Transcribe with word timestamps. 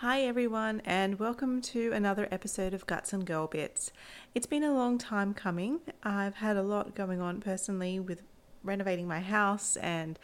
Hi, 0.00 0.20
everyone, 0.20 0.82
and 0.84 1.18
welcome 1.18 1.62
to 1.62 1.90
another 1.94 2.28
episode 2.30 2.74
of 2.74 2.84
Guts 2.84 3.14
and 3.14 3.24
Girl 3.24 3.46
Bits. 3.46 3.92
It's 4.34 4.44
been 4.44 4.62
a 4.62 4.74
long 4.74 4.98
time 4.98 5.32
coming. 5.32 5.80
I've 6.02 6.34
had 6.34 6.58
a 6.58 6.62
lot 6.62 6.94
going 6.94 7.22
on 7.22 7.40
personally 7.40 7.98
with 7.98 8.22
renovating 8.62 9.08
my 9.08 9.20
house, 9.20 9.74
and 9.78 10.18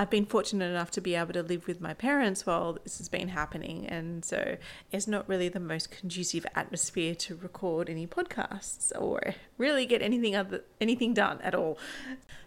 I've 0.00 0.08
been 0.08 0.24
fortunate 0.24 0.70
enough 0.70 0.90
to 0.92 1.02
be 1.02 1.14
able 1.14 1.34
to 1.34 1.42
live 1.42 1.66
with 1.66 1.82
my 1.82 1.92
parents 1.92 2.46
while 2.46 2.78
this 2.82 2.96
has 2.96 3.10
been 3.10 3.28
happening, 3.28 3.86
and 3.86 4.24
so 4.24 4.56
it's 4.90 5.06
not 5.06 5.28
really 5.28 5.50
the 5.50 5.60
most 5.60 5.90
conducive 5.90 6.46
atmosphere 6.54 7.14
to 7.16 7.36
record 7.36 7.90
any 7.90 8.06
podcasts 8.06 8.92
or 8.98 9.20
really 9.58 9.84
get 9.84 10.00
anything 10.00 10.34
other 10.34 10.64
anything 10.80 11.12
done 11.12 11.38
at 11.42 11.54
all. 11.54 11.76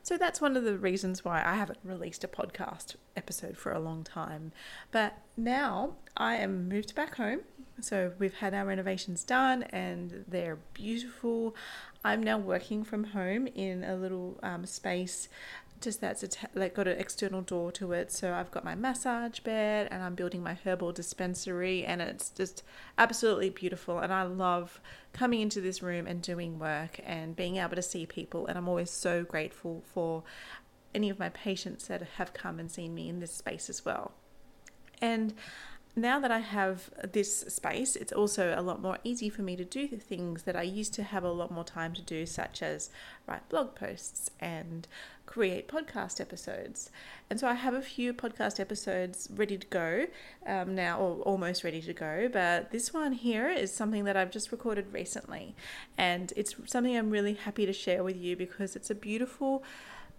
So 0.02 0.18
that's 0.18 0.42
one 0.42 0.58
of 0.58 0.64
the 0.64 0.80
reasons 0.80 1.24
why 1.24 1.44
I 1.46 1.54
haven't 1.54 1.78
released 1.84 2.24
a 2.24 2.28
podcast 2.28 2.96
episode 3.16 3.56
for 3.56 3.72
a 3.72 3.80
long 3.80 4.04
time. 4.04 4.52
But 4.92 5.20
now 5.38 5.98
I 6.18 6.38
am 6.38 6.68
moved 6.68 6.96
back 6.96 7.18
home. 7.18 7.42
So 7.82 8.14
we've 8.20 8.36
had 8.36 8.54
our 8.54 8.66
renovations 8.66 9.24
done 9.24 9.64
and 9.64 10.26
they're 10.28 10.58
beautiful. 10.74 11.56
I'm 12.04 12.22
now 12.22 12.38
working 12.38 12.84
from 12.84 13.06
home 13.06 13.48
in 13.48 13.84
a 13.84 13.96
little 13.96 14.40
um, 14.44 14.66
space 14.66 15.28
just 15.84 16.02
that's 16.02 16.24
a 16.24 16.30
like 16.56 16.74
got 16.74 16.88
an 16.88 16.98
external 16.98 17.42
door 17.42 17.72
to 17.74 17.92
it. 17.92 18.12
So 18.12 18.34
I've 18.34 18.52
got 18.52 18.64
my 18.64 18.76
massage 18.76 19.40
bed 19.40 19.88
and 19.92 20.02
I'm 20.02 20.16
building 20.16 20.42
my 20.42 20.58
herbal 20.64 20.94
dispensary 20.94 21.86
and 21.86 22.02
it's 22.02 22.30
just 22.30 22.64
absolutely 22.98 23.50
beautiful. 23.50 24.00
And 24.00 24.12
I 24.12 24.24
love 24.24 24.82
coming 25.12 25.42
into 25.42 25.62
this 25.62 25.84
room 25.84 26.08
and 26.08 26.22
doing 26.22 26.58
work 26.58 27.00
and 27.06 27.36
being 27.36 27.58
able 27.58 27.76
to 27.76 27.82
see 27.82 28.06
people. 28.06 28.48
And 28.48 28.58
I'm 28.58 28.68
always 28.68 28.90
so 28.90 29.24
grateful 29.24 29.84
for 29.94 30.24
any 30.96 31.10
of 31.10 31.20
my 31.20 31.30
patients 31.30 31.88
that 31.88 32.02
have 32.18 32.34
come 32.34 32.60
and 32.60 32.72
seen 32.72 32.96
me 32.96 33.10
in 33.10 33.20
this 33.20 33.34
space 33.34 33.70
as 33.70 33.84
well. 33.84 34.14
And 35.02 35.34
now 35.96 36.20
that 36.20 36.32
I 36.32 36.40
have 36.40 36.90
this 37.12 37.42
space, 37.42 37.96
it's 37.96 38.12
also 38.12 38.56
a 38.58 38.62
lot 38.62 38.82
more 38.82 38.98
easy 39.04 39.30
for 39.30 39.44
me 39.44 39.56
to 39.56 39.66
do 39.66 39.88
the 39.88 39.98
things 39.98 40.44
that 40.44 40.56
I 40.56 40.64
used 40.64 40.94
to 40.96 41.04
have 41.04 41.24
a 41.24 41.32
lot 41.32 41.52
more 41.52 41.64
time 41.64 41.94
to 41.94 42.02
do, 42.02 42.26
such 42.26 42.64
as 42.64 42.90
write 43.28 43.48
blog 43.50 43.76
posts 43.76 44.32
and 44.40 44.88
create 45.26 45.68
podcast 45.68 46.20
episodes. 46.20 46.92
And 47.30 47.40
so 47.40 47.48
I 47.48 47.54
have 47.54 47.74
a 47.74 47.82
few 47.82 48.14
podcast 48.14 48.60
episodes 48.60 49.30
ready 49.34 49.58
to 49.58 49.68
go 49.68 50.08
um, 50.46 50.76
now, 50.76 51.00
or 51.00 51.22
almost 51.22 51.64
ready 51.64 51.82
to 51.82 51.94
go. 51.94 52.30
But 52.32 52.72
this 52.72 52.94
one 52.94 53.14
here 53.14 53.50
is 53.50 53.74
something 53.74 54.04
that 54.04 54.18
I've 54.18 54.32
just 54.32 54.52
recorded 54.52 54.92
recently. 54.92 55.56
And 55.98 56.34
it's 56.36 56.56
something 56.66 56.96
I'm 56.96 57.10
really 57.10 57.34
happy 57.34 57.66
to 57.66 57.74
share 57.74 58.04
with 58.04 58.18
you 58.18 58.36
because 58.36 58.76
it's 58.76 58.90
a 58.90 58.96
beautiful 58.96 59.64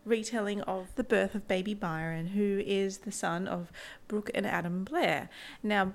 retelling 0.04 0.60
of 0.62 0.94
the 0.96 1.04
birth 1.04 1.34
of 1.34 1.48
baby 1.48 1.74
Byron, 1.74 2.28
who 2.28 2.62
is 2.64 2.98
the 2.98 3.12
son 3.12 3.48
of 3.48 3.70
Brooke 4.08 4.30
and 4.34 4.46
Adam 4.46 4.84
Blair. 4.84 5.30
Now, 5.62 5.92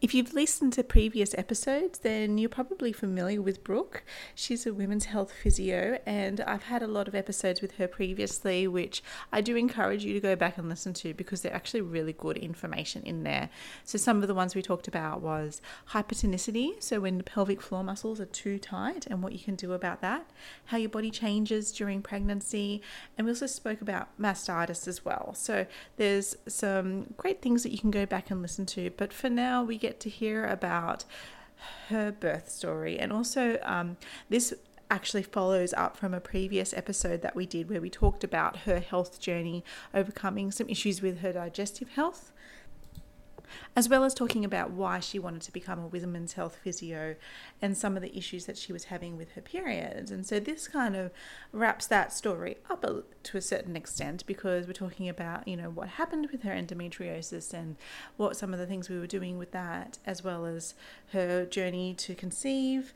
if 0.00 0.14
you've 0.14 0.32
listened 0.32 0.72
to 0.72 0.82
previous 0.82 1.34
episodes, 1.36 1.98
then 1.98 2.38
you're 2.38 2.48
probably 2.48 2.90
familiar 2.90 3.42
with 3.42 3.62
Brooke. 3.62 4.02
She's 4.34 4.64
a 4.64 4.72
women's 4.72 5.04
health 5.04 5.30
physio, 5.30 5.98
and 6.06 6.40
I've 6.40 6.62
had 6.62 6.82
a 6.82 6.86
lot 6.86 7.06
of 7.06 7.14
episodes 7.14 7.60
with 7.60 7.72
her 7.72 7.86
previously, 7.86 8.66
which 8.66 9.02
I 9.30 9.42
do 9.42 9.56
encourage 9.56 10.02
you 10.02 10.14
to 10.14 10.20
go 10.20 10.34
back 10.34 10.56
and 10.56 10.70
listen 10.70 10.94
to 10.94 11.12
because 11.12 11.42
they're 11.42 11.54
actually 11.54 11.82
really 11.82 12.14
good 12.14 12.38
information 12.38 13.02
in 13.02 13.24
there. 13.24 13.50
So, 13.84 13.98
some 13.98 14.22
of 14.22 14.28
the 14.28 14.34
ones 14.34 14.54
we 14.54 14.62
talked 14.62 14.88
about 14.88 15.20
was 15.20 15.60
hypertonicity, 15.90 16.82
so 16.82 17.00
when 17.00 17.18
the 17.18 17.24
pelvic 17.24 17.60
floor 17.60 17.84
muscles 17.84 18.20
are 18.20 18.26
too 18.26 18.58
tight, 18.58 19.06
and 19.06 19.22
what 19.22 19.34
you 19.34 19.40
can 19.40 19.54
do 19.54 19.74
about 19.74 20.00
that, 20.00 20.30
how 20.66 20.78
your 20.78 20.88
body 20.88 21.10
changes 21.10 21.72
during 21.72 22.00
pregnancy, 22.00 22.80
and 23.18 23.26
we 23.26 23.32
also 23.32 23.46
spoke 23.46 23.82
about 23.82 24.08
mastitis 24.18 24.88
as 24.88 25.04
well. 25.04 25.34
So, 25.34 25.66
there's 25.98 26.38
some 26.48 27.12
great 27.18 27.42
things 27.42 27.62
that 27.64 27.70
you 27.70 27.78
can 27.78 27.90
go 27.90 28.06
back 28.06 28.30
and 28.30 28.40
listen 28.40 28.64
to, 28.66 28.90
but 28.96 29.12
for 29.12 29.28
now, 29.28 29.62
we 29.62 29.76
get 29.76 29.89
get 29.90 30.00
to 30.00 30.08
hear 30.08 30.46
about 30.46 31.04
her 31.88 32.12
birth 32.12 32.48
story. 32.48 32.98
And 32.98 33.12
also, 33.12 33.58
um, 33.62 33.96
this 34.28 34.54
actually 34.90 35.22
follows 35.22 35.72
up 35.74 35.96
from 35.96 36.14
a 36.14 36.20
previous 36.20 36.72
episode 36.74 37.22
that 37.22 37.36
we 37.36 37.46
did 37.46 37.68
where 37.68 37.80
we 37.80 37.90
talked 37.90 38.24
about 38.24 38.58
her 38.58 38.80
health 38.80 39.20
journey, 39.20 39.64
overcoming 39.92 40.50
some 40.50 40.68
issues 40.68 41.02
with 41.02 41.20
her 41.20 41.32
digestive 41.32 41.90
health 41.90 42.32
as 43.76 43.88
well 43.88 44.04
as 44.04 44.14
talking 44.14 44.44
about 44.44 44.70
why 44.70 45.00
she 45.00 45.18
wanted 45.18 45.42
to 45.42 45.52
become 45.52 45.78
a 45.78 45.86
women's 45.86 46.34
health 46.34 46.58
physio 46.62 47.16
and 47.60 47.76
some 47.76 47.96
of 47.96 48.02
the 48.02 48.16
issues 48.16 48.46
that 48.46 48.58
she 48.58 48.72
was 48.72 48.84
having 48.84 49.16
with 49.16 49.32
her 49.32 49.40
periods. 49.40 50.10
And 50.10 50.26
so 50.26 50.40
this 50.40 50.68
kind 50.68 50.96
of 50.96 51.10
wraps 51.52 51.86
that 51.86 52.12
story 52.12 52.56
up 52.68 52.84
a, 52.84 53.02
to 53.22 53.38
a 53.38 53.42
certain 53.42 53.76
extent 53.76 54.24
because 54.26 54.66
we're 54.66 54.72
talking 54.72 55.08
about, 55.08 55.46
you 55.46 55.56
know, 55.56 55.70
what 55.70 55.88
happened 55.88 56.28
with 56.32 56.42
her 56.42 56.52
endometriosis 56.52 57.52
and 57.52 57.76
what 58.16 58.36
some 58.36 58.52
of 58.52 58.58
the 58.58 58.66
things 58.66 58.88
we 58.88 58.98
were 58.98 59.06
doing 59.06 59.38
with 59.38 59.52
that, 59.52 59.98
as 60.06 60.22
well 60.22 60.46
as 60.46 60.74
her 61.12 61.44
journey 61.46 61.94
to 61.94 62.14
conceive. 62.14 62.94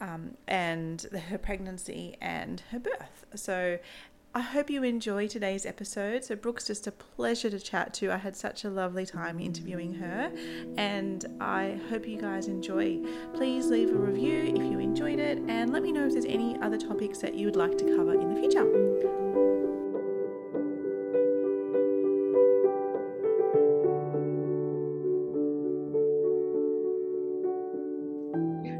Um, 0.00 0.36
and 0.48 1.02
her 1.28 1.38
pregnancy 1.38 2.16
and 2.20 2.60
her 2.72 2.80
birth. 2.80 3.24
So 3.36 3.78
I 4.36 4.40
hope 4.40 4.68
you 4.68 4.82
enjoy 4.82 5.28
today's 5.28 5.64
episode. 5.64 6.24
So, 6.24 6.34
Brooke's 6.34 6.66
just 6.66 6.88
a 6.88 6.90
pleasure 6.90 7.48
to 7.50 7.60
chat 7.60 7.94
to. 7.94 8.10
I 8.10 8.16
had 8.16 8.34
such 8.34 8.64
a 8.64 8.68
lovely 8.68 9.06
time 9.06 9.38
interviewing 9.38 9.94
her, 9.94 10.32
and 10.76 11.24
I 11.40 11.78
hope 11.88 12.04
you 12.04 12.20
guys 12.20 12.48
enjoy. 12.48 12.98
Please 13.32 13.66
leave 13.66 13.90
a 13.90 13.94
review 13.94 14.52
if 14.56 14.72
you 14.72 14.80
enjoyed 14.80 15.20
it, 15.20 15.38
and 15.46 15.72
let 15.72 15.84
me 15.84 15.92
know 15.92 16.06
if 16.06 16.14
there's 16.14 16.24
any 16.24 16.58
other 16.60 16.76
topics 16.76 17.18
that 17.18 17.34
you 17.34 17.46
would 17.46 17.54
like 17.54 17.78
to 17.78 17.84
cover 17.84 18.20
in 18.20 18.34
the 18.34 18.40
future. 18.40 18.64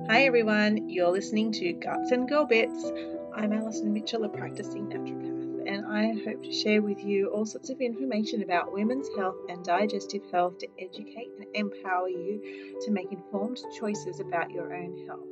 Hi 0.09 0.25
everyone, 0.25 0.88
you're 0.88 1.12
listening 1.12 1.53
to 1.53 1.72
Guts 1.75 2.10
and 2.10 2.28
Girl 2.28 2.44
Bits. 2.44 2.91
I'm 3.36 3.53
Alison 3.53 3.92
Mitchell, 3.92 4.25
a 4.25 4.28
practicing 4.28 4.86
naturopath 4.86 5.34
I 5.94 6.12
hope 6.25 6.43
to 6.43 6.53
share 6.53 6.82
with 6.82 7.05
you 7.05 7.28
all 7.28 7.47
sorts 7.47 7.71
of 7.71 7.81
information 7.81 8.43
about 8.43 8.72
women's 8.72 9.09
health 9.16 9.37
and 9.49 9.65
digestive 9.65 10.22
health 10.32 10.59
to 10.59 10.66
educate 10.77 11.31
and 11.38 11.47
empower 11.55 12.09
you 12.09 12.81
to 12.84 12.91
make 12.91 13.12
informed 13.12 13.60
choices 13.78 14.19
about 14.19 14.50
your 14.50 14.75
own 14.75 15.06
health. 15.06 15.28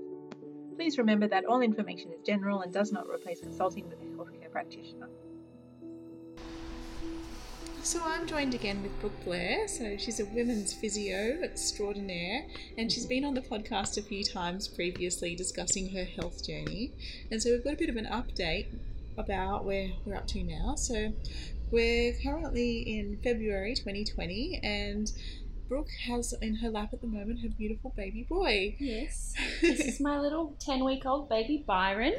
Please 0.77 0.99
remember 0.99 1.27
that 1.27 1.45
all 1.47 1.63
information 1.63 2.13
is 2.13 2.21
general 2.25 2.61
and 2.61 2.73
does 2.73 2.93
not 2.93 3.09
replace 3.09 3.41
consulting 3.41 3.89
with 3.89 3.99
a 4.03 4.05
healthcare 4.05 4.53
practitioner. 4.53 5.09
So 7.83 8.01
I'm 8.05 8.29
joined 8.29 8.55
again 8.55 8.85
with 8.85 8.97
Brooke 9.01 9.25
Blair. 9.25 9.67
So 9.67 9.97
she's 9.97 10.21
a 10.21 10.27
women's 10.27 10.73
physio 10.73 11.41
extraordinaire, 11.43 12.47
and 12.79 12.93
she's 12.93 13.07
been 13.07 13.25
on 13.25 13.35
the 13.35 13.41
podcast 13.41 13.99
a 13.99 14.03
few 14.03 14.23
times 14.23 14.69
previously 14.69 15.35
discussing 15.35 15.93
her 15.93 16.05
health 16.05 16.47
journey. 16.47 16.93
And 17.33 17.43
so 17.43 17.51
we've 17.51 17.65
got 17.65 17.73
a 17.75 17.79
bit 17.79 17.89
of 17.89 17.97
an 17.97 18.07
update 18.07 18.69
about 19.19 19.65
where 19.65 19.89
we're 20.05 20.17
up 20.17 20.27
to 20.29 20.43
now. 20.43 20.75
So 20.77 21.13
we're 21.71 22.15
currently 22.23 22.81
in 22.81 23.19
February 23.23 23.75
2020 23.75 24.61
and 24.63 25.11
Brooke 25.69 25.89
has 26.07 26.35
in 26.43 26.57
her 26.57 26.69
lap 26.69 26.91
at 26.93 27.01
the 27.01 27.07
moment 27.07 27.41
her 27.43 27.49
beautiful 27.49 27.95
baby 27.97 28.27
boy. 28.29 28.77
Yes. 28.79 29.33
This 29.63 29.81
is 29.81 30.01
my 30.01 30.19
little 30.19 30.57
10 30.61 30.85
week 30.85 31.07
old 31.07 31.29
baby 31.29 31.65
Byron 31.67 32.15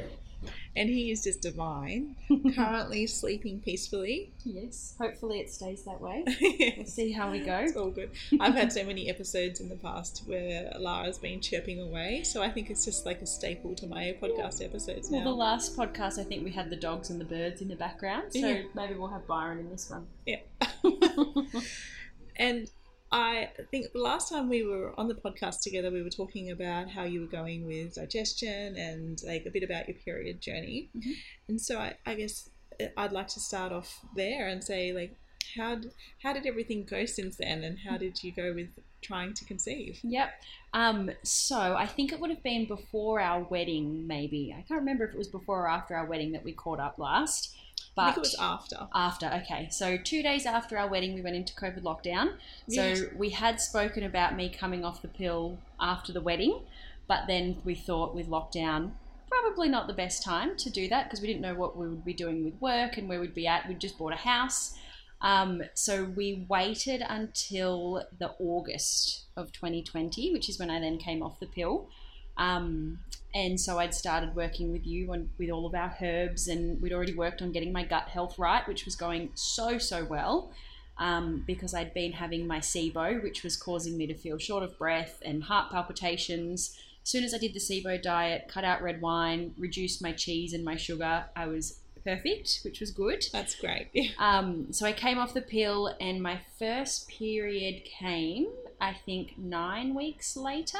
and 0.76 0.88
he 0.88 1.10
is 1.10 1.24
just 1.24 1.42
divine. 1.42 2.16
Currently 2.54 3.06
sleeping 3.06 3.60
peacefully. 3.60 4.32
Yes, 4.44 4.94
hopefully 5.00 5.40
it 5.40 5.50
stays 5.50 5.84
that 5.84 6.00
way. 6.00 6.24
We'll 6.76 6.86
see 6.86 7.12
how 7.12 7.30
we 7.30 7.40
go. 7.40 7.58
It's 7.58 7.76
all 7.76 7.90
good. 7.90 8.10
I've 8.40 8.54
had 8.54 8.72
so 8.72 8.84
many 8.84 9.08
episodes 9.08 9.60
in 9.60 9.68
the 9.68 9.76
past 9.76 10.22
where 10.26 10.72
Lara's 10.78 11.18
been 11.18 11.40
chirping 11.40 11.80
away, 11.80 12.22
so 12.22 12.42
I 12.42 12.50
think 12.50 12.70
it's 12.70 12.84
just 12.84 13.06
like 13.06 13.20
a 13.22 13.26
staple 13.26 13.74
to 13.76 13.86
my 13.86 14.16
podcast 14.20 14.64
episodes 14.64 15.10
now. 15.10 15.18
Well, 15.18 15.32
the 15.32 15.36
last 15.36 15.76
podcast, 15.76 16.18
I 16.18 16.24
think 16.24 16.44
we 16.44 16.50
had 16.50 16.70
the 16.70 16.76
dogs 16.76 17.10
and 17.10 17.20
the 17.20 17.24
birds 17.24 17.60
in 17.60 17.68
the 17.68 17.76
background, 17.76 18.32
so 18.32 18.38
yeah. 18.38 18.62
maybe 18.74 18.94
we'll 18.94 19.08
have 19.08 19.26
Byron 19.26 19.58
in 19.58 19.70
this 19.70 19.90
one. 19.90 20.06
Yeah. 20.26 20.40
and 22.36 22.70
I 23.14 23.50
think 23.70 23.92
the 23.92 24.00
last 24.00 24.28
time 24.28 24.48
we 24.48 24.64
were 24.64 24.92
on 24.98 25.06
the 25.06 25.14
podcast 25.14 25.62
together, 25.62 25.92
we 25.92 26.02
were 26.02 26.10
talking 26.10 26.50
about 26.50 26.90
how 26.90 27.04
you 27.04 27.20
were 27.20 27.28
going 27.28 27.64
with 27.64 27.94
digestion 27.94 28.76
and 28.76 29.22
like 29.24 29.46
a 29.46 29.50
bit 29.50 29.62
about 29.62 29.86
your 29.86 29.96
period 29.98 30.40
journey. 30.40 30.90
Mm-hmm. 30.96 31.12
And 31.48 31.60
so 31.60 31.78
I, 31.78 31.94
I 32.04 32.16
guess 32.16 32.50
uh, 32.80 32.86
I'd 32.96 33.12
like 33.12 33.28
to 33.28 33.40
start 33.40 33.70
off 33.70 34.00
there 34.16 34.48
and 34.48 34.64
say 34.64 34.92
like, 34.92 35.14
how 35.56 35.78
how 36.24 36.32
did 36.32 36.44
everything 36.44 36.84
go 36.84 37.06
since 37.06 37.36
then, 37.36 37.62
and 37.62 37.78
how 37.78 37.98
did 37.98 38.24
you 38.24 38.32
go 38.32 38.52
with 38.52 38.70
trying 39.00 39.32
to 39.34 39.44
conceive? 39.44 40.00
Yep. 40.02 40.30
Um, 40.72 41.10
so 41.22 41.76
I 41.76 41.86
think 41.86 42.12
it 42.12 42.18
would 42.18 42.30
have 42.30 42.42
been 42.42 42.66
before 42.66 43.20
our 43.20 43.44
wedding, 43.44 44.08
maybe. 44.08 44.52
I 44.52 44.62
can't 44.62 44.80
remember 44.80 45.04
if 45.04 45.12
it 45.12 45.18
was 45.18 45.28
before 45.28 45.66
or 45.66 45.68
after 45.68 45.94
our 45.94 46.06
wedding 46.06 46.32
that 46.32 46.42
we 46.42 46.52
caught 46.52 46.80
up 46.80 46.98
last. 46.98 47.54
But 47.94 48.02
I 48.02 48.06
think 48.06 48.16
it 48.18 48.20
was 48.20 48.36
after. 48.40 48.88
After, 48.92 49.26
okay. 49.44 49.68
So 49.70 49.96
two 49.96 50.22
days 50.22 50.46
after 50.46 50.76
our 50.76 50.88
wedding, 50.88 51.14
we 51.14 51.22
went 51.22 51.36
into 51.36 51.54
COVID 51.54 51.82
lockdown. 51.82 52.34
Yes. 52.66 52.98
So 52.98 53.06
we 53.16 53.30
had 53.30 53.60
spoken 53.60 54.02
about 54.02 54.34
me 54.34 54.48
coming 54.48 54.84
off 54.84 55.00
the 55.00 55.08
pill 55.08 55.58
after 55.80 56.12
the 56.12 56.20
wedding, 56.20 56.60
but 57.06 57.26
then 57.28 57.58
we 57.64 57.74
thought 57.74 58.14
with 58.14 58.28
lockdown, 58.28 58.92
probably 59.28 59.68
not 59.68 59.86
the 59.86 59.94
best 59.94 60.22
time 60.22 60.56
to 60.56 60.70
do 60.70 60.88
that 60.88 61.04
because 61.04 61.20
we 61.20 61.26
didn't 61.28 61.42
know 61.42 61.54
what 61.54 61.76
we 61.76 61.88
would 61.88 62.04
be 62.04 62.14
doing 62.14 62.44
with 62.44 62.60
work 62.60 62.96
and 62.96 63.08
where 63.08 63.20
we'd 63.20 63.34
be 63.34 63.46
at. 63.46 63.68
We'd 63.68 63.80
just 63.80 63.98
bought 63.98 64.12
a 64.12 64.16
house. 64.16 64.74
Um, 65.20 65.62
so 65.74 66.04
we 66.04 66.44
waited 66.48 67.02
until 67.08 68.04
the 68.18 68.32
August 68.38 69.24
of 69.36 69.52
2020, 69.52 70.32
which 70.32 70.48
is 70.48 70.58
when 70.58 70.70
I 70.70 70.80
then 70.80 70.98
came 70.98 71.22
off 71.22 71.40
the 71.40 71.46
pill. 71.46 71.88
Um, 72.36 72.98
and 73.34 73.60
so 73.60 73.78
I'd 73.78 73.94
started 73.94 74.34
working 74.36 74.70
with 74.70 74.86
you 74.86 75.12
on 75.12 75.28
with 75.38 75.50
all 75.50 75.66
of 75.66 75.74
our 75.74 75.96
herbs, 76.00 76.48
and 76.48 76.80
we'd 76.80 76.92
already 76.92 77.14
worked 77.14 77.42
on 77.42 77.52
getting 77.52 77.72
my 77.72 77.84
gut 77.84 78.08
health 78.08 78.38
right, 78.38 78.66
which 78.68 78.84
was 78.84 78.94
going 78.94 79.30
so 79.34 79.78
so 79.78 80.04
well. 80.04 80.52
Um, 80.96 81.42
because 81.44 81.74
I'd 81.74 81.92
been 81.92 82.12
having 82.12 82.46
my 82.46 82.60
SIBO, 82.60 83.20
which 83.20 83.42
was 83.42 83.56
causing 83.56 83.96
me 83.96 84.06
to 84.06 84.14
feel 84.14 84.38
short 84.38 84.62
of 84.62 84.78
breath 84.78 85.20
and 85.24 85.42
heart 85.42 85.72
palpitations. 85.72 86.78
As 87.02 87.10
soon 87.10 87.24
as 87.24 87.34
I 87.34 87.38
did 87.38 87.52
the 87.52 87.58
SIBO 87.58 88.00
diet, 88.00 88.46
cut 88.46 88.62
out 88.62 88.80
red 88.80 89.00
wine, 89.00 89.54
reduced 89.58 90.00
my 90.00 90.12
cheese 90.12 90.52
and 90.52 90.64
my 90.64 90.76
sugar, 90.76 91.24
I 91.34 91.48
was 91.48 91.80
perfect, 92.04 92.60
which 92.62 92.78
was 92.80 92.90
good. 92.90 93.24
That's 93.32 93.56
great. 93.56 93.88
Um, 94.18 94.72
so 94.72 94.86
I 94.86 94.92
came 94.92 95.18
off 95.18 95.34
the 95.34 95.42
pill, 95.42 95.94
and 96.00 96.22
my 96.22 96.40
first 96.58 97.08
period 97.08 97.84
came, 97.84 98.46
I 98.80 98.94
think, 99.04 99.36
nine 99.36 99.94
weeks 99.94 100.36
later, 100.36 100.78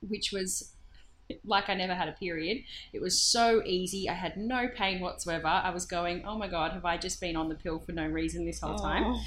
which 0.00 0.32
was 0.32 0.72
like 1.44 1.68
I 1.68 1.74
never 1.74 1.94
had 1.94 2.08
a 2.08 2.12
period. 2.12 2.62
It 2.92 3.00
was 3.00 3.20
so 3.20 3.62
easy. 3.64 4.08
I 4.08 4.14
had 4.14 4.36
no 4.36 4.68
pain 4.68 5.00
whatsoever. 5.00 5.48
I 5.48 5.70
was 5.70 5.84
going, 5.84 6.24
oh 6.24 6.38
my 6.38 6.46
God, 6.48 6.72
have 6.72 6.84
I 6.84 6.96
just 6.96 7.20
been 7.20 7.34
on 7.36 7.48
the 7.48 7.56
pill 7.56 7.80
for 7.80 7.92
no 7.92 8.06
reason 8.06 8.46
this 8.46 8.60
whole 8.60 8.78
time? 8.78 9.04
Oh. 9.06 9.20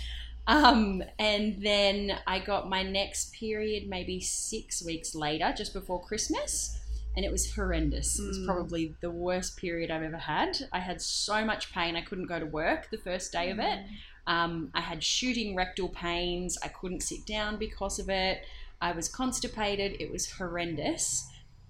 Um, 0.47 1.03
and 1.19 1.61
then 1.61 2.17
I 2.25 2.39
got 2.39 2.69
my 2.69 2.81
next 2.83 3.33
period 3.33 3.87
maybe 3.89 4.19
six 4.21 4.83
weeks 4.83 5.13
later, 5.13 5.53
just 5.55 5.73
before 5.73 6.01
Christmas, 6.01 6.79
and 7.15 7.23
it 7.25 7.31
was 7.31 7.53
horrendous. 7.53 8.17
It 8.17 8.25
was 8.27 8.39
Mm. 8.39 8.45
probably 8.45 8.95
the 9.01 9.11
worst 9.11 9.57
period 9.57 9.91
I've 9.91 10.01
ever 10.01 10.17
had. 10.17 10.57
I 10.71 10.79
had 10.79 11.01
so 11.01 11.43
much 11.45 11.71
pain, 11.73 11.95
I 11.95 12.01
couldn't 12.01 12.27
go 12.27 12.39
to 12.39 12.45
work 12.45 12.89
the 12.89 12.97
first 12.97 13.31
day 13.31 13.51
of 13.51 13.59
it. 13.59 13.79
Um, 14.25 14.71
I 14.73 14.81
had 14.81 15.03
shooting 15.03 15.55
rectal 15.55 15.89
pains. 15.89 16.57
I 16.63 16.67
couldn't 16.69 17.01
sit 17.01 17.25
down 17.25 17.57
because 17.57 17.99
of 17.99 18.09
it. 18.09 18.43
I 18.81 18.91
was 18.91 19.09
constipated. 19.09 19.97
It 19.99 20.11
was 20.11 20.31
horrendous. 20.31 21.27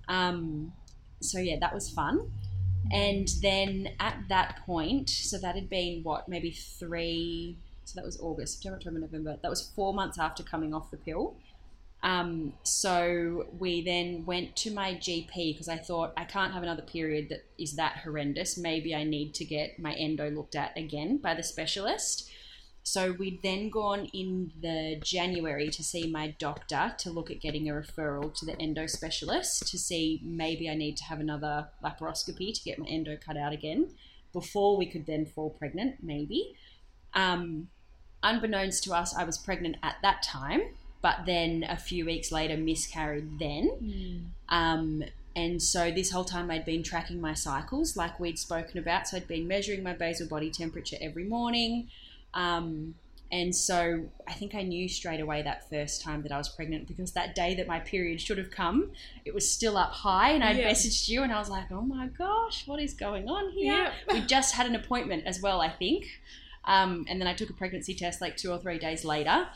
Um, 0.07 0.73
so, 1.21 1.39
yeah, 1.39 1.57
that 1.59 1.73
was 1.73 1.89
fun. 1.89 2.31
And 2.91 3.27
then 3.41 3.89
at 3.99 4.17
that 4.29 4.65
point, 4.65 5.09
so 5.09 5.37
that 5.37 5.55
had 5.55 5.69
been 5.69 6.01
what, 6.03 6.27
maybe 6.27 6.51
three, 6.51 7.57
so 7.85 7.93
that 7.95 8.05
was 8.05 8.19
August, 8.19 8.55
September, 8.55 8.77
October, 8.77 8.99
November. 8.99 9.37
That 9.41 9.49
was 9.49 9.71
four 9.75 9.93
months 9.93 10.17
after 10.17 10.43
coming 10.43 10.73
off 10.73 10.91
the 10.91 10.97
pill. 10.97 11.35
Um, 12.01 12.53
so 12.63 13.47
we 13.57 13.81
then 13.81 14.25
went 14.25 14.55
to 14.57 14.71
my 14.71 14.93
GP 14.93 15.53
because 15.53 15.67
I 15.67 15.77
thought 15.77 16.13
I 16.15 16.23
can't 16.23 16.53
have 16.53 16.63
another 16.63 16.81
period 16.81 17.29
that 17.29 17.45
is 17.57 17.75
that 17.75 17.97
horrendous. 18.03 18.57
Maybe 18.57 18.95
I 18.95 19.03
need 19.03 19.33
to 19.35 19.45
get 19.45 19.79
my 19.79 19.93
endo 19.93 20.29
looked 20.29 20.55
at 20.55 20.77
again 20.77 21.17
by 21.17 21.33
the 21.33 21.43
specialist. 21.43 22.29
So 22.89 23.11
we'd 23.11 23.43
then 23.43 23.69
gone 23.69 24.05
in 24.13 24.51
the 24.59 24.99
January 25.03 25.69
to 25.69 25.83
see 25.83 26.09
my 26.09 26.33
doctor 26.39 26.95
to 26.97 27.11
look 27.11 27.29
at 27.29 27.39
getting 27.39 27.69
a 27.69 27.73
referral 27.73 28.33
to 28.39 28.45
the 28.47 28.59
endo 28.59 28.87
specialist 28.87 29.67
to 29.67 29.77
see 29.77 30.19
maybe 30.23 30.67
I 30.67 30.73
need 30.73 30.97
to 30.97 31.03
have 31.03 31.19
another 31.19 31.67
laparoscopy 31.83 32.51
to 32.51 32.63
get 32.63 32.79
my 32.79 32.87
endo 32.87 33.15
cut 33.15 33.37
out 33.37 33.53
again 33.53 33.91
before 34.33 34.75
we 34.75 34.87
could 34.87 35.05
then 35.05 35.27
fall 35.27 35.51
pregnant, 35.51 35.97
maybe. 36.01 36.55
Um, 37.13 37.67
unbeknownst 38.23 38.83
to 38.85 38.93
us, 38.93 39.15
I 39.15 39.23
was 39.23 39.37
pregnant 39.37 39.77
at 39.83 39.97
that 40.01 40.23
time, 40.23 40.61
but 41.03 41.27
then 41.27 41.67
a 41.69 41.77
few 41.77 42.07
weeks 42.07 42.31
later 42.31 42.57
miscarried 42.57 43.37
then. 43.37 43.69
Um, 44.49 45.03
and 45.35 45.61
so 45.61 45.91
this 45.91 46.09
whole 46.09 46.25
time 46.25 46.49
I'd 46.49 46.65
been 46.65 46.81
tracking 46.81 47.21
my 47.21 47.35
cycles 47.35 47.95
like 47.95 48.19
we'd 48.19 48.39
spoken 48.39 48.79
about. 48.79 49.07
So 49.07 49.17
I'd 49.17 49.27
been 49.27 49.47
measuring 49.47 49.83
my 49.83 49.93
basal 49.93 50.27
body 50.27 50.49
temperature 50.49 50.97
every 50.99 51.25
morning. 51.25 51.89
Um, 52.33 52.95
and 53.31 53.55
so 53.55 54.05
I 54.27 54.33
think 54.33 54.55
I 54.55 54.63
knew 54.63 54.89
straight 54.89 55.19
away 55.19 55.43
that 55.43 55.69
first 55.69 56.01
time 56.01 56.23
that 56.23 56.31
I 56.31 56.37
was 56.37 56.49
pregnant 56.49 56.87
because 56.87 57.11
that 57.11 57.35
day 57.35 57.53
that 57.55 57.67
my 57.67 57.79
period 57.79 58.19
should 58.19 58.39
have 58.39 58.49
come, 58.49 58.91
it 59.23 59.35
was 59.35 59.51
still 59.51 59.77
up 59.77 59.91
high. 59.91 60.31
And 60.31 60.43
I'd 60.43 60.57
Yeah. 60.57 60.69
messaged 60.71 61.07
you 61.09 61.21
and 61.21 61.31
I 61.31 61.37
was 61.37 61.47
like, 61.49 61.71
oh 61.71 61.81
my 61.81 62.07
gosh, 62.07 62.65
what 62.67 62.81
is 62.81 62.95
going 62.95 63.29
on 63.29 63.51
here? 63.51 63.73
Yeah. 63.73 63.93
we 64.11 64.21
just 64.21 64.55
had 64.55 64.65
an 64.65 64.73
appointment 64.75 65.25
as 65.27 65.41
well, 65.41 65.61
I 65.61 65.69
think. 65.69 66.07
Um, 66.65 67.05
and 67.07 67.21
then 67.21 67.27
I 67.27 67.33
took 67.35 67.49
a 67.51 67.53
pregnancy 67.53 67.93
test 67.93 68.19
like 68.19 68.35
two 68.35 68.51
or 68.51 68.57
three 68.57 68.79
days 68.79 69.05
later. 69.05 69.47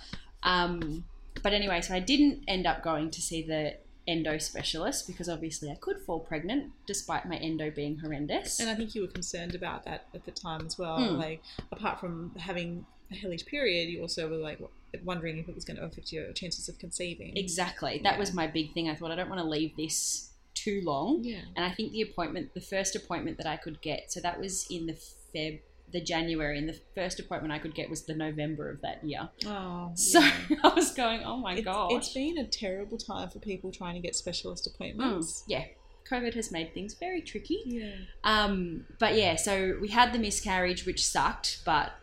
Um, 0.43 1.03
but 1.41 1.53
anyway, 1.53 1.81
so 1.81 1.95
I 1.95 1.99
didn't 1.99 2.43
end 2.47 2.67
up 2.67 2.83
going 2.83 3.09
to 3.09 3.21
see 3.21 3.41
the 3.41 3.75
endo 4.07 4.37
specialist 4.37 5.07
because 5.07 5.29
obviously 5.29 5.71
I 5.71 5.75
could 5.75 5.97
fall 6.05 6.19
pregnant 6.19 6.71
despite 6.85 7.25
my 7.27 7.37
endo 7.37 7.71
being 7.71 7.97
horrendous. 7.97 8.59
And 8.59 8.69
I 8.69 8.75
think 8.75 8.93
you 8.95 9.01
were 9.01 9.07
concerned 9.07 9.55
about 9.55 9.85
that 9.85 10.07
at 10.13 10.25
the 10.25 10.31
time 10.31 10.65
as 10.65 10.77
well. 10.77 10.97
Mm. 10.99 11.17
Like, 11.17 11.41
apart 11.71 11.99
from 11.99 12.33
having 12.37 12.85
a 13.11 13.15
hellish 13.15 13.45
period, 13.45 13.89
you 13.89 14.01
also 14.01 14.29
were 14.29 14.37
like 14.37 14.59
wondering 15.03 15.37
if 15.37 15.47
it 15.49 15.55
was 15.55 15.63
going 15.65 15.77
to 15.77 15.83
affect 15.83 16.11
your 16.11 16.31
chances 16.33 16.67
of 16.69 16.77
conceiving. 16.79 17.35
exactly. 17.37 17.99
That 18.03 18.13
Yeah. 18.13 18.19
was 18.19 18.33
my 18.33 18.47
big 18.47 18.73
thing. 18.73 18.89
I 18.89 18.95
thought 18.95 19.11
I 19.11 19.15
don't 19.15 19.29
want 19.29 19.41
to 19.41 19.47
leave 19.47 19.75
this 19.77 20.29
too 20.53 20.81
long. 20.83 21.23
Yeah. 21.23 21.41
And 21.55 21.65
I 21.65 21.71
think 21.71 21.93
the 21.93 22.01
appointment, 22.01 22.53
the 22.53 22.61
first 22.61 22.95
appointment 22.95 23.37
that 23.37 23.47
I 23.47 23.57
could 23.57 23.81
get, 23.81 24.11
so 24.11 24.19
that 24.19 24.39
was 24.39 24.67
in 24.69 24.85
the 24.85 24.93
Feb, 25.33 25.61
the 25.93 26.01
January, 26.01 26.57
and 26.57 26.67
the 26.67 26.79
first 26.95 27.19
appointment 27.19 27.53
I 27.53 27.59
could 27.59 27.75
get 27.75 27.89
was 27.89 28.03
the 28.03 28.15
November 28.15 28.69
of 28.69 28.81
that 28.81 29.03
year. 29.03 29.29
Oh. 29.45 29.91
So 29.95 30.19
yeah. 30.19 30.33
I 30.63 30.69
was 30.69 30.91
going, 30.93 31.23
oh 31.23 31.37
my 31.37 31.61
god! 31.61 31.93
it's 31.93 32.13
been 32.13 32.37
a 32.37 32.47
terrible 32.47 32.97
time 32.97 33.29
for 33.29 33.39
people 33.39 33.71
trying 33.71 33.95
to 33.95 34.01
get 34.01 34.15
specialist 34.15 34.67
appointments. 34.67 35.41
Mm, 35.41 35.43
yeah, 35.47 35.65
COVID 36.09 36.33
has 36.33 36.51
made 36.51 36.73
things 36.73 36.95
very 36.95 37.21
tricky. 37.21 37.61
Yeah. 37.65 37.93
Um, 38.23 38.85
but 38.99 39.15
yeah, 39.15 39.35
so 39.35 39.77
we 39.79 39.89
had 39.89 40.13
the 40.13 40.19
miscarriage, 40.19 40.85
which 40.85 41.05
sucked, 41.05 41.61
but 41.65 41.93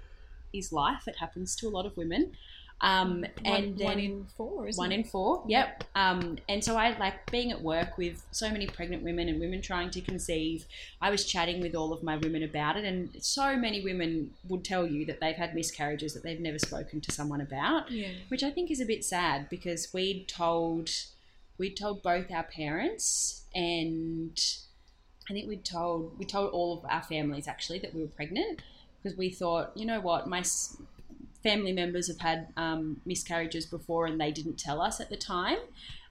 is 0.52 0.72
life. 0.72 1.06
It 1.06 1.16
happens 1.18 1.54
to 1.56 1.68
a 1.68 1.70
lot 1.70 1.86
of 1.86 1.96
women. 1.96 2.32
Um, 2.82 3.20
One, 3.20 3.26
and 3.44 3.78
then 3.78 3.84
one 3.86 3.98
in 3.98 4.26
four, 4.36 4.66
isn't 4.68 4.80
one 4.80 4.90
it? 4.92 4.94
in 4.94 5.04
four. 5.04 5.44
Yep. 5.46 5.84
Um, 5.94 6.38
and 6.48 6.64
so 6.64 6.76
I 6.78 6.96
like 6.98 7.30
being 7.30 7.50
at 7.50 7.60
work 7.60 7.98
with 7.98 8.22
so 8.30 8.50
many 8.50 8.66
pregnant 8.66 9.02
women 9.02 9.28
and 9.28 9.38
women 9.38 9.60
trying 9.60 9.90
to 9.90 10.00
conceive. 10.00 10.64
I 11.00 11.10
was 11.10 11.24
chatting 11.26 11.60
with 11.60 11.74
all 11.74 11.92
of 11.92 12.02
my 12.02 12.16
women 12.16 12.42
about 12.42 12.76
it, 12.78 12.84
and 12.84 13.10
so 13.22 13.54
many 13.56 13.82
women 13.84 14.30
would 14.48 14.64
tell 14.64 14.86
you 14.86 15.04
that 15.06 15.20
they've 15.20 15.36
had 15.36 15.54
miscarriages 15.54 16.14
that 16.14 16.22
they've 16.22 16.40
never 16.40 16.58
spoken 16.58 17.00
to 17.02 17.12
someone 17.12 17.40
about 17.42 17.90
Yeah. 17.90 18.12
which 18.28 18.42
I 18.42 18.50
think 18.50 18.70
is 18.70 18.80
a 18.80 18.86
bit 18.86 19.04
sad 19.04 19.48
because 19.50 19.92
we'd 19.92 20.26
told 20.28 20.90
we'd 21.58 21.76
told 21.76 22.02
both 22.02 22.30
our 22.30 22.44
parents 22.44 23.44
and 23.54 24.40
I 25.28 25.34
think 25.34 25.46
we'd 25.48 25.64
told 25.64 26.18
we 26.18 26.24
told 26.24 26.50
all 26.52 26.78
of 26.78 26.84
our 26.90 27.02
families 27.02 27.46
actually 27.46 27.78
that 27.80 27.94
we 27.94 28.00
were 28.00 28.08
pregnant 28.08 28.62
because 29.02 29.16
we 29.18 29.28
thought 29.30 29.72
you 29.76 29.84
know 29.84 30.00
what 30.00 30.26
my 30.26 30.42
family 31.42 31.72
members 31.72 32.08
have 32.08 32.20
had 32.20 32.48
um, 32.56 33.00
miscarriages 33.06 33.66
before 33.66 34.06
and 34.06 34.20
they 34.20 34.30
didn't 34.32 34.58
tell 34.58 34.80
us 34.80 35.00
at 35.00 35.10
the 35.10 35.16
time. 35.16 35.58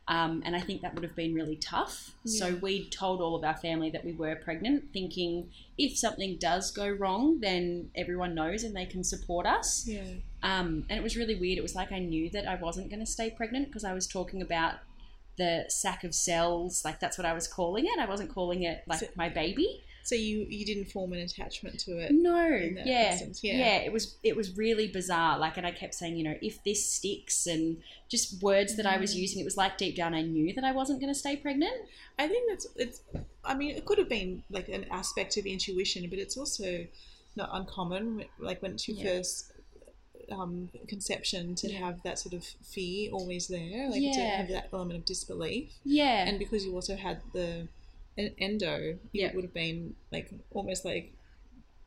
Um, 0.07 0.41
and 0.43 0.55
I 0.55 0.59
think 0.61 0.81
that 0.81 0.95
would 0.95 1.03
have 1.03 1.15
been 1.15 1.35
really 1.35 1.55
tough. 1.57 2.15
So 2.25 2.55
we 2.63 2.89
told 2.89 3.21
all 3.21 3.35
of 3.35 3.43
our 3.43 3.55
family 3.55 3.91
that 3.91 4.03
we 4.03 4.13
were 4.13 4.35
pregnant, 4.37 4.85
thinking 4.91 5.51
if 5.77 5.99
something 5.99 6.37
does 6.39 6.71
go 6.71 6.87
wrong, 6.89 7.39
then 7.41 7.91
everyone 7.95 8.33
knows 8.33 8.63
and 8.63 8.75
they 8.75 8.87
can 8.87 9.03
support 9.03 9.45
us. 9.45 9.85
Yeah. 9.87 10.01
Um, 10.41 10.85
and 10.89 10.97
it 10.97 11.03
was 11.03 11.15
really 11.15 11.35
weird. 11.35 11.59
It 11.59 11.61
was 11.61 11.75
like 11.75 11.91
I 11.91 11.99
knew 11.99 12.27
that 12.31 12.47
I 12.47 12.55
wasn't 12.55 12.89
going 12.89 13.01
to 13.01 13.05
stay 13.05 13.29
pregnant 13.29 13.67
because 13.67 13.83
I 13.83 13.93
was 13.93 14.07
talking 14.07 14.41
about 14.41 14.75
the 15.37 15.65
sack 15.67 16.03
of 16.03 16.15
cells. 16.15 16.83
Like 16.83 16.99
that's 16.99 17.19
what 17.19 17.25
I 17.25 17.33
was 17.33 17.47
calling 17.47 17.85
it. 17.85 17.99
I 17.99 18.07
wasn't 18.07 18.33
calling 18.33 18.63
it 18.63 18.81
like 18.87 19.01
So- 19.01 19.07
my 19.15 19.29
baby. 19.29 19.83
So 20.09 20.15
you 20.15 20.37
you 20.49 20.65
didn't 20.65 20.87
form 20.95 21.13
an 21.13 21.19
attachment 21.19 21.79
to 21.81 21.91
it. 22.03 22.11
No, 22.11 22.47
yeah, 22.47 22.83
yeah. 22.85 23.57
yeah. 23.63 23.77
It 23.87 23.91
was 23.93 24.15
it 24.23 24.35
was 24.35 24.47
really 24.57 24.87
bizarre. 24.87 25.37
Like, 25.37 25.55
and 25.57 25.67
I 25.67 25.71
kept 25.71 25.93
saying, 25.93 26.15
you 26.19 26.23
know, 26.23 26.37
if 26.41 26.55
this 26.63 26.81
sticks, 26.97 27.45
and 27.53 27.77
just 28.15 28.41
words 28.41 28.71
that 28.77 28.87
I 28.93 28.97
was 28.97 29.11
Mm. 29.13 29.19
using. 29.23 29.39
It 29.39 29.45
was 29.51 29.57
like 29.63 29.77
deep 29.77 29.95
down 29.95 30.11
I 30.15 30.23
knew 30.23 30.51
that 30.55 30.63
I 30.63 30.71
wasn't 30.71 30.99
going 31.01 31.13
to 31.13 31.19
stay 31.25 31.35
pregnant. 31.45 31.77
I 32.17 32.27
think 32.27 32.43
that's 32.49 32.65
it's. 32.75 33.01
I 33.45 33.53
mean, 33.59 33.71
it 33.79 33.85
could 33.85 33.99
have 34.03 34.09
been 34.09 34.31
like 34.49 34.67
an 34.69 34.85
aspect 34.99 35.37
of 35.37 35.45
intuition, 35.45 36.01
but 36.09 36.17
it's 36.19 36.37
also 36.41 36.69
not 37.35 37.49
uncommon. 37.53 38.25
Like 38.39 38.61
when 38.63 38.71
it's 38.73 38.87
your 38.87 38.97
Yeah. 38.97 39.09
first 39.17 39.51
um, 40.31 40.69
conception, 40.87 41.55
to 41.55 41.71
Yeah. 41.71 41.79
have 41.85 41.97
that 42.03 42.17
sort 42.19 42.33
of 42.39 42.43
fear 42.75 43.11
always 43.11 43.47
there, 43.47 43.89
like 43.89 44.01
to 44.19 44.21
have 44.39 44.47
that 44.49 44.69
element 44.73 44.99
of 44.99 45.05
disbelief, 45.05 45.69
Yeah, 45.83 46.27
and 46.27 46.37
because 46.37 46.61
you 46.65 46.73
also 46.75 46.95
had 46.95 47.17
the 47.33 47.67
en- 48.19 48.35
endo, 48.37 48.99
Yeah. 49.13 49.27
it 49.27 49.35
would 49.35 49.43
have 49.45 49.53
been 49.53 49.95
like 50.11 50.29
almost 50.51 50.83
like 50.85 51.13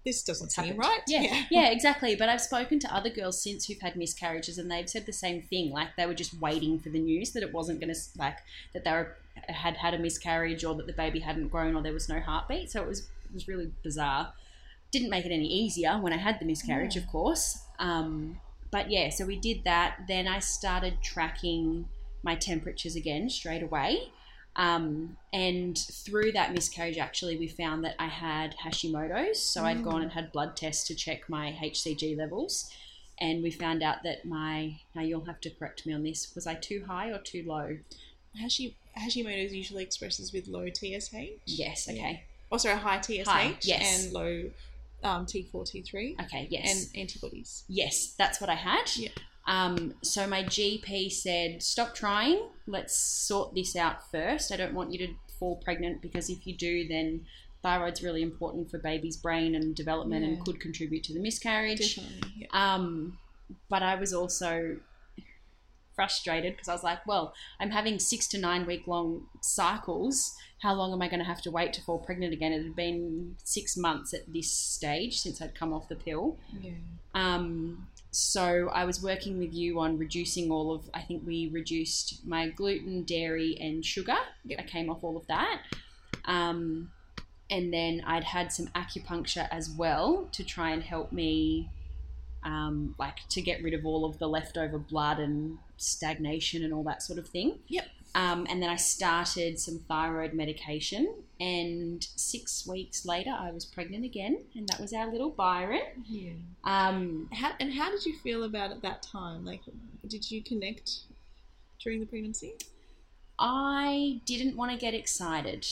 this 0.04 0.24
doesn't 0.24 0.50
seem 0.50 0.64
happened. 0.64 0.80
right. 0.80 1.00
Yeah, 1.06 1.44
yeah, 1.50 1.68
exactly. 1.70 2.16
But 2.16 2.28
I've 2.28 2.40
spoken 2.40 2.80
to 2.80 2.92
other 2.92 3.08
girls 3.10 3.40
since 3.40 3.66
who've 3.66 3.80
had 3.80 3.94
miscarriages, 3.94 4.58
and 4.58 4.68
they've 4.68 4.88
said 4.90 5.06
the 5.06 5.12
same 5.12 5.42
thing. 5.42 5.70
Like 5.70 5.94
they 5.96 6.06
were 6.06 6.14
just 6.14 6.34
waiting 6.40 6.80
for 6.80 6.88
the 6.88 6.98
news 6.98 7.30
that 7.32 7.42
it 7.44 7.52
wasn't 7.52 7.78
going 7.80 7.94
to 7.94 8.00
like 8.18 8.38
that 8.72 8.82
they 8.82 8.90
were 8.90 9.16
had 9.48 9.76
had 9.76 9.94
a 9.94 9.98
miscarriage 9.98 10.64
or 10.64 10.74
that 10.74 10.86
the 10.88 10.92
baby 10.92 11.20
hadn't 11.20 11.48
grown 11.48 11.76
or 11.76 11.82
there 11.82 11.92
was 11.92 12.08
no 12.08 12.18
heartbeat. 12.20 12.70
So 12.72 12.82
it 12.82 12.88
was 12.88 13.00
it 13.00 13.32
was 13.34 13.46
really 13.46 13.70
bizarre. 13.84 14.32
Didn't 14.90 15.08
make 15.10 15.24
it 15.24 15.30
any 15.32 15.46
easier 15.46 15.98
when 16.00 16.12
I 16.12 16.18
had 16.18 16.38
the 16.40 16.44
miscarriage, 16.46 16.96
Yeah. 16.96 17.02
of 17.02 17.08
course. 17.08 17.62
Um, 17.78 18.40
but 18.72 18.90
yeah, 18.90 19.08
so 19.10 19.24
we 19.24 19.36
did 19.38 19.64
that. 19.64 20.00
Then 20.08 20.26
I 20.26 20.38
started 20.40 20.98
tracking 21.02 21.88
my 22.24 22.34
temperatures 22.34 22.96
again 22.96 23.30
straight 23.30 23.62
away. 23.62 24.10
Um, 24.56 25.16
and 25.32 25.78
through 25.78 26.32
that 26.32 26.52
miscarriage, 26.52 26.98
actually, 26.98 27.38
we 27.38 27.48
found 27.48 27.84
that 27.84 27.94
I 27.98 28.06
had 28.08 28.54
Hashimoto's. 28.58 29.40
So 29.40 29.64
I'd 29.64 29.78
Mm. 29.78 29.84
gone 29.84 30.02
and 30.02 30.12
had 30.12 30.30
blood 30.32 30.56
tests 30.56 30.86
to 30.88 30.94
check 30.94 31.28
my 31.28 31.52
HCG 31.60 32.14
levels. 32.16 32.70
and 33.18 33.42
we 33.42 33.50
found 33.52 33.82
out 33.84 34.02
that 34.02 34.24
my 34.24 34.80
now 34.96 35.02
you'll 35.02 35.24
have 35.26 35.40
to 35.40 35.50
correct 35.50 35.86
me 35.86 35.92
on 35.92 36.02
this 36.02 36.34
was 36.34 36.44
I 36.46 36.54
too 36.54 36.84
high 36.88 37.08
or 37.10 37.18
too 37.18 37.44
low? 37.46 37.78
Hashi, 38.36 38.74
Hashimoto's 38.98 39.52
usually 39.54 39.84
expresses 39.84 40.32
with 40.32 40.48
low 40.48 40.68
TSH. 40.70 41.12
Yes. 41.46 41.86
Yeah. 41.86 41.92
Okay. 41.92 42.22
Oh, 42.50 42.56
sorry, 42.56 42.78
high 42.78 43.00
TSH 43.00 43.26
High, 43.28 43.56
yes. 43.60 44.04
and 44.04 44.12
low 44.12 44.50
um, 45.04 45.26
T4, 45.26 45.52
T3 45.52 46.20
Okay. 46.24 46.48
Yes. 46.50 46.86
and 46.88 46.96
antibodies. 47.00 47.62
yes, 47.68 48.14
that's 48.18 48.40
what 48.40 48.50
I 48.50 48.54
had. 48.56 48.90
Yeah. 48.96 49.10
Um, 49.46 49.94
so 50.02 50.26
my 50.26 50.44
GP 50.44 51.10
said, 51.12 51.62
stop 51.62 51.94
trying. 51.94 52.42
Let's 52.66 52.96
sort 52.96 53.54
this 53.54 53.74
out 53.76 54.10
first. 54.10 54.52
I 54.52 54.56
don't 54.56 54.74
want 54.74 54.92
you 54.92 54.98
to 55.06 55.14
fall 55.38 55.56
pregnant 55.56 56.00
because 56.00 56.30
if 56.30 56.46
you 56.46 56.54
do, 56.56 56.86
then 56.86 57.26
thyroid's 57.64 58.02
really 58.02 58.22
important 58.22 58.70
for 58.70 58.78
baby's 58.78 59.16
brain 59.16 59.54
and 59.54 59.74
development 59.74 60.24
Yeah. 60.24 60.32
and 60.32 60.44
could 60.44 60.60
contribute 60.60 61.04
to 61.04 61.14
the 61.14 61.20
miscarriage. 61.20 61.98
Yeah. 62.36 62.46
Um, 62.52 63.18
but 63.68 63.82
I 63.82 63.96
was 63.96 64.12
also 64.14 64.76
frustrated 65.94 66.54
because 66.54 66.68
I 66.68 66.72
was 66.72 66.82
like, 66.82 67.06
well, 67.06 67.34
I'm 67.60 67.70
having 67.70 67.98
six 67.98 68.26
to 68.28 68.38
nine 68.38 68.66
week 68.66 68.86
long 68.86 69.26
cycles. 69.42 70.32
How 70.60 70.72
long 70.74 70.92
am 70.92 71.02
I 71.02 71.08
going 71.08 71.18
to 71.20 71.26
have 71.26 71.42
to 71.42 71.50
wait 71.50 71.72
to 71.74 71.82
fall 71.82 71.98
pregnant 71.98 72.32
again? 72.32 72.52
It 72.52 72.62
had 72.62 72.76
been 72.76 73.36
six 73.44 73.76
months 73.76 74.14
at 74.14 74.32
this 74.32 74.50
stage 74.50 75.18
since 75.18 75.42
I'd 75.42 75.54
come 75.54 75.72
off 75.72 75.88
the 75.88 75.96
pill. 75.96 76.38
yeah. 76.60 76.70
Um, 77.14 77.88
so 78.12 78.68
I 78.68 78.84
was 78.84 79.02
working 79.02 79.38
with 79.38 79.54
you 79.54 79.80
on 79.80 79.98
reducing 79.98 80.50
all 80.50 80.74
of. 80.74 80.88
I 80.92 81.00
think 81.00 81.22
we 81.26 81.48
reduced 81.50 82.26
my 82.26 82.50
gluten, 82.50 83.04
dairy, 83.04 83.56
and 83.58 83.84
sugar. 83.84 84.18
Yep. 84.44 84.60
I 84.60 84.62
came 84.64 84.90
off 84.90 85.02
all 85.02 85.16
of 85.16 85.26
that. 85.28 85.62
Um, 86.26 86.90
and 87.48 87.72
then 87.72 88.02
I'd 88.06 88.24
had 88.24 88.52
some 88.52 88.66
acupuncture 88.68 89.48
as 89.50 89.70
well 89.70 90.28
to 90.32 90.44
try 90.44 90.70
and 90.70 90.82
help 90.82 91.10
me, 91.10 91.70
um, 92.44 92.94
like 92.98 93.26
to 93.30 93.40
get 93.40 93.62
rid 93.62 93.72
of 93.72 93.86
all 93.86 94.04
of 94.04 94.18
the 94.18 94.28
leftover 94.28 94.78
blood 94.78 95.18
and 95.18 95.56
stagnation 95.78 96.62
and 96.62 96.74
all 96.74 96.82
that 96.84 97.02
sort 97.02 97.18
of 97.18 97.26
thing. 97.26 97.60
Yep. 97.68 97.86
Um, 98.14 98.46
and 98.50 98.62
then 98.62 98.68
I 98.68 98.76
started 98.76 99.58
some 99.58 99.78
thyroid 99.88 100.34
medication, 100.34 101.14
and 101.40 102.06
six 102.16 102.66
weeks 102.66 103.06
later, 103.06 103.30
I 103.30 103.50
was 103.50 103.64
pregnant 103.64 104.04
again, 104.04 104.44
and 104.54 104.68
that 104.68 104.80
was 104.80 104.92
our 104.92 105.10
little 105.10 105.30
Byron. 105.30 105.80
Yeah. 106.06 106.32
Um, 106.64 107.28
How, 107.32 107.52
and 107.58 107.72
how 107.72 107.90
did 107.90 108.04
you 108.04 108.16
feel 108.18 108.44
about 108.44 108.70
it 108.70 108.82
that 108.82 109.02
time? 109.02 109.46
Like, 109.46 109.62
did 110.06 110.30
you 110.30 110.42
connect 110.42 111.00
during 111.82 112.00
the 112.00 112.06
pregnancy? 112.06 112.52
I 113.38 114.20
didn't 114.26 114.56
want 114.56 114.72
to 114.72 114.76
get 114.76 114.94
excited 114.94 115.66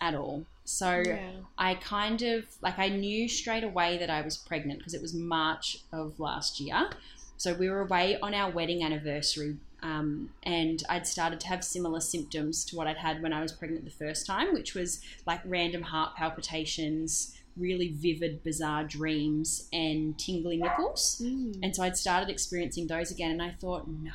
at 0.00 0.14
all. 0.14 0.44
So 0.64 1.02
yeah. 1.04 1.30
I 1.58 1.74
kind 1.74 2.22
of 2.22 2.44
like 2.62 2.78
I 2.78 2.88
knew 2.88 3.28
straight 3.28 3.64
away 3.64 3.98
that 3.98 4.10
I 4.10 4.22
was 4.22 4.36
pregnant 4.36 4.78
because 4.78 4.94
it 4.94 5.02
was 5.02 5.12
March 5.12 5.78
of 5.92 6.18
last 6.18 6.60
year. 6.60 6.90
So 7.36 7.52
we 7.52 7.68
were 7.68 7.80
away 7.80 8.18
on 8.20 8.32
our 8.32 8.50
wedding 8.50 8.82
anniversary, 8.82 9.56
um, 9.84 10.30
and 10.42 10.82
I'd 10.88 11.06
started 11.06 11.40
to 11.40 11.46
have 11.48 11.62
similar 11.62 12.00
symptoms 12.00 12.64
to 12.66 12.76
what 12.76 12.86
I'd 12.86 12.96
had 12.96 13.22
when 13.22 13.34
I 13.34 13.42
was 13.42 13.52
pregnant 13.52 13.84
the 13.84 13.90
first 13.90 14.26
time, 14.26 14.54
which 14.54 14.74
was 14.74 15.02
like 15.26 15.42
random 15.44 15.82
heart 15.82 16.16
palpitations, 16.16 17.36
really 17.58 17.88
vivid, 17.88 18.42
bizarre 18.42 18.84
dreams, 18.84 19.68
and 19.74 20.18
tingly 20.18 20.56
nipples. 20.56 21.20
Mm. 21.22 21.58
And 21.62 21.76
so 21.76 21.82
I'd 21.82 21.98
started 21.98 22.30
experiencing 22.30 22.86
those 22.86 23.10
again, 23.10 23.30
and 23.30 23.42
I 23.42 23.50
thought, 23.50 23.86
no, 23.86 24.10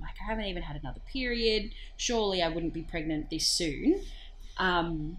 like 0.00 0.14
I 0.22 0.30
haven't 0.30 0.46
even 0.46 0.62
had 0.62 0.76
another 0.76 1.00
period. 1.12 1.74
Surely 1.98 2.42
I 2.42 2.48
wouldn't 2.48 2.72
be 2.72 2.82
pregnant 2.82 3.28
this 3.28 3.46
soon. 3.46 4.00
Um, 4.56 5.18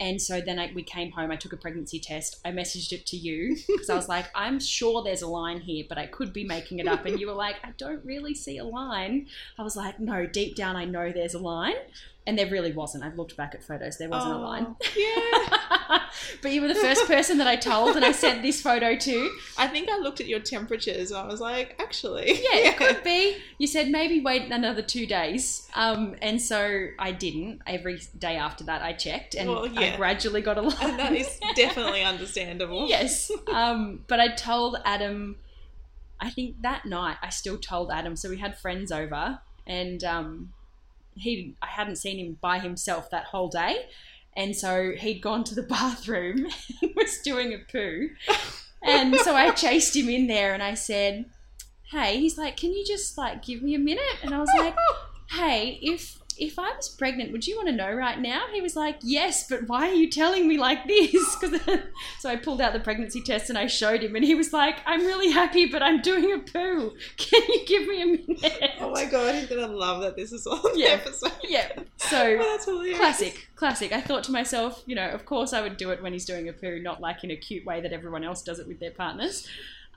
and 0.00 0.20
so 0.22 0.40
then 0.40 0.58
I, 0.58 0.70
we 0.74 0.82
came 0.82 1.10
home. 1.10 1.30
I 1.30 1.36
took 1.36 1.52
a 1.52 1.56
pregnancy 1.56 1.98
test. 1.98 2.40
I 2.44 2.52
messaged 2.52 2.92
it 2.92 3.04
to 3.06 3.16
you 3.16 3.56
because 3.66 3.90
I 3.90 3.96
was 3.96 4.08
like, 4.08 4.26
I'm 4.34 4.60
sure 4.60 5.02
there's 5.02 5.22
a 5.22 5.28
line 5.28 5.60
here, 5.60 5.84
but 5.88 5.98
I 5.98 6.06
could 6.06 6.32
be 6.32 6.44
making 6.44 6.78
it 6.78 6.86
up. 6.86 7.04
And 7.04 7.18
you 7.18 7.26
were 7.26 7.32
like, 7.32 7.56
I 7.64 7.72
don't 7.78 8.04
really 8.04 8.34
see 8.34 8.58
a 8.58 8.64
line. 8.64 9.26
I 9.58 9.62
was 9.62 9.76
like, 9.76 9.98
no, 9.98 10.26
deep 10.26 10.54
down 10.54 10.76
I 10.76 10.84
know 10.84 11.10
there's 11.10 11.34
a 11.34 11.38
line. 11.38 11.76
And 12.28 12.38
there 12.38 12.50
really 12.50 12.72
wasn't. 12.72 13.04
I've 13.04 13.16
looked 13.16 13.38
back 13.38 13.54
at 13.54 13.62
photos. 13.64 13.96
There 13.96 14.10
wasn't 14.10 14.34
a 14.34 14.36
line. 14.36 14.76
Yeah. 14.94 16.02
but 16.42 16.52
you 16.52 16.60
were 16.60 16.68
the 16.68 16.74
first 16.74 17.06
person 17.06 17.38
that 17.38 17.46
I 17.46 17.56
told, 17.56 17.96
and 17.96 18.04
I 18.04 18.12
sent 18.12 18.42
this 18.42 18.60
photo 18.60 18.94
to. 18.96 19.30
I 19.56 19.66
think 19.66 19.88
I 19.88 19.96
looked 19.96 20.20
at 20.20 20.28
your 20.28 20.40
temperatures 20.40 21.10
and 21.10 21.18
I 21.18 21.26
was 21.26 21.40
like, 21.40 21.74
actually. 21.80 22.32
Yeah, 22.32 22.68
it 22.68 22.76
could 22.82 23.02
be. 23.02 23.38
You 23.56 23.66
said 23.66 23.88
maybe 23.88 24.20
wait 24.20 24.52
another 24.52 24.82
two 24.82 25.06
days. 25.06 25.70
Um, 25.74 26.16
and 26.20 26.38
so 26.38 26.88
I 26.98 27.12
didn't. 27.12 27.62
Every 27.66 27.98
day 28.18 28.36
after 28.36 28.62
that, 28.64 28.82
I 28.82 28.92
checked, 28.92 29.34
and 29.34 29.48
Well, 29.48 29.66
I 29.78 29.96
gradually 29.96 30.42
got 30.42 30.58
a 30.58 30.60
line. 30.60 30.76
And 30.82 30.98
that 30.98 31.14
is 31.14 31.40
definitely 31.56 32.02
understandable. 32.02 32.86
yes. 32.90 33.32
Um, 33.50 34.04
but 34.06 34.20
I 34.20 34.28
told 34.34 34.76
Adam. 34.84 35.36
I 36.20 36.28
think 36.28 36.60
that 36.60 36.84
night 36.84 37.16
I 37.22 37.30
still 37.30 37.56
told 37.56 37.90
Adam. 37.90 38.16
So 38.16 38.28
we 38.28 38.36
had 38.36 38.58
friends 38.58 38.92
over, 38.92 39.38
and 39.66 40.04
um, 40.04 40.52
he 41.20 41.54
I 41.62 41.66
hadn't 41.66 41.96
seen 41.96 42.18
him 42.18 42.38
by 42.40 42.58
himself 42.58 43.10
that 43.10 43.24
whole 43.24 43.48
day, 43.48 43.86
and 44.36 44.54
so 44.54 44.92
he'd 44.96 45.20
gone 45.20 45.44
to 45.44 45.54
the 45.54 45.62
bathroom 45.76 46.46
and 46.82 46.92
was 46.96 47.18
doing 47.24 47.52
a 47.54 47.58
poo, 47.70 48.10
and 48.82 49.14
so 49.16 49.34
I 49.34 49.50
chased 49.50 49.96
him 49.96 50.08
in 50.08 50.26
there 50.26 50.54
and 50.54 50.62
I 50.62 50.74
said, 50.74 51.26
"Hey," 51.90 52.18
he's 52.18 52.38
like, 52.38 52.56
"Can 52.56 52.72
you 52.72 52.84
just 52.86 53.18
like 53.18 53.44
give 53.44 53.62
me 53.62 53.74
a 53.74 53.78
minute?" 53.78 54.18
And 54.22 54.34
I 54.34 54.38
was 54.38 54.50
like, 54.56 54.76
"Hey, 55.30 55.78
if." 55.82 56.17
If 56.38 56.58
I 56.58 56.74
was 56.76 56.88
pregnant, 56.88 57.32
would 57.32 57.46
you 57.46 57.56
want 57.56 57.68
to 57.68 57.74
know 57.74 57.92
right 57.92 58.18
now? 58.18 58.42
He 58.52 58.60
was 58.60 58.76
like, 58.76 58.98
"Yes, 59.02 59.46
but 59.48 59.66
why 59.68 59.88
are 59.88 59.92
you 59.94 60.08
telling 60.10 60.46
me 60.46 60.56
like 60.58 60.86
this?" 60.86 61.34
'Cause 61.40 61.58
so 62.20 62.28
I 62.28 62.36
pulled 62.36 62.60
out 62.60 62.72
the 62.72 62.80
pregnancy 62.80 63.20
test 63.22 63.48
and 63.50 63.58
I 63.58 63.66
showed 63.66 64.02
him, 64.02 64.14
and 64.16 64.24
he 64.24 64.34
was 64.34 64.52
like, 64.52 64.76
"I'm 64.86 65.00
really 65.04 65.30
happy, 65.30 65.66
but 65.66 65.82
I'm 65.82 66.00
doing 66.00 66.32
a 66.32 66.38
poo. 66.38 66.94
Can 67.16 67.42
you 67.48 67.66
give 67.66 67.88
me 67.88 68.02
a 68.02 68.06
minute?" 68.06 68.70
Oh 68.80 68.90
my 68.90 69.04
god, 69.04 69.34
he's 69.34 69.46
gonna 69.46 69.66
love 69.66 70.02
that 70.02 70.16
this 70.16 70.32
is 70.32 70.46
on 70.46 70.60
Yeah. 70.78 70.96
the 70.96 71.02
episode. 71.02 71.32
Yeah. 71.44 71.68
Oh, 71.76 71.82
So 71.98 72.38
that's 72.38 72.64
classic, 72.96 73.48
classic. 73.56 73.92
I 73.92 74.00
thought 74.00 74.24
to 74.24 74.32
myself, 74.32 74.82
you 74.86 74.94
know, 74.94 75.08
of 75.08 75.24
course 75.26 75.52
I 75.52 75.60
would 75.60 75.76
do 75.76 75.90
it 75.90 76.02
when 76.02 76.12
he's 76.12 76.24
doing 76.24 76.48
a 76.48 76.52
poo, 76.52 76.78
not 76.80 77.00
like 77.00 77.24
in 77.24 77.30
a 77.30 77.36
cute 77.36 77.64
way 77.66 77.80
that 77.80 77.92
everyone 77.92 78.24
else 78.24 78.42
does 78.42 78.58
it 78.58 78.68
with 78.68 78.78
their 78.80 78.90
partners. 78.92 79.46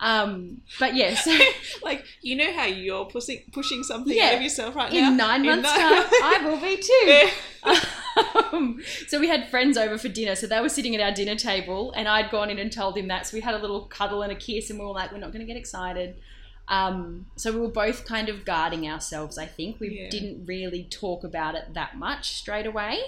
Um, 0.02 0.62
but 0.80 0.96
yeah, 0.96 1.14
so 1.16 1.32
Like, 1.84 2.04
you 2.22 2.36
know 2.36 2.52
how 2.54 2.66
you're 2.66 3.06
pushing 3.06 3.40
pushing 3.54 3.84
something 3.84 4.16
Yeah. 4.18 4.30
out 4.30 4.34
of 4.36 4.42
yourself 4.42 4.76
right 4.76 4.92
now? 4.92 5.10
in 5.10 5.16
nine 5.18 5.46
months' 5.46 5.72
time, 5.72 6.04
I 6.24 6.42
will 6.44 6.58
be 6.60 6.78
too. 6.78 7.30
Yeah. 7.64 7.80
um, 8.52 8.82
so 9.08 9.20
we 9.20 9.28
had 9.28 9.48
friends 9.50 9.78
over 9.78 9.98
for 10.00 10.08
dinner. 10.10 10.36
So 10.36 10.48
they 10.48 10.60
were 10.60 10.70
sitting 10.70 10.96
at 10.96 11.02
our 11.02 11.12
dinner 11.14 11.36
table, 11.36 11.94
and 11.96 12.08
I'd 12.08 12.32
gone 12.32 12.50
in 12.50 12.58
and 12.58 12.72
told 12.72 12.98
him 12.98 13.08
that. 13.10 13.28
So 13.28 13.38
we 13.38 13.42
had 13.42 13.54
a 13.54 13.60
little 13.60 13.82
cuddle 13.86 14.24
and 14.24 14.32
a 14.32 14.36
kiss, 14.36 14.70
and 14.72 14.80
we 14.80 14.86
were 14.86 14.92
like, 14.92 15.12
we're 15.12 15.20
not 15.20 15.32
going 15.32 15.46
to 15.46 15.52
get 15.54 15.58
excited. 15.58 16.16
Um, 16.68 17.28
so 17.36 17.52
we 17.52 17.60
were 17.60 17.68
both 17.68 18.06
kind 18.06 18.28
of 18.30 18.44
guarding 18.44 18.88
ourselves. 18.90 19.38
I 19.38 19.46
think 19.46 19.80
we 19.80 20.00
Yeah. 20.02 20.10
didn't 20.10 20.46
really 20.48 20.84
talk 20.86 21.24
about 21.24 21.54
it 21.56 21.74
that 21.76 21.98
much 21.98 22.34
straight 22.36 22.66
away, 22.66 23.00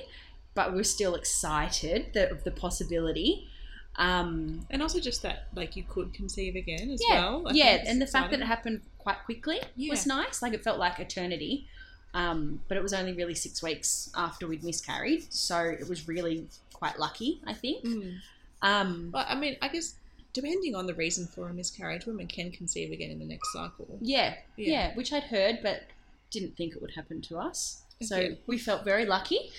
but 0.54 0.72
we 0.72 0.78
were 0.78 0.84
still 0.84 1.16
excited 1.16 2.12
that, 2.14 2.32
of 2.32 2.44
the 2.44 2.52
possibility. 2.52 3.48
Um, 3.96 4.66
And 4.72 4.82
also 4.82 5.00
just 5.00 5.22
that, 5.22 5.48
like, 5.56 5.76
you 5.76 5.84
could 5.84 6.14
conceive 6.14 6.56
again 6.56 6.90
as 6.90 7.02
yeah, 7.08 7.16
well. 7.20 7.48
I 7.48 7.54
yeah, 7.54 7.84
and 7.86 8.02
the 8.02 8.08
fact 8.08 8.32
that 8.32 8.40
it 8.40 8.46
happened 8.46 8.82
quite 8.98 9.24
quickly 9.26 9.60
was 9.90 10.06
nice. 10.06 10.42
Like 10.42 10.54
it 10.54 10.64
felt 10.64 10.80
like 10.80 11.00
eternity, 11.00 11.68
um, 12.14 12.62
but 12.68 12.78
it 12.78 12.84
was 12.84 12.94
only 12.94 13.14
really 13.14 13.36
six 13.36 13.62
weeks 13.62 14.10
after 14.16 14.48
we'd 14.48 14.64
miscarried, 14.64 15.32
so 15.34 15.60
it 15.60 15.88
was 15.88 16.08
really 16.08 16.48
quite 16.74 16.98
lucky, 16.98 17.42
I 17.46 17.54
think. 17.54 17.86
Mm. 17.86 18.18
Um, 18.62 19.10
Well, 19.14 19.26
I 19.28 19.36
mean, 19.36 19.58
I 19.62 19.68
guess 19.68 19.96
depending 20.34 20.74
on 20.76 20.88
the 20.88 20.94
reason 20.96 21.28
for 21.28 21.50
a 21.50 21.54
miscarriage, 21.54 22.06
women 22.08 22.26
can 22.28 22.52
conceive 22.52 22.92
again 22.92 23.12
in 23.12 23.20
the 23.20 23.26
next 23.26 23.52
cycle. 23.54 23.88
yeah, 24.02 24.36
Yeah. 24.58 24.72
yeah, 24.72 24.96
which 24.96 25.14
I'd 25.14 25.24
heard, 25.24 25.60
but 25.62 25.84
didn't 26.32 26.58
think 26.58 26.76
it 26.76 26.82
would 26.82 26.92
happen 26.96 27.22
to 27.22 27.38
us. 27.38 27.84
So 28.02 28.18
Okay. 28.18 28.38
we 28.48 28.58
felt 28.58 28.84
very 28.84 29.06
lucky. 29.06 29.52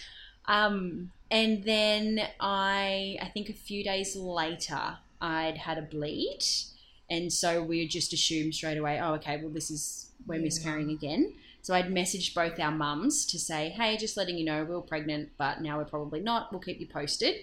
Um, 0.46 1.10
and 1.30 1.64
then 1.64 2.20
I, 2.40 3.18
I 3.20 3.26
think 3.26 3.48
a 3.48 3.54
few 3.54 3.82
days 3.82 4.14
later, 4.14 4.98
I'd 5.20 5.58
had 5.58 5.78
a 5.78 5.82
bleed, 5.82 6.40
and 7.10 7.32
so 7.32 7.62
we 7.62 7.86
just 7.88 8.12
assumed 8.12 8.54
straight 8.54 8.76
away, 8.78 9.00
oh, 9.00 9.14
okay, 9.14 9.38
well, 9.40 9.50
this 9.50 9.70
is 9.70 10.10
we're 10.26 10.36
Yeah. 10.36 10.42
miscarrying 10.42 10.90
again. 10.90 11.34
So 11.62 11.74
I'd 11.74 11.86
messaged 11.86 12.34
both 12.34 12.60
our 12.60 12.70
mums 12.70 13.24
to 13.26 13.38
say, 13.38 13.70
hey, 13.70 13.96
just 13.96 14.16
letting 14.16 14.36
you 14.36 14.44
know 14.44 14.64
we 14.64 14.74
are 14.74 14.80
pregnant, 14.82 15.30
but 15.38 15.62
now 15.62 15.78
we're 15.78 15.84
probably 15.86 16.20
not. 16.20 16.52
We'll 16.52 16.60
keep 16.60 16.78
you 16.78 16.86
posted. 16.86 17.36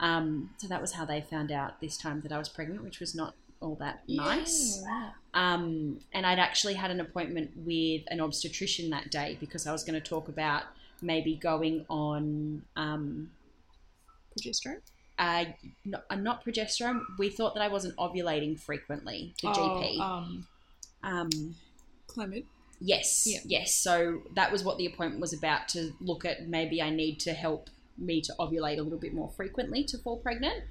Um, 0.00 0.50
so 0.58 0.68
that 0.68 0.80
was 0.82 0.92
how 0.92 1.04
they 1.06 1.22
found 1.22 1.50
out 1.50 1.80
this 1.80 1.96
time 1.96 2.20
that 2.22 2.32
I 2.32 2.38
was 2.38 2.48
pregnant, 2.48 2.82
which 2.84 3.00
was 3.00 3.14
not 3.14 3.34
all 3.60 3.74
that 3.76 4.02
nice. 4.06 4.82
Yeah. 4.82 5.10
Um, 5.32 6.00
and 6.12 6.26
I'd 6.26 6.38
actually 6.38 6.74
had 6.74 6.90
an 6.90 7.00
appointment 7.00 7.52
with 7.56 8.02
an 8.08 8.20
obstetrician 8.20 8.90
that 8.90 9.10
day 9.10 9.38
because 9.40 9.66
I 9.66 9.72
was 9.72 9.82
going 9.82 10.00
to 10.00 10.06
talk 10.06 10.28
about 10.28 10.64
maybe 11.02 11.36
going 11.36 11.84
on 11.88 12.62
um, 12.76 13.30
Progesterone? 14.38 14.80
uh, 15.18 15.44
not, 15.84 16.04
uh, 16.10 16.16
not 16.16 16.44
progesterone. 16.44 17.00
We 17.18 17.30
thought 17.30 17.54
that 17.54 17.62
I 17.62 17.68
wasn't 17.68 17.96
ovulating 17.96 18.58
frequently, 18.58 19.34
the 19.42 19.48
Oh, 19.48 19.52
GP. 19.52 20.00
Um, 20.00 20.46
Um, 21.04 21.56
Clomid. 22.08 22.44
yes, 22.80 23.26
Yeah. 23.26 23.40
yes. 23.44 23.74
So 23.74 24.22
that 24.34 24.50
was 24.50 24.64
what 24.64 24.78
the 24.78 24.86
appointment 24.86 25.20
was 25.20 25.32
about 25.32 25.68
to 25.70 25.92
look 26.00 26.24
at. 26.24 26.48
Maybe 26.48 26.80
I 26.82 26.90
need 26.90 27.20
to 27.20 27.32
help 27.32 27.70
me 27.96 28.20
to 28.22 28.34
ovulate 28.40 28.78
a 28.78 28.82
little 28.82 28.98
bit 28.98 29.12
more 29.14 29.30
frequently 29.36 29.84
to 29.84 29.98
fall 29.98 30.16
pregnant. 30.18 30.64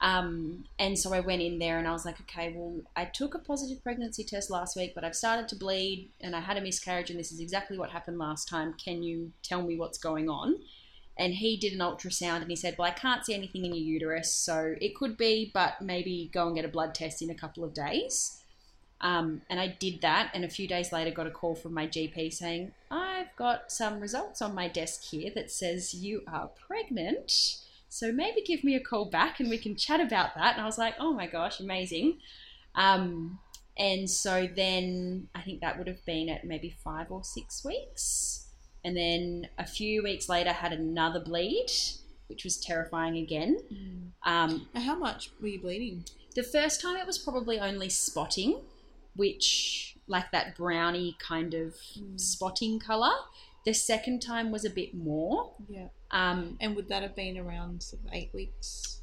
Um, 0.00 0.64
and 0.78 0.98
so 0.98 1.14
I 1.14 1.20
went 1.20 1.40
in 1.40 1.58
there 1.58 1.78
and 1.78 1.88
I 1.88 1.92
was 1.92 2.04
like, 2.04 2.20
okay, 2.22 2.52
well, 2.54 2.82
I 2.94 3.06
took 3.06 3.34
a 3.34 3.38
positive 3.38 3.82
pregnancy 3.82 4.24
test 4.24 4.50
last 4.50 4.76
week, 4.76 4.92
but 4.94 5.04
I've 5.04 5.16
started 5.16 5.48
to 5.48 5.56
bleed 5.56 6.10
and 6.20 6.36
I 6.36 6.40
had 6.40 6.56
a 6.56 6.60
miscarriage, 6.60 7.10
and 7.10 7.18
this 7.18 7.32
is 7.32 7.40
exactly 7.40 7.78
what 7.78 7.90
happened 7.90 8.18
last 8.18 8.48
time. 8.48 8.74
Can 8.74 9.02
you 9.02 9.32
tell 9.42 9.62
me 9.62 9.76
what's 9.76 9.98
going 9.98 10.28
on? 10.28 10.56
And 11.18 11.32
he 11.32 11.56
did 11.56 11.72
an 11.72 11.78
ultrasound 11.78 12.42
and 12.42 12.50
he 12.50 12.56
said, 12.56 12.76
well, 12.78 12.88
I 12.88 12.92
can't 12.92 13.24
see 13.24 13.34
anything 13.34 13.64
in 13.64 13.74
your 13.74 13.84
uterus, 13.84 14.32
so 14.32 14.74
it 14.80 14.94
could 14.94 15.16
be, 15.16 15.50
but 15.54 15.80
maybe 15.80 16.30
go 16.32 16.46
and 16.46 16.54
get 16.54 16.66
a 16.66 16.68
blood 16.68 16.94
test 16.94 17.22
in 17.22 17.30
a 17.30 17.34
couple 17.34 17.64
of 17.64 17.72
days. 17.72 18.42
Um, 19.00 19.42
and 19.50 19.60
I 19.60 19.68
did 19.68 20.00
that, 20.02 20.30
and 20.34 20.44
a 20.44 20.48
few 20.48 20.66
days 20.66 20.92
later, 20.92 21.10
got 21.10 21.26
a 21.26 21.30
call 21.30 21.54
from 21.54 21.74
my 21.74 21.86
GP 21.86 22.32
saying, 22.32 22.72
I've 22.90 23.34
got 23.36 23.70
some 23.70 24.00
results 24.00 24.40
on 24.40 24.54
my 24.54 24.68
desk 24.68 25.04
here 25.04 25.30
that 25.34 25.50
says 25.50 25.94
you 25.94 26.22
are 26.30 26.50
pregnant. 26.66 27.58
So 27.88 28.12
maybe 28.12 28.42
give 28.42 28.64
me 28.64 28.74
a 28.74 28.80
call 28.80 29.06
back 29.10 29.40
and 29.40 29.48
we 29.48 29.58
can 29.58 29.76
chat 29.76 30.00
about 30.00 30.34
that. 30.34 30.54
And 30.54 30.62
I 30.62 30.66
was 30.66 30.78
like, 30.78 30.94
oh 30.98 31.12
my 31.12 31.26
gosh, 31.26 31.60
amazing. 31.60 32.18
Um, 32.74 33.38
and 33.78 34.08
so 34.08 34.48
then 34.54 35.28
I 35.34 35.42
think 35.42 35.60
that 35.60 35.78
would 35.78 35.86
have 35.86 36.04
been 36.04 36.28
at 36.28 36.44
maybe 36.44 36.74
five 36.84 37.10
or 37.10 37.22
six 37.24 37.64
weeks. 37.64 38.48
And 38.84 38.96
then 38.96 39.48
a 39.58 39.66
few 39.66 40.02
weeks 40.02 40.28
later, 40.28 40.52
had 40.52 40.72
another 40.72 41.20
bleed, 41.20 41.66
which 42.28 42.44
was 42.44 42.56
terrifying 42.58 43.16
again. 43.16 43.58
Um, 44.24 44.68
how 44.74 44.94
much 44.96 45.30
were 45.40 45.48
you 45.48 45.60
bleeding? 45.60 46.04
the 46.34 46.42
first 46.42 46.82
time 46.82 46.96
it 46.96 47.06
was 47.06 47.16
probably 47.16 47.58
only 47.58 47.88
spotting, 47.88 48.60
which 49.14 49.96
like 50.06 50.30
that 50.32 50.54
browny 50.54 51.16
kind 51.18 51.54
of 51.54 51.74
Mm. 51.98 52.20
spotting 52.20 52.78
color. 52.78 53.14
The 53.66 53.74
second 53.74 54.20
time 54.22 54.50
was 54.50 54.64
a 54.64 54.70
bit 54.70 54.94
more. 54.94 55.52
Yeah. 55.68 55.88
Um, 56.10 56.56
And 56.60 56.74
would 56.76 56.88
that 56.88 57.02
have 57.02 57.14
been 57.14 57.36
around 57.36 57.82
sort 57.82 58.02
of 58.02 58.08
eight 58.14 58.30
weeks? 58.32 59.02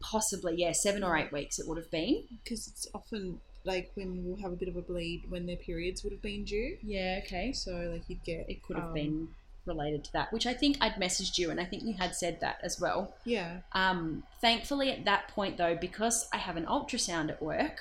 possibly, 0.00 0.54
yeah, 0.58 0.72
seven 0.72 1.02
or 1.02 1.16
eight 1.16 1.32
weeks 1.32 1.58
it 1.58 1.66
would 1.66 1.78
have 1.78 1.90
been. 1.90 2.24
Because 2.42 2.68
it's 2.68 2.86
often 2.94 3.40
like 3.64 3.90
women 3.96 4.24
will 4.24 4.36
have 4.42 4.52
a 4.52 4.56
bit 4.56 4.68
of 4.68 4.76
a 4.76 4.82
bleed 4.82 5.24
when 5.28 5.46
their 5.46 5.56
periods 5.56 6.04
would 6.04 6.12
have 6.12 6.20
been 6.20 6.44
due. 6.44 6.76
Yeah, 6.82 7.20
okay. 7.24 7.52
So 7.52 7.72
like 7.92 8.02
you'd 8.08 8.22
get 8.22 8.44
It 8.48 8.62
could 8.62 8.76
have 8.76 8.88
um, 8.88 8.94
been 8.94 9.28
related 9.64 10.04
to 10.04 10.12
that, 10.12 10.32
which 10.32 10.46
I 10.46 10.52
think 10.52 10.76
I'd 10.80 10.94
messaged 10.94 11.38
you, 11.38 11.50
and 11.50 11.58
I 11.58 11.64
think 11.64 11.84
you 11.84 11.94
had 11.94 12.14
said 12.14 12.40
that 12.40 12.58
as 12.62 12.78
well. 12.78 13.14
Yeah. 13.24 13.60
Um, 13.72 14.24
thankfully, 14.42 14.90
at 14.90 15.06
that 15.06 15.28
point, 15.28 15.56
though, 15.56 15.74
because 15.74 16.28
I 16.32 16.36
have 16.36 16.56
an 16.56 16.66
ultrasound 16.66 17.30
at 17.30 17.42
work, 17.42 17.78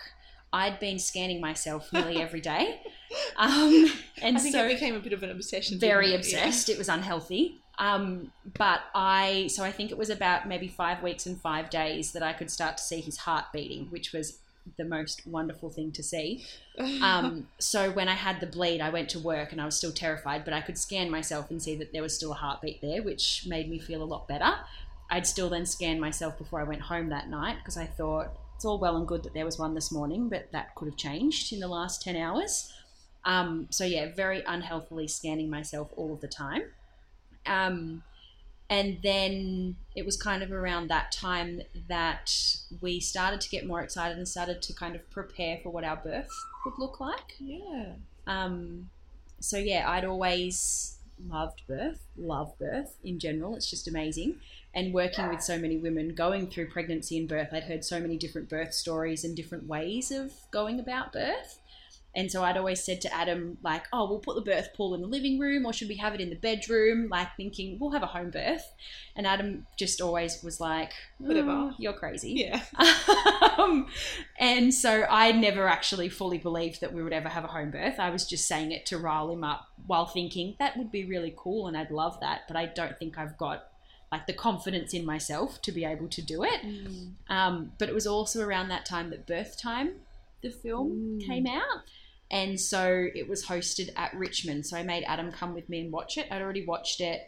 I'd 0.54 0.80
been 0.80 1.00
scanning 1.00 1.42
myself 1.42 1.92
nearly 1.92 2.22
every 2.22 2.42
day. 2.42 2.80
Um, 3.38 3.92
and 4.24 4.42
so 4.42 4.66
it 4.66 4.74
became 4.74 4.96
a 4.96 5.00
bit 5.00 5.14
of 5.14 5.22
an 5.22 5.30
obsession. 5.30 5.78
very 5.78 6.08
it? 6.08 6.10
Yeah. 6.12 6.16
obsessed. 6.16 6.68
It 6.68 6.80
was 6.80 6.90
unhealthy. 6.90 7.62
Um, 7.78 8.32
but 8.58 8.82
I, 8.96 9.50
so 9.52 9.64
I 9.64 9.72
think 9.72 9.92
it 9.92 9.98
was 10.00 10.10
about 10.10 10.48
maybe 10.48 10.68
five 10.68 11.04
weeks 11.04 11.28
and 11.28 11.40
five 11.40 11.70
days 11.70 12.12
that 12.14 12.24
I 12.24 12.34
could 12.34 12.50
start 12.50 12.78
to 12.78 12.84
see 12.84 13.02
his 13.02 13.18
heart 13.18 13.46
beating, 13.54 13.86
which 13.92 14.14
was 14.14 14.40
the 14.78 14.84
most 14.84 15.28
wonderful 15.28 15.70
thing 15.70 15.92
to 15.92 16.02
see. 16.02 16.46
Um, 17.04 17.50
so 17.60 17.92
when 17.92 18.10
I 18.10 18.16
had 18.16 18.40
the 18.40 18.48
bleed, 18.48 18.82
I 18.82 18.90
went 18.90 19.10
to 19.10 19.20
work 19.20 19.52
and 19.52 19.62
I 19.62 19.66
was 19.66 19.78
still 19.78 19.92
terrified, 19.92 20.44
but 20.44 20.56
I 20.56 20.62
could 20.62 20.80
scan 20.80 21.12
myself 21.12 21.52
and 21.52 21.62
see 21.62 21.76
that 21.76 21.94
there 21.94 22.02
was 22.02 22.16
still 22.16 22.32
a 22.32 22.36
heartbeat 22.36 22.82
there, 22.82 23.04
which 23.04 23.46
made 23.48 23.70
me 23.70 23.78
feel 23.78 24.02
a 24.02 24.06
lot 24.06 24.28
better. 24.28 24.56
I'd 25.12 25.28
still 25.28 25.50
then 25.50 25.68
scan 25.68 26.00
myself 26.00 26.36
before 26.36 26.62
I 26.62 26.64
went 26.64 26.82
home 26.82 27.10
that 27.10 27.30
night 27.30 27.58
because 27.60 27.78
I 27.78 27.86
thought 27.86 28.36
it's 28.64 28.66
all 28.70 28.80
well 28.80 28.96
and 28.96 29.06
good 29.06 29.24
that 29.24 29.34
there 29.34 29.44
was 29.44 29.60
one 29.60 29.74
this 29.74 29.92
morning, 29.92 30.30
but 30.30 30.50
that 30.54 30.74
could 30.76 30.88
have 30.88 30.96
changed 30.96 31.52
in 31.52 31.60
the 31.60 31.68
last 31.68 32.02
10 32.02 32.16
hours. 32.16 32.72
Um, 33.26 33.68
so, 33.72 33.84
yeah, 33.84 34.16
very 34.16 34.42
unhealthily 34.48 35.06
scanning 35.10 35.50
myself 35.50 35.90
all 35.98 36.14
of 36.14 36.22
the 36.22 36.30
time. 36.30 36.62
Um, 37.46 38.04
and 38.70 39.00
then 39.04 39.76
it 39.98 40.06
was 40.06 40.16
kind 40.16 40.44
of 40.44 40.54
around 40.54 40.88
that 40.88 41.12
time 41.12 41.64
that 41.90 42.34
we 42.80 43.02
started 43.02 43.42
to 43.42 43.50
get 43.50 43.68
more 43.68 43.82
excited 43.82 44.18
and 44.18 44.26
started 44.26 44.62
to 44.62 44.74
kind 44.74 44.96
of 44.96 45.10
prepare 45.10 45.60
for 45.62 45.70
what 45.70 45.84
our 45.84 45.98
birth 45.98 46.32
would 46.64 46.76
look 46.80 47.02
like. 47.02 47.36
yeah. 47.40 47.96
Um, 48.28 48.90
so 49.42 49.58
yeah, 49.58 49.90
I'd 49.90 50.06
always 50.06 51.00
loved 51.28 51.64
birth, 51.68 52.00
love 52.16 52.58
birth 52.58 52.96
in 53.04 53.20
general. 53.20 53.58
It's 53.58 53.70
just 53.70 53.90
amazing. 53.90 54.38
And 54.76 54.94
working 54.94 55.30
with 55.30 55.44
so 55.44 55.58
many 55.60 55.78
women 55.78 56.16
going 56.16 56.48
through 56.50 56.70
pregnancy 56.70 57.18
and 57.18 57.28
birth, 57.28 57.50
I'd 57.52 57.64
heard 57.64 57.86
so 57.86 58.00
many 58.00 58.18
different 58.18 58.50
birth 58.50 58.74
stories 58.74 59.24
and 59.24 59.36
different 59.36 59.68
ways 59.68 60.10
of 60.10 60.34
going 60.52 60.80
about 60.80 61.14
birth. 61.14 61.60
And 62.16 62.32
so 62.32 62.44
I'd 62.44 62.58
always 62.58 62.84
said 62.84 63.02
to 63.02 63.14
Adam, 63.14 63.58
like, 63.64 63.86
oh, 63.92 64.08
we'll 64.08 64.20
put 64.20 64.36
the 64.36 64.42
birth 64.42 64.70
pool 64.76 64.94
in 64.94 65.02
the 65.02 65.08
living 65.08 65.40
room, 65.40 65.66
or 65.66 65.74
should 65.74 65.90
we 65.90 65.98
have 65.98 66.14
it 66.14 66.22
in 66.22 66.30
the 66.30 66.36
bedroom? 66.36 67.08
Like, 67.10 67.36
thinking 67.36 67.80
we'll 67.80 67.90
have 67.90 68.04
a 68.04 68.08
home 68.08 68.30
birth. 68.30 68.72
And 69.16 69.26
Adam 69.26 69.66
just 69.80 70.00
always 70.00 70.44
was 70.44 70.60
like, 70.60 70.94
Whatever. 71.18 71.50
"Oh, 71.50 71.74
you're 71.80 71.94
crazy. 71.94 72.32
Yeah. 72.34 72.62
um, 73.58 73.88
and 74.40 74.72
so 74.72 75.06
I 75.10 75.32
never 75.32 75.68
actually 75.68 76.10
fully 76.10 76.38
believed 76.38 76.82
that 76.82 76.94
we 76.94 77.02
would 77.02 77.14
ever 77.14 77.30
have 77.30 77.46
a 77.46 77.48
home 77.48 77.72
birth. 77.72 78.00
I 78.00 78.12
was 78.12 78.28
just 78.28 78.48
saying 78.48 78.72
it 78.72 78.86
to 78.88 79.00
rile 79.00 79.32
him 79.32 79.44
up 79.44 79.70
while 79.88 80.06
thinking 80.06 80.56
that 80.60 80.78
would 80.78 80.92
be 80.92 81.06
really 81.06 81.34
cool 81.36 81.68
and 81.68 81.76
I'd 81.76 81.92
love 81.92 82.20
that, 82.22 82.42
but 82.48 82.56
I 82.56 82.68
don't 82.68 82.98
think 83.00 83.18
I've 83.18 83.38
got 83.38 83.70
like 84.14 84.28
the 84.28 84.34
confidence 84.34 84.94
in 84.94 85.06
myself 85.06 85.62
to 85.64 85.72
be 85.72 85.84
able 85.86 86.08
to 86.10 86.22
do 86.22 86.44
it. 86.44 86.62
Mm. 86.62 87.14
Um, 87.30 87.72
but 87.80 87.90
it 87.90 87.96
was 87.96 88.06
also 88.08 88.42
around 88.46 88.68
that 88.70 88.86
time 88.86 89.10
that 89.10 89.26
Birth 89.26 89.60
Time, 89.60 89.90
the 90.44 90.52
film, 90.52 90.90
Mm. 91.20 91.26
came 91.28 91.48
out. 91.48 91.82
And 92.30 92.60
so 92.60 93.08
it 93.16 93.28
was 93.28 93.46
hosted 93.46 93.90
at 93.96 94.14
Richmond. 94.14 94.66
So 94.68 94.78
I 94.78 94.84
made 94.84 95.04
Adam 95.06 95.32
come 95.32 95.54
with 95.54 95.68
me 95.70 95.82
and 95.82 95.92
watch 95.92 96.18
it. 96.18 96.28
I'd 96.32 96.42
already 96.42 96.66
watched 96.66 97.00
it. 97.02 97.22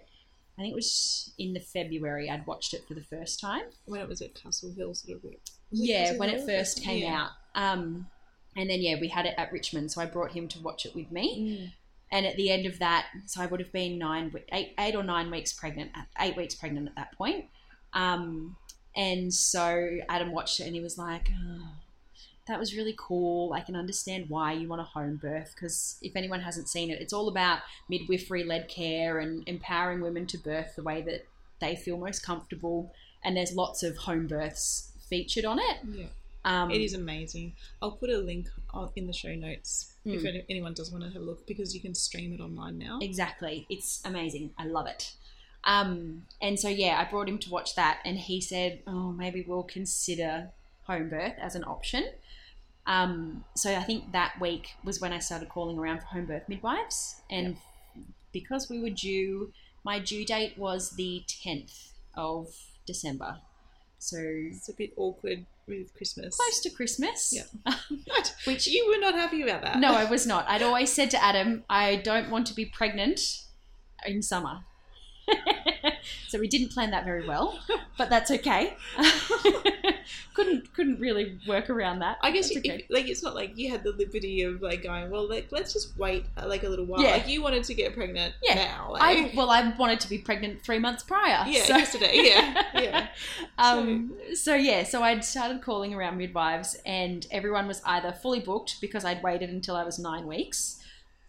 I 0.57 0.61
think 0.61 0.71
it 0.71 0.75
was 0.75 1.33
in 1.37 1.53
the 1.53 1.59
February. 1.59 2.29
I'd 2.29 2.45
watched 2.47 2.73
it 2.73 2.87
for 2.87 2.93
the 2.93 3.03
first 3.03 3.39
time. 3.39 3.63
When 3.85 3.99
it 4.01 4.07
was 4.07 4.21
at 4.21 4.35
Castle 4.35 4.71
Hill, 4.77 4.93
sort 4.93 5.17
of. 5.23 5.31
Yeah, 5.71 6.03
Castle 6.05 6.19
when 6.19 6.29
it 6.29 6.45
first 6.45 6.81
came 6.83 7.03
Yeah. 7.03 7.21
out. 7.23 7.31
Um, 7.55 8.07
and 8.55 8.69
then 8.69 8.81
yeah, 8.81 8.95
we 9.01 9.07
had 9.09 9.25
it 9.25 9.35
at 9.37 9.51
Richmond, 9.51 9.91
so 9.91 10.01
I 10.01 10.05
brought 10.05 10.31
him 10.31 10.47
to 10.49 10.59
watch 10.61 10.85
it 10.85 10.95
with 10.95 11.11
me. 11.11 11.27
Mm. 11.41 11.71
And 12.15 12.25
at 12.25 12.37
the 12.37 12.49
end 12.49 12.65
of 12.65 12.79
that, 12.79 13.07
so 13.25 13.41
I 13.41 13.45
would 13.45 13.59
have 13.59 13.73
been 13.73 13.99
nine, 13.99 14.33
eight, 14.53 14.73
eight 14.79 14.95
or 14.95 15.03
nine 15.03 15.29
weeks 15.29 15.51
pregnant, 15.51 15.91
eight 16.17 16.37
weeks 16.37 16.55
pregnant 16.55 16.87
at 16.87 16.95
that 16.95 17.11
point. 17.17 17.47
Um, 17.91 18.55
and 18.95 19.33
so 19.33 19.97
Adam 20.07 20.31
watched 20.31 20.61
it 20.61 20.63
and 20.63 20.73
he 20.73 20.79
was 20.79 20.97
like, 20.97 21.29
oh, 21.37 21.67
"That 22.47 22.57
was 22.57 22.73
really 22.73 22.95
cool. 22.97 23.51
I 23.51 23.59
can 23.59 23.75
understand 23.75 24.29
why 24.29 24.53
you 24.53 24.69
want 24.69 24.79
a 24.79 24.85
home 24.85 25.17
birth 25.17 25.51
because 25.53 25.97
if 26.01 26.15
anyone 26.15 26.39
hasn't 26.39 26.69
seen 26.69 26.89
it, 26.89 27.01
it's 27.01 27.11
all 27.11 27.27
about 27.27 27.59
midwifery-led 27.89 28.69
care 28.69 29.19
and 29.19 29.43
empowering 29.45 29.99
women 29.99 30.25
to 30.27 30.37
birth 30.37 30.77
the 30.77 30.83
way 30.83 31.01
that 31.01 31.27
they 31.59 31.75
feel 31.75 31.97
most 31.97 32.23
comfortable. 32.23 32.93
And 33.25 33.35
there's 33.35 33.53
lots 33.53 33.83
of 33.83 33.97
home 33.97 34.27
births 34.27 34.93
featured 35.09 35.43
on 35.43 35.59
it. 35.59 35.77
Yeah. 35.91 36.05
Um, 36.45 36.71
It 36.71 36.79
is 36.79 36.93
amazing. 36.93 37.55
I'll 37.81 37.97
put 37.97 38.09
a 38.09 38.19
link 38.19 38.47
in 38.95 39.07
the 39.07 39.13
show 39.13 39.35
notes 39.35 39.94
Mm. 40.05 40.25
any- 40.25 40.45
anyone 40.49 40.73
does 40.73 40.91
want 40.91 41.03
to 41.03 41.09
have 41.09 41.21
a 41.21 41.25
look 41.25 41.47
because 41.47 41.73
you 41.73 41.81
can 41.81 41.95
stream 41.95 42.33
it 42.33 42.39
online 42.39 42.77
now. 42.77 42.99
Exactly. 43.01 43.65
It's 43.69 44.01
amazing. 44.05 44.51
I 44.57 44.65
love 44.65 44.87
it. 44.87 45.13
Um, 45.63 46.27
and 46.41 46.59
so, 46.59 46.69
yeah, 46.69 46.99
I 46.99 47.09
brought 47.09 47.27
him 47.27 47.39
to 47.39 47.49
watch 47.49 47.75
that, 47.75 47.99
and 48.05 48.17
he 48.19 48.39
said, 48.39 48.83
Oh, 48.85 49.11
maybe 49.11 49.43
we'll 49.47 49.63
consider 49.63 50.51
home 50.83 51.09
birth 51.09 51.33
as 51.39 51.55
an 51.55 51.63
option. 51.63 52.05
Um, 52.85 53.45
so, 53.55 53.73
I 53.75 53.81
think 53.81 54.11
that 54.11 54.39
week 54.39 54.75
was 54.83 55.01
when 55.01 55.11
I 55.11 55.17
started 55.19 55.49
calling 55.49 55.79
around 55.79 56.01
for 56.01 56.05
home 56.05 56.25
birth 56.27 56.47
midwives. 56.47 57.21
And 57.31 57.57
because 58.31 58.69
we 58.69 58.79
were 58.79 58.91
due, 58.91 59.51
my 59.83 59.97
due 59.97 60.23
date 60.23 60.55
was 60.57 60.91
the 60.91 61.23
10th 61.27 61.93
of 62.15 62.53
December. 62.85 63.39
So, 64.09 64.17
It's 64.19 64.69
a 64.69 64.73
bit 64.73 64.93
awkward 64.97 65.45
with 65.67 65.93
Christmas. 65.95 66.35
close 66.35 66.59
to 66.61 66.69
Christmas. 66.69 67.33
Yeah. 67.33 67.73
Which 68.45 68.67
you 68.67 68.87
were 68.87 68.99
not 69.01 69.15
happy 69.15 69.41
about 69.41 69.63
that. 69.63 69.79
No, 69.79 69.93
I 69.93 70.05
was 70.05 70.27
not. 70.27 70.47
I'd 70.47 70.61
always 70.61 70.91
said 70.93 71.09
to 71.11 71.23
Adam, 71.23 71.63
I 71.69 71.95
don't 71.95 72.29
want 72.29 72.45
to 72.47 72.53
be 72.53 72.65
pregnant 72.65 73.19
in 74.05 74.21
summer. 74.21 74.59
so 76.27 76.39
we 76.39 76.47
didn't 76.47 76.69
plan 76.71 76.91
that 76.91 77.05
very 77.05 77.27
well, 77.27 77.59
but 77.97 78.09
that's 78.09 78.31
okay. 78.31 78.75
couldn't 80.33 80.71
couldn't 80.73 80.99
really 80.99 81.39
work 81.47 81.69
around 81.69 81.99
that. 81.99 82.17
I 82.21 82.31
guess 82.31 82.51
you, 82.51 82.59
okay. 82.59 82.69
if, 82.83 82.89
like 82.89 83.07
it's 83.07 83.23
not 83.23 83.35
like 83.35 83.57
you 83.57 83.69
had 83.71 83.83
the 83.83 83.91
liberty 83.91 84.41
of 84.43 84.61
like 84.61 84.83
going 84.83 85.09
well 85.09 85.27
like 85.27 85.47
let's 85.51 85.71
just 85.73 85.97
wait 85.97 86.25
uh, 86.37 86.45
like 86.47 86.63
a 86.63 86.69
little 86.69 86.85
while 86.85 87.01
Yeah. 87.01 87.11
like 87.11 87.27
you 87.27 87.41
wanted 87.41 87.63
to 87.65 87.73
get 87.73 87.93
pregnant 87.95 88.33
Yeah. 88.43 88.55
now 88.55 88.91
like, 88.91 89.01
I 89.01 89.31
well, 89.35 89.49
I 89.49 89.69
wanted 89.77 89.99
to 90.01 90.09
be 90.09 90.17
pregnant 90.17 90.61
three 90.61 90.79
months 90.79 91.03
prior. 91.03 91.45
yeah 91.49 91.63
so- 91.63 91.77
yesterday 91.77 92.11
yeah 92.15 92.63
yeah 92.75 93.07
Um, 93.57 94.11
so 94.33 94.53
yeah, 94.53 94.83
so 94.83 95.01
I'd 95.01 95.23
started 95.23 95.61
calling 95.61 95.93
around 95.93 96.17
midwives, 96.17 96.75
and 96.85 97.25
everyone 97.31 97.67
was 97.67 97.81
either 97.85 98.11
fully 98.11 98.41
booked 98.41 98.81
because 98.81 99.05
I'd 99.05 99.23
waited 99.23 99.49
until 99.49 99.75
I 99.77 99.83
was 99.83 99.97
nine 99.97 100.27
weeks, 100.27 100.81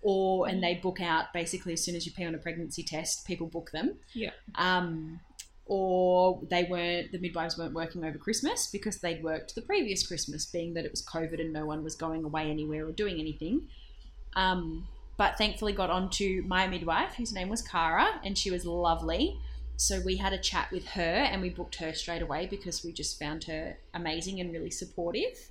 or 0.03 0.49
and 0.49 0.63
they 0.63 0.75
book 0.75 1.01
out 1.01 1.33
basically 1.33 1.73
as 1.73 1.85
soon 1.85 1.97
as 1.97 2.07
you 2.07 2.13
pay 2.13 2.25
on 2.25 2.35
a 2.35 2.39
pregnancy 2.39 2.83
test, 2.83 3.27
people 3.27 3.47
book 3.47 3.71
them. 3.73 3.97
Yeah. 4.15 4.31
Um, 4.55 5.21
or 5.69 6.41
they 6.49 6.63
weren't 6.65 7.11
the 7.11 7.19
midwives 7.19 7.59
weren't 7.59 7.75
working 7.75 8.05
over 8.05 8.19
Christmas 8.19 8.69
because 8.71 8.99
they'd 9.01 9.23
worked 9.23 9.55
the 9.57 9.63
previous 9.63 10.07
Christmas, 10.07 10.47
being 10.47 10.75
that 10.75 10.85
it 10.85 10.93
was 10.93 11.05
COVID 11.05 11.41
and 11.41 11.53
no 11.53 11.67
one 11.67 11.83
was 11.83 11.97
going 11.97 12.23
away 12.23 12.51
anywhere 12.51 12.87
or 12.87 12.93
doing 12.93 13.19
anything. 13.19 13.67
Um, 14.37 14.87
but 15.17 15.39
thankfully 15.39 15.73
got 15.73 15.91
onto 15.91 16.43
my 16.47 16.67
midwife, 16.69 17.15
whose 17.15 17.33
name 17.33 17.49
was 17.49 17.63
Cara, 17.63 18.21
and 18.23 18.37
she 18.37 18.51
was 18.51 18.65
lovely. 18.67 19.41
so 19.77 20.01
we 20.05 20.17
had 20.17 20.33
a 20.33 20.39
chat 20.39 20.71
with 20.73 20.87
her 20.89 21.03
and 21.03 21.43
we 21.43 21.51
booked 21.51 21.77
her 21.77 21.93
straight 21.93 22.23
away 22.23 22.47
because 22.47 22.83
we 22.85 22.93
just 22.93 23.19
found 23.19 23.45
her 23.45 23.77
amazing 23.95 24.41
and 24.41 24.53
really 24.53 24.71
supportive. 24.71 25.51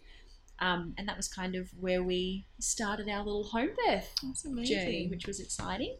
Um, 0.59 0.93
and 0.97 1.07
that 1.07 1.17
was 1.17 1.27
kind 1.27 1.55
of 1.55 1.69
where 1.79 2.01
we 2.03 2.45
started 2.59 3.09
our 3.09 3.23
little 3.23 3.43
home 3.43 3.69
birth 3.85 4.13
That's 4.23 4.45
amazing. 4.45 4.77
journey, 4.77 5.07
which 5.07 5.27
was 5.27 5.39
exciting. 5.39 5.95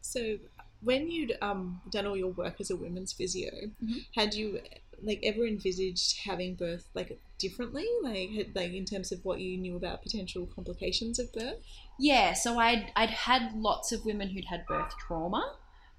So, 0.00 0.38
when 0.82 1.10
you'd 1.10 1.36
um, 1.40 1.80
done 1.90 2.06
all 2.06 2.16
your 2.16 2.32
work 2.32 2.60
as 2.60 2.70
a 2.70 2.76
women's 2.76 3.12
physio, 3.12 3.50
Mhm. 3.82 4.04
had 4.14 4.34
you 4.34 4.60
like 5.02 5.20
ever 5.22 5.46
envisaged 5.46 6.20
having 6.24 6.54
birth 6.54 6.88
like 6.94 7.18
differently, 7.38 7.86
like 8.02 8.30
had, 8.30 8.54
like 8.56 8.72
in 8.72 8.84
terms 8.84 9.12
of 9.12 9.24
what 9.24 9.40
you 9.40 9.56
knew 9.58 9.76
about 9.76 10.02
potential 10.02 10.46
complications 10.46 11.18
of 11.18 11.32
birth? 11.32 11.58
Yeah, 11.98 12.32
so 12.34 12.58
I'd, 12.58 12.92
I'd 12.96 13.10
had 13.10 13.54
lots 13.54 13.92
of 13.92 14.04
women 14.04 14.30
who'd 14.30 14.46
had 14.46 14.66
birth 14.66 14.92
trauma. 14.98 15.56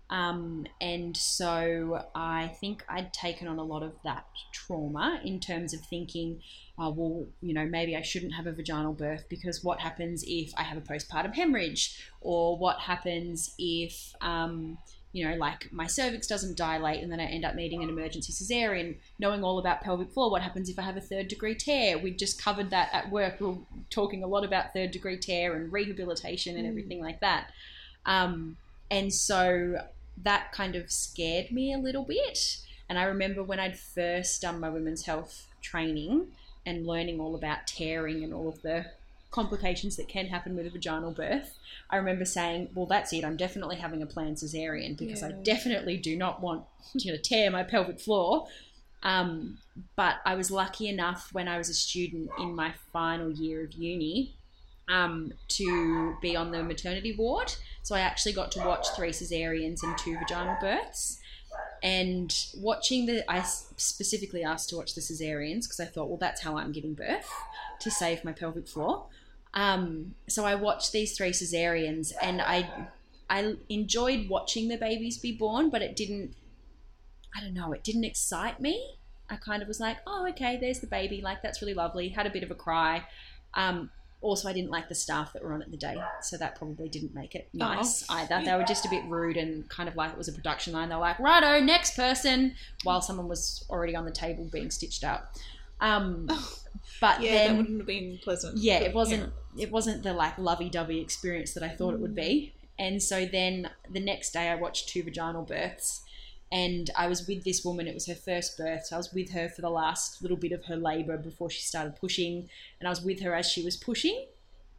Um, 0.10 0.66
and 0.80 1.18
so 1.18 2.06
I 2.16 2.48
think 2.62 2.84
I'd 2.88 3.12
taken 3.14 3.48
on 3.48 3.58
a 3.58 3.64
lot 3.64 3.84
of 3.84 3.94
that 4.04 4.26
trauma 4.54 5.20
in 5.24 5.40
terms 5.40 5.74
of 5.74 5.82
thinking, 5.82 6.42
oh, 6.80 6.92
well, 6.92 7.26
you 7.42 7.54
know, 7.54 7.66
maybe 7.66 7.96
I 7.96 8.02
shouldn't 8.02 8.34
have 8.34 8.48
a 8.48 8.54
vaginal 8.54 8.94
birth 8.94 9.26
because 9.30 9.64
what 9.64 9.82
happens 9.82 10.24
if 10.26 10.54
I 10.58 10.64
have 10.64 10.78
a 10.78 10.82
postpartum 10.82 11.34
hemorrhage? 11.34 12.00
Or 12.22 12.58
what 12.58 12.80
happens 12.80 13.54
if, 13.58 14.14
um, 14.22 14.78
you 15.12 15.28
know, 15.28 15.36
like 15.36 15.72
my 15.74 15.88
cervix 15.88 16.28
doesn't 16.28 16.58
dilate 16.58 17.02
and 17.04 17.12
then 17.12 17.20
I 17.20 17.26
end 17.26 17.44
up 17.44 17.56
needing 17.56 17.84
an 17.84 17.90
emergency 17.90 18.32
cesarean? 18.32 18.96
Knowing 19.20 19.44
all 19.44 19.60
about 19.60 19.82
pelvic 19.82 20.12
floor, 20.12 20.32
what 20.32 20.42
happens 20.42 20.70
if 20.70 20.80
I 20.80 20.84
have 20.84 20.96
a 20.96 21.02
third 21.02 21.28
degree 21.28 21.56
tear? 21.56 21.98
We 21.98 22.12
just 22.12 22.42
covered 22.42 22.70
that 22.70 22.90
at 22.94 23.12
work. 23.12 23.42
We 23.42 23.48
are 23.48 23.58
talking 23.90 24.24
a 24.24 24.28
lot 24.28 24.46
about 24.46 24.72
third 24.72 24.92
degree 24.92 25.18
tear 25.18 25.56
and 25.56 25.72
rehabilitation 25.72 26.56
and 26.56 26.66
Mm. 26.66 26.70
everything 26.70 27.02
like 27.02 27.20
that. 27.20 27.52
Um, 28.06 28.56
and 28.90 29.14
so 29.14 29.82
that 30.24 30.52
kind 30.52 30.76
of 30.76 30.92
scared 30.92 31.52
me 31.52 31.74
a 31.74 31.78
little 31.78 32.04
bit. 32.04 32.58
And 32.90 32.98
I 32.98 33.04
remember 33.04 33.44
when 33.44 33.60
I'd 33.60 33.78
first 33.78 34.42
done 34.42 34.60
my 34.60 34.70
women's 34.70 35.06
health 35.06 35.48
training 35.62 36.28
and 36.66 36.88
learning 36.88 37.20
all 37.20 37.36
about 37.36 37.68
tearing 37.68 38.24
and 38.24 38.34
all 38.34 38.48
of 38.48 38.62
the 38.62 38.86
complications 39.30 39.98
that 39.98 40.08
can 40.08 40.28
happen 40.28 40.56
with 40.56 40.66
a 40.66 40.70
vaginal 40.70 41.12
birth, 41.12 41.58
I 41.90 41.98
remember 41.98 42.26
saying, 42.26 42.70
"Well, 42.74 42.86
that's 42.86 43.14
it. 43.14 43.24
I'm 43.26 43.38
definitely 43.38 43.76
having 43.76 44.02
a 44.02 44.06
planned 44.06 44.38
cesarean 44.38 44.98
because 44.98 45.22
I 45.22 45.32
definitely 45.32 45.98
do 45.98 46.16
not 46.16 46.42
want 46.42 46.66
you 46.94 47.12
know 47.12 47.18
tear 47.18 47.52
my 47.52 47.64
pelvic 47.64 48.00
floor." 48.00 48.48
Um, 49.04 49.60
but 49.96 50.16
I 50.26 50.36
was 50.36 50.50
lucky 50.50 50.88
enough 50.88 51.30
when 51.32 51.48
I 51.48 51.58
was 51.58 51.70
a 51.70 51.74
student 51.74 52.30
in 52.40 52.56
my 52.56 52.74
final 52.92 53.32
year 53.32 53.64
of 53.64 53.74
uni 53.74 54.34
um, 54.88 55.32
to 55.50 56.16
be 56.22 56.36
on 56.36 56.52
the 56.52 56.64
maternity 56.64 57.16
ward. 57.18 57.54
So 57.84 57.96
I 57.96 58.02
actually 58.02 58.34
got 58.34 58.52
to 58.54 58.60
watch 58.60 58.88
three 58.96 59.12
cesareans 59.12 59.84
and 59.84 59.98
two 59.98 60.18
vaginal 60.18 60.58
births. 60.60 61.20
And 61.84 62.36
watching 62.58 63.06
the, 63.06 63.30
I 63.32 63.42
specifically 63.42 64.44
asked 64.44 64.70
to 64.70 64.78
watch 64.78 64.96
the 64.96 65.02
cesareans 65.02 65.64
because 65.64 65.80
I 65.80 65.86
thought, 65.86 66.10
well, 66.10 66.18
that's 66.18 66.42
how 66.42 66.58
I'm 66.58 66.72
giving 66.72 66.94
birth 66.94 67.30
to 67.80 67.92
save 67.92 68.24
my 68.24 68.32
pelvic 68.32 68.68
floor. 68.68 69.06
Um, 69.54 70.16
so 70.28 70.46
I 70.46 70.56
watched 70.56 70.92
these 70.92 71.16
three 71.16 71.32
cesareans, 71.32 72.14
and 72.22 72.42
I, 72.42 72.70
I 73.30 73.56
enjoyed 73.70 74.30
watching 74.30 74.68
the 74.68 74.78
babies 74.78 75.18
be 75.18 75.32
born, 75.32 75.70
but 75.70 75.82
it 75.82 75.96
didn't, 75.96 76.36
I 77.36 77.42
don't 77.42 77.54
know, 77.54 77.72
it 77.74 77.84
didn't 77.84 78.04
excite 78.04 78.60
me. 78.60 78.98
I 79.30 79.36
kind 79.36 79.62
of 79.62 79.68
was 79.68 79.80
like, 79.80 79.98
oh, 80.06 80.28
okay, 80.30 80.58
there's 80.58 80.80
the 80.80 80.88
baby, 80.88 81.22
like 81.22 81.42
that's 81.42 81.62
really 81.62 81.74
lovely. 81.74 82.10
Had 82.10 82.28
a 82.28 82.30
bit 82.30 82.44
of 82.44 82.52
a 82.52 82.56
cry. 82.56 83.04
Um, 83.54 83.90
also, 84.22 84.50
I 84.50 84.54
didn't 84.54 84.72
like 84.72 84.90
the 84.90 84.96
staff 84.96 85.34
that 85.34 85.44
were 85.44 85.54
on 85.54 85.62
it 85.62 85.70
the 85.70 85.78
day, 85.78 85.96
so 86.22 86.38
that 86.38 86.56
probably 86.56 86.90
didn't 86.90 87.14
make 87.14 87.36
it 87.36 87.50
nice 87.54 88.04
either. 88.10 88.42
They 88.44 88.54
were 88.56 88.64
just 88.64 88.86
a 88.86 88.90
bit 88.90 89.04
rude 89.06 89.38
and 89.38 89.68
kind 89.70 89.88
of 89.88 89.96
like 89.96 90.12
it 90.12 90.18
was 90.18 90.28
a 90.28 90.34
production 90.34 90.74
line. 90.74 90.90
They 90.90 90.96
were 90.96 91.02
like, 91.02 91.20
"Righto, 91.20 91.60
next 91.64 91.96
person," 91.96 92.56
while 92.84 93.02
someone 93.02 93.28
was 93.28 93.64
already 93.70 93.96
on 93.96 94.06
the 94.06 94.12
table 94.12 94.50
being 94.52 94.72
stitched 94.72 95.04
up. 95.04 95.34
Um, 95.80 96.26
but 97.02 97.22
Yeah, 97.22 97.32
then, 97.32 97.48
that 97.52 97.58
wouldn't 97.58 97.78
have 97.80 97.88
been 97.88 98.20
pleasant. 98.24 98.58
yeah, 98.58 98.80
it 98.80 98.94
wasn't. 98.94 99.32
It 99.58 99.72
wasn't 99.72 100.04
the 100.04 100.14
like 100.14 100.38
lovey-dovey 100.38 101.00
experience 101.00 101.54
that 101.54 101.64
I 101.64 101.70
thought 101.70 101.94
it 101.94 102.00
would 102.00 102.16
be. 102.16 102.54
And 102.80 103.02
so 103.02 103.26
then 103.26 103.70
the 103.90 104.00
next 104.00 104.32
day, 104.34 104.50
I 104.50 104.56
watched 104.56 104.90
two 104.90 105.02
vaginal 105.04 105.44
births, 105.44 106.04
and 106.52 106.90
I 106.96 107.08
was 107.08 107.28
with 107.28 107.44
this 107.44 107.64
woman. 107.66 107.88
It 107.88 107.94
was 107.94 108.08
her 108.08 108.16
first 108.16 108.58
birth, 108.58 108.86
so 108.86 108.96
I 108.96 109.00
was 109.00 109.14
with 109.14 109.32
her 109.32 109.50
for 109.50 109.62
the 109.62 109.70
last 109.70 110.22
little 110.22 110.38
bit 110.38 110.52
of 110.52 110.66
her 110.66 110.78
labour 110.78 111.18
before 111.18 111.50
she 111.50 111.62
started 111.62 111.96
pushing, 111.96 112.50
and 112.80 112.88
I 112.88 112.90
was 112.90 113.02
with 113.02 113.22
her 113.22 113.36
as 113.36 113.50
she 113.50 113.64
was 113.64 113.76
pushing. 113.76 114.26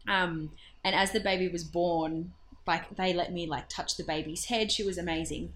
Um, 0.09 0.53
and 0.85 0.95
as 0.95 1.13
the 1.13 1.21
baby 1.21 1.49
was 1.49 1.65
born, 1.65 2.33
like 2.67 2.97
they 2.97 3.13
let 3.13 3.33
me 3.33 3.47
like 3.47 3.69
touch 3.69 3.97
the 3.97 4.05
baby's 4.05 4.47
head. 4.47 4.73
She 4.73 4.83
was 4.83 4.99
amazing. 4.99 5.53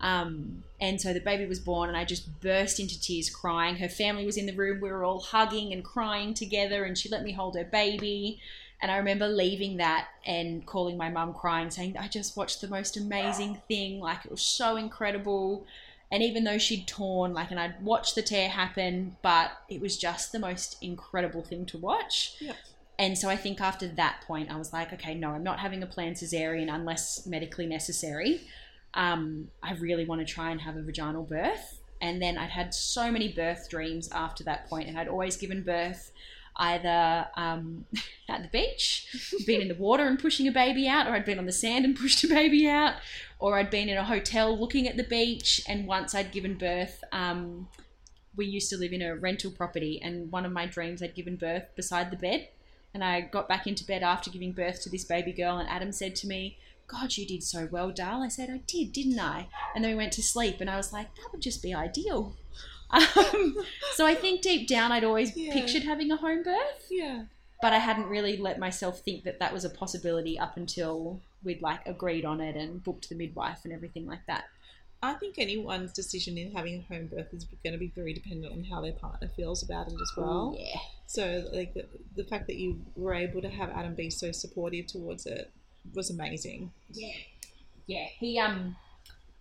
Um, 0.00 0.64
and 0.80 1.00
so 1.00 1.12
the 1.12 1.20
baby 1.20 1.46
was 1.46 1.60
born, 1.60 1.88
and 1.88 1.96
I 1.96 2.04
just 2.04 2.40
burst 2.40 2.78
into 2.78 3.00
tears 3.00 3.30
crying. 3.30 3.76
Her 3.76 3.88
family 3.88 4.26
was 4.26 4.36
in 4.36 4.46
the 4.46 4.52
room. 4.52 4.80
We 4.80 4.90
were 4.90 5.04
all 5.04 5.20
hugging 5.20 5.72
and 5.72 5.84
crying 5.84 6.34
together, 6.34 6.84
and 6.84 6.98
she 6.98 7.08
let 7.08 7.22
me 7.22 7.32
hold 7.32 7.56
her 7.56 7.64
baby. 7.64 8.40
And 8.84 8.90
I 8.90 8.98
remember 8.98 9.26
leaving 9.26 9.78
that 9.78 10.08
and 10.26 10.66
calling 10.66 10.98
my 10.98 11.08
mum 11.08 11.32
crying, 11.32 11.70
saying, 11.70 11.96
I 11.96 12.06
just 12.06 12.36
watched 12.36 12.60
the 12.60 12.68
most 12.68 12.98
amazing 12.98 13.62
thing. 13.66 13.98
Like, 13.98 14.26
it 14.26 14.30
was 14.30 14.42
so 14.42 14.76
incredible. 14.76 15.64
And 16.12 16.22
even 16.22 16.44
though 16.44 16.58
she'd 16.58 16.86
torn, 16.86 17.32
like, 17.32 17.50
and 17.50 17.58
I'd 17.58 17.82
watched 17.82 18.14
the 18.14 18.20
tear 18.20 18.50
happen, 18.50 19.16
but 19.22 19.52
it 19.70 19.80
was 19.80 19.96
just 19.96 20.32
the 20.32 20.38
most 20.38 20.76
incredible 20.82 21.42
thing 21.42 21.64
to 21.64 21.78
watch. 21.78 22.34
Yeah. 22.40 22.52
And 22.98 23.16
so 23.16 23.30
I 23.30 23.36
think 23.36 23.58
after 23.58 23.88
that 23.88 24.22
point, 24.26 24.50
I 24.50 24.56
was 24.58 24.70
like, 24.74 24.92
okay, 24.92 25.14
no, 25.14 25.30
I'm 25.30 25.42
not 25.42 25.60
having 25.60 25.82
a 25.82 25.86
planned 25.86 26.16
cesarean 26.16 26.70
unless 26.70 27.24
medically 27.24 27.64
necessary. 27.64 28.42
Um, 28.92 29.48
I 29.62 29.72
really 29.76 30.04
want 30.04 30.20
to 30.20 30.30
try 30.30 30.50
and 30.50 30.60
have 30.60 30.76
a 30.76 30.82
vaginal 30.82 31.22
birth. 31.22 31.80
And 32.02 32.20
then 32.20 32.36
I'd 32.36 32.50
had 32.50 32.74
so 32.74 33.10
many 33.10 33.32
birth 33.32 33.70
dreams 33.70 34.10
after 34.12 34.44
that 34.44 34.68
point, 34.68 34.90
and 34.90 34.98
I'd 34.98 35.08
always 35.08 35.38
given 35.38 35.62
birth 35.62 36.12
either 36.56 37.26
um, 37.36 37.84
at 38.28 38.42
the 38.42 38.48
beach, 38.48 39.34
been 39.46 39.60
in 39.60 39.68
the 39.68 39.74
water 39.74 40.06
and 40.06 40.18
pushing 40.18 40.48
a 40.48 40.52
baby 40.52 40.88
out, 40.88 41.06
or 41.06 41.12
I'd 41.12 41.24
been 41.24 41.38
on 41.38 41.46
the 41.46 41.52
sand 41.52 41.84
and 41.84 41.96
pushed 42.00 42.24
a 42.24 42.28
baby 42.28 42.68
out, 42.68 42.94
or 43.38 43.58
I'd 43.58 43.70
been 43.70 43.88
in 43.88 43.96
a 43.96 44.04
hotel 44.04 44.58
looking 44.58 44.88
at 44.88 44.96
the 44.96 45.04
beach. 45.04 45.62
And 45.68 45.86
once 45.86 46.14
I'd 46.14 46.32
given 46.32 46.56
birth, 46.56 47.02
um, 47.12 47.68
we 48.36 48.46
used 48.46 48.70
to 48.70 48.76
live 48.76 48.92
in 48.92 49.02
a 49.02 49.16
rental 49.16 49.50
property, 49.50 50.00
and 50.02 50.30
one 50.30 50.44
of 50.44 50.52
my 50.52 50.66
dreams 50.66 51.02
I'd 51.02 51.14
given 51.14 51.36
birth 51.36 51.64
beside 51.76 52.10
the 52.10 52.16
bed. 52.16 52.48
And 52.92 53.02
I 53.02 53.22
got 53.22 53.48
back 53.48 53.66
into 53.66 53.84
bed 53.84 54.04
after 54.04 54.30
giving 54.30 54.52
birth 54.52 54.80
to 54.82 54.90
this 54.90 55.04
baby 55.04 55.32
girl, 55.32 55.58
and 55.58 55.68
Adam 55.68 55.92
said 55.92 56.14
to 56.16 56.28
me, 56.28 56.58
God, 56.86 57.16
you 57.16 57.26
did 57.26 57.42
so 57.42 57.66
well, 57.70 57.90
Dal. 57.90 58.22
I 58.22 58.28
said, 58.28 58.50
I 58.50 58.58
did, 58.66 58.92
didn't 58.92 59.18
I? 59.18 59.48
And 59.74 59.82
then 59.82 59.92
we 59.92 59.96
went 59.96 60.12
to 60.12 60.22
sleep, 60.22 60.60
and 60.60 60.68
I 60.68 60.76
was 60.76 60.92
like, 60.92 61.14
that 61.16 61.32
would 61.32 61.40
just 61.40 61.62
be 61.62 61.74
ideal. 61.74 62.34
Um, 62.90 63.56
so 63.94 64.06
I 64.06 64.14
think 64.14 64.40
deep 64.42 64.68
down, 64.68 64.92
I'd 64.92 65.04
always 65.04 65.36
Yeah. 65.36 65.52
pictured 65.52 65.82
having 65.82 66.10
a 66.12 66.16
home 66.16 66.42
birth, 66.42 66.86
Yeah. 66.90 67.24
but 67.62 67.72
I 67.72 67.78
hadn't 67.78 68.06
really 68.06 68.36
let 68.36 68.58
myself 68.58 69.00
think 69.00 69.24
that 69.24 69.38
that 69.40 69.52
was 69.52 69.64
a 69.64 69.70
possibility 69.70 70.38
up 70.38 70.56
until 70.56 71.20
we'd 71.42 71.60
like 71.62 71.80
agreed 71.86 72.24
on 72.24 72.40
it 72.40 72.56
and 72.56 72.82
booked 72.82 73.08
the 73.08 73.14
midwife 73.14 73.60
and 73.64 73.72
everything 73.72 74.06
like 74.06 74.24
that. 74.26 74.44
I 75.02 75.14
think 75.14 75.34
anyone's 75.38 75.92
decision 75.92 76.38
in 76.38 76.52
having 76.52 76.78
a 76.78 76.94
home 76.94 77.08
birth 77.08 77.34
is 77.34 77.44
going 77.62 77.72
to 77.74 77.78
be 77.78 77.88
very 77.88 78.14
dependent 78.14 78.52
on 78.54 78.64
how 78.64 78.80
their 78.80 78.92
partner 78.92 79.28
feels 79.36 79.62
about 79.62 79.88
it 79.88 79.94
as 80.00 80.10
well. 80.16 80.56
yeah. 80.58 80.78
So, 81.06 81.46
like 81.52 81.74
the, 81.74 81.86
the 82.16 82.24
fact 82.24 82.46
that 82.46 82.56
you 82.56 82.80
were 82.96 83.12
able 83.12 83.42
to 83.42 83.50
have 83.50 83.68
Adam 83.70 83.94
be 83.94 84.08
so 84.08 84.32
supportive 84.32 84.86
towards 84.86 85.26
it 85.26 85.50
was 85.94 86.08
amazing. 86.10 86.72
Yeah. 86.92 87.12
Yeah. 87.86 88.06
He 88.18 88.38
um 88.38 88.76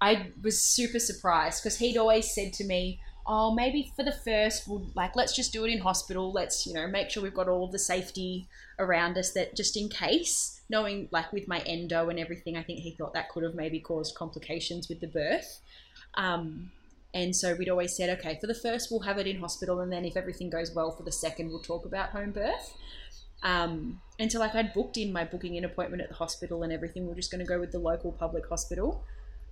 I 0.01 0.31
was 0.41 0.61
super 0.61 0.99
surprised 0.99 1.63
because 1.63 1.77
he'd 1.77 1.95
always 1.95 2.33
said 2.35 2.51
to 2.53 2.65
me, 2.65 2.99
Oh, 3.25 3.53
maybe 3.53 3.91
for 3.95 4.03
the 4.03 4.11
first 4.11 4.67
we'll 4.67 4.91
like 4.95 5.15
let's 5.15 5.35
just 5.35 5.53
do 5.53 5.63
it 5.65 5.71
in 5.71 5.79
hospital. 5.79 6.31
Let's, 6.31 6.67
you 6.67 6.73
know, 6.73 6.87
make 6.87 7.09
sure 7.09 7.23
we've 7.23 7.33
got 7.33 7.47
all 7.47 7.67
the 7.67 7.79
safety 7.79 8.47
around 8.79 9.17
us 9.17 9.31
that 9.31 9.55
just 9.55 9.77
in 9.77 9.89
case, 9.89 10.61
knowing 10.69 11.07
like 11.11 11.31
with 11.31 11.47
my 11.47 11.59
endo 11.59 12.09
and 12.09 12.19
everything, 12.19 12.57
I 12.57 12.63
think 12.63 12.79
he 12.79 12.91
thought 12.91 13.13
that 13.13 13.29
could 13.29 13.43
have 13.43 13.55
maybe 13.55 13.79
caused 13.79 14.15
complications 14.15 14.89
with 14.89 14.99
the 14.99 15.07
birth. 15.07 15.61
Um 16.15 16.71
and 17.13 17.35
so 17.35 17.55
we'd 17.55 17.69
always 17.69 17.95
said, 17.95 18.09
okay, 18.17 18.37
for 18.41 18.47
the 18.47 18.55
first 18.55 18.89
we'll 18.89 19.01
have 19.01 19.19
it 19.19 19.27
in 19.27 19.39
hospital, 19.39 19.79
and 19.81 19.91
then 19.91 20.03
if 20.03 20.17
everything 20.17 20.49
goes 20.49 20.73
well 20.73 20.91
for 20.91 21.03
the 21.03 21.11
second, 21.11 21.49
we'll 21.49 21.59
talk 21.59 21.85
about 21.85 22.09
home 22.09 22.31
birth. 22.31 22.73
Um, 23.43 24.01
and 24.19 24.31
so 24.31 24.39
like 24.39 24.55
I'd 24.55 24.73
booked 24.73 24.97
in 24.97 25.11
my 25.11 25.25
booking 25.25 25.55
in 25.55 25.65
appointment 25.65 26.01
at 26.01 26.09
the 26.09 26.15
hospital 26.15 26.63
and 26.63 26.71
everything. 26.71 27.05
We 27.05 27.11
are 27.11 27.15
just 27.15 27.29
going 27.29 27.45
to 27.45 27.47
go 27.47 27.59
with 27.59 27.71
the 27.71 27.79
local 27.79 28.11
public 28.13 28.47
hospital. 28.47 29.03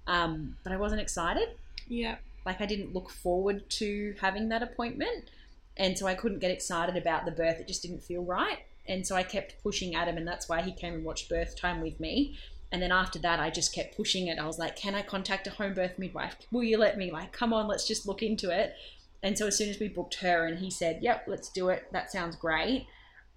Um, 0.08 0.56
but 0.64 0.72
I 0.72 0.78
wasn't 0.78 1.02
excited. 1.02 1.50
Yeah. 1.88 2.16
Like 2.46 2.62
I 2.62 2.66
didn't 2.66 2.94
look 2.94 3.10
forward 3.10 3.70
to 3.72 4.16
having 4.22 4.50
that 4.50 4.64
appointment. 4.64 5.30
And 5.78 5.98
so 5.98 6.08
I 6.08 6.16
couldn't 6.16 6.40
get 6.40 6.52
excited 6.52 6.98
about 6.98 7.26
the 7.26 7.32
birth. 7.32 7.60
It 7.60 7.68
just 7.68 7.82
didn't 7.82 8.04
feel 8.04 8.24
right. 8.24 8.60
And 8.88 9.06
so 9.06 9.16
I 9.16 9.24
kept 9.24 9.62
pushing 9.64 9.96
Adam 9.96 10.18
and 10.18 10.28
that's 10.28 10.50
why 10.50 10.62
he 10.62 10.72
came 10.72 10.94
and 10.94 11.06
watched 11.06 11.30
birth 11.30 11.56
time 11.56 11.82
with 11.82 12.00
me. 12.00 12.38
And 12.72 12.82
then 12.82 12.92
after 12.92 13.20
that 13.20 13.40
I 13.40 13.50
just 13.50 13.74
kept 13.74 13.96
pushing 13.96 14.28
it. 14.28 14.40
I 14.40 14.48
was 14.48 14.60
like, 14.60 14.76
Can 14.76 14.96
I 14.96 15.02
contact 15.02 15.48
a 15.48 15.52
home 15.52 15.74
birth 15.74 15.98
midwife? 15.98 16.36
Will 16.52 16.64
you 16.64 16.78
let 16.78 16.98
me? 16.98 17.12
Like, 17.12 17.32
come 17.32 17.54
on, 17.54 17.68
let's 17.68 17.88
just 17.88 18.08
look 18.08 18.22
into 18.22 18.50
it. 18.50 18.76
And 19.24 19.38
so 19.38 19.48
as 19.48 19.58
soon 19.58 19.70
as 19.70 19.80
we 19.80 19.88
booked 19.88 20.16
her 20.16 20.46
and 20.46 20.60
he 20.60 20.72
said, 20.72 21.00
Yep, 21.02 21.26
let's 21.28 21.50
do 21.50 21.70
it, 21.70 21.88
that 21.92 22.12
sounds 22.12 22.36
great 22.36 22.88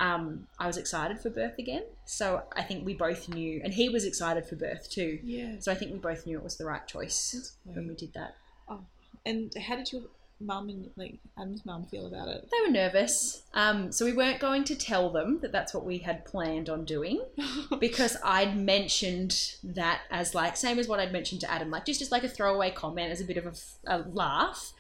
um, 0.01 0.47
I 0.59 0.67
was 0.67 0.77
excited 0.77 1.21
for 1.21 1.31
birth 1.31 1.59
again. 1.59 1.85
So 2.05 2.43
I 2.57 2.63
think 2.63 2.85
we 2.85 2.95
both 2.95 3.29
knew, 3.29 3.61
and 3.63 3.73
he 3.73 3.89
was 3.89 4.05
excited 4.05 4.47
for 4.47 4.57
birth 4.57 4.91
too. 4.91 5.21
Yeah. 5.23 5.57
So 5.61 5.71
I 5.71 5.75
think 5.75 5.93
we 5.93 5.99
both 5.99 6.27
knew 6.27 6.37
it 6.37 6.45
was 6.45 6.57
the 6.57 6.65
right 6.65 6.87
choice 6.87 7.57
when 7.65 7.89
we 7.89 7.95
did 7.95 8.13
that. 8.15 8.35
And 9.27 9.55
how 9.57 9.77
did 9.77 9.93
your 9.93 10.03
mum 10.41 10.69
and 10.69 10.91
like 10.97 11.19
Adam's 11.39 11.65
mum 11.65 11.85
feel 11.85 12.07
about 12.07 12.29
it? 12.29 12.49
They 12.51 12.67
were 12.67 12.73
nervous. 12.73 13.43
Um, 13.55 13.93
so 13.93 14.05
we 14.05 14.13
weren't 14.13 14.41
going 14.41 14.65
to 14.65 14.75
tell 14.75 15.11
them 15.11 15.41
that 15.41 15.53
that's 15.53 15.73
what 15.75 15.85
we 15.85 15.99
had 15.99 16.25
planned 16.25 16.69
on 16.69 16.85
doing 16.85 17.23
because 17.81 18.17
I'd 18.25 18.57
mentioned 18.57 19.55
that 19.63 20.03
as 20.11 20.35
like, 20.35 20.57
same 20.57 20.79
as 20.79 20.89
what 20.89 21.01
I'd 21.01 21.13
mentioned 21.13 21.41
to 21.43 21.51
Adam, 21.51 21.71
like 21.71 21.85
just 21.85 22.03
as 22.03 22.11
like 22.11 22.25
a 22.25 22.29
throwaway 22.29 22.71
comment 22.71 23.11
as 23.11 23.21
a 23.21 23.25
bit 23.25 23.37
of 23.37 23.59
a 23.87 23.99
laugh. 24.13 24.73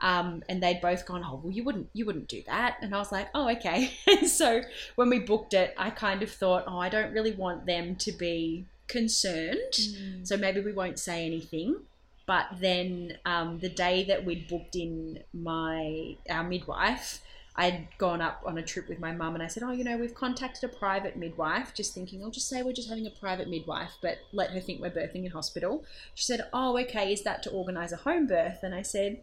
Um, 0.00 0.44
and 0.48 0.62
they'd 0.62 0.80
both 0.80 1.06
gone, 1.06 1.24
oh, 1.26 1.40
well, 1.42 1.52
you 1.52 1.64
wouldn't, 1.64 1.88
you 1.92 2.06
wouldn't 2.06 2.28
do 2.28 2.44
that. 2.46 2.76
And 2.82 2.94
I 2.94 2.98
was 2.98 3.10
like, 3.10 3.30
oh, 3.34 3.50
okay. 3.50 3.90
And 4.06 4.28
so 4.28 4.62
when 4.94 5.10
we 5.10 5.18
booked 5.18 5.54
it, 5.54 5.74
I 5.76 5.90
kind 5.90 6.22
of 6.22 6.30
thought, 6.30 6.64
oh, 6.68 6.78
I 6.78 6.88
don't 6.88 7.12
really 7.12 7.32
want 7.32 7.66
them 7.66 7.96
to 7.96 8.12
be 8.12 8.66
concerned. 8.86 9.72
Mm. 9.72 10.24
So 10.24 10.36
maybe 10.36 10.60
we 10.60 10.72
won't 10.72 11.00
say 11.00 11.26
anything. 11.26 11.80
But 12.28 12.48
then 12.60 13.16
um, 13.24 13.58
the 13.58 13.70
day 13.70 14.04
that 14.04 14.26
we'd 14.26 14.48
booked 14.48 14.76
in 14.76 15.20
my 15.32 16.14
our 16.28 16.44
midwife, 16.44 17.22
I'd 17.56 17.88
gone 17.96 18.20
up 18.20 18.42
on 18.44 18.58
a 18.58 18.62
trip 18.62 18.86
with 18.86 19.00
my 19.00 19.12
mum 19.12 19.32
and 19.32 19.42
I 19.42 19.46
said, 19.46 19.62
Oh, 19.62 19.72
you 19.72 19.82
know, 19.82 19.96
we've 19.96 20.14
contacted 20.14 20.70
a 20.70 20.76
private 20.76 21.16
midwife, 21.16 21.72
just 21.74 21.94
thinking, 21.94 22.22
I'll 22.22 22.30
just 22.30 22.50
say 22.50 22.62
we're 22.62 22.74
just 22.74 22.90
having 22.90 23.06
a 23.06 23.10
private 23.18 23.48
midwife, 23.48 23.92
but 24.02 24.18
let 24.30 24.50
her 24.50 24.60
think 24.60 24.82
we're 24.82 24.90
birthing 24.90 25.24
in 25.24 25.30
hospital. 25.30 25.86
She 26.14 26.26
said, 26.26 26.42
Oh, 26.52 26.76
okay, 26.80 27.14
is 27.14 27.22
that 27.22 27.42
to 27.44 27.50
organise 27.50 27.92
a 27.92 27.96
home 27.96 28.26
birth? 28.26 28.58
And 28.62 28.74
I 28.74 28.82
said, 28.82 29.22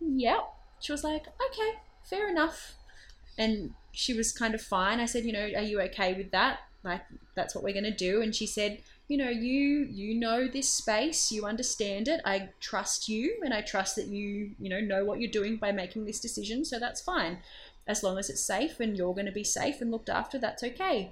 Yep. 0.00 0.40
She 0.80 0.90
was 0.90 1.04
like, 1.04 1.26
Okay, 1.26 1.72
fair 2.02 2.30
enough. 2.30 2.76
And 3.36 3.74
she 3.92 4.14
was 4.14 4.32
kind 4.32 4.54
of 4.54 4.62
fine. 4.62 5.00
I 5.00 5.06
said, 5.06 5.26
You 5.26 5.34
know, 5.34 5.50
are 5.54 5.62
you 5.62 5.82
okay 5.82 6.14
with 6.14 6.30
that? 6.30 6.60
Like, 6.82 7.02
that's 7.34 7.54
what 7.54 7.62
we're 7.62 7.74
going 7.74 7.84
to 7.84 7.90
do. 7.90 8.22
And 8.22 8.34
she 8.34 8.46
said, 8.46 8.80
you 9.08 9.16
know 9.16 9.30
you 9.30 9.88
you 9.90 10.14
know 10.14 10.46
this 10.46 10.68
space 10.68 11.32
you 11.32 11.46
understand 11.46 12.08
it 12.08 12.20
i 12.24 12.48
trust 12.60 13.08
you 13.08 13.40
and 13.42 13.54
i 13.54 13.60
trust 13.62 13.96
that 13.96 14.06
you 14.06 14.50
you 14.58 14.68
know 14.68 14.80
know 14.80 15.04
what 15.04 15.18
you're 15.18 15.30
doing 15.30 15.56
by 15.56 15.72
making 15.72 16.04
this 16.04 16.20
decision 16.20 16.64
so 16.64 16.78
that's 16.78 17.00
fine. 17.00 17.38
As 17.86 18.02
long 18.02 18.18
as 18.18 18.28
it's 18.28 18.42
safe 18.42 18.80
and 18.80 18.98
you're 18.98 19.14
going 19.14 19.26
to 19.26 19.32
be 19.32 19.44
safe 19.44 19.80
and 19.80 19.90
looked 19.90 20.10
after 20.10 20.38
that's 20.38 20.62
okay. 20.62 21.10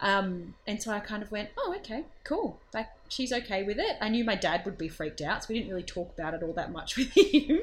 Um, 0.00 0.54
and 0.66 0.82
so 0.82 0.90
i 0.90 0.98
kind 0.98 1.22
of 1.22 1.30
went 1.30 1.50
oh 1.56 1.74
okay 1.78 2.04
cool. 2.24 2.60
Like 2.74 2.88
she's 3.08 3.32
okay 3.32 3.62
with 3.62 3.78
it. 3.78 3.96
I 4.00 4.08
knew 4.08 4.24
my 4.24 4.34
dad 4.34 4.64
would 4.64 4.76
be 4.76 4.88
freaked 4.88 5.22
out 5.22 5.44
so 5.44 5.46
we 5.48 5.54
didn't 5.54 5.70
really 5.70 5.84
talk 5.84 6.12
about 6.18 6.34
it 6.34 6.42
all 6.42 6.52
that 6.54 6.72
much 6.72 6.96
with 6.98 7.16
him. 7.16 7.60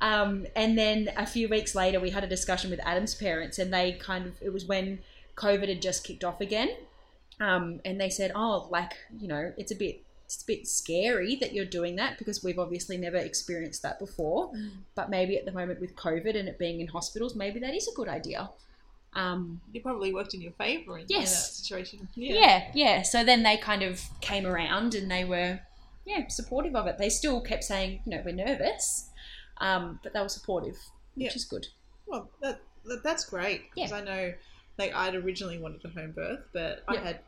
Um, 0.00 0.46
and 0.56 0.78
then 0.78 1.10
a 1.16 1.26
few 1.26 1.48
weeks 1.48 1.74
later 1.74 2.00
we 2.00 2.10
had 2.10 2.24
a 2.24 2.28
discussion 2.28 2.70
with 2.70 2.80
adam's 2.84 3.14
parents 3.14 3.58
and 3.58 3.72
they 3.72 3.92
kind 3.92 4.26
of 4.26 4.34
it 4.40 4.52
was 4.52 4.64
when 4.64 5.00
covid 5.36 5.68
had 5.68 5.82
just 5.82 6.04
kicked 6.04 6.24
off 6.24 6.40
again 6.40 6.70
um, 7.40 7.80
and 7.84 8.00
they 8.00 8.10
said, 8.10 8.32
"Oh, 8.34 8.68
like 8.70 8.92
you 9.18 9.28
know, 9.28 9.52
it's 9.56 9.72
a 9.72 9.76
bit, 9.76 10.02
it's 10.24 10.42
a 10.42 10.46
bit 10.46 10.66
scary 10.66 11.36
that 11.36 11.52
you're 11.52 11.64
doing 11.64 11.96
that 11.96 12.18
because 12.18 12.42
we've 12.44 12.58
obviously 12.58 12.96
never 12.96 13.16
experienced 13.16 13.82
that 13.82 13.98
before. 13.98 14.52
Mm. 14.52 14.70
But 14.94 15.10
maybe 15.10 15.36
at 15.38 15.44
the 15.44 15.52
moment 15.52 15.80
with 15.80 15.94
COVID 15.96 16.36
and 16.38 16.48
it 16.48 16.58
being 16.58 16.80
in 16.80 16.86
hospitals, 16.88 17.34
maybe 17.34 17.60
that 17.60 17.74
is 17.74 17.88
a 17.88 17.94
good 17.94 18.08
idea." 18.08 18.50
Um, 19.14 19.60
It 19.72 19.82
probably 19.82 20.12
worked 20.12 20.34
in 20.34 20.42
your 20.42 20.52
favour 20.52 20.98
in, 20.98 21.06
in 21.08 21.20
that 21.20 21.26
situation. 21.26 22.08
yeah. 22.14 22.70
yeah, 22.74 23.02
So 23.02 23.24
then 23.24 23.42
they 23.42 23.56
kind 23.56 23.82
of 23.82 24.02
came 24.20 24.46
around 24.46 24.94
and 24.94 25.10
they 25.10 25.24
were, 25.24 25.58
yeah, 26.04 26.28
supportive 26.28 26.76
of 26.76 26.86
it. 26.86 26.98
They 26.98 27.08
still 27.08 27.40
kept 27.40 27.64
saying, 27.64 28.02
you 28.04 28.10
know, 28.14 28.22
we're 28.24 28.34
nervous, 28.34 29.08
um, 29.62 29.98
but 30.02 30.12
they 30.12 30.20
were 30.20 30.28
supportive, 30.28 30.76
which 31.14 31.28
Yeah. 31.28 31.34
is 31.34 31.46
good. 31.46 31.66
Well, 32.06 32.28
that, 32.42 32.60
that 32.84 33.02
that's 33.02 33.24
great 33.24 33.62
because 33.74 33.92
I 33.92 34.02
know, 34.02 34.34
like, 34.76 34.94
I'd 34.94 35.14
originally 35.14 35.58
wanted 35.58 35.84
a 35.86 35.88
home 35.88 36.12
birth, 36.12 36.44
but 36.52 36.84
I 36.86 36.96
had 36.98 37.20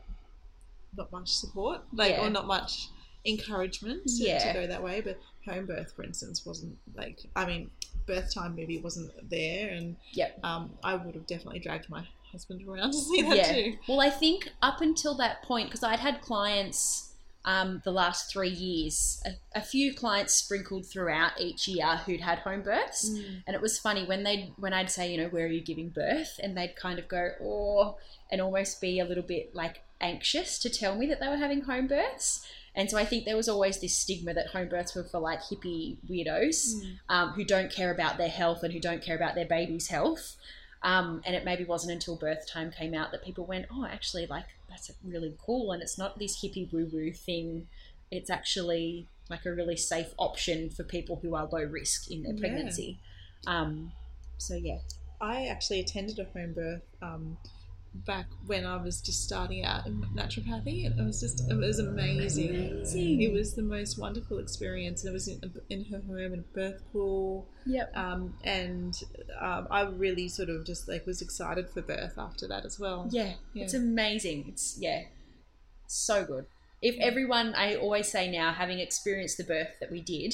not 0.95 1.11
much 1.11 1.29
support, 1.33 1.81
like, 1.93 2.11
Yeah. 2.11 2.25
or 2.25 2.29
not 2.29 2.47
much 2.47 2.89
encouragement 3.25 4.05
to, 4.07 4.23
Yeah. 4.23 4.39
to 4.39 4.53
go 4.53 4.67
that 4.67 4.81
way. 4.83 5.01
But 5.01 5.19
home 5.45 5.65
birth, 5.65 5.93
for 5.95 6.03
instance, 6.03 6.45
wasn't 6.45 6.77
like. 6.95 7.19
I 7.35 7.45
mean, 7.45 7.71
birth 8.05 8.33
time 8.33 8.55
maybe 8.55 8.79
wasn't 8.79 9.11
there, 9.29 9.69
and 9.69 9.95
Yep. 10.13 10.43
um, 10.43 10.77
I 10.83 10.95
would 10.95 11.15
have 11.15 11.27
definitely 11.27 11.59
dragged 11.59 11.89
my 11.89 12.07
husband 12.31 12.67
around 12.67 12.91
to 12.91 12.97
see 12.97 13.21
that 13.21 13.35
Yeah. 13.37 13.53
too. 13.53 13.77
Well, 13.87 14.01
I 14.01 14.09
think 14.09 14.49
up 14.61 14.81
until 14.81 15.13
that 15.15 15.43
point, 15.43 15.69
because 15.69 15.83
I'd 15.83 15.99
had 15.99 16.21
clients 16.21 17.10
um, 17.43 17.81
the 17.83 17.91
last 17.91 18.31
three 18.31 18.49
years, 18.49 19.21
a, 19.25 19.31
a 19.59 19.61
few 19.61 19.93
clients 19.93 20.33
sprinkled 20.33 20.85
throughout 20.85 21.39
each 21.41 21.67
year 21.67 21.97
who'd 22.05 22.21
had 22.21 22.39
home 22.39 22.61
births, 22.61 23.09
and 23.47 23.55
it 23.55 23.61
was 23.61 23.79
funny 23.79 24.05
when 24.05 24.23
they 24.23 24.53
when 24.57 24.73
I'd 24.73 24.91
say, 24.91 25.11
you 25.11 25.17
know, 25.17 25.29
where 25.29 25.45
are 25.45 25.49
you 25.49 25.61
giving 25.61 25.89
birth, 25.89 26.39
and 26.43 26.55
they'd 26.55 26.75
kind 26.75 26.99
of 26.99 27.07
go, 27.07 27.31
oh, 27.41 27.97
and 28.31 28.41
almost 28.41 28.79
be 28.79 28.99
a 28.99 29.05
little 29.05 29.23
bit 29.23 29.55
like 29.55 29.81
anxious 29.99 30.59
to 30.59 30.69
tell 30.69 30.95
me 30.95 31.07
that 31.07 31.19
they 31.19 31.27
were 31.27 31.37
having 31.37 31.61
home 31.61 31.87
births. 31.87 32.45
And 32.73 32.89
so 32.89 32.97
I 32.97 33.03
think 33.05 33.25
there 33.25 33.35
was 33.35 33.49
always 33.49 33.81
this 33.81 33.93
stigma 33.97 34.33
that 34.33 34.47
home 34.47 34.69
births 34.69 34.95
were 34.95 35.03
for 35.03 35.19
like 35.19 35.41
hippie 35.41 35.97
weirdos 36.09 36.73
Mm. 36.75 36.99
um, 37.09 37.29
who 37.31 37.43
don't 37.43 37.69
care 37.71 37.91
about 37.91 38.17
their 38.17 38.29
health 38.29 38.63
and 38.63 38.71
who 38.71 38.79
don't 38.79 39.01
care 39.03 39.15
about 39.15 39.35
their 39.35 39.45
baby's 39.45 39.87
health. 39.89 40.37
Um, 40.81 41.21
and 41.25 41.35
it 41.35 41.43
maybe 41.45 41.65
wasn't 41.65 41.91
until 41.93 42.15
birth 42.15 42.47
time 42.47 42.71
came 42.71 42.93
out 42.95 43.11
that 43.11 43.23
people 43.23 43.45
went, 43.45 43.65
oh, 43.71 43.85
actually, 43.85 44.25
like 44.25 44.45
that's 44.71 44.89
really 45.03 45.35
cool, 45.45 45.71
and 45.71 45.81
it's 45.83 45.97
not 45.97 46.17
this 46.17 46.41
hippie 46.41 46.71
woo 46.71 46.89
woo 46.91 47.11
thing. 47.11 47.67
It's 48.09 48.29
actually 48.29 49.07
like 49.29 49.45
a 49.45 49.53
really 49.53 49.77
safe 49.77 50.13
option 50.17 50.69
for 50.69 50.83
people 50.83 51.19
who 51.21 51.35
are 51.35 51.47
low 51.47 51.63
risk 51.63 52.09
in 52.09 52.23
their 52.23 52.33
Yeah. 52.33 52.39
pregnancy. 52.39 52.99
Um, 53.47 53.91
so 54.37 54.55
yeah, 54.55 54.79
I 55.21 55.45
actually 55.47 55.79
attended 55.81 56.19
a 56.19 56.25
home 56.25 56.53
birth 56.53 56.81
um, 57.01 57.37
back 57.93 58.25
when 58.45 58.65
I 58.65 58.77
was 58.77 59.01
just 59.01 59.23
starting 59.23 59.65
out 59.65 59.85
in 59.85 60.01
naturopathy, 60.15 60.85
and 60.85 60.99
it 60.99 61.03
was 61.03 61.19
just 61.19 61.49
it 61.49 61.55
was 61.55 61.79
amazing. 61.79 62.49
Amazing. 62.49 63.21
It 63.21 63.31
was 63.33 63.53
the 63.53 63.61
most 63.63 63.97
wonderful 63.99 64.39
experience. 64.39 65.03
and 65.03 65.09
It 65.11 65.13
was 65.13 65.27
in, 65.27 65.41
in 65.69 65.85
her 65.85 66.01
home 66.07 66.33
in 66.33 66.39
a 66.39 66.53
birth 66.55 66.81
pool, 66.91 67.47
yep, 67.65 67.91
um, 67.95 68.33
and 68.43 68.97
um, 69.39 69.67
I 69.69 69.81
really 69.83 70.27
sort 70.29 70.49
of 70.49 70.65
just 70.65 70.87
like 70.87 71.05
was 71.05 71.21
excited 71.21 71.69
for 71.69 71.81
birth 71.81 72.17
after 72.17 72.47
that 72.47 72.65
as 72.65 72.79
well. 72.79 73.07
yeah, 73.11 73.33
Yeah. 73.53 73.63
it's 73.65 73.73
amazing. 73.73 74.45
It's 74.47 74.77
yeah, 74.79 75.03
so 75.87 76.23
good. 76.25 76.45
If 76.81 76.95
everyone, 76.99 77.53
I 77.53 77.75
always 77.75 78.07
say 78.11 78.31
now, 78.31 78.53
having 78.53 78.79
experienced 78.79 79.37
the 79.37 79.43
birth 79.43 79.69
that 79.79 79.91
we 79.91 80.01
did, 80.01 80.33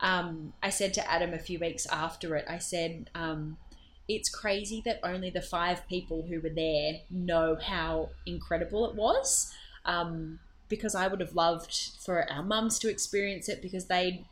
um, 0.00 0.52
I 0.62 0.70
said 0.70 0.92
to 0.94 1.10
Adam 1.10 1.32
a 1.32 1.38
few 1.38 1.58
weeks 1.60 1.86
after 1.86 2.34
it, 2.36 2.44
I 2.48 2.58
said, 2.58 3.08
um, 3.14 3.56
it's 4.08 4.28
crazy 4.28 4.82
that 4.84 5.00
only 5.02 5.30
the 5.30 5.42
five 5.42 5.86
people 5.88 6.26
who 6.28 6.40
were 6.40 6.50
there 6.50 7.00
know 7.10 7.56
how 7.60 8.10
incredible 8.24 8.88
it 8.88 8.94
was. 8.94 9.52
Um, 9.84 10.40
because 10.68 10.94
I 10.94 11.06
would 11.06 11.20
have 11.20 11.34
loved 11.34 11.92
for 12.04 12.28
our 12.30 12.42
mums 12.42 12.78
to 12.80 12.90
experience 12.90 13.48
it 13.48 13.62
because 13.62 13.86
they'd 13.86 14.24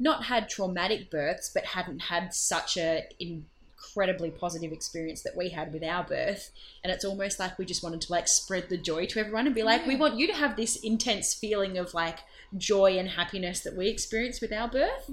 not 0.00 0.24
had 0.24 0.48
traumatic 0.48 1.10
births, 1.10 1.50
but 1.52 1.64
hadn't 1.64 2.00
had 2.00 2.34
such 2.34 2.76
a 2.76 3.04
incredibly 3.20 4.30
positive 4.30 4.72
experience 4.72 5.22
that 5.22 5.36
we 5.36 5.50
had 5.50 5.72
with 5.72 5.84
our 5.84 6.02
birth. 6.02 6.50
And 6.82 6.92
it's 6.92 7.04
almost 7.04 7.38
like 7.38 7.58
we 7.58 7.64
just 7.64 7.82
wanted 7.82 8.00
to 8.02 8.12
like 8.12 8.26
spread 8.26 8.68
the 8.68 8.78
joy 8.78 9.06
to 9.06 9.20
everyone 9.20 9.46
and 9.46 9.54
be 9.54 9.62
like, 9.62 9.86
we 9.86 9.96
want 9.96 10.18
you 10.18 10.26
to 10.26 10.34
have 10.34 10.56
this 10.56 10.76
intense 10.76 11.34
feeling 11.34 11.78
of 11.78 11.94
like 11.94 12.18
joy 12.56 12.98
and 12.98 13.10
happiness 13.10 13.60
that 13.60 13.76
we 13.76 13.88
experienced 13.88 14.40
with 14.40 14.52
our 14.52 14.68
birth. 14.68 15.10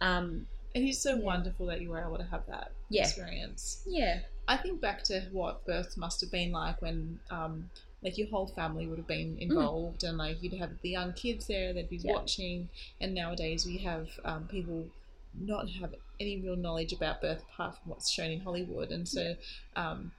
Um, 0.00 0.46
And 0.78 0.86
it's 0.88 1.00
so 1.00 1.16
Yeah. 1.16 1.22
wonderful 1.24 1.66
that 1.66 1.80
you 1.82 1.90
were 1.90 2.00
able 2.00 2.18
to 2.18 2.24
have 2.24 2.46
that 2.46 2.70
Yeah. 2.88 3.02
experience. 3.02 3.82
yeah, 3.84 4.20
I 4.46 4.56
think 4.56 4.80
back 4.80 5.02
to 5.04 5.22
what 5.32 5.66
birth 5.66 5.96
must 5.96 6.20
have 6.20 6.30
been 6.30 6.52
like 6.52 6.80
when, 6.80 7.18
um, 7.30 7.68
like 8.00 8.16
your 8.16 8.28
whole 8.28 8.46
family 8.46 8.86
would 8.86 8.98
have 8.98 9.08
been 9.08 9.36
involved, 9.38 10.04
and 10.04 10.16
like 10.18 10.40
you'd 10.40 10.52
have 10.54 10.80
the 10.82 10.90
young 10.90 11.12
kids 11.14 11.48
there, 11.48 11.72
they'd 11.72 11.88
be 11.90 11.96
Yeah. 11.96 12.12
watching. 12.12 12.68
And 13.00 13.12
nowadays 13.12 13.66
we 13.66 13.78
have 13.78 14.08
um, 14.24 14.46
people 14.46 14.88
not 15.34 15.68
have 15.68 15.96
any 16.20 16.40
real 16.40 16.54
knowledge 16.54 16.92
about 16.92 17.20
birth 17.20 17.42
apart 17.52 17.76
from 17.76 17.90
what's 17.90 18.08
shown 18.08 18.30
in 18.30 18.40
Hollywood, 18.40 18.92
and 18.92 19.08
so. 19.08 19.36
Um, 19.74 20.12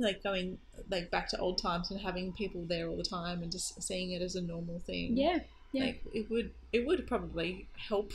like 0.00 0.22
going 0.22 0.58
like 0.88 1.10
back 1.10 1.28
to 1.28 1.36
old 1.40 1.58
times 1.58 1.90
and 1.90 2.00
having 2.00 2.32
people 2.32 2.64
there 2.64 2.88
all 2.88 2.96
the 2.96 3.02
time 3.02 3.42
and 3.42 3.50
just 3.50 3.82
seeing 3.82 4.12
it 4.12 4.22
as 4.22 4.36
a 4.36 4.40
normal 4.40 4.78
thing. 4.78 5.16
yeah, 5.16 5.40
yeah. 5.72 5.86
Like 5.86 6.02
it 6.14 6.30
would 6.30 6.52
it 6.72 6.86
would 6.86 7.04
probably 7.08 7.66
help 7.76 8.12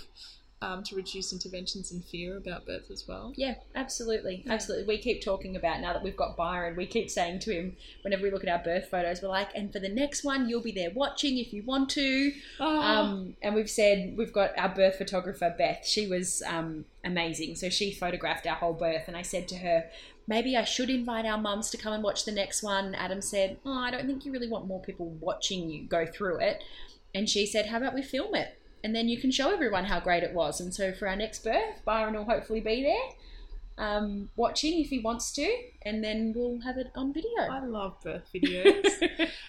um, 0.63 0.81
to 0.83 0.95
reduce 0.95 1.33
interventions 1.33 1.91
and 1.91 2.03
fear 2.05 2.37
about 2.37 2.65
birth 2.65 2.89
as 2.89 3.05
well. 3.07 3.33
Yeah, 3.35 3.55
absolutely. 3.75 4.43
Yeah. 4.45 4.53
Absolutely. 4.53 4.87
We 4.87 4.97
keep 4.97 5.21
talking 5.21 5.57
about 5.57 5.81
now 5.81 5.91
that 5.91 6.01
we've 6.01 6.15
got 6.15 6.37
Byron, 6.37 6.77
we 6.77 6.85
keep 6.85 7.09
saying 7.09 7.39
to 7.39 7.51
him 7.53 7.75
whenever 8.01 8.23
we 8.23 8.31
look 8.31 8.43
at 8.43 8.49
our 8.49 8.63
birth 8.63 8.89
photos, 8.89 9.21
we're 9.21 9.27
like, 9.27 9.49
and 9.55 9.73
for 9.73 9.79
the 9.79 9.89
next 9.89 10.23
one, 10.23 10.47
you'll 10.47 10.63
be 10.63 10.71
there 10.71 10.91
watching 10.91 11.37
if 11.37 11.51
you 11.51 11.63
want 11.63 11.89
to. 11.91 12.31
Oh, 12.59 12.81
Um, 12.81 13.35
and 13.41 13.53
we've 13.55 13.69
said 13.69 14.15
we've 14.17 14.31
got 14.31 14.57
our 14.57 14.69
birth 14.69 14.95
photographer, 14.95 15.53
Beth. 15.57 15.85
She 15.85 16.07
was 16.07 16.41
um, 16.47 16.85
amazing. 17.03 17.55
So 17.55 17.69
she 17.69 17.91
photographed 17.91 18.47
our 18.47 18.55
whole 18.55 18.73
birth. 18.73 19.03
And 19.07 19.17
I 19.17 19.21
said 19.21 19.49
to 19.49 19.57
her, 19.57 19.89
maybe 20.27 20.55
I 20.55 20.63
should 20.63 20.89
invite 20.89 21.25
our 21.25 21.37
mums 21.37 21.69
to 21.71 21.77
come 21.77 21.91
and 21.91 22.03
watch 22.03 22.23
the 22.23 22.31
next 22.31 22.63
one. 22.63 22.95
Adam 22.95 23.21
said, 23.21 23.57
oh, 23.65 23.77
I 23.77 23.91
don't 23.91 24.07
think 24.07 24.25
you 24.25 24.31
really 24.31 24.49
want 24.49 24.67
more 24.67 24.81
people 24.81 25.09
watching 25.19 25.69
you 25.69 25.83
go 25.83 26.05
through 26.05 26.39
it. 26.39 26.63
And 27.13 27.29
she 27.29 27.45
said, 27.45 27.65
how 27.67 27.77
about 27.77 27.93
we 27.93 28.01
film 28.01 28.33
it? 28.33 28.57
And 28.83 28.93
then 28.95 29.07
you 29.07 29.17
can 29.19 29.31
show 29.31 29.51
everyone 29.53 29.85
how 29.85 29.99
great 29.99 30.23
it 30.23 30.33
was. 30.33 30.59
And 30.59 30.73
so 30.73 30.91
for 30.93 31.07
our 31.07 31.15
next 31.15 31.43
birth, 31.43 31.81
Byron 31.85 32.15
will 32.15 32.25
hopefully 32.25 32.59
be 32.59 32.83
there. 32.83 33.09
um, 33.75 34.29
watching 34.35 34.79
if 34.81 34.89
he 34.89 34.99
wants 34.99 35.31
to, 35.31 35.51
and 35.81 36.03
then 36.03 36.31
we'll 36.35 36.59
have 36.61 36.77
it 36.77 36.91
on 36.95 37.11
video. 37.11 37.31
I 37.49 37.59
love 37.65 37.95
birth 38.03 38.29
videos, 38.35 38.85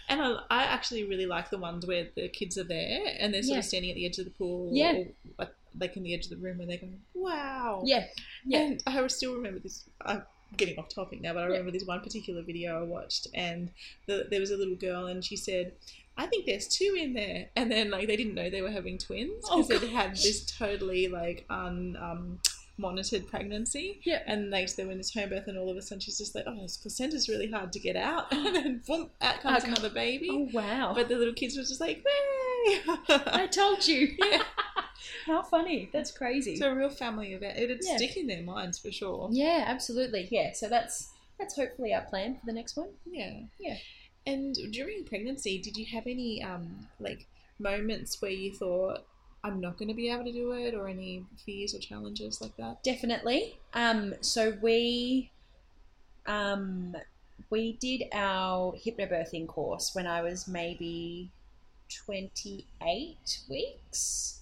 and 0.09 0.23
I, 0.23 0.37
I 0.49 0.63
actually 0.65 1.05
really 1.05 1.27
like 1.27 1.51
the 1.51 1.59
ones 1.59 1.85
where 1.85 2.07
the 2.17 2.29
kids 2.31 2.57
are 2.57 2.65
there 2.65 3.01
and 3.21 3.35
they're 3.35 3.43
sort 3.43 3.55
Yeah. 3.57 3.59
of 3.59 3.65
standing 3.67 3.91
at 3.91 3.97
the 3.97 4.07
edge 4.07 4.19
of 4.19 4.25
the 4.25 4.31
pool, 4.31 4.71
Yeah. 4.73 4.93
or 4.95 5.07
like, 5.39 5.55
like 5.79 5.97
in 5.99 6.05
the 6.05 6.15
edge 6.15 6.25
of 6.25 6.31
the 6.31 6.37
room, 6.39 6.59
and 6.61 6.71
they're 6.71 6.79
going, 6.79 7.03
"Wow!" 7.13 7.83
yeah, 7.85 8.07
yeah. 8.47 8.61
And 8.61 8.83
I 8.87 9.07
still 9.09 9.35
remember 9.35 9.59
this. 9.59 9.85
I'm 10.07 10.23
getting 10.57 10.79
off 10.79 10.89
topic 10.89 11.21
now, 11.21 11.35
but 11.35 11.41
I 11.41 11.43
Yeah. 11.43 11.49
remember 11.59 11.73
this 11.73 11.85
one 11.85 12.01
particular 12.01 12.41
video 12.41 12.79
I 12.81 12.83
watched, 12.83 13.27
and 13.35 13.73
the, 14.07 14.27
there 14.31 14.41
was 14.41 14.51
a 14.51 14.57
little 14.57 14.77
girl, 14.77 15.05
and 15.05 15.23
she 15.23 15.37
said, 15.37 15.75
"I 16.17 16.27
think 16.27 16.47
there's 16.47 16.69
two 16.69 16.97
in 16.99 17.13
there," 17.15 17.51
and 17.57 17.71
then 17.71 17.91
like 17.91 18.07
they 18.07 18.17
didn't 18.17 18.35
know 18.35 18.51
they 18.51 18.63
were 18.63 18.71
having 18.71 18.99
twins 18.99 19.45
Oh, 19.51 19.63
because 19.63 19.81
they 19.81 19.89
had 19.89 20.13
this 20.13 20.45
totally 20.47 21.09
like 21.09 21.45
un 21.51 21.97
um, 22.01 22.39
monitored 22.77 23.27
pregnancy. 23.29 24.01
Yeah. 24.05 24.23
And 24.27 24.51
like 24.51 24.75
they 24.75 24.85
were 24.85 24.93
in 24.93 24.99
this 24.99 25.13
home 25.15 25.29
birth, 25.31 25.47
and 25.49 25.57
all 25.59 25.71
of 25.71 25.77
a 25.77 25.83
sudden 25.83 26.01
she's 26.01 26.19
just 26.19 26.35
like, 26.35 26.45
"Oh, 26.47 26.61
this 26.63 26.77
placenta's 26.77 27.29
really 27.29 27.51
hard 27.51 27.73
to 27.73 27.79
get 27.79 27.97
out," 27.97 28.27
and 28.33 28.55
then 28.57 28.83
boom, 28.87 29.11
out 29.21 29.41
comes 29.41 29.63
Oh, 29.65 29.69
another 29.69 29.91
baby. 29.91 30.29
Oh 30.31 30.49
wow! 30.53 30.93
But 30.95 31.09
the 31.09 31.17
little 31.17 31.35
kids 31.35 31.57
were 31.57 31.63
just 31.63 31.81
like, 31.81 32.05
"Way!" 32.05 32.81
I 33.09 33.49
told 33.51 33.87
you. 33.87 34.15
Yeah. 34.19 34.43
How 35.27 35.43
funny! 35.43 35.91
That's 35.93 36.11
crazy. 36.11 36.53
It's 36.53 36.61
a 36.63 36.75
real 36.75 36.89
family 36.91 37.33
event. 37.35 37.59
It'd 37.59 37.81
Yeah. 37.83 37.97
stick 37.97 38.17
in 38.17 38.27
their 38.27 38.43
minds 38.43 38.79
for 38.79 38.91
sure. 38.91 39.29
yeah, 39.33 39.65
absolutely. 39.67 40.29
Yeah. 40.31 40.53
So 40.53 40.69
that's 40.69 41.11
that's 41.39 41.57
hopefully 41.57 41.93
our 41.93 42.03
plan 42.03 42.37
for 42.39 42.47
the 42.47 42.53
next 42.53 42.77
one. 42.77 42.89
Yeah. 43.05 43.41
Yeah. 43.59 43.77
And 44.27 44.55
during 44.73 45.05
pregnancy, 45.05 45.59
did 45.59 45.77
you 45.77 45.87
have 45.87 46.07
any 46.07 46.43
um 46.43 46.89
like 46.99 47.27
moments 47.59 48.21
where 48.21 48.31
you 48.31 48.53
thought 48.53 49.05
I'm 49.43 49.61
not 49.61 49.77
going 49.77 49.89
to 49.89 49.95
be 49.95 50.11
able 50.11 50.25
to 50.25 50.33
do 50.33 50.53
it 50.53 50.75
or 50.75 50.89
any 50.89 51.25
fears 51.45 51.75
or 51.75 51.79
challenges 51.79 52.41
like 52.41 52.57
that? 52.57 52.83
Definitely. 52.83 53.59
Um, 53.75 54.15
so 54.23 54.57
we 54.63 55.31
um, 56.27 56.97
we 57.51 57.75
did 57.75 58.05
our 58.13 58.73
hypnobirthing 58.73 59.47
course 59.47 59.95
when 59.95 60.07
I 60.07 60.23
was 60.23 60.49
maybe 60.49 61.31
28 62.07 63.17
weeks. 63.51 64.41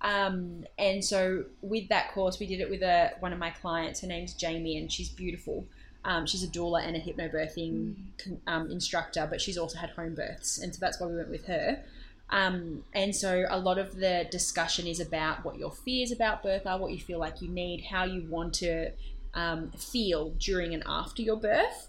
Um, 0.00 0.64
and 0.78 1.04
so 1.04 1.44
with 1.60 1.88
that 1.90 2.12
course, 2.12 2.38
we 2.40 2.46
did 2.46 2.60
it 2.60 2.70
with 2.70 2.82
a, 2.82 3.12
one 3.20 3.34
of 3.34 3.38
my 3.38 3.50
clients. 3.50 4.00
Her 4.00 4.06
name's 4.06 4.32
Jamie, 4.32 4.78
and 4.78 4.90
she's 4.90 5.10
beautiful. 5.10 5.66
Um, 6.04 6.26
she's 6.26 6.42
a 6.42 6.48
doula 6.48 6.86
and 6.86 6.96
a 6.96 7.00
hypnobirthing 7.00 7.94
con- 8.22 8.40
um, 8.46 8.70
instructor, 8.70 9.26
but 9.28 9.40
she's 9.40 9.58
also 9.58 9.78
had 9.78 9.90
home 9.90 10.14
births, 10.14 10.58
and 10.58 10.74
so 10.74 10.78
that's 10.80 11.00
why 11.00 11.06
we 11.06 11.16
went 11.16 11.30
with 11.30 11.46
her. 11.46 11.82
Um, 12.30 12.84
and 12.94 13.14
so 13.14 13.44
a 13.48 13.58
lot 13.58 13.78
of 13.78 13.96
the 13.96 14.26
discussion 14.30 14.86
is 14.86 15.00
about 15.00 15.44
what 15.44 15.58
your 15.58 15.72
fears 15.72 16.12
about 16.12 16.42
birth 16.42 16.66
are, 16.66 16.78
what 16.78 16.92
you 16.92 17.00
feel 17.00 17.18
like 17.18 17.42
you 17.42 17.48
need, 17.48 17.84
how 17.90 18.04
you 18.04 18.26
want 18.30 18.54
to 18.54 18.92
um, 19.34 19.72
feel 19.72 20.30
during 20.38 20.72
and 20.72 20.82
after 20.86 21.22
your 21.22 21.36
birth. 21.36 21.88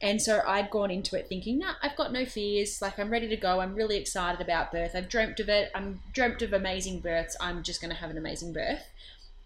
And 0.00 0.20
so 0.20 0.42
I'd 0.44 0.70
gone 0.70 0.90
into 0.90 1.16
it 1.16 1.28
thinking, 1.28 1.58
nah, 1.58 1.74
I've 1.80 1.94
got 1.94 2.12
no 2.12 2.24
fears. 2.24 2.82
Like 2.82 2.98
I'm 2.98 3.10
ready 3.10 3.28
to 3.28 3.36
go. 3.36 3.60
I'm 3.60 3.74
really 3.74 3.96
excited 3.96 4.40
about 4.40 4.72
birth. 4.72 4.96
I've 4.96 5.08
dreamt 5.08 5.38
of 5.38 5.48
it. 5.48 5.70
I'm 5.74 6.00
dreamt 6.12 6.42
of 6.42 6.52
amazing 6.52 7.00
births. 7.00 7.36
I'm 7.38 7.62
just 7.62 7.80
going 7.80 7.92
to 7.92 8.00
have 8.00 8.10
an 8.10 8.18
amazing 8.18 8.52
birth. 8.52 8.82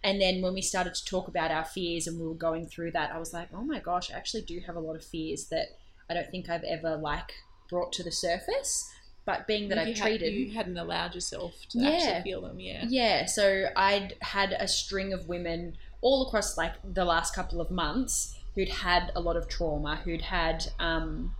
And 0.04 0.20
then 0.20 0.40
when 0.42 0.54
we 0.54 0.62
started 0.62 0.94
to 0.94 1.04
talk 1.04 1.26
about 1.28 1.50
our 1.50 1.64
fears 1.64 2.06
and 2.06 2.20
we 2.20 2.26
were 2.26 2.34
going 2.34 2.66
through 2.66 2.92
that, 2.92 3.10
I 3.12 3.18
was 3.18 3.32
like, 3.32 3.48
oh 3.52 3.62
my 3.62 3.80
gosh, 3.80 4.10
I 4.12 4.16
actually 4.16 4.42
do 4.42 4.60
have 4.66 4.76
a 4.76 4.80
lot 4.80 4.94
of 4.96 5.04
fears 5.04 5.46
that 5.46 5.68
I 6.08 6.14
don't 6.14 6.30
think 6.30 6.48
I've 6.48 6.62
ever 6.64 6.96
like 6.96 7.32
brought 7.68 7.92
to 7.94 8.02
the 8.04 8.12
surface. 8.12 8.88
But 9.24 9.48
being 9.48 9.68
that 9.70 9.78
I've 9.78 9.88
had- 9.88 9.96
treated, 9.96 10.32
you 10.34 10.52
hadn't 10.52 10.78
allowed 10.78 11.14
yourself 11.16 11.54
to 11.70 11.78
Yeah. 11.80 11.88
actually 11.90 12.22
feel 12.22 12.40
them. 12.42 12.60
Yeah. 12.60 12.84
yeah, 12.88 13.26
so 13.26 13.66
I'd 13.74 14.14
had 14.20 14.52
a 14.52 14.68
string 14.68 15.12
of 15.12 15.26
women 15.28 15.76
all 16.00 16.26
across 16.28 16.56
like 16.56 16.74
the 16.84 17.04
last 17.04 17.34
couple 17.34 17.60
of 17.60 17.68
months 17.72 18.36
who'd 18.54 18.68
had 18.68 19.10
a 19.16 19.20
lot 19.20 19.36
of 19.36 19.48
trauma, 19.48 19.96
who'd 19.96 20.22
had 20.22 20.64
um, 20.78 21.34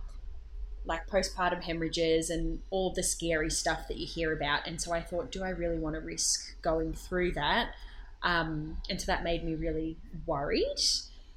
like 0.83 1.07
postpartum 1.07 1.63
hemorrhages 1.63 2.29
and 2.29 2.59
all 2.69 2.91
the 2.93 3.03
scary 3.03 3.49
stuff 3.49 3.87
that 3.87 3.97
you 3.97 4.05
hear 4.05 4.33
about. 4.33 4.67
And 4.67 4.81
so 4.81 4.91
I 4.93 5.01
thought, 5.01 5.31
do 5.31 5.43
I 5.43 5.49
really 5.49 5.79
want 5.79 5.95
to 5.95 6.01
risk 6.01 6.61
going 6.61 6.91
through 6.93 7.31
that? 7.33 7.71
Um, 8.23 8.77
and 8.89 8.99
so 8.99 9.05
that 9.07 9.23
made 9.23 9.43
me 9.43 9.55
really 9.55 9.97
worried. 10.25 10.79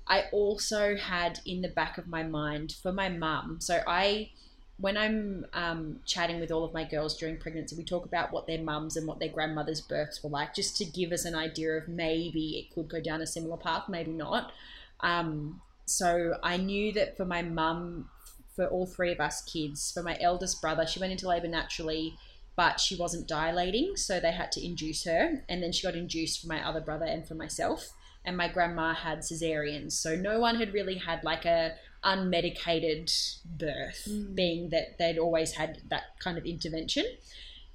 I 0.07 0.25
also 0.33 0.97
had 0.97 1.41
in 1.47 1.63
the 1.63 1.69
back 1.69 1.99
of 1.99 2.09
my 2.09 2.23
mind 2.23 2.75
for 2.83 2.93
my 2.93 3.09
mum. 3.09 3.59
So 3.61 3.81
I, 3.87 4.31
when 4.79 4.97
I'm 4.97 5.47
um, 5.53 6.01
chatting 6.05 6.41
with 6.41 6.51
all 6.51 6.65
of 6.65 6.75
my 6.75 6.85
girls 6.85 7.17
during 7.17 7.37
pregnancy, 7.37 7.77
we 7.77 7.85
talk 7.85 8.07
about 8.07 8.33
what 8.33 8.47
their 8.47 8.61
mums 8.61 8.97
and 8.97 9.07
what 9.07 9.21
their 9.21 9.29
grandmothers' 9.29 9.81
births 9.81 10.23
were 10.25 10.31
like, 10.31 10.55
just 10.55 10.77
to 10.79 10.85
give 10.85 11.13
us 11.13 11.25
an 11.25 11.35
idea 11.35 11.73
of 11.73 11.87
maybe 11.87 12.59
it 12.59 12.75
could 12.75 12.89
go 12.89 13.01
down 13.01 13.21
a 13.21 13.27
similar 13.27 13.57
path, 13.57 13.89
maybe 13.89 14.11
not. 14.11 14.53
Um, 15.01 15.61
so 15.85 16.39
I 16.43 16.57
knew 16.57 16.93
that 16.95 17.17
for 17.17 17.25
my 17.25 17.43
mum, 17.43 18.09
for 18.57 18.67
all 18.67 18.87
three 18.87 19.13
of 19.13 19.21
us 19.21 19.43
kids, 19.43 19.93
for 19.93 20.03
my 20.03 20.19
eldest 20.21 20.61
brother, 20.61 20.87
she 20.87 20.99
went 20.99 21.13
into 21.13 21.29
labour 21.29 21.49
naturally, 21.49 22.17
but 22.57 22.79
she 22.81 22.97
wasn't 22.97 23.27
dilating, 23.29 23.97
so 23.97 24.21
they 24.21 24.33
had 24.33 24.53
to 24.53 24.65
induce 24.65 25.05
her, 25.05 25.45
and 25.49 25.63
then 25.63 25.73
she 25.73 25.83
got 25.87 25.95
induced 25.95 26.41
for 26.43 26.49
my 26.49 26.67
other 26.67 26.81
brother 26.81 27.07
and 27.07 27.27
for 27.27 27.35
myself. 27.35 27.91
And 28.25 28.37
my 28.37 28.49
grandma 28.49 28.93
had 28.93 29.21
cesareans, 29.21 29.93
so 29.93 30.15
no 30.15 30.39
one 30.41 30.57
had 30.57 30.75
really 30.75 30.97
had 30.97 31.25
like 31.25 31.47
a 31.47 31.75
unmedicated 32.05 33.11
birth, 33.45 34.07
Mm. 34.09 34.35
being 34.35 34.69
that 34.71 34.99
they'd 34.99 35.19
always 35.19 35.53
had 35.53 35.81
that 35.89 36.19
kind 36.19 36.39
of 36.39 36.45
intervention. 36.45 37.05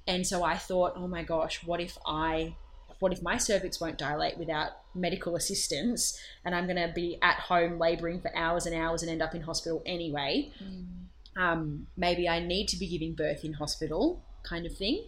And 0.06 0.26
so 0.26 0.44
I 0.44 0.56
thought, 0.56 0.92
oh 0.96 1.08
my 1.08 1.22
gosh, 1.24 1.64
what 1.64 1.80
if 1.80 1.98
I, 2.06 2.54
what 3.00 3.12
if 3.12 3.22
my 3.22 3.38
cervix 3.38 3.80
won't 3.80 3.98
dilate 3.98 4.38
without 4.38 4.70
medical 4.94 5.34
assistance, 5.36 6.18
and 6.44 6.54
I'm 6.54 6.66
going 6.66 6.76
to 6.88 6.92
be 6.94 7.18
at 7.22 7.40
home 7.40 7.78
labouring 7.78 8.20
for 8.20 8.34
hours 8.36 8.66
and 8.66 8.74
hours 8.74 9.02
and 9.02 9.10
end 9.10 9.22
up 9.22 9.34
in 9.34 9.42
hospital 9.42 9.82
anyway? 9.84 10.52
um, 11.36 11.86
maybe 11.96 12.28
I 12.28 12.38
need 12.40 12.66
to 12.68 12.76
be 12.78 12.86
giving 12.88 13.14
birth 13.14 13.44
in 13.44 13.54
hospital, 13.54 14.22
kind 14.46 14.66
of 14.66 14.76
thing. 14.76 15.04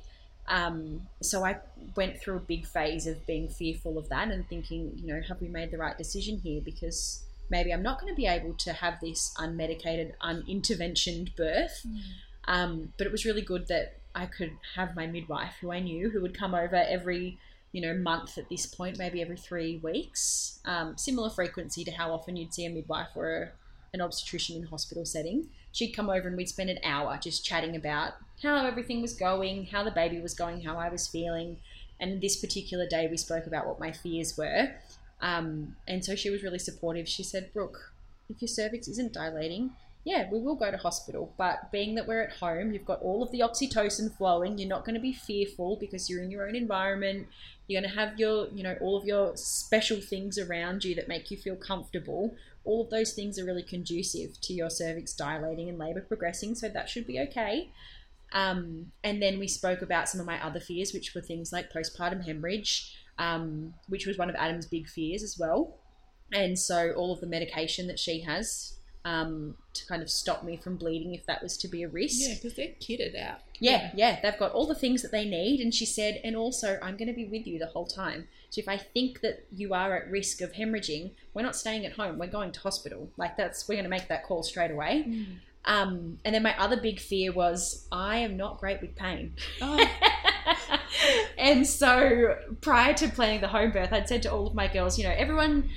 Um, 0.48 1.03
so 1.20 1.44
I 1.44 1.59
went 1.94 2.20
through 2.20 2.37
a 2.37 2.40
big 2.40 2.66
phase 2.66 3.07
of 3.07 3.27
being 3.27 3.48
fearful 3.48 3.98
of 3.98 4.09
that 4.09 4.29
and 4.29 4.48
thinking, 4.48 4.92
you 4.96 5.07
know, 5.07 5.20
have 5.29 5.40
we 5.40 5.48
made 5.48 5.70
the 5.70 5.79
right 5.79 5.96
decision 5.96 6.38
here? 6.38 6.62
Because 6.64 7.22
maybe 7.51 7.72
I'm 7.72 7.83
not 7.83 8.01
going 8.01 8.12
to 8.12 8.16
be 8.16 8.27
able 8.27 8.55
to 8.55 8.72
have 8.72 8.98
this 9.01 9.35
unmedicated, 9.38 10.12
uninterventioned 10.22 11.37
birth. 11.37 11.87
Um, 12.46 12.92
but 12.96 13.07
it 13.07 13.12
was 13.12 13.27
really 13.27 13.42
good 13.42 13.68
that 13.68 13.98
I 14.14 14.27
could 14.27 14.53
have 14.74 14.96
my 14.96 15.07
midwife, 15.07 15.55
who 15.61 15.70
I 15.70 15.81
knew, 15.81 16.11
who 16.11 16.22
would 16.22 16.37
come 16.37 16.55
over 16.55 16.77
every, 16.77 17.38
you 17.72 17.83
know, 17.83 17.94
month 17.94 18.38
at 18.38 18.48
this 18.48 18.64
point, 18.64 18.98
maybe 18.98 19.20
every 19.20 19.37
three 19.37 19.79
weeks. 19.83 20.61
Um, 20.64 20.96
similar 20.96 21.29
frequency 21.29 21.85
to 21.85 21.90
how 21.90 22.12
often 22.12 22.37
you'd 22.37 22.55
see 22.55 22.64
a 22.64 22.70
midwife 22.70 23.09
or 23.14 23.42
a, 23.42 23.51
an 23.92 24.01
obstetrician 24.01 24.57
in 24.57 24.62
hospital 24.64 25.05
setting. 25.05 25.51
She'd 25.72 25.92
come 25.92 26.09
over 26.09 26.27
and 26.27 26.37
we'd 26.38 26.48
spend 26.48 26.70
an 26.70 26.79
hour 26.83 27.18
just 27.22 27.44
chatting 27.44 27.77
about 27.77 28.14
how 28.42 28.66
everything 28.66 29.03
was 29.03 29.14
going, 29.14 29.66
how 29.66 29.85
the 29.85 29.90
baby 29.90 30.20
was 30.20 30.35
going, 30.35 30.62
how 30.62 30.77
I 30.77 30.88
was 30.88 31.07
feeling. 31.09 31.57
And 32.01 32.20
this 32.20 32.37
particular 32.37 32.87
day, 32.87 33.09
we 33.11 33.16
spoke 33.16 33.46
about 33.46 33.66
what 33.66 33.81
my 33.81 33.92
fears 33.92 34.37
were. 34.37 34.70
Um, 35.20 35.77
and 35.88 36.05
so 36.05 36.14
she 36.14 36.31
was 36.31 36.42
really 36.42 36.59
supportive. 36.59 37.09
She 37.09 37.24
said, 37.24 37.53
Brooke, 37.53 37.92
if 38.29 38.40
your 38.40 38.48
cervix 38.48 38.87
isn't 38.88 39.12
dilating, 39.12 39.72
yeah, 40.05 40.29
we 40.31 40.40
will 40.40 40.55
go 40.55 40.70
to 40.70 40.77
hospital. 40.77 41.35
But 41.37 41.72
being 41.72 41.94
that 41.96 42.07
we're 42.07 42.22
at 42.22 42.33
home, 42.33 42.72
you've 42.72 42.85
got 42.85 43.03
all 43.03 43.22
of 43.22 43.33
the 43.33 43.40
oxytocin 43.40 44.16
flowing. 44.16 44.59
You're 44.59 44.68
not 44.68 44.85
going 44.85 44.94
to 44.94 45.01
be 45.01 45.12
fearful 45.12 45.77
because 45.77 46.09
you're 46.09 46.22
in 46.22 46.31
your 46.31 46.46
own 46.48 46.55
environment. 46.55 47.27
You're 47.66 47.83
going 47.83 47.92
to 47.92 47.98
have 47.98 48.18
your, 48.18 48.48
you 48.55 48.62
know, 48.62 48.77
all 48.81 48.96
of 48.96 49.05
your 49.05 49.37
special 49.37 50.01
things 50.01 50.38
around 50.38 50.85
you 50.85 50.94
that 50.94 51.09
make 51.09 51.31
you 51.31 51.37
feel 51.37 51.57
comfortable. 51.57 52.35
All 52.64 52.85
of 52.85 52.90
those 52.90 53.12
things 53.12 53.38
are 53.38 53.44
really 53.44 53.62
conducive 53.62 54.40
to 54.42 54.53
your 54.53 54.70
cervix 54.70 55.12
dilating 55.12 55.68
and 55.68 55.79
labor 55.79 56.01
progressing. 56.01 56.55
So 56.55 56.68
that 56.68 56.88
should 56.88 57.07
be 57.07 57.18
okay. 57.20 57.70
Um, 58.32 58.92
and 59.02 59.22
then 59.22 59.38
we 59.38 59.48
spoke 59.48 59.82
about 59.82 60.08
some 60.08 60.20
of 60.20 60.26
my 60.26 60.44
other 60.44 60.60
fears, 60.60 60.92
which 60.92 61.14
were 61.14 61.20
things 61.20 61.52
like 61.52 61.72
postpartum 61.72 62.24
hemorrhage, 62.24 62.94
um, 63.18 63.74
which 63.88 64.06
was 64.06 64.18
one 64.18 64.28
of 64.28 64.36
Adam's 64.36 64.66
big 64.66 64.88
fears 64.88 65.22
as 65.22 65.38
well. 65.38 65.78
And 66.32 66.58
so 66.58 66.92
all 66.92 67.12
of 67.12 67.20
the 67.20 67.26
medication 67.26 67.86
that 67.86 67.98
she 67.98 68.20
has 68.20 68.78
um, 69.04 69.56
to 69.72 69.86
kind 69.86 70.02
of 70.02 70.10
stop 70.10 70.44
me 70.44 70.56
from 70.56 70.76
bleeding 70.76 71.14
if 71.14 71.24
that 71.26 71.42
was 71.42 71.56
to 71.58 71.68
be 71.68 71.82
a 71.82 71.88
risk. 71.88 72.28
Yeah, 72.28 72.34
because 72.34 72.54
they're 72.54 72.74
kitted 72.80 73.18
out. 73.18 73.38
Yeah, 73.60 73.90
yeah, 73.94 74.20
they've 74.22 74.38
got 74.38 74.52
all 74.52 74.66
the 74.66 74.74
things 74.74 75.02
that 75.02 75.10
they 75.10 75.24
need. 75.24 75.60
And 75.60 75.74
she 75.74 75.86
said, 75.86 76.20
and 76.22 76.36
also, 76.36 76.78
I'm 76.82 76.96
going 76.96 77.08
to 77.08 77.14
be 77.14 77.24
with 77.24 77.46
you 77.46 77.58
the 77.58 77.66
whole 77.66 77.86
time. 77.86 78.28
So 78.50 78.60
if 78.60 78.68
I 78.68 78.76
think 78.76 79.20
that 79.22 79.46
you 79.52 79.72
are 79.74 79.96
at 79.96 80.10
risk 80.10 80.40
of 80.42 80.52
hemorrhaging, 80.52 81.12
we're 81.34 81.42
not 81.42 81.56
staying 81.56 81.86
at 81.86 81.92
home. 81.92 82.18
We're 82.18 82.28
going 82.28 82.52
to 82.52 82.60
hospital. 82.60 83.10
Like 83.16 83.36
that's 83.36 83.68
we're 83.68 83.76
going 83.76 83.84
to 83.84 83.90
make 83.90 84.09
that 84.09 84.24
call 84.24 84.42
straight 84.42 84.70
away. 84.70 85.26
Um, 85.64 86.18
and 86.24 86.34
then 86.34 86.42
my 86.42 86.59
other 86.59 86.80
big 86.80 86.98
fear 86.98 87.32
was 87.32 87.86
I 87.92 88.18
am 88.18 88.36
not 88.36 88.59
great 88.59 88.80
with 88.80 88.96
pain. 88.96 89.34
Oh, 89.61 89.86
and 91.38 91.66
so 91.66 92.36
prior 92.61 92.94
to 92.94 93.09
planning 93.09 93.40
the 93.40 93.48
home 93.48 93.70
birth, 93.70 93.92
I'd 93.92 94.09
said 94.09 94.22
to 94.22 94.32
all 94.32 94.46
of 94.46 94.54
my 94.54 94.68
girls, 94.68 94.98
you 94.98 95.04
know, 95.04 95.14
everyone, 95.16 95.68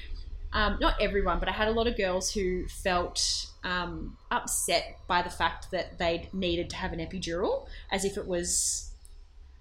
um, 0.53 0.77
not 0.79 0.95
everyone, 1.01 1.39
but 1.39 1.49
I 1.49 1.51
had 1.51 1.67
a 1.67 1.71
lot 1.71 1.87
of 1.87 1.97
girls 1.97 2.31
who 2.31 2.67
felt 2.67 3.47
um, 3.63 4.17
upset 4.29 4.97
by 5.07 5.21
the 5.21 5.29
fact 5.29 5.71
that 5.71 5.97
they 5.97 6.29
needed 6.33 6.69
to 6.71 6.75
have 6.77 6.93
an 6.93 6.99
epidural, 6.99 7.67
as 7.91 8.05
if 8.05 8.17
it 8.17 8.27
was, 8.27 8.91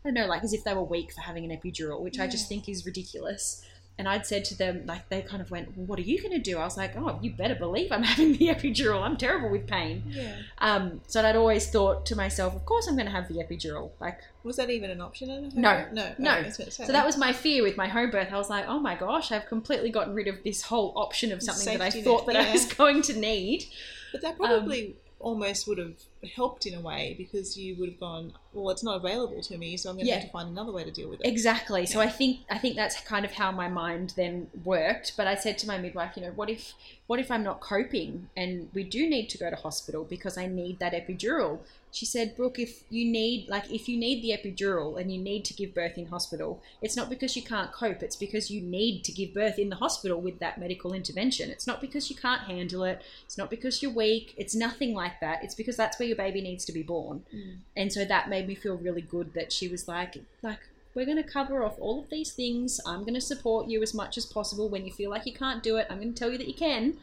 I 0.04 0.08
don't 0.08 0.14
know, 0.14 0.26
like 0.26 0.44
as 0.44 0.52
if 0.52 0.64
they 0.64 0.74
were 0.74 0.84
weak 0.84 1.12
for 1.12 1.20
having 1.20 1.50
an 1.50 1.56
epidural, 1.56 2.00
which 2.00 2.18
I 2.18 2.26
just 2.26 2.48
think 2.48 2.68
is 2.68 2.86
ridiculous. 2.86 3.64
And 4.00 4.08
I'd 4.08 4.24
said 4.26 4.46
to 4.46 4.56
them, 4.56 4.86
like, 4.86 5.08
they 5.10 5.20
kind 5.20 5.42
of 5.42 5.50
went, 5.50 5.76
well, 5.76 5.84
what 5.86 5.98
are 5.98 6.02
you 6.02 6.18
going 6.22 6.32
to 6.32 6.38
do? 6.38 6.56
I 6.56 6.64
was 6.64 6.76
like, 6.76 6.96
oh, 6.96 7.18
you 7.20 7.30
better 7.32 7.54
believe 7.54 7.92
I'm 7.92 8.02
having 8.12 8.32
the 8.32 8.46
epidural. 8.48 9.02
I'm 9.02 9.16
terrible 9.18 9.50
with 9.50 9.66
pain. 9.66 10.02
Yeah. 10.08 10.34
Um, 10.58 11.02
so 11.06 11.22
I'd 11.22 11.36
always 11.36 11.68
thought 11.68 12.06
to 12.06 12.16
myself, 12.16 12.54
of 12.56 12.64
course 12.64 12.88
I'm 12.88 12.94
going 12.96 13.06
to 13.06 13.12
have 13.12 13.28
the 13.28 13.34
epidural. 13.34 13.90
Like, 14.00 14.18
Was 14.42 14.56
that 14.56 14.70
even 14.70 14.88
an 14.90 15.02
option? 15.02 15.52
No. 15.54 15.84
no, 15.92 16.14
No. 16.18 16.48
So 16.50 16.86
that 16.86 17.04
was 17.04 17.16
my 17.18 17.32
fear 17.34 17.62
with 17.62 17.76
my 17.76 17.88
home 17.88 18.10
birth. 18.10 18.28
I 18.32 18.36
was 18.38 18.48
like, 18.48 18.64
oh 18.66 18.80
my 18.80 18.94
gosh, 18.94 19.30
I've 19.30 19.46
completely 19.46 19.90
gotten 19.90 20.14
rid 20.14 20.28
of 20.28 20.36
this 20.42 20.62
whole 20.62 20.92
option 20.96 21.30
of 21.30 21.42
something 21.42 21.78
that 21.78 21.84
I 21.84 21.90
thought 21.90 22.26
net, 22.26 22.34
that 22.36 22.48
I 22.48 22.52
was 22.52 22.64
going 22.82 23.02
to 23.02 23.14
need. 23.18 23.66
But 24.12 24.22
that 24.22 24.32
Um, 24.32 24.36
probably 24.38 24.96
almost 25.18 25.68
would 25.68 25.78
have 25.78 25.92
helped 26.34 26.66
in 26.66 26.74
a 26.74 26.80
way 26.80 27.14
because 27.16 27.56
you 27.56 27.76
would 27.76 27.88
have 27.90 28.00
gone, 28.00 28.32
well, 28.52 28.70
it's 28.70 28.82
not 28.84 28.96
available 28.96 29.40
to 29.42 29.56
me, 29.56 29.76
so 29.76 29.90
I'm 29.90 29.96
going 29.96 30.04
to 30.06 30.10
Yeah. 30.10 30.16
have 30.18 30.26
to 30.26 30.30
find 30.30 30.48
another 30.50 30.72
way 30.72 30.84
to 30.84 30.90
deal 30.90 31.08
with 31.08 31.20
it. 31.20 31.26
Exactly. 31.26 31.86
So 31.86 32.00
I 32.00 32.08
think 32.08 32.40
I 32.50 32.58
think 32.58 32.76
that's 32.76 33.00
kind 33.00 33.24
of 33.24 33.32
how 33.32 33.50
my 33.52 33.68
mind 33.68 34.12
then 34.16 34.48
worked. 34.64 35.16
But 35.16 35.26
I 35.26 35.34
said 35.34 35.56
to 35.58 35.66
my 35.66 35.78
midwife, 35.78 36.16
you 36.16 36.22
know, 36.22 36.32
what 36.32 36.50
if 36.50 36.74
what 37.06 37.18
if 37.20 37.30
I'm 37.30 37.42
not 37.42 37.60
coping 37.60 38.28
and 38.36 38.68
we 38.74 38.84
do 38.84 39.08
need 39.08 39.28
to 39.30 39.38
go 39.38 39.50
to 39.50 39.56
hospital 39.56 40.04
because 40.04 40.36
I 40.36 40.46
need 40.46 40.78
that 40.78 40.92
epidural? 40.92 41.60
She 41.92 42.06
said, 42.06 42.36
Brooke, 42.36 42.60
if 42.60 42.84
you 42.88 43.04
need 43.04 43.48
like 43.48 43.68
if 43.72 43.88
you 43.88 43.98
need 43.98 44.22
the 44.22 44.30
epidural 44.30 45.00
and 45.00 45.12
you 45.12 45.20
need 45.20 45.44
to 45.46 45.54
give 45.54 45.74
birth 45.74 45.98
in 45.98 46.06
hospital, 46.06 46.62
it's 46.80 46.96
not 46.96 47.10
because 47.10 47.34
you 47.34 47.42
can't 47.42 47.72
cope, 47.72 48.00
it's 48.02 48.14
because 48.14 48.48
you 48.48 48.60
need 48.60 49.02
to 49.04 49.12
give 49.12 49.34
birth 49.34 49.58
in 49.58 49.70
the 49.70 49.76
hospital 49.76 50.20
with 50.20 50.38
that 50.38 50.58
medical 50.58 50.92
intervention. 50.92 51.50
It's 51.50 51.66
not 51.66 51.80
because 51.80 52.08
you 52.08 52.14
can't 52.14 52.42
handle 52.42 52.84
it, 52.84 53.02
it's 53.24 53.36
not 53.36 53.50
because 53.50 53.82
you're 53.82 53.90
weak, 53.90 54.34
it's 54.36 54.54
nothing 54.54 54.94
like 54.94 55.18
that. 55.20 55.42
It's 55.42 55.56
because 55.56 55.76
that's 55.76 55.98
where 55.98 56.06
your 56.10 56.16
baby 56.16 56.40
needs 56.40 56.64
to 56.66 56.72
be 56.72 56.82
born. 56.82 57.24
Mm. 57.34 57.56
And 57.76 57.92
so 57.92 58.04
that 58.04 58.28
made 58.28 58.46
me 58.46 58.54
feel 58.54 58.76
really 58.76 59.00
good 59.02 59.32
that 59.34 59.52
she 59.52 59.68
was 59.68 59.88
like, 59.88 60.16
like, 60.42 60.60
we're 60.94 61.06
going 61.06 61.22
to 61.22 61.28
cover 61.38 61.62
off 61.64 61.76
all 61.78 62.00
of 62.00 62.10
these 62.10 62.32
things. 62.32 62.80
I'm 62.84 63.00
going 63.00 63.14
to 63.14 63.20
support 63.20 63.68
you 63.68 63.82
as 63.82 63.94
much 63.94 64.18
as 64.18 64.26
possible. 64.26 64.68
When 64.68 64.84
you 64.84 64.92
feel 64.92 65.10
like 65.10 65.24
you 65.24 65.32
can't 65.32 65.62
do 65.62 65.76
it, 65.76 65.86
I'm 65.88 65.98
going 65.98 66.12
to 66.12 66.18
tell 66.18 66.30
you 66.30 66.38
that 66.38 66.48
you 66.48 66.54
can. 66.54 66.98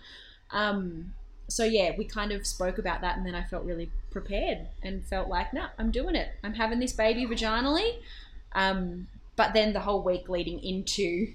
Um, 0.52 1.14
so 1.48 1.64
yeah, 1.64 1.92
we 1.98 2.04
kind 2.04 2.32
of 2.34 2.46
spoke 2.46 2.78
about 2.78 3.02
that, 3.02 3.18
and 3.18 3.26
then 3.26 3.36
I 3.36 3.44
felt 3.44 3.64
really 3.64 3.90
prepared 4.12 4.68
and 4.84 5.06
felt 5.06 5.30
like, 5.30 5.54
no, 5.54 5.68
I'm 5.80 5.92
doing 5.92 6.16
it. 6.16 6.30
I'm 6.44 6.54
having 6.54 6.80
this 6.80 6.94
baby 6.94 7.26
vaginally. 7.26 8.00
Um, 8.54 9.08
but 9.38 9.54
then 9.54 9.72
the 9.72 9.80
whole 9.80 10.04
week 10.04 10.28
leading 10.28 10.62
into 10.62 11.34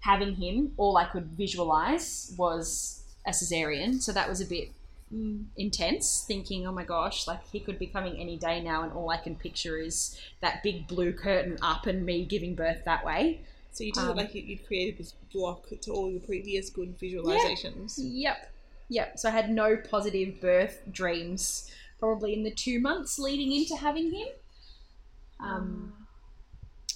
having 0.00 0.36
him, 0.36 0.72
all 0.78 0.96
I 0.96 1.04
could 1.04 1.26
visualize 1.36 2.34
was 2.38 3.02
a 3.26 3.30
cesarean. 3.30 4.00
So 4.00 4.12
that 4.12 4.28
was 4.28 4.40
a 4.40 4.46
bit 4.46 4.70
Mm. 5.12 5.46
intense, 5.56 6.24
thinking, 6.24 6.68
oh 6.68 6.72
my 6.72 6.84
gosh, 6.84 7.26
like 7.26 7.40
he 7.50 7.58
could 7.58 7.80
be 7.80 7.86
coming 7.86 8.16
any 8.20 8.36
day 8.36 8.62
now, 8.62 8.84
and 8.84 8.92
all 8.92 9.10
I 9.10 9.16
can 9.16 9.34
picture 9.34 9.76
is 9.76 10.16
that 10.40 10.62
big 10.62 10.86
blue 10.86 11.12
curtain 11.12 11.58
up 11.62 11.86
and 11.88 12.06
me 12.06 12.24
giving 12.24 12.54
birth 12.54 12.82
that 12.84 13.04
way. 13.04 13.40
So 13.72 13.82
you 13.82 13.90
did 13.92 14.04
Um, 14.04 14.10
it 14.10 14.16
like 14.16 14.34
you, 14.36 14.42
you'd 14.42 14.64
created 14.66 14.98
this 14.98 15.14
block 15.32 15.66
to 15.80 15.90
all 15.92 16.08
your 16.08 16.20
previous 16.20 16.70
good 16.70 16.96
visualizations. 16.98 17.94
Yep. 17.98 18.52
Yep. 18.88 19.18
So 19.18 19.28
I 19.28 19.32
had 19.32 19.50
no 19.50 19.76
positive 19.76 20.40
birth 20.40 20.80
dreams 20.92 21.70
probably 21.98 22.32
in 22.34 22.44
the 22.44 22.50
two 22.52 22.80
months 22.80 23.18
leading 23.18 23.52
into 23.52 23.76
having 23.76 24.12
him. 24.12 24.28
Um, 25.40 25.92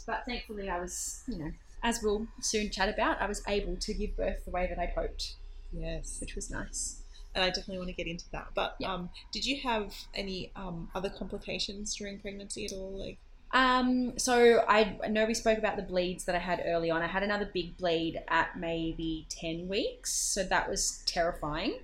but 0.07 0.25
thankfully, 0.27 0.69
I 0.69 0.81
was, 0.81 1.23
you 1.27 1.39
know, 1.39 1.51
as 1.83 2.01
we'll 2.03 2.27
soon 2.41 2.71
chat 2.71 2.89
about, 2.89 3.21
I 3.21 3.27
was 3.27 3.43
able 3.49 3.77
to 3.77 3.95
give 3.95 4.17
birth 4.17 4.45
the 4.45 4.51
way 4.51 4.67
that 4.69 4.79
I'd 4.79 4.91
hoped, 4.91 5.35
Yes. 5.73 6.19
which 6.21 6.35
was 6.35 6.51
nice. 6.51 7.01
And 7.35 7.45
I 7.45 7.49
definitely 7.49 7.79
want 7.79 7.89
to 7.89 7.95
get 7.95 8.07
into 8.07 8.25
that. 8.33 8.49
But 8.55 8.77
Yeah. 8.79 8.93
um, 8.95 9.11
did 9.33 9.45
you 9.45 9.61
have 9.63 9.95
any 10.15 10.53
um, 10.57 10.89
other 10.95 11.11
complications 11.11 11.95
during 11.95 12.19
pregnancy 12.21 12.65
at 12.67 12.73
all? 12.73 12.93
Like, 12.99 13.19
Um, 13.53 14.19
so 14.19 14.65
I, 14.69 14.99
I 15.03 15.09
know 15.09 15.27
we 15.27 15.35
spoke 15.35 15.59
about 15.59 15.77
the 15.77 15.83
bleeds 15.83 16.25
that 16.25 16.35
I 16.35 16.39
had 16.41 16.63
early 16.65 16.91
on. 16.91 17.03
I 17.03 17.07
had 17.07 17.23
another 17.23 17.49
big 17.53 17.77
bleed 17.77 18.21
at 18.29 18.59
maybe 18.59 19.27
10 19.29 19.69
weeks, 19.69 20.13
so 20.13 20.43
that 20.45 20.69
was 20.69 21.03
terrifying. 21.07 21.79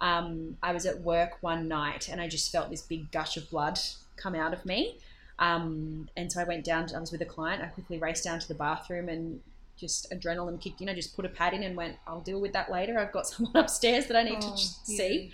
Um, 0.00 0.56
I 0.62 0.72
was 0.72 0.86
at 0.86 1.00
work 1.02 1.32
one 1.42 1.68
night 1.68 2.08
and 2.08 2.20
I 2.22 2.28
just 2.28 2.50
felt 2.50 2.70
this 2.70 2.80
big 2.82 3.10
gush 3.12 3.36
of 3.36 3.50
blood 3.50 3.78
come 4.16 4.34
out 4.34 4.54
of 4.54 4.64
me. 4.64 4.98
Um, 5.38 6.08
and 6.16 6.30
so 6.30 6.40
I 6.40 6.44
went 6.44 6.64
down, 6.64 6.86
to, 6.88 6.96
I 6.96 7.00
was 7.00 7.12
with 7.12 7.22
a 7.22 7.26
client, 7.26 7.62
I 7.62 7.66
quickly 7.66 7.98
raced 7.98 8.24
down 8.24 8.38
to 8.40 8.48
the 8.48 8.54
bathroom 8.54 9.08
and 9.08 9.40
just 9.80 10.10
adrenaline 10.12 10.60
kicked 10.60 10.80
in. 10.80 10.88
I 10.88 10.94
just 10.94 11.16
put 11.16 11.24
a 11.24 11.28
pad 11.28 11.54
in 11.54 11.62
and 11.62 11.76
went, 11.76 11.96
I'll 12.06 12.20
deal 12.20 12.40
with 12.40 12.52
that 12.52 12.70
later. 12.70 12.98
I've 12.98 13.12
got 13.12 13.26
someone 13.28 13.56
upstairs 13.56 14.06
that 14.06 14.16
I 14.16 14.22
need 14.22 14.40
to 14.40 14.46
Oh, 14.48 14.56
yeah. 14.56 14.96
see. 14.96 15.32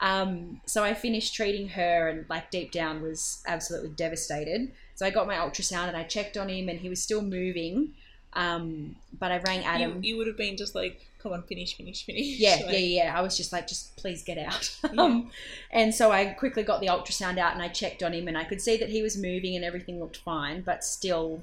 Um, 0.00 0.60
so 0.66 0.82
I 0.82 0.94
finished 0.94 1.34
treating 1.34 1.68
her 1.68 2.08
and 2.08 2.24
like 2.28 2.50
deep 2.50 2.72
down 2.72 3.02
was 3.02 3.42
absolutely 3.46 3.90
devastated. 3.90 4.72
So 4.96 5.06
I 5.06 5.10
got 5.10 5.26
my 5.28 5.36
ultrasound 5.36 5.88
and 5.88 5.96
I 5.96 6.02
checked 6.02 6.36
on 6.36 6.48
him 6.48 6.68
and 6.68 6.80
he 6.80 6.88
was 6.88 7.00
still 7.02 7.22
moving. 7.22 7.92
Um, 8.34 8.96
but 9.18 9.30
I 9.30 9.38
rang 9.46 9.60
you, 9.60 9.66
Adam. 9.66 10.02
you 10.02 10.16
would 10.16 10.26
have 10.26 10.36
been 10.38 10.56
just 10.56 10.74
like, 10.74 11.00
come 11.22 11.32
on, 11.32 11.42
finish, 11.44 11.76
finish, 11.76 12.04
finish. 12.04 12.38
yeah, 12.38 12.56
Like, 12.64 12.72
yeah, 12.72 12.78
yeah. 12.78 13.14
I 13.16 13.20
was 13.20 13.36
just 13.36 13.52
like, 13.52 13.68
just 13.68 13.94
please 13.96 14.22
get 14.24 14.38
out. 14.38 14.74
Yeah. 14.92 15.02
um, 15.02 15.30
and 15.70 15.94
so 15.94 16.10
I 16.10 16.26
quickly 16.26 16.62
got 16.64 16.80
the 16.80 16.86
ultrasound 16.88 17.38
out 17.38 17.52
and 17.54 17.62
I 17.62 17.68
checked 17.68 18.02
on 18.02 18.12
him 18.12 18.26
and 18.26 18.36
I 18.36 18.44
could 18.44 18.60
see 18.60 18.76
that 18.78 18.88
he 18.88 19.02
was 19.02 19.16
moving 19.16 19.54
and 19.54 19.64
everything 19.64 20.00
looked 20.00 20.16
fine, 20.16 20.62
but 20.62 20.82
still 20.82 21.42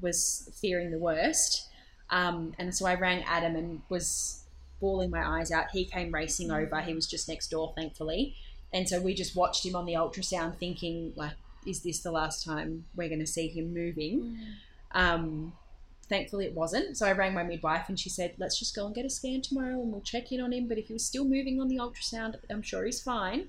was 0.00 0.50
fearing 0.60 0.90
the 0.90 0.98
worst. 0.98 1.68
Um, 2.10 2.54
and 2.58 2.74
so 2.74 2.86
I 2.86 2.94
rang 2.94 3.22
Adam 3.24 3.56
and 3.56 3.82
was 3.88 4.44
bawling 4.80 5.10
my 5.10 5.38
eyes 5.38 5.52
out. 5.52 5.70
He 5.72 5.84
came 5.84 6.12
racing 6.12 6.50
over. 6.50 6.80
He 6.80 6.94
was 6.94 7.06
just 7.06 7.28
next 7.28 7.50
door, 7.50 7.72
thankfully. 7.76 8.34
And 8.72 8.88
so 8.88 9.00
we 9.00 9.14
just 9.14 9.36
watched 9.36 9.64
him 9.64 9.76
on 9.76 9.86
the 9.86 9.94
ultrasound, 9.94 10.56
thinking 10.58 11.12
like, 11.16 11.32
is 11.66 11.80
this 11.82 12.00
the 12.00 12.10
last 12.10 12.44
time 12.44 12.86
we're 12.96 13.08
going 13.08 13.20
to 13.20 13.26
see 13.26 13.48
him 13.48 13.74
moving? 13.74 14.38
Um, 14.92 15.52
thankfully, 16.08 16.46
it 16.46 16.54
wasn't. 16.54 16.96
So 16.96 17.06
I 17.06 17.12
rang 17.12 17.34
my 17.34 17.42
midwife 17.42 17.88
and 17.88 17.98
she 17.98 18.08
said, 18.08 18.34
let's 18.38 18.58
just 18.58 18.74
go 18.74 18.86
and 18.86 18.94
get 18.94 19.04
a 19.04 19.10
scan 19.10 19.42
tomorrow 19.42 19.80
and 19.80 19.92
we'll 19.92 20.00
check 20.00 20.32
in 20.32 20.40
on 20.40 20.52
him. 20.52 20.68
But 20.68 20.78
if 20.78 20.86
he 20.86 20.92
was 20.92 21.04
still 21.04 21.24
moving 21.24 21.60
on 21.60 21.68
the 21.68 21.76
ultrasound, 21.76 22.36
I'm 22.48 22.62
sure 22.62 22.84
he's 22.84 23.02
fine. 23.02 23.48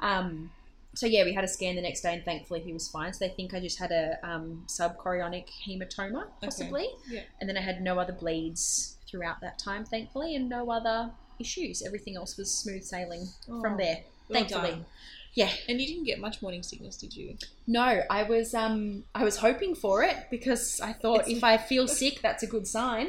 Um, 0.00 0.50
so 0.96 1.06
yeah, 1.06 1.24
we 1.24 1.32
had 1.34 1.44
a 1.44 1.48
scan 1.48 1.76
the 1.76 1.82
next 1.82 2.00
day 2.00 2.14
and 2.14 2.24
thankfully 2.24 2.60
he 2.60 2.72
was 2.72 2.88
fine. 2.88 3.12
So 3.12 3.24
they 3.26 3.32
think 3.32 3.54
I 3.54 3.60
just 3.60 3.78
had 3.78 3.92
a 3.92 4.18
um, 4.22 4.64
subchorionic 4.66 5.46
hematoma, 5.66 6.24
possibly. 6.42 6.88
Yeah. 7.08 7.20
And 7.40 7.48
then 7.48 7.56
I 7.56 7.60
had 7.60 7.80
no 7.82 7.98
other 7.98 8.12
bleeds 8.12 8.96
throughout 9.08 9.40
that 9.42 9.58
time, 9.58 9.84
thankfully, 9.84 10.34
and 10.34 10.48
no 10.48 10.70
other 10.70 11.10
issues. 11.38 11.82
Everything 11.86 12.16
else 12.16 12.36
was 12.36 12.50
smooth 12.50 12.82
sailing 12.82 13.26
from 13.46 13.74
Oh, 13.74 13.76
there, 13.76 13.98
well 14.28 14.40
thankfully. 14.40 14.70
done. 14.70 14.86
Yeah. 15.34 15.50
And 15.68 15.78
you 15.80 15.86
didn't 15.86 16.04
get 16.04 16.18
much 16.18 16.40
morning 16.40 16.62
sickness, 16.62 16.96
did 16.96 17.14
you? 17.14 17.36
No, 17.66 18.02
I 18.08 18.22
was 18.22 18.54
um 18.54 19.04
I 19.14 19.22
was 19.22 19.36
hoping 19.36 19.74
for 19.74 20.02
it 20.02 20.16
because 20.30 20.80
I 20.80 20.94
thought 20.94 21.20
It's- 21.20 21.36
if 21.36 21.44
I 21.44 21.58
feel 21.58 21.86
sick, 21.86 22.20
that's 22.22 22.42
a 22.42 22.46
good 22.46 22.66
sign. 22.66 23.08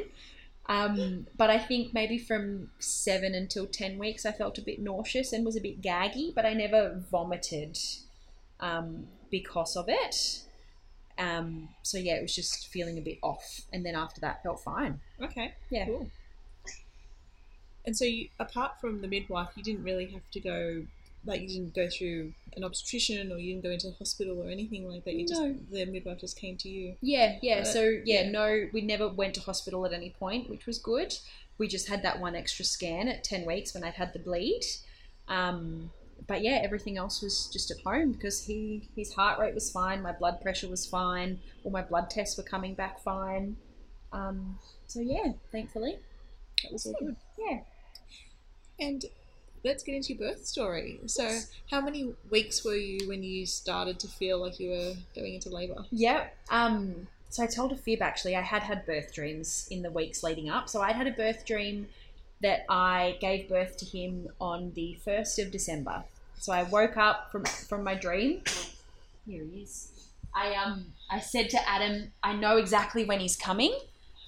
Um, 0.70 1.28
but 1.38 1.50
I 1.50 1.60
think 1.60 1.94
maybe 1.94 2.18
from 2.18 2.72
seven 2.80 3.34
until 3.34 3.68
ten 3.68 3.98
weeks, 3.98 4.26
I 4.26 4.32
felt 4.34 4.58
a 4.58 4.62
bit 4.62 4.80
nauseous 4.80 5.32
and 5.32 5.46
was 5.46 5.56
a 5.56 5.62
bit 5.62 5.82
gaggy, 5.82 6.36
but 6.36 6.46
I 6.46 6.54
never 6.54 7.02
vomited 7.10 7.78
um, 8.60 9.08
because 9.32 9.78
of 9.78 9.86
it. 9.88 10.44
Um, 11.18 11.70
so 11.84 11.98
yeah, 11.98 12.16
it 12.16 12.22
was 12.22 12.36
just 12.36 12.68
feeling 12.68 12.98
a 12.98 13.02
bit 13.02 13.18
off, 13.24 13.62
and 13.72 13.86
then 13.86 13.96
after 13.96 14.22
that, 14.22 14.44
felt 14.44 14.60
fine. 14.60 15.00
Okay. 15.22 15.54
Yeah. 15.70 15.86
Cool. 15.86 16.12
And 17.86 17.96
so, 17.96 18.04
you, 18.04 18.28
apart 18.38 18.82
from 18.82 19.00
the 19.00 19.08
midwife, 19.08 19.52
you 19.56 19.64
didn't 19.64 19.84
really 19.84 20.08
have 20.08 20.30
to 20.34 20.40
go, 20.42 20.86
like, 21.28 21.42
you 21.42 21.48
didn't 21.48 21.76
go 21.76 21.88
through 21.90 22.34
an 22.56 22.64
obstetrician 22.64 23.32
or 23.32 23.38
you 23.38 23.54
didn't 23.54 23.64
go 23.64 23.70
into 23.70 23.88
the 23.88 23.94
hospital 23.96 24.42
or 24.42 24.50
anything 24.50 24.88
like 24.90 25.04
that. 25.06 25.14
You 25.14 25.26
No. 25.30 25.50
just, 25.54 25.72
the 25.72 25.86
midwife 25.86 26.20
just 26.20 26.40
came 26.40 26.58
to 26.58 26.70
you. 26.70 26.96
Yeah, 27.02 27.38
yeah. 27.42 27.64
So 27.64 27.82
yeah, 27.84 28.24
yeah. 28.24 28.32
no, 28.32 28.68
we 28.74 28.82
never 28.82 29.08
went 29.08 29.36
to 29.36 29.42
hospital 29.42 29.86
at 29.86 29.94
any 29.94 30.10
point, 30.10 30.50
which 30.50 30.66
was 30.66 30.80
good. 30.80 31.14
We 31.58 31.68
just 31.68 31.88
had 31.88 32.04
that 32.04 32.20
one 32.20 32.36
extra 32.36 32.66
scan 32.66 33.08
at 33.08 33.24
ten 33.24 33.46
weeks 33.46 33.74
when 33.74 33.84
I'd 33.84 33.94
had 33.96 34.14
the 34.14 34.20
bleed. 34.20 34.62
Um, 35.28 35.92
but 36.28 36.42
yeah, 36.42 36.60
everything 36.64 36.98
else 36.98 37.22
was 37.22 37.48
just 37.54 37.70
at 37.72 37.78
home 37.82 38.12
because 38.12 38.44
he 38.46 38.90
his 38.96 39.14
heart 39.14 39.40
rate 39.40 39.54
was 39.54 39.70
fine, 39.72 40.02
my 40.02 40.12
blood 40.12 40.42
pressure 40.42 40.68
was 40.68 40.86
fine, 40.86 41.40
all 41.64 41.72
my 41.72 41.82
blood 41.82 42.10
tests 42.10 42.38
were 42.38 42.44
coming 42.44 42.74
back 42.74 43.00
fine. 43.04 43.58
Um, 44.12 44.58
so 44.88 45.00
yeah, 45.00 45.34
thankfully, 45.52 45.98
that 46.64 46.72
was 46.74 46.86
all 46.86 46.96
good. 47.00 47.16
Yeah. 47.38 47.60
And 48.80 49.06
let's 49.64 49.84
get 49.84 49.96
into 49.96 50.14
your 50.14 50.30
birth 50.30 50.46
story. 50.46 51.00
So, 51.06 51.40
how 51.70 51.82
many 51.82 52.14
weeks 52.30 52.64
were 52.64 52.76
you 52.76 53.08
when 53.08 53.24
you 53.24 53.46
started 53.46 54.00
to 54.00 54.08
feel 54.08 54.40
like 54.40 54.60
you 54.60 54.70
were 54.70 54.94
going 55.16 55.36
into 55.36 55.50
labour? 55.50 55.86
Yep. 55.92 56.36
Um, 56.50 57.08
so 57.30 57.44
I 57.44 57.48
told 57.48 57.72
a 57.72 57.76
fib 57.76 58.02
actually. 58.02 58.36
I 58.36 58.42
had 58.42 58.64
had 58.64 58.86
birth 58.86 59.14
dreams 59.14 59.68
in 59.70 59.82
the 59.82 59.92
weeks 59.92 60.24
leading 60.24 60.50
up. 60.50 60.70
So 60.70 60.82
I'd 60.82 60.96
had 60.96 61.08
a 61.08 61.12
birth 61.12 61.46
dream 61.46 61.88
that 62.42 62.66
I 62.70 63.18
gave 63.20 63.50
birth 63.50 63.78
to 63.78 63.86
him 63.86 64.30
on 64.40 64.72
the 64.76 64.98
first 65.04 65.40
of 65.40 65.52
December. 65.52 66.04
So 66.40 66.54
I 66.54 66.64
woke 66.64 66.98
up 66.98 67.32
from 67.32 67.46
from 67.46 67.84
my 67.84 67.96
dream. 67.96 68.44
Here 69.26 69.44
he 69.44 69.62
is. 69.62 69.92
I 70.34 70.54
um 70.56 70.94
I 71.10 71.20
said 71.20 71.50
to 71.52 71.70
Adam, 71.70 72.12
I 72.24 72.34
know 72.34 72.58
exactly 72.58 73.06
when 73.06 73.20
he's 73.20 73.36
coming. 73.36 73.74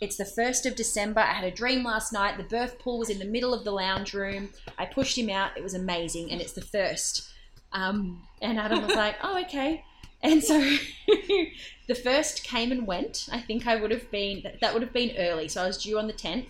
It's 0.02 0.16
the 0.18 0.26
first 0.26 0.66
of 0.66 0.76
December. 0.76 1.20
I 1.20 1.34
had 1.34 1.44
a 1.44 1.52
dream 1.52 1.84
last 1.84 2.14
night. 2.14 2.38
The 2.38 2.44
birth 2.44 2.80
pool 2.80 3.00
was 3.00 3.10
in 3.10 3.20
the 3.20 3.26
middle 3.26 3.54
of 3.54 3.64
the 3.66 3.72
lounge 3.72 4.14
room. 4.14 4.50
I 4.78 4.86
pushed 4.86 5.18
him 5.18 5.30
out. 5.30 5.58
It 5.58 5.64
was 5.64 5.74
amazing, 5.74 6.32
and 6.32 6.40
it's 6.40 6.54
the 6.54 6.62
first. 6.62 7.30
Um, 7.74 8.24
and 8.42 8.58
Adam 8.60 8.86
was 8.86 8.96
like, 8.96 9.16
"Oh, 9.22 9.38
okay." 9.42 9.84
And 10.22 10.44
so 10.44 10.60
the 11.88 11.96
first 11.96 12.44
came 12.44 12.72
and 12.72 12.86
went. 12.88 13.28
I 13.32 13.40
think 13.40 13.68
I 13.68 13.76
would 13.76 13.92
have 13.92 14.10
been 14.12 14.44
that 14.62 14.74
would 14.74 14.82
have 14.84 14.94
been 14.94 15.16
early, 15.18 15.48
so 15.48 15.64
I 15.64 15.68
was 15.68 15.78
due 15.82 15.98
on 16.00 16.08
the 16.08 16.14
tenth. 16.14 16.48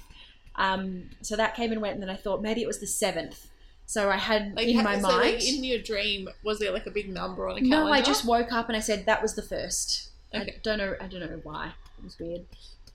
Um, 0.55 1.09
so 1.21 1.35
that 1.35 1.55
came 1.55 1.71
and 1.71 1.81
went, 1.81 1.93
and 1.95 2.03
then 2.03 2.09
I 2.09 2.15
thought 2.15 2.41
maybe 2.41 2.61
it 2.61 2.67
was 2.67 2.79
the 2.79 2.87
seventh. 2.87 3.47
So 3.85 4.09
I 4.11 4.17
had 4.17 4.55
Like, 4.55 4.67
in 4.67 4.83
my 4.83 4.97
so, 4.99 5.07
mind. 5.07 5.17
like, 5.33 5.47
in 5.47 5.63
your 5.63 5.79
dream, 5.79 6.29
was 6.43 6.59
there 6.59 6.71
like 6.71 6.85
a 6.85 6.91
big 6.91 7.09
number 7.09 7.47
on 7.49 7.57
a 7.57 7.61
calendar? 7.61 7.85
no, 7.85 7.91
I 7.91 8.01
just 8.01 8.23
woke 8.23 8.51
up 8.51 8.67
and 8.67 8.77
I 8.77 8.81
said 8.81 9.07
that 9.07 9.21
was 9.21 9.33
the 9.35 9.41
first. 9.41 10.09
Okay. 10.35 10.53
I 10.55 10.59
don't 10.61 10.77
know. 10.77 10.95
I 11.01 11.07
don't 11.07 11.21
know 11.21 11.39
why. 11.43 11.71
It 11.97 12.03
was 12.03 12.19
weird. 12.19 12.45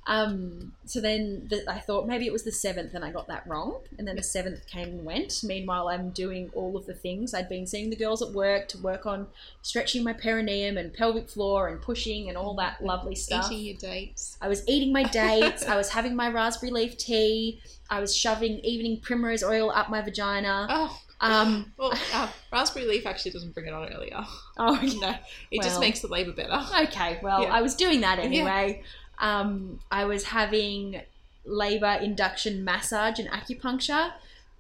Um, 0.07 0.73
so 0.85 1.01
then 1.01 1.47
the, 1.49 1.65
I 1.71 1.79
thought 1.81 2.07
maybe 2.07 2.27
it 2.27 2.33
was 2.33 2.43
the 2.43 2.53
seventh, 2.53 2.93
and 2.95 3.05
I 3.05 3.11
got 3.11 3.27
that 3.29 3.47
wrong. 3.47 3.79
And 3.99 4.07
then 4.07 4.17
the 4.17 4.23
seventh 4.23 4.67
came 4.67 4.89
and 4.89 5.05
went. 5.05 5.43
Meanwhile, 5.43 5.89
I'm 5.89 6.11
doing 6.11 6.51
all 6.55 6.77
of 6.77 6.85
the 6.87 6.93
things 6.95 7.33
I'd 7.33 7.49
been 7.49 7.67
seeing 7.67 7.89
the 7.91 7.97
girls 7.97 8.21
at 8.21 8.33
work 8.33 8.69
to 8.69 8.79
work 8.79 9.07
on 9.07 9.27
stretching 9.63 10.05
my 10.05 10.13
perineum 10.13 10.77
and 10.77 10.93
pelvic 10.93 11.29
floor 11.31 11.69
and 11.69 11.81
pushing 11.81 12.29
and 12.29 12.37
all 12.37 12.55
that 12.57 12.85
lovely 12.85 13.15
stuff. 13.15 13.51
eating 13.51 13.65
your 13.67 13.77
dates. 13.93 14.37
I 14.43 14.49
was 14.49 14.63
eating 14.69 14.93
my 14.93 15.05
dates. 15.05 15.65
I 15.65 15.77
was 15.77 15.89
having 15.91 16.15
my 16.15 16.29
raspberry 16.29 16.71
leaf 16.73 16.99
tea. 16.99 17.61
I 17.89 18.01
was 18.01 18.15
shoving 18.15 18.59
evening 18.59 19.01
primrose 19.01 19.43
oil 19.43 19.71
up 19.71 19.89
my 19.89 20.03
vagina. 20.03 20.67
Oh, 20.69 21.01
Um, 21.21 21.73
well, 21.79 21.93
uh, 22.13 22.29
raspberry 22.53 22.87
leaf 22.87 23.07
actually 23.07 23.31
doesn't 23.31 23.55
bring 23.55 23.67
it 23.67 23.73
on 23.73 23.91
earlier. 23.91 24.23
oh, 24.59 24.79
No, 25.01 25.15
it 25.51 25.63
just 25.63 25.81
makes 25.81 26.01
the 26.01 26.09
labour 26.09 26.33
better. 26.33 26.61
Okay, 26.85 27.21
well, 27.23 27.43
Yeah. 27.45 27.55
I 27.55 27.63
was 27.63 27.75
doing 27.75 28.03
that 28.03 28.19
anyway. 28.19 28.83
Um, 29.19 29.81
I 29.91 30.05
was 30.05 30.25
having 30.25 31.03
labor 31.45 31.99
induction 32.03 32.65
massage 32.65 33.19
and 33.19 33.29
acupuncture. 33.29 34.13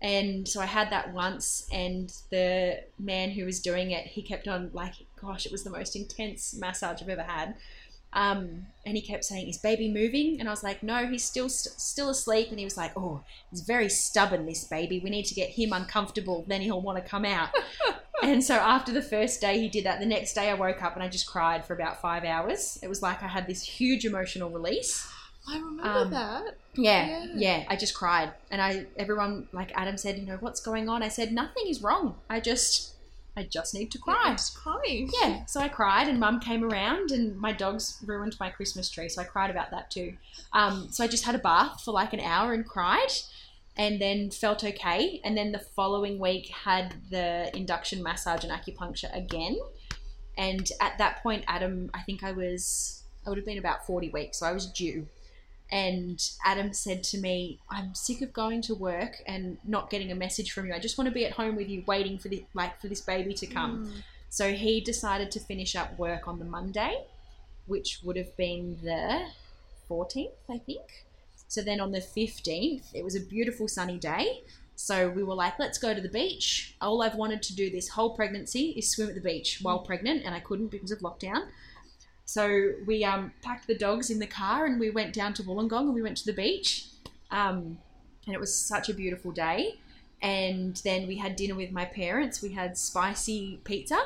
And 0.02 0.46
so 0.46 0.60
I 0.60 0.66
had 0.66 0.90
that 0.90 1.14
once, 1.14 1.66
and 1.72 2.12
the 2.30 2.82
man 2.98 3.30
who 3.30 3.46
was 3.46 3.58
doing 3.60 3.90
it, 3.90 4.04
he 4.04 4.20
kept 4.20 4.46
on 4.46 4.70
like, 4.74 4.92
gosh, 5.18 5.46
it 5.46 5.52
was 5.52 5.64
the 5.64 5.70
most 5.70 5.96
intense 5.96 6.54
massage 6.54 7.00
I've 7.00 7.08
ever 7.08 7.22
had. 7.22 7.54
Um, 8.14 8.66
and 8.86 8.96
he 8.96 9.02
kept 9.02 9.24
saying, 9.24 9.48
"Is 9.48 9.58
baby 9.58 9.88
moving?" 9.92 10.38
And 10.38 10.48
I 10.48 10.52
was 10.52 10.62
like, 10.62 10.82
"No, 10.82 11.06
he's 11.06 11.24
still 11.24 11.48
st- 11.48 11.80
still 11.80 12.08
asleep." 12.10 12.48
And 12.50 12.58
he 12.58 12.64
was 12.64 12.76
like, 12.76 12.92
"Oh, 12.96 13.22
he's 13.50 13.62
very 13.62 13.88
stubborn, 13.88 14.46
this 14.46 14.64
baby. 14.64 15.00
We 15.00 15.10
need 15.10 15.24
to 15.26 15.34
get 15.34 15.50
him 15.50 15.72
uncomfortable, 15.72 16.44
then 16.46 16.60
he'll 16.60 16.80
want 16.80 17.02
to 17.02 17.08
come 17.08 17.24
out." 17.24 17.48
and 18.22 18.42
so 18.44 18.54
after 18.54 18.92
the 18.92 19.02
first 19.02 19.40
day 19.40 19.58
he 19.58 19.68
did 19.68 19.84
that, 19.84 20.00
the 20.00 20.06
next 20.06 20.34
day 20.34 20.48
I 20.50 20.54
woke 20.54 20.82
up 20.82 20.94
and 20.94 21.02
I 21.02 21.08
just 21.08 21.26
cried 21.26 21.64
for 21.64 21.74
about 21.74 22.00
five 22.00 22.24
hours. 22.24 22.78
It 22.82 22.88
was 22.88 23.02
like 23.02 23.22
I 23.22 23.26
had 23.28 23.46
this 23.46 23.62
huge 23.62 24.04
emotional 24.04 24.50
release. 24.50 25.06
I 25.48 25.56
remember 25.58 25.82
Um, 25.88 26.10
that. 26.10 26.56
Yeah, 26.74 27.06
Yeah. 27.08 27.26
yeah, 27.36 27.64
I 27.68 27.76
just 27.76 27.94
cried, 27.94 28.32
and 28.50 28.62
I 28.62 28.86
everyone 28.96 29.48
like 29.52 29.72
Adam 29.74 29.96
said, 29.98 30.18
you 30.18 30.24
know, 30.26 30.36
what's 30.40 30.60
going 30.60 30.88
on? 30.88 31.02
I 31.02 31.08
said 31.08 31.32
nothing 31.32 31.64
is 31.68 31.82
wrong. 31.82 32.16
I 32.30 32.40
just 32.40 32.93
I 33.36 33.42
just 33.42 33.74
need 33.74 33.90
to 33.92 33.98
I'm 34.06 34.14
cry. 34.14 34.30
just 34.32 34.56
crying. 34.56 35.10
Yeah, 35.20 35.44
so 35.46 35.60
I 35.60 35.68
cried, 35.68 36.08
and 36.08 36.20
Mum 36.20 36.38
came 36.40 36.64
around, 36.64 37.10
and 37.10 37.36
my 37.36 37.52
dogs 37.52 37.98
ruined 38.06 38.36
my 38.38 38.50
Christmas 38.50 38.88
tree, 38.88 39.08
so 39.08 39.22
I 39.22 39.24
cried 39.24 39.50
about 39.50 39.70
that 39.72 39.90
too. 39.90 40.14
Um, 40.52 40.88
so 40.90 41.02
I 41.02 41.08
just 41.08 41.24
had 41.24 41.34
a 41.34 41.38
bath 41.38 41.82
for 41.82 41.92
like 41.92 42.12
an 42.12 42.20
hour 42.20 42.52
and 42.52 42.64
cried, 42.64 43.12
and 43.76 44.00
then 44.00 44.30
felt 44.30 44.62
okay. 44.62 45.20
And 45.24 45.36
then 45.36 45.50
the 45.52 45.58
following 45.58 46.18
week 46.18 46.48
had 46.48 46.94
the 47.10 47.54
induction 47.56 48.02
massage 48.02 48.44
and 48.44 48.52
acupuncture 48.52 49.14
again. 49.16 49.58
And 50.36 50.70
at 50.80 50.98
that 50.98 51.22
point, 51.22 51.44
Adam, 51.48 51.90
I 51.92 52.02
think 52.02 52.22
I 52.22 52.32
was, 52.32 53.02
I 53.26 53.30
would 53.30 53.38
have 53.38 53.46
been 53.46 53.58
about 53.58 53.86
40 53.86 54.10
weeks, 54.10 54.38
so 54.38 54.46
I 54.46 54.52
was 54.52 54.66
due. 54.66 55.06
And 55.74 56.20
Adam 56.44 56.72
said 56.72 57.02
to 57.04 57.18
me, 57.18 57.58
"I'm 57.68 57.96
sick 57.96 58.22
of 58.22 58.32
going 58.32 58.62
to 58.62 58.76
work 58.76 59.20
and 59.26 59.58
not 59.64 59.90
getting 59.90 60.12
a 60.12 60.14
message 60.14 60.52
from 60.52 60.66
you. 60.66 60.72
I 60.72 60.78
just 60.78 60.96
want 60.96 61.08
to 61.08 61.14
be 61.14 61.26
at 61.26 61.32
home 61.32 61.56
with 61.56 61.68
you, 61.68 61.82
waiting 61.84 62.16
for 62.16 62.28
the 62.28 62.44
like 62.54 62.80
for 62.80 62.86
this 62.86 63.00
baby 63.00 63.34
to 63.34 63.46
come." 63.46 63.86
Mm. 63.86 64.02
So 64.30 64.52
he 64.52 64.80
decided 64.80 65.32
to 65.32 65.40
finish 65.40 65.74
up 65.74 65.98
work 65.98 66.28
on 66.28 66.38
the 66.38 66.44
Monday, 66.44 67.04
which 67.66 67.98
would 68.04 68.16
have 68.16 68.36
been 68.36 68.78
the 68.84 69.26
14th, 69.88 70.38
I 70.48 70.58
think. 70.58 71.06
So 71.48 71.60
then 71.60 71.80
on 71.80 71.90
the 71.90 72.00
15th, 72.00 72.94
it 72.94 73.04
was 73.04 73.16
a 73.16 73.20
beautiful 73.20 73.66
sunny 73.66 73.98
day. 73.98 74.42
So 74.76 75.08
we 75.08 75.22
were 75.22 75.34
like, 75.34 75.58
let's 75.58 75.78
go 75.78 75.92
to 75.94 76.00
the 76.00 76.08
beach. 76.08 76.76
All 76.80 77.02
I've 77.02 77.14
wanted 77.14 77.42
to 77.44 77.54
do 77.54 77.70
this 77.70 77.88
whole 77.88 78.10
pregnancy 78.10 78.74
is 78.76 78.90
swim 78.90 79.08
at 79.08 79.14
the 79.14 79.20
beach 79.20 79.58
while 79.62 79.80
pregnant, 79.80 80.24
and 80.24 80.34
I 80.34 80.40
couldn't 80.40 80.68
because 80.68 80.92
of 80.92 81.00
lockdown. 81.00 81.48
So 82.24 82.72
we 82.86 83.04
um, 83.04 83.32
packed 83.42 83.66
the 83.66 83.74
dogs 83.76 84.10
in 84.10 84.18
the 84.18 84.26
car 84.26 84.64
and 84.66 84.80
we 84.80 84.90
went 84.90 85.12
down 85.12 85.34
to 85.34 85.42
Wollongong 85.42 85.80
and 85.82 85.94
we 85.94 86.02
went 86.02 86.16
to 86.18 86.26
the 86.26 86.32
beach. 86.32 86.86
Um, 87.30 87.78
and 88.26 88.34
it 88.34 88.40
was 88.40 88.54
such 88.54 88.88
a 88.88 88.94
beautiful 88.94 89.30
day. 89.32 89.78
And 90.22 90.76
then 90.84 91.06
we 91.06 91.16
had 91.16 91.36
dinner 91.36 91.54
with 91.54 91.70
my 91.70 91.84
parents. 91.84 92.40
We 92.40 92.50
had 92.52 92.78
spicy 92.78 93.60
pizza. 93.64 93.98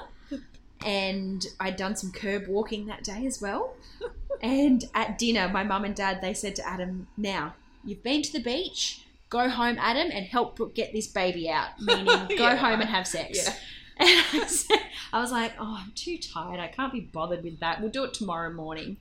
And 0.85 1.45
I'd 1.59 1.77
done 1.77 1.97
some 1.97 2.13
curb 2.13 2.47
walking 2.49 2.87
that 2.87 3.03
day 3.05 3.27
as 3.27 3.41
well. 3.41 3.75
And 4.41 4.85
at 4.95 5.19
dinner, 5.19 5.49
my 5.49 5.65
mum 5.65 5.85
and 5.85 5.97
dad 5.97 6.21
they 6.23 6.33
said 6.33 6.55
to 6.57 6.65
Adam, 6.69 7.09
"Now 7.17 7.55
you've 7.85 8.05
been 8.05 8.23
to 8.23 8.33
the 8.33 8.39
beach. 8.39 9.05
Go 9.31 9.49
home, 9.49 9.77
Adam, 9.81 10.11
and 10.13 10.27
help 10.27 10.61
get 10.77 10.93
this 10.93 11.09
baby 11.09 11.51
out. 11.51 11.71
Meaning, 11.81 12.07
go 12.29 12.35
Yeah. 12.51 12.55
home 12.55 12.81
and 12.81 12.89
have 12.89 13.05
sex." 13.09 13.37
Yeah. 13.45 13.55
And 14.33 14.43
I, 14.43 14.47
said, 14.47 14.79
I 15.13 15.21
was 15.21 15.33
like, 15.33 15.53
"Oh, 15.59 15.79
I'm 15.81 15.93
too 15.95 16.19
tired. 16.19 16.61
I 16.61 16.69
can't 16.69 16.93
be 16.93 17.01
bothered 17.01 17.43
with 17.43 17.61
that. 17.61 17.81
We'll 17.81 17.91
do 17.91 18.05
it 18.05 18.15
tomorrow 18.15 18.53
morning." 18.53 18.99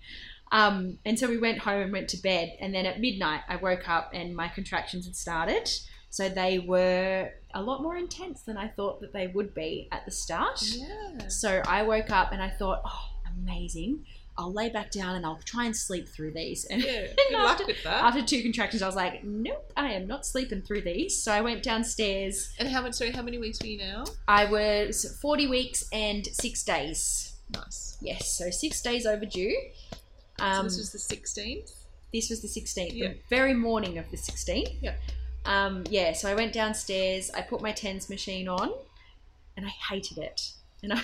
Um, 0.52 1.00
and 1.06 1.20
so 1.20 1.28
we 1.28 1.38
went 1.38 1.60
home 1.60 1.82
and 1.82 1.92
went 1.92 2.10
to 2.10 2.18
bed. 2.18 2.58
And 2.60 2.74
then 2.74 2.86
at 2.86 3.00
midnight, 3.00 3.42
I 3.48 3.58
woke 3.58 3.90
up 3.90 4.12
and 4.14 4.36
my 4.36 4.48
contractions 4.48 5.06
had 5.06 5.16
started. 5.16 5.70
So 6.10 6.30
they 6.30 6.60
were 6.60 7.32
a 7.54 7.62
lot 7.62 7.82
more 7.84 7.98
intense 7.98 8.42
than 8.42 8.58
I 8.58 8.70
thought 8.70 9.02
that 9.02 9.14
they 9.14 9.28
would 9.28 9.54
be 9.54 9.90
at 9.92 10.06
the 10.06 10.12
start. 10.12 10.62
Yeah. 10.64 11.28
So 11.28 11.62
I 11.68 11.84
woke 11.84 12.12
up 12.12 12.32
and 12.32 12.42
I 12.42 12.50
thought, 12.50 12.82
oh, 12.86 13.10
amazing. 13.38 14.06
I'll 14.38 14.54
lay 14.54 14.70
back 14.70 14.92
down 14.92 15.16
and 15.16 15.26
I'll 15.26 15.40
try 15.46 15.66
and 15.66 15.76
sleep 15.76 16.08
through 16.08 16.32
these. 16.32 16.66
And 16.70 16.82
Yeah. 16.84 17.08
Good 17.16 17.32
luck 17.34 17.52
after- 17.60 17.66
with 17.66 17.84
that. 17.84 18.04
after 18.04 18.22
two 18.24 18.42
contractions, 18.44 18.82
I 18.84 18.86
was 18.86 18.96
like, 18.96 19.24
nope, 19.24 19.72
I 19.76 19.94
am 19.94 20.06
not 20.08 20.26
sleeping 20.26 20.62
through 20.62 20.82
these. 20.82 21.22
So 21.22 21.32
I 21.32 21.42
went 21.42 21.64
downstairs. 21.64 22.54
and 22.60 22.70
how 22.70 22.82
much? 22.82 22.94
Sorry, 22.94 23.12
how 23.12 23.22
many 23.24 23.38
weeks 23.38 23.60
were 23.62 23.68
you 23.68 23.80
now? 23.80 24.04
I 24.28 24.46
was 24.46 25.18
40 25.22 25.48
weeks 25.48 25.88
and 25.92 26.26
six 26.28 26.64
days. 26.64 27.34
Nice. 27.54 27.98
Yes, 28.02 28.38
so 28.38 28.50
six 28.52 28.82
days 28.82 29.06
overdue. 29.06 29.56
so 30.40 30.46
Um, 30.46 30.66
this 30.66 30.78
was 30.78 30.92
the 30.92 31.00
sixteenth. 31.00 31.72
this 32.14 32.30
was 32.30 32.42
the 32.42 32.48
16th, 32.48 32.94
Yeah. 32.94 33.08
the 33.10 33.18
very 33.30 33.54
morning 33.54 33.98
of 33.98 34.10
the 34.12 34.18
16th. 34.18 34.76
Yeah. 34.82 34.96
Um, 35.46 35.84
yeah, 35.90 36.14
so 36.14 36.30
I 36.30 36.36
went 36.36 36.52
downstairs, 36.54 37.32
I 37.32 37.42
put 37.42 37.62
my 37.62 37.72
TENS 37.72 38.10
machine 38.10 38.48
on, 38.50 38.72
and 39.56 39.66
I 39.66 39.70
hated 39.70 40.18
it. 40.18 40.52
And 40.84 40.94
I 40.94 41.02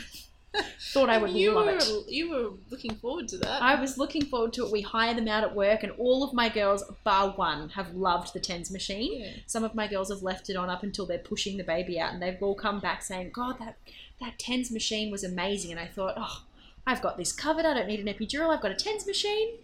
thought 0.92 1.10
I 1.10 1.18
would 1.18 1.32
you 1.32 1.54
love 1.54 1.66
were, 1.66 1.78
it. 1.78 2.10
You 2.10 2.30
were 2.30 2.50
looking 2.70 2.96
forward 2.96 3.28
to 3.30 3.38
that. 3.38 3.62
I 3.62 3.80
was 3.80 3.98
looking 3.98 4.26
forward 4.26 4.54
to 4.54 4.66
it. 4.66 4.72
We 4.72 4.82
hire 4.82 5.14
them 5.14 5.28
out 5.28 5.44
at 5.44 5.56
work, 5.56 5.84
and 5.84 5.92
all 5.94 6.24
of 6.24 6.34
my 6.34 6.50
girls, 6.50 6.84
bar 7.04 7.32
one, 7.32 7.70
have 7.70 7.94
loved 7.96 8.34
the 8.34 8.40
TENS 8.40 8.70
machine. 8.72 9.22
yeah. 9.22 9.32
Some 9.48 9.64
of 9.64 9.76
my 9.76 9.88
girls 9.88 10.10
have 10.10 10.22
left 10.22 10.50
it 10.50 10.56
on 10.56 10.70
up 10.70 10.84
until 10.84 11.06
they're 11.06 11.20
pushing 11.20 11.58
the 11.58 11.64
baby 11.64 12.00
out, 12.00 12.14
and 12.14 12.22
they've 12.22 12.42
all 12.42 12.56
come 12.56 12.80
back 12.80 13.02
saying, 13.02 13.32
"God, 13.34 13.60
that 13.60 13.78
that 14.20 14.38
TENS 14.40 14.72
machine 14.72 15.12
was 15.12 15.24
amazing." 15.24 15.72
And 15.72 15.80
I 15.80 15.88
thought, 15.88 16.16
"Oh, 16.18 16.44
I've 16.86 17.02
got 17.02 17.18
this 17.18 17.32
covered. 17.32 17.66
I 17.66 17.74
don't 17.74 17.88
need 17.88 18.00
an 18.00 18.14
epidural. 18.14 18.50
I've 18.50 18.62
got 18.62 18.72
a 18.72 18.76
TENS 18.76 19.08
machine," 19.08 19.58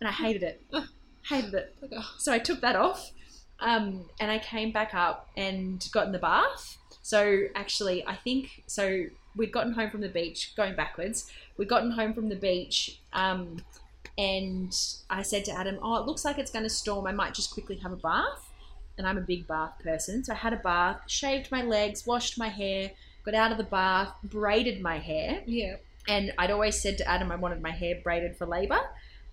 and 0.00 0.08
I 0.08 0.12
hated 0.12 0.42
it. 0.42 0.62
hated 1.28 1.54
it. 1.54 1.76
Oh, 1.94 2.14
So 2.18 2.32
I 2.32 2.38
took 2.38 2.60
that 2.60 2.76
off, 2.76 3.10
um, 3.58 4.08
and 4.20 4.30
I 4.30 4.38
came 4.38 4.72
back 4.72 4.94
up 4.94 5.28
and 5.36 5.86
got 5.92 6.06
in 6.06 6.12
the 6.12 6.18
bath. 6.18 6.78
So 7.02 7.44
actually, 7.54 8.06
I 8.06 8.14
think 8.14 8.62
so. 8.66 9.06
We'd 9.36 9.52
gotten 9.52 9.72
home 9.72 9.90
from 9.90 10.00
the 10.00 10.08
beach, 10.08 10.54
going 10.56 10.74
backwards. 10.74 11.30
We'd 11.56 11.68
gotten 11.68 11.92
home 11.92 12.14
from 12.14 12.28
the 12.28 12.36
beach, 12.36 13.00
um, 13.12 13.62
and 14.18 14.74
I 15.08 15.22
said 15.22 15.44
to 15.46 15.52
Adam, 15.52 15.78
"Oh, 15.82 15.96
it 15.96 16.06
looks 16.06 16.24
like 16.24 16.38
it's 16.38 16.50
going 16.50 16.64
to 16.64 16.70
storm. 16.70 17.06
I 17.06 17.12
might 17.12 17.34
just 17.34 17.52
quickly 17.52 17.76
have 17.76 17.92
a 17.92 17.96
bath." 17.96 18.48
And 18.98 19.06
I'm 19.06 19.16
a 19.16 19.22
big 19.22 19.46
bath 19.46 19.78
person, 19.82 20.24
so 20.24 20.32
I 20.32 20.36
had 20.36 20.52
a 20.52 20.56
bath, 20.56 21.00
shaved 21.06 21.50
my 21.50 21.62
legs, 21.62 22.06
washed 22.06 22.36
my 22.36 22.48
hair, 22.48 22.90
got 23.24 23.34
out 23.34 23.50
of 23.52 23.56
the 23.56 23.64
bath, 23.64 24.12
braided 24.24 24.82
my 24.82 24.98
hair, 24.98 25.42
yeah. 25.46 25.76
and 26.06 26.32
I'd 26.36 26.50
always 26.50 26.78
said 26.78 26.98
to 26.98 27.08
Adam 27.08 27.32
I 27.32 27.36
wanted 27.36 27.62
my 27.62 27.70
hair 27.70 27.94
braided 28.02 28.36
for 28.36 28.46
labour. 28.46 28.80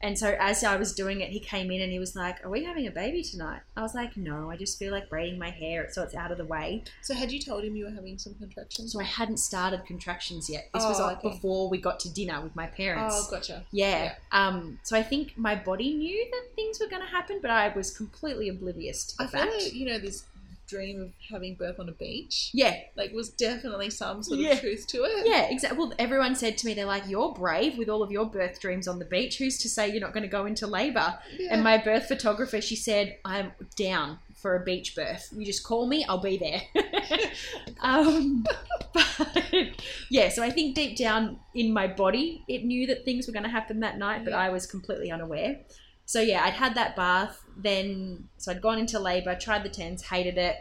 And 0.02 0.18
so 0.18 0.36
as 0.40 0.64
I 0.64 0.76
was 0.76 0.94
doing 0.94 1.22
it, 1.22 1.30
he 1.32 1.40
came 1.40 1.72
in 1.72 1.82
and 1.82 1.92
he 1.92 2.00
was 2.00 2.16
like, 2.16 2.46
"Are 2.46 2.50
we 2.50 2.64
having 2.64 2.86
a 2.88 2.92
baby 2.92 3.24
tonight?" 3.24 3.62
I 3.76 3.82
was 3.82 3.96
like, 3.96 4.16
"No, 4.16 4.50
I 4.52 4.56
just 4.58 4.78
feel 4.78 4.92
like 4.92 5.10
braiding 5.10 5.40
my 5.40 5.50
hair 5.50 5.88
so 5.92 6.04
it's 6.04 6.14
out 6.16 6.32
of 6.32 6.38
the 6.38 6.46
way." 6.46 6.84
So 7.02 7.14
had 7.14 7.32
you 7.32 7.40
told 7.40 7.64
him 7.64 7.76
you 7.76 7.86
were 7.86 7.92
having 7.92 8.18
some 8.18 8.36
contractions? 8.36 8.94
So 8.94 9.00
I 9.00 9.06
hadn't 9.06 9.38
started 9.38 9.86
contractions 9.86 10.50
yet. 10.50 10.70
This 10.74 10.84
Oh, 10.84 10.90
was 10.90 11.00
like 11.00 11.18
okay. 11.26 11.30
before 11.30 11.70
we 11.70 11.80
got 11.80 12.00
to 12.02 12.14
dinner 12.14 12.42
with 12.42 12.56
my 12.56 12.68
parents. 12.68 13.16
Oh, 13.18 13.32
gotcha. 13.32 13.66
yeah. 13.72 14.16
Um. 14.32 14.80
So 14.84 14.96
I 14.96 15.04
think 15.04 15.38
my 15.38 15.56
body 15.56 15.94
knew 15.96 16.28
that 16.32 16.56
things 16.56 16.80
were 16.80 16.88
going 16.88 17.02
to 17.02 17.08
happen, 17.08 17.40
but 17.42 17.50
I 17.52 17.70
was 17.70 17.90
completely 17.96 18.50
oblivious 18.50 19.04
to 19.06 19.18
the 19.18 19.24
I 19.24 19.28
feel 19.28 19.40
fact. 19.42 19.54
like 19.64 19.74
you 19.74 19.86
know 19.88 19.98
this 20.00 20.26
dream 20.68 21.02
of 21.02 21.12
having 21.32 21.56
birth 21.56 21.80
on 21.80 21.90
a 21.90 21.94
beach. 21.94 22.50
yeah, 22.54 22.76
Like 22.96 23.14
was 23.14 23.30
definitely 23.30 23.90
some 23.90 24.22
sort 24.24 24.40
Yeah. 24.40 24.52
of 24.52 24.60
truth 24.60 24.86
to 24.88 25.04
it. 25.04 25.26
Yeah, 25.28 25.50
exactly. 25.50 25.78
Well, 25.80 25.94
everyone 25.98 26.36
said 26.36 26.58
to 26.60 26.66
me, 26.66 26.74
they're 26.74 26.86
like, 26.86 27.04
"You're 27.08 27.34
brave 27.34 27.78
with 27.78 27.90
all 27.90 28.04
of 28.04 28.12
your 28.12 28.26
birth 28.26 28.60
dreams 28.60 28.88
on 28.88 29.00
the 29.00 29.06
beach. 29.06 29.38
Who's 29.38 29.58
to 29.60 29.70
say 29.70 29.90
you're 29.90 30.02
not 30.02 30.14
going 30.14 30.24
to 30.24 30.30
go 30.30 30.46
into 30.46 30.68
labour?" 30.68 31.18
Yeah. 31.38 31.54
And 31.54 31.64
my 31.64 31.78
birth 31.78 32.08
photographer, 32.08 32.62
she 32.62 32.76
said, 32.76 33.18
"I'm 33.26 33.52
down 33.76 34.20
for 34.36 34.56
a 34.56 34.64
beach 34.64 34.96
birth. 34.96 35.30
You 35.36 35.46
just 35.46 35.64
call 35.64 35.88
me, 35.88 36.06
I'll 36.08 36.20
be 36.22 36.38
there." 36.38 36.62
um, 37.82 38.46
But 38.94 39.72
yeah, 40.10 40.30
so 40.30 40.44
I 40.44 40.50
think 40.50 40.76
deep 40.76 40.98
down 40.98 41.40
in 41.54 41.74
my 41.74 41.88
body, 41.88 42.44
it 42.48 42.64
knew 42.66 42.88
that 42.88 43.06
things 43.06 43.28
were 43.28 43.34
going 43.34 43.44
to 43.44 43.50
happen 43.50 43.80
that 43.82 43.98
night, 43.98 44.24
but 44.24 44.32
Yeah. 44.32 44.38
I 44.40 44.50
was 44.50 44.66
completely 44.66 45.12
unaware. 45.12 45.60
So 46.08 46.22
yeah, 46.22 46.44
I'd 46.46 46.54
had 46.54 46.74
that 46.76 46.96
bath. 46.96 47.44
Then, 47.58 48.30
so 48.38 48.52
I'd 48.52 48.62
gone 48.62 48.80
into 48.80 48.98
labor, 48.98 49.36
tried 49.36 49.64
the 49.64 49.70
tens, 49.70 50.02
hated 50.04 50.38
it, 50.38 50.56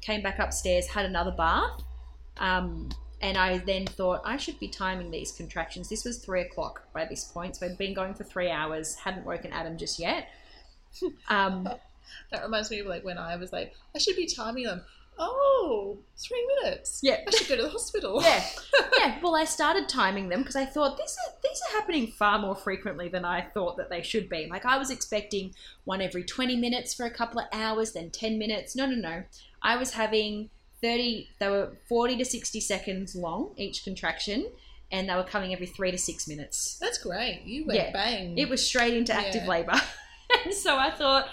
came 0.00 0.22
back 0.22 0.38
upstairs, 0.38 0.86
had 0.86 1.04
another 1.04 1.32
bath. 1.32 1.82
Um, 2.38 2.88
and 3.20 3.36
I 3.36 3.58
then 3.58 3.86
thought 3.86 4.22
I 4.24 4.36
should 4.36 4.58
be 4.60 4.68
timing 4.68 5.10
these 5.10 5.32
contractions. 5.32 5.88
This 5.88 6.04
was 6.04 6.18
three 6.18 6.42
o'clock 6.42 6.84
by 6.92 7.04
this 7.04 7.24
point, 7.24 7.56
so 7.56 7.66
I'd 7.66 7.78
been 7.78 7.94
going 7.94 8.14
for 8.14 8.24
three 8.24 8.50
hours, 8.50 8.94
hadn't 8.94 9.26
woken 9.26 9.52
Adam 9.52 9.76
just 9.76 9.98
yet. 9.98 10.28
Um, 11.28 11.68
That 12.30 12.42
reminds 12.42 12.70
me 12.70 12.80
of 12.80 12.86
like 12.86 13.04
when 13.04 13.16
I 13.16 13.36
was 13.36 13.52
like, 13.52 13.74
I 13.94 13.98
should 13.98 14.16
be 14.16 14.26
timing 14.26 14.64
them. 14.64 14.82
Oh, 15.18 15.98
three 16.16 16.46
minutes. 16.62 17.00
Yeah. 17.02 17.18
I 17.26 17.30
should 17.30 17.48
go 17.48 17.56
to 17.56 17.62
the 17.62 17.68
hospital. 17.68 18.20
yeah, 18.22 18.44
yeah. 18.98 19.18
Well, 19.22 19.36
I 19.36 19.44
started 19.44 19.88
timing 19.88 20.28
them 20.28 20.40
because 20.40 20.56
I 20.56 20.64
thought 20.64 20.96
these 20.96 21.16
are 21.26 21.32
these 21.42 21.60
are 21.68 21.78
happening 21.78 22.08
far 22.18 22.38
more 22.38 22.54
frequently 22.56 23.08
than 23.08 23.24
I 23.24 23.42
thought 23.42 23.76
that 23.76 23.90
they 23.90 24.02
should 24.02 24.28
be. 24.28 24.48
Like 24.50 24.64
I 24.64 24.78
was 24.78 24.90
expecting 24.90 25.54
one 25.84 26.00
every 26.00 26.24
twenty 26.24 26.56
minutes 26.56 26.94
for 26.94 27.04
a 27.06 27.10
couple 27.10 27.40
of 27.40 27.46
hours, 27.52 27.92
then 27.92 28.10
ten 28.10 28.38
minutes. 28.38 28.74
No, 28.74 28.86
no, 28.86 28.96
no. 28.96 29.24
I 29.62 29.76
was 29.76 29.92
having 29.92 30.50
thirty. 30.80 31.28
They 31.38 31.48
were 31.48 31.72
forty 31.88 32.16
to 32.16 32.24
sixty 32.24 32.60
seconds 32.60 33.14
long 33.14 33.52
each 33.56 33.84
contraction, 33.84 34.48
and 34.90 35.08
they 35.08 35.14
were 35.14 35.24
coming 35.24 35.52
every 35.52 35.66
three 35.66 35.90
to 35.92 35.98
six 35.98 36.26
minutes. 36.26 36.78
That's 36.80 36.98
great. 36.98 37.42
You 37.44 37.66
went 37.66 37.78
Yeah. 37.78 37.92
bang. 37.92 38.38
It 38.38 38.48
was 38.48 38.66
straight 38.66 38.94
into 38.94 39.12
active 39.14 39.42
Yeah. 39.44 39.48
labour, 39.50 39.80
and 40.44 40.54
so 40.54 40.76
I 40.76 40.90
thought, 40.90 41.28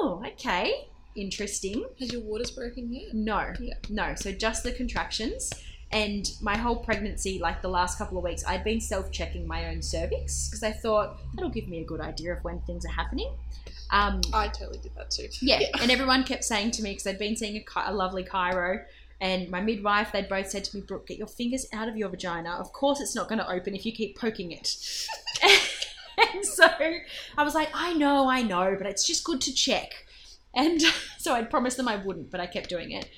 oh, 0.00 0.22
okay, 0.32 0.88
interesting. 1.14 1.84
Has 2.00 2.12
your 2.12 2.22
waters 2.22 2.50
broken 2.50 2.92
yet? 2.92 3.14
No, 3.14 3.52
Yeah. 3.60 3.74
no. 3.88 4.14
So 4.14 4.32
just 4.32 4.62
the 4.62 4.72
contractions. 4.72 5.50
And 5.90 6.30
my 6.40 6.56
whole 6.56 6.76
pregnancy, 6.76 7.38
like 7.38 7.60
the 7.60 7.68
last 7.68 7.98
couple 7.98 8.16
of 8.16 8.24
weeks, 8.24 8.42
I'd 8.46 8.64
been 8.64 8.80
self 8.80 9.10
checking 9.12 9.46
my 9.46 9.68
own 9.68 9.82
cervix 9.82 10.48
because 10.48 10.62
I 10.62 10.72
thought 10.72 11.18
that'll 11.34 11.50
give 11.50 11.68
me 11.68 11.80
a 11.80 11.84
good 11.84 12.00
idea 12.00 12.32
of 12.32 12.42
when 12.44 12.60
things 12.60 12.86
are 12.86 12.92
happening. 12.92 13.30
Um, 13.90 14.22
I 14.32 14.48
totally 14.48 14.78
did 14.78 14.94
that 14.96 15.10
too. 15.10 15.28
yeah. 15.42 15.60
And 15.82 15.90
everyone 15.90 16.24
kept 16.24 16.44
saying 16.44 16.70
to 16.72 16.82
me, 16.82 16.92
because 16.92 17.06
I'd 17.06 17.18
been 17.18 17.36
seeing 17.36 17.56
a, 17.76 17.90
a 17.90 17.92
lovely 17.92 18.24
chiro 18.24 18.82
and 19.20 19.50
my 19.50 19.60
midwife, 19.60 20.12
they'd 20.12 20.30
both 20.30 20.48
said 20.48 20.64
to 20.64 20.76
me, 20.76 20.82
Brooke, 20.82 21.06
get 21.08 21.18
your 21.18 21.26
fingers 21.26 21.66
out 21.74 21.88
of 21.88 21.96
your 21.98 22.08
vagina. 22.08 22.52
Of 22.58 22.72
course, 22.72 22.98
it's 23.00 23.14
not 23.14 23.28
going 23.28 23.38
to 23.38 23.50
open 23.50 23.74
if 23.74 23.84
you 23.84 23.92
keep 23.92 24.18
poking 24.18 24.50
it. 24.50 24.74
and 26.34 26.44
so 26.44 26.66
I 27.36 27.42
was 27.44 27.54
like, 27.54 27.68
I 27.74 27.92
know, 27.94 28.28
I 28.28 28.42
know, 28.42 28.74
but 28.78 28.86
it's 28.86 29.06
just 29.06 29.24
good 29.24 29.40
to 29.42 29.52
check. 29.52 29.92
And 30.54 30.80
so 31.18 31.34
I'd 31.34 31.50
promised 31.50 31.76
them 31.76 31.88
I 31.88 31.96
wouldn't, 31.96 32.30
but 32.30 32.40
I 32.40 32.46
kept 32.46 32.68
doing 32.68 32.92
it. 32.92 33.08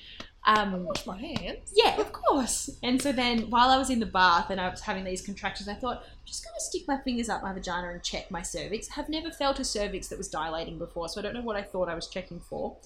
Um, 0.47 0.83
Wash 0.85 1.07
my 1.07 1.17
hands. 1.17 1.73
yeah, 1.73 1.99
of 1.99 2.13
course. 2.13 2.69
And 2.83 3.01
so 3.01 3.11
then 3.11 3.49
while 3.49 3.69
I 3.71 3.77
was 3.77 3.89
in 3.89 3.99
the 3.99 4.05
bath 4.05 4.51
and 4.51 4.61
I 4.61 4.69
was 4.69 4.81
having 4.81 5.03
these 5.03 5.23
contractions, 5.23 5.67
I 5.67 5.73
thought, 5.73 6.03
I'm 6.03 6.25
just 6.25 6.43
going 6.43 6.53
to 6.55 6.63
stick 6.63 6.83
my 6.87 6.97
fingers 6.99 7.29
up 7.29 7.41
my 7.41 7.51
vagina 7.51 7.89
and 7.89 8.03
check 8.03 8.29
my 8.29 8.43
cervix. 8.43 8.87
Have 8.89 9.09
never 9.09 9.31
felt 9.31 9.59
a 9.59 9.63
cervix 9.65 10.07
that 10.09 10.19
was 10.19 10.27
dilating 10.27 10.77
before, 10.77 11.09
so 11.09 11.19
I 11.19 11.23
don't 11.23 11.33
know 11.33 11.41
what 11.41 11.55
I 11.55 11.63
thought 11.63 11.89
I 11.89 11.95
was 11.95 12.07
checking 12.07 12.39
for. 12.39 12.77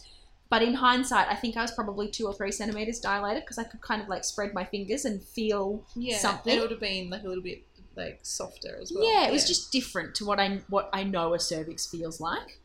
But 0.50 0.62
in 0.64 0.74
hindsight, 0.76 1.28
I 1.30 1.36
think 1.36 1.58
I 1.58 1.62
was 1.62 1.72
probably 1.72 2.08
two 2.10 2.26
or 2.28 2.34
three 2.34 2.52
centimeters 2.54 3.00
dilated 3.02 3.43
because 3.43 3.58
I 3.58 3.66
could 3.66 3.82
kind 3.82 4.02
of 4.02 4.08
like 4.08 4.24
spread 4.24 4.54
my 4.54 4.64
fingers 4.64 5.04
and 5.04 5.22
feel 5.22 5.84
Yeah. 5.97 6.18
something. 6.18 6.58
It 6.58 6.62
would 6.62 6.72
have 6.72 6.80
been 6.80 7.10
like 7.10 7.24
a 7.24 7.28
little 7.28 7.43
bit 7.43 7.64
like 7.97 8.20
softer 8.24 8.80
as 8.82 8.91
well. 8.95 9.04
yeah, 9.04 9.28
it 9.28 9.34
was 9.34 9.45
just 9.45 9.70
different 9.72 10.16
to 10.16 10.26
what 10.26 10.39
I 10.39 10.62
what 10.70 10.89
I 10.93 11.04
know 11.04 11.34
a 11.34 11.39
cervix 11.39 11.86
feels 11.88 12.22
like. 12.22 12.60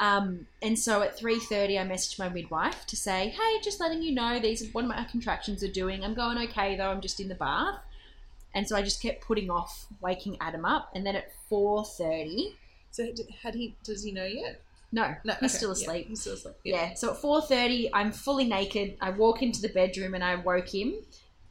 Um, 0.00 0.46
and 0.62 0.78
so 0.78 1.02
at 1.02 1.18
three 1.18 1.40
thirty, 1.40 1.78
I 1.78 1.82
messaged 1.84 2.18
my 2.18 2.28
midwife 2.28 2.86
to 2.86 2.96
say, 2.96 3.30
"Hey, 3.30 3.60
just 3.62 3.80
letting 3.80 4.02
you 4.02 4.12
know 4.12 4.38
these 4.38 4.62
are 4.62 4.70
what 4.70 4.84
my 4.84 5.04
contractions 5.10 5.62
are 5.64 5.72
doing. 5.72 6.04
I'm 6.04 6.14
going 6.14 6.38
okay 6.48 6.76
though. 6.76 6.90
I'm 6.90 7.00
just 7.00 7.18
in 7.20 7.28
the 7.28 7.34
bath." 7.34 7.80
And 8.54 8.66
so 8.68 8.76
I 8.76 8.82
just 8.82 9.02
kept 9.02 9.22
putting 9.24 9.50
off 9.50 9.86
waking 10.00 10.36
Adam 10.40 10.64
up. 10.64 10.90
And 10.94 11.04
then 11.04 11.16
at 11.16 11.32
four 11.48 11.84
thirty, 11.84 12.56
So 12.90 13.06
had- 13.42 13.54
he? 13.54 13.74
Does 13.84 14.02
he 14.04 14.12
know 14.12 14.24
yet? 14.24 14.62
no, 14.92 15.14
No, 15.24 15.34
he's 15.34 15.50
okay, 15.50 15.58
still 15.58 15.68
yeah, 15.70 15.72
asleep. 15.82 16.08
he's 16.08 16.20
still 16.20 16.32
asleep. 16.34 16.54
Yeah. 16.64 16.94
So 16.94 17.10
at 17.10 17.16
four 17.18 17.42
thirty, 17.42 17.90
I'm 17.92 18.12
fully 18.12 18.44
naked. 18.44 18.96
I 19.00 19.10
walk 19.10 19.42
into 19.42 19.60
the 19.60 19.68
bedroom 19.68 20.14
and 20.14 20.22
I 20.24 20.36
woke 20.36 20.72
him. 20.74 20.94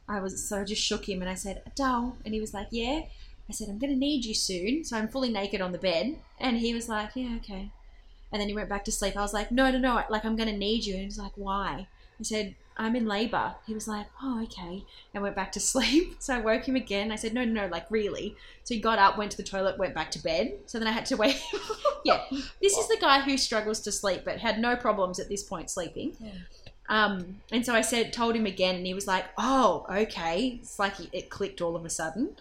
I 0.08 0.20
was 0.20 0.48
so 0.48 0.60
I 0.62 0.64
just 0.64 0.82
shook 0.82 1.06
him 1.08 1.20
and 1.20 1.30
I 1.30 1.34
said, 1.34 1.62
"Adele," 1.66 2.16
and 2.24 2.32
he 2.32 2.40
was 2.40 2.54
like, 2.54 2.68
"Yeah." 2.70 3.02
I 3.48 3.52
said, 3.52 3.68
"I'm 3.68 3.78
gonna 3.78 3.94
need 3.94 4.24
you 4.24 4.34
soon." 4.34 4.84
So 4.84 4.96
I'm 4.96 5.08
fully 5.08 5.30
naked 5.30 5.60
on 5.60 5.72
the 5.72 5.78
bed, 5.78 6.18
and 6.40 6.56
he 6.58 6.72
was 6.74 6.88
like, 6.88 7.10
"Yeah, 7.14 7.36
okay." 7.36 7.70
And 8.32 8.40
then 8.40 8.48
he 8.48 8.54
went 8.54 8.68
back 8.68 8.84
to 8.84 8.92
sleep. 8.92 9.16
I 9.16 9.22
was 9.22 9.32
like, 9.32 9.50
"No, 9.50 9.70
no, 9.70 9.78
no! 9.78 10.02
Like 10.08 10.24
I'm 10.24 10.36
gonna 10.36 10.56
need 10.56 10.84
you." 10.84 10.94
And 10.94 11.04
he's 11.04 11.18
like, 11.18 11.32
"Why?" 11.36 11.86
I 12.20 12.22
said, 12.22 12.54
"I'm 12.76 12.94
in 12.94 13.06
labor." 13.06 13.54
He 13.66 13.74
was 13.74 13.88
like, 13.88 14.06
"Oh, 14.22 14.42
okay," 14.44 14.84
and 15.14 15.22
went 15.22 15.36
back 15.36 15.52
to 15.52 15.60
sleep. 15.72 16.16
So 16.18 16.34
I 16.34 16.40
woke 16.40 16.68
him 16.68 16.76
again. 16.76 17.10
I 17.10 17.16
said, 17.16 17.32
"No, 17.32 17.44
no, 17.44 17.64
no! 17.64 17.66
Like 17.68 17.86
really?" 17.90 18.36
So 18.64 18.74
he 18.74 18.80
got 18.80 18.98
up, 18.98 19.16
went 19.16 19.30
to 19.32 19.36
the 19.36 19.42
toilet, 19.42 19.78
went 19.78 19.94
back 19.94 20.10
to 20.12 20.22
bed. 20.22 20.58
So 20.66 20.78
then 20.78 20.88
I 20.88 20.92
had 20.92 21.06
to 21.06 21.16
wait. 21.16 21.40
yeah, 22.04 22.22
this 22.60 22.76
is 22.76 22.88
the 22.88 22.98
guy 23.00 23.20
who 23.20 23.38
struggles 23.38 23.80
to 23.80 23.92
sleep, 23.92 24.22
but 24.24 24.38
had 24.38 24.58
no 24.58 24.76
problems 24.76 25.18
at 25.18 25.28
this 25.28 25.42
point 25.42 25.70
sleeping. 25.70 26.16
Yeah. 26.20 26.32
Um, 26.90 27.40
and 27.52 27.64
so 27.66 27.74
I 27.74 27.82
said, 27.82 28.14
told 28.14 28.34
him 28.34 28.46
again, 28.46 28.76
and 28.76 28.86
he 28.86 28.94
was 28.94 29.06
like, 29.06 29.26
"Oh, 29.38 29.86
okay." 29.90 30.58
It's 30.60 30.78
like 30.78 30.94
it 31.12 31.30
clicked 31.30 31.60
all 31.60 31.76
of 31.76 31.84
a 31.84 31.90
sudden. 31.90 32.36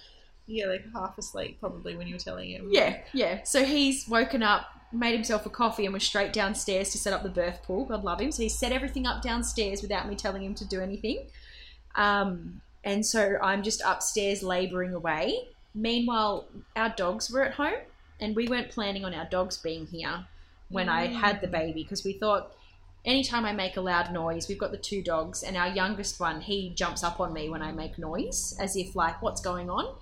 Yeah, 0.48 0.68
like 0.68 0.86
half 0.94 1.18
asleep 1.18 1.60
probably 1.60 1.98
when 1.98 2.08
you 2.08 2.16
were 2.16 2.20
telling 2.20 2.50
him. 2.50 2.70
Yeah, 2.72 3.00
yeah. 3.14 3.44
So 3.44 3.66
he's 3.66 4.08
woken 4.08 4.42
up, 4.42 4.66
made 4.92 5.14
himself 5.14 5.46
a 5.46 5.50
coffee, 5.50 5.86
and 5.86 5.94
was 5.94 6.04
straight 6.04 6.34
downstairs 6.34 6.92
to 6.92 6.98
set 6.98 7.14
up 7.14 7.24
the 7.24 7.30
birth 7.30 7.64
pool. 7.64 7.86
God 7.86 8.04
love 8.04 8.22
him. 8.22 8.32
So 8.32 8.44
he 8.44 8.50
set 8.50 8.72
everything 8.72 9.06
up 9.06 9.22
downstairs 9.22 9.82
without 9.82 10.08
me 10.08 10.16
telling 10.16 10.44
him 10.44 10.56
to 10.56 10.66
do 10.66 10.82
anything. 10.82 11.26
Um, 11.96 12.62
and 12.84 13.06
so 13.06 13.38
I'm 13.42 13.64
just 13.64 13.82
upstairs 13.86 14.44
labouring 14.44 14.94
away. 14.94 15.50
Meanwhile, 15.76 16.48
our 16.76 16.90
dogs 16.90 17.30
were 17.30 17.44
at 17.44 17.54
home, 17.54 17.82
and 18.20 18.36
we 18.36 18.48
weren't 18.48 18.70
planning 18.70 19.06
on 19.06 19.14
our 19.14 19.26
dogs 19.26 19.58
being 19.58 19.86
here 19.88 20.26
when 20.70 20.90
I 20.90 21.08
had 21.08 21.40
the 21.40 21.48
baby 21.48 21.84
because 21.84 22.04
we 22.04 22.14
thought 22.14 22.52
anytime 23.06 23.46
I 23.46 23.54
make 23.54 23.78
a 23.78 23.82
loud 23.82 24.12
noise, 24.12 24.48
we've 24.48 24.58
got 24.58 24.72
the 24.72 24.78
two 24.78 25.02
dogs, 25.02 25.42
and 25.42 25.56
our 25.56 25.70
youngest 25.70 26.20
one, 26.20 26.42
he 26.42 26.72
jumps 26.76 27.04
up 27.04 27.20
on 27.20 27.34
me 27.34 27.50
when 27.50 27.62
I 27.62 27.72
make 27.72 27.98
noise, 27.98 28.56
as 28.60 28.76
if 28.76 28.96
like, 28.96 29.22
what's 29.22 29.42
going 29.42 29.70
on? 29.70 29.96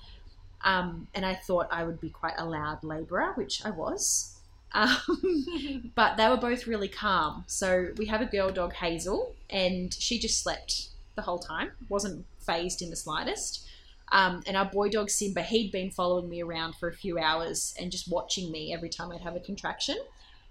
Um, 0.63 1.07
and 1.13 1.25
I 1.25 1.36
thought 1.36 1.67
I 1.71 1.83
would 1.83 2.01
be 2.01 2.09
quite 2.09 2.33
a 2.38 2.45
loud 2.45 2.83
labourer, 2.83 3.33
which 3.36 3.63
I 3.63 3.69
was. 3.69 4.34
Um, 4.76 5.91
but 5.95 6.17
they 6.17 6.28
were 6.28 6.38
both 6.38 6.67
really 6.67 6.89
calm. 6.89 7.45
So 7.47 7.89
we 7.97 8.05
have 8.07 8.21
a 8.21 8.26
girl 8.26 8.51
dog, 8.51 8.73
Hazel, 8.73 9.34
and 9.49 9.93
she 9.93 10.19
just 10.19 10.43
slept 10.43 10.89
the 11.15 11.21
whole 11.21 11.39
time, 11.39 11.71
wasn't 11.89 12.26
phased 12.39 12.82
in 12.82 12.89
the 12.89 12.95
slightest. 12.95 13.65
Um, 14.11 14.43
and 14.45 14.55
our 14.55 14.65
boy 14.65 14.89
dog, 14.89 15.09
Simba, 15.09 15.41
he'd 15.41 15.71
been 15.71 15.89
following 15.89 16.30
me 16.30 16.43
around 16.43 16.76
for 16.76 16.89
a 16.89 16.93
few 16.93 17.17
hours 17.17 17.73
and 17.80 17.91
just 17.91 18.11
watching 18.11 18.51
me 18.51 18.73
every 18.73 18.89
time 18.89 19.11
I'd 19.11 19.21
have 19.21 19.36
a 19.36 19.39
contraction. 19.39 19.97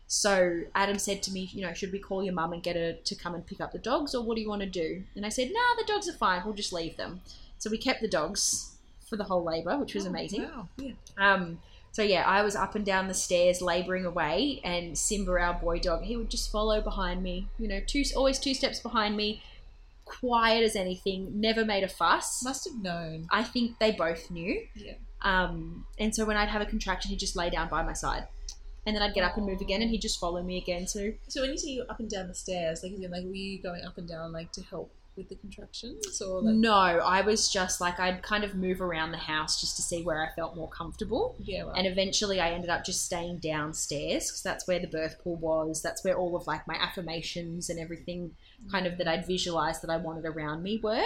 So 0.06 0.62
Adam 0.74 0.98
said 0.98 1.22
to 1.24 1.32
me, 1.32 1.50
you 1.52 1.62
know, 1.62 1.72
should 1.72 1.92
we 1.92 1.98
call 1.98 2.22
your 2.22 2.34
mum 2.34 2.52
and 2.52 2.62
get 2.62 2.76
her 2.76 2.94
to 2.94 3.14
come 3.14 3.34
and 3.34 3.46
pick 3.46 3.60
up 3.60 3.72
the 3.72 3.78
dogs, 3.78 4.14
or 4.14 4.22
what 4.24 4.34
do 4.36 4.42
you 4.42 4.48
want 4.48 4.62
to 4.62 4.68
do? 4.68 5.04
And 5.14 5.24
I 5.24 5.28
said, 5.28 5.50
no, 5.52 5.60
the 5.76 5.84
dogs 5.86 6.08
are 6.08 6.14
fine. 6.14 6.42
We'll 6.44 6.54
just 6.54 6.72
leave 6.72 6.96
them. 6.96 7.20
So 7.58 7.70
we 7.70 7.78
kept 7.78 8.00
the 8.00 8.08
dogs 8.08 8.72
for 9.08 9.16
the 9.16 9.24
whole 9.24 9.44
labour, 9.44 9.78
which 9.78 9.94
was 9.94 10.06
Oh, 10.06 10.10
amazing. 10.10 10.42
Wow. 10.42 10.68
Yeah. 10.76 10.92
Um, 11.16 11.58
so 11.94 12.02
yeah, 12.02 12.24
I 12.26 12.42
was 12.42 12.56
up 12.56 12.74
and 12.74 12.84
down 12.84 13.06
the 13.06 13.14
stairs 13.14 13.62
labouring 13.62 14.04
away, 14.04 14.60
and 14.64 14.98
Simba, 14.98 15.30
our 15.30 15.54
boy 15.54 15.78
dog, 15.78 16.02
he 16.02 16.16
would 16.16 16.28
just 16.28 16.50
follow 16.50 16.80
behind 16.80 17.22
me. 17.22 17.46
You 17.56 17.68
know, 17.68 17.80
two 17.86 18.02
always 18.16 18.40
two 18.40 18.52
steps 18.52 18.80
behind 18.80 19.16
me, 19.16 19.44
quiet 20.04 20.64
as 20.64 20.74
anything, 20.74 21.40
never 21.40 21.64
made 21.64 21.84
a 21.84 21.88
fuss. 21.88 22.42
Must 22.42 22.64
have 22.68 22.82
known. 22.82 23.28
I 23.30 23.44
think 23.44 23.78
they 23.78 23.92
both 23.92 24.28
knew. 24.28 24.60
Yeah. 24.74 24.94
Um, 25.22 25.86
and 25.96 26.12
so 26.12 26.24
when 26.24 26.36
I'd 26.36 26.48
have 26.48 26.62
a 26.62 26.66
contraction, 26.66 27.10
he'd 27.10 27.20
just 27.20 27.36
lay 27.36 27.48
down 27.48 27.68
by 27.68 27.84
my 27.84 27.92
side, 27.92 28.26
and 28.86 28.96
then 28.96 29.00
I'd 29.00 29.14
get 29.14 29.22
up 29.22 29.36
and 29.36 29.46
move 29.46 29.60
again, 29.60 29.80
and 29.80 29.88
he'd 29.88 30.02
just 30.02 30.18
follow 30.18 30.42
me 30.42 30.58
again. 30.58 30.88
So 30.88 31.12
So 31.28 31.42
when 31.42 31.50
you 31.50 31.56
say 31.58 31.68
you're 31.68 31.88
up 31.88 32.00
and 32.00 32.10
down 32.10 32.26
the 32.26 32.34
stairs, 32.34 32.82
like, 32.82 32.94
like 33.08 33.22
were 33.22 33.34
you 33.34 33.62
going 33.62 33.84
up 33.84 33.98
and 33.98 34.08
down 34.08 34.32
like 34.32 34.50
to 34.50 34.62
help 34.64 34.90
with 35.16 35.28
the 35.28 35.36
contractions, 35.36 36.20
or 36.20 36.42
like 36.42 36.54
no, 36.54 36.72
I 36.72 37.20
was 37.20 37.48
just 37.48 37.80
like 37.80 38.00
I'd 38.00 38.22
kind 38.22 38.44
of 38.44 38.54
move 38.54 38.80
around 38.80 39.12
the 39.12 39.18
house 39.18 39.60
just 39.60 39.76
to 39.76 39.82
see 39.82 40.02
where 40.02 40.22
I 40.22 40.34
felt 40.34 40.56
more 40.56 40.68
comfortable. 40.68 41.36
yeah, 41.40 41.62
right. 41.62 41.76
And 41.76 41.86
eventually, 41.86 42.40
I 42.40 42.50
ended 42.50 42.70
up 42.70 42.84
just 42.84 43.04
staying 43.04 43.38
downstairs 43.38 44.26
because 44.26 44.42
that's 44.42 44.66
where 44.66 44.80
the 44.80 44.86
birth 44.86 45.18
pool 45.22 45.36
was. 45.36 45.82
That's 45.82 46.04
where 46.04 46.16
all 46.16 46.36
of 46.36 46.46
like 46.46 46.66
my 46.66 46.76
affirmations 46.76 47.70
and 47.70 47.78
everything 47.78 48.32
kind 48.70 48.86
of 48.86 48.98
that 48.98 49.08
I'd 49.08 49.26
visualized 49.26 49.82
that 49.82 49.90
I 49.90 49.96
wanted 49.96 50.24
around 50.24 50.62
me 50.62 50.80
were. 50.82 51.04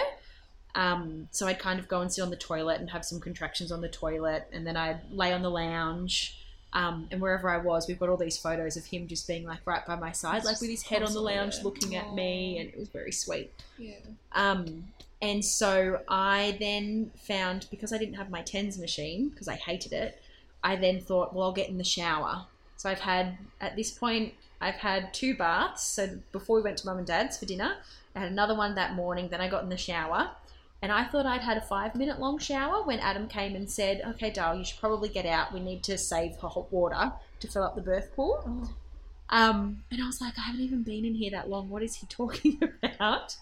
Um, 0.75 1.27
so 1.31 1.47
I'd 1.47 1.59
kind 1.59 1.79
of 1.79 1.87
go 1.87 2.01
and 2.01 2.11
sit 2.11 2.21
on 2.21 2.29
the 2.29 2.35
toilet 2.35 2.79
and 2.79 2.89
have 2.91 3.03
some 3.03 3.19
contractions 3.19 3.71
on 3.71 3.81
the 3.81 3.89
toilet, 3.89 4.47
and 4.51 4.65
then 4.65 4.77
I'd 4.77 5.01
lay 5.11 5.33
on 5.33 5.41
the 5.41 5.49
lounge. 5.49 6.35
Um, 6.71 7.07
and 7.09 7.19
wherever 7.19 7.49
I 7.49 7.57
was, 7.57 7.87
we've 7.87 7.99
got 7.99 8.09
all 8.09 8.17
these 8.17 8.37
photos 8.37 8.77
of 8.77 8.85
him 8.85 9.07
just 9.07 9.27
being 9.27 9.43
like 9.43 9.59
right 9.65 9.83
by 9.85 9.95
my 9.95 10.11
side, 10.11 10.43
like 10.43 10.61
with 10.61 10.69
his 10.69 10.83
head 10.83 11.01
on 11.01 11.13
the 11.13 11.21
lounge 11.21 11.63
looking 11.63 11.95
at 11.95 12.13
me, 12.13 12.59
and 12.59 12.69
it 12.69 12.77
was 12.77 12.89
very 12.89 13.11
sweet. 13.11 13.51
yeah. 13.77 13.95
Um, 14.33 14.85
and 15.21 15.43
so 15.43 15.99
I 16.07 16.55
then 16.59 17.11
found 17.15 17.67
because 17.71 17.91
I 17.91 17.97
didn't 17.97 18.13
have 18.15 18.29
my 18.29 18.41
tens 18.41 18.77
machine 18.77 19.29
because 19.29 19.47
I 19.47 19.55
hated 19.55 19.91
it, 19.91 20.21
I 20.63 20.75
then 20.75 21.01
thought, 21.01 21.33
well, 21.33 21.45
I'll 21.45 21.51
get 21.51 21.69
in 21.69 21.77
the 21.77 21.83
shower. 21.83 22.45
So 22.77 22.89
I've 22.89 23.01
had 23.01 23.37
at 23.59 23.75
this 23.75 23.91
point 23.91 24.33
I've 24.61 24.75
had 24.75 25.13
two 25.13 25.35
baths. 25.35 25.83
So 25.83 26.19
before 26.31 26.57
we 26.57 26.61
went 26.61 26.77
to 26.77 26.85
mum 26.85 26.97
and 26.97 27.07
dad's 27.07 27.37
for 27.37 27.45
dinner, 27.45 27.77
I 28.15 28.19
had 28.19 28.31
another 28.31 28.55
one 28.55 28.75
that 28.75 28.93
morning. 28.93 29.29
Then 29.29 29.41
I 29.41 29.49
got 29.49 29.63
in 29.63 29.69
the 29.69 29.77
shower, 29.77 30.29
And 30.81 30.91
I 30.91 31.03
thought 31.03 31.25
I'd 31.25 31.41
had 31.41 31.57
a 31.57 31.61
five 31.61 31.95
minute 31.95 32.19
long 32.19 32.37
shower 32.37 32.83
when 32.83 32.99
Adam 32.99 33.27
came 33.27 33.55
and 33.55 33.69
said, 33.69 34.01
Okay, 34.05 34.29
Dale, 34.29 34.55
you 34.55 34.63
should 34.63 34.79
probably 34.79 35.09
get 35.09 35.25
out. 35.25 35.53
We 35.53 35.59
need 35.59 35.83
to 35.83 35.97
save 35.97 36.37
hot 36.37 36.71
water 36.71 37.11
to 37.39 37.47
fill 37.47 37.63
up 37.63 37.75
the 37.75 37.81
birth 37.81 38.15
pool. 38.15 38.43
Oh. 38.47 38.73
Um, 39.31 39.83
and 39.91 40.01
I 40.01 40.07
was 40.07 40.21
like, 40.21 40.33
I 40.39 40.41
haven't 40.41 40.61
even 40.61 40.81
been 40.83 41.05
in 41.05 41.13
here 41.13 41.31
that 41.31 41.49
long. 41.49 41.69
What 41.69 41.83
is 41.83 41.95
he 41.95 42.07
talking 42.09 42.61
about? 42.81 43.35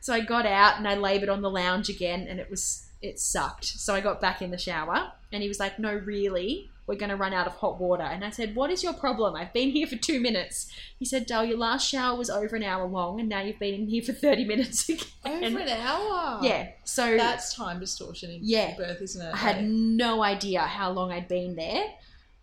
So 0.00 0.12
I 0.12 0.20
got 0.20 0.46
out 0.46 0.78
and 0.78 0.86
I 0.86 0.96
labored 0.96 1.28
on 1.28 1.42
the 1.42 1.50
lounge 1.50 1.88
again, 1.88 2.26
and 2.28 2.40
it 2.40 2.50
was 2.50 2.86
it 3.02 3.18
sucked. 3.18 3.64
So 3.64 3.94
I 3.94 4.00
got 4.00 4.20
back 4.20 4.42
in 4.42 4.50
the 4.50 4.58
shower, 4.58 5.12
and 5.32 5.42
he 5.42 5.48
was 5.48 5.60
like, 5.60 5.78
No, 5.78 5.94
really, 5.94 6.70
we're 6.90 6.96
going 6.96 7.08
to 7.10 7.14
run 7.16 7.32
out 7.32 7.46
of 7.46 7.52
hot 7.54 7.80
water. 7.80 8.02
And 8.02 8.24
I 8.24 8.30
said, 8.30 8.56
What 8.56 8.68
is 8.70 8.82
your 8.82 8.92
problem? 8.92 9.36
I've 9.36 9.52
been 9.52 9.70
here 9.70 9.86
for 9.86 9.94
two 9.94 10.20
minutes. 10.20 10.68
He 10.98 11.04
said, 11.04 11.24
Dale, 11.24 11.44
your 11.44 11.56
last 11.56 11.88
shower 11.88 12.18
was 12.18 12.28
over 12.28 12.56
an 12.56 12.64
hour 12.64 12.84
long, 12.88 13.20
and 13.20 13.28
now 13.28 13.40
you've 13.42 13.60
been 13.60 13.74
in 13.74 13.86
here 13.86 14.02
for 14.02 14.12
thirty 14.12 14.44
minutes 14.44 14.88
again. 15.24 15.44
Over 15.44 15.58
an 15.60 15.68
hour. 15.68 16.40
Yeah. 16.42 16.70
So 16.82 17.16
That's 17.16 17.54
time 17.54 17.78
distortion 17.78 18.30
in 18.32 18.40
Yeah. 18.42 18.74
birth, 18.76 19.00
isn't 19.00 19.24
it? 19.24 19.32
I 19.32 19.36
had 19.36 19.64
no 19.64 20.24
idea 20.24 20.62
how 20.62 20.90
long 20.90 21.12
I'd 21.12 21.28
been 21.28 21.54
there. 21.54 21.84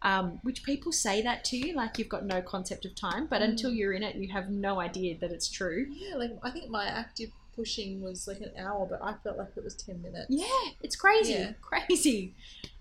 Um, 0.01 0.39
which 0.43 0.63
people 0.63 0.91
say 0.93 1.21
that 1.23 1.43
to 1.45 1.57
you, 1.57 1.73
like 1.75 1.97
you've 1.97 2.07
got 2.07 2.23
no 2.25 2.41
concept 2.41 2.85
of 2.85 2.95
time, 2.95 3.27
but 3.29 3.41
Mm. 3.41 3.49
until 3.49 3.71
you're 3.73 3.91
in 3.93 4.03
it, 4.03 4.15
you 4.15 4.31
have 4.31 4.49
no 4.49 4.79
idea 4.79 5.17
that 5.19 5.31
it's 5.31 5.49
true. 5.49 5.87
yeah, 5.91 6.15
like 6.15 6.31
I 6.43 6.51
think 6.51 6.69
my 6.69 6.85
active 6.85 7.31
pushing 7.55 7.99
was 8.01 8.27
like 8.27 8.39
an 8.39 8.51
hour, 8.57 8.87
but 8.89 9.01
I 9.03 9.15
felt 9.23 9.37
like 9.39 9.49
it 9.57 9.63
was 9.63 9.75
ten 9.75 10.01
minutes. 10.01 10.27
Yeah, 10.29 10.71
it's 10.81 10.95
crazy, 10.95 11.33
Yeah. 11.33 11.51
crazy. 11.61 12.33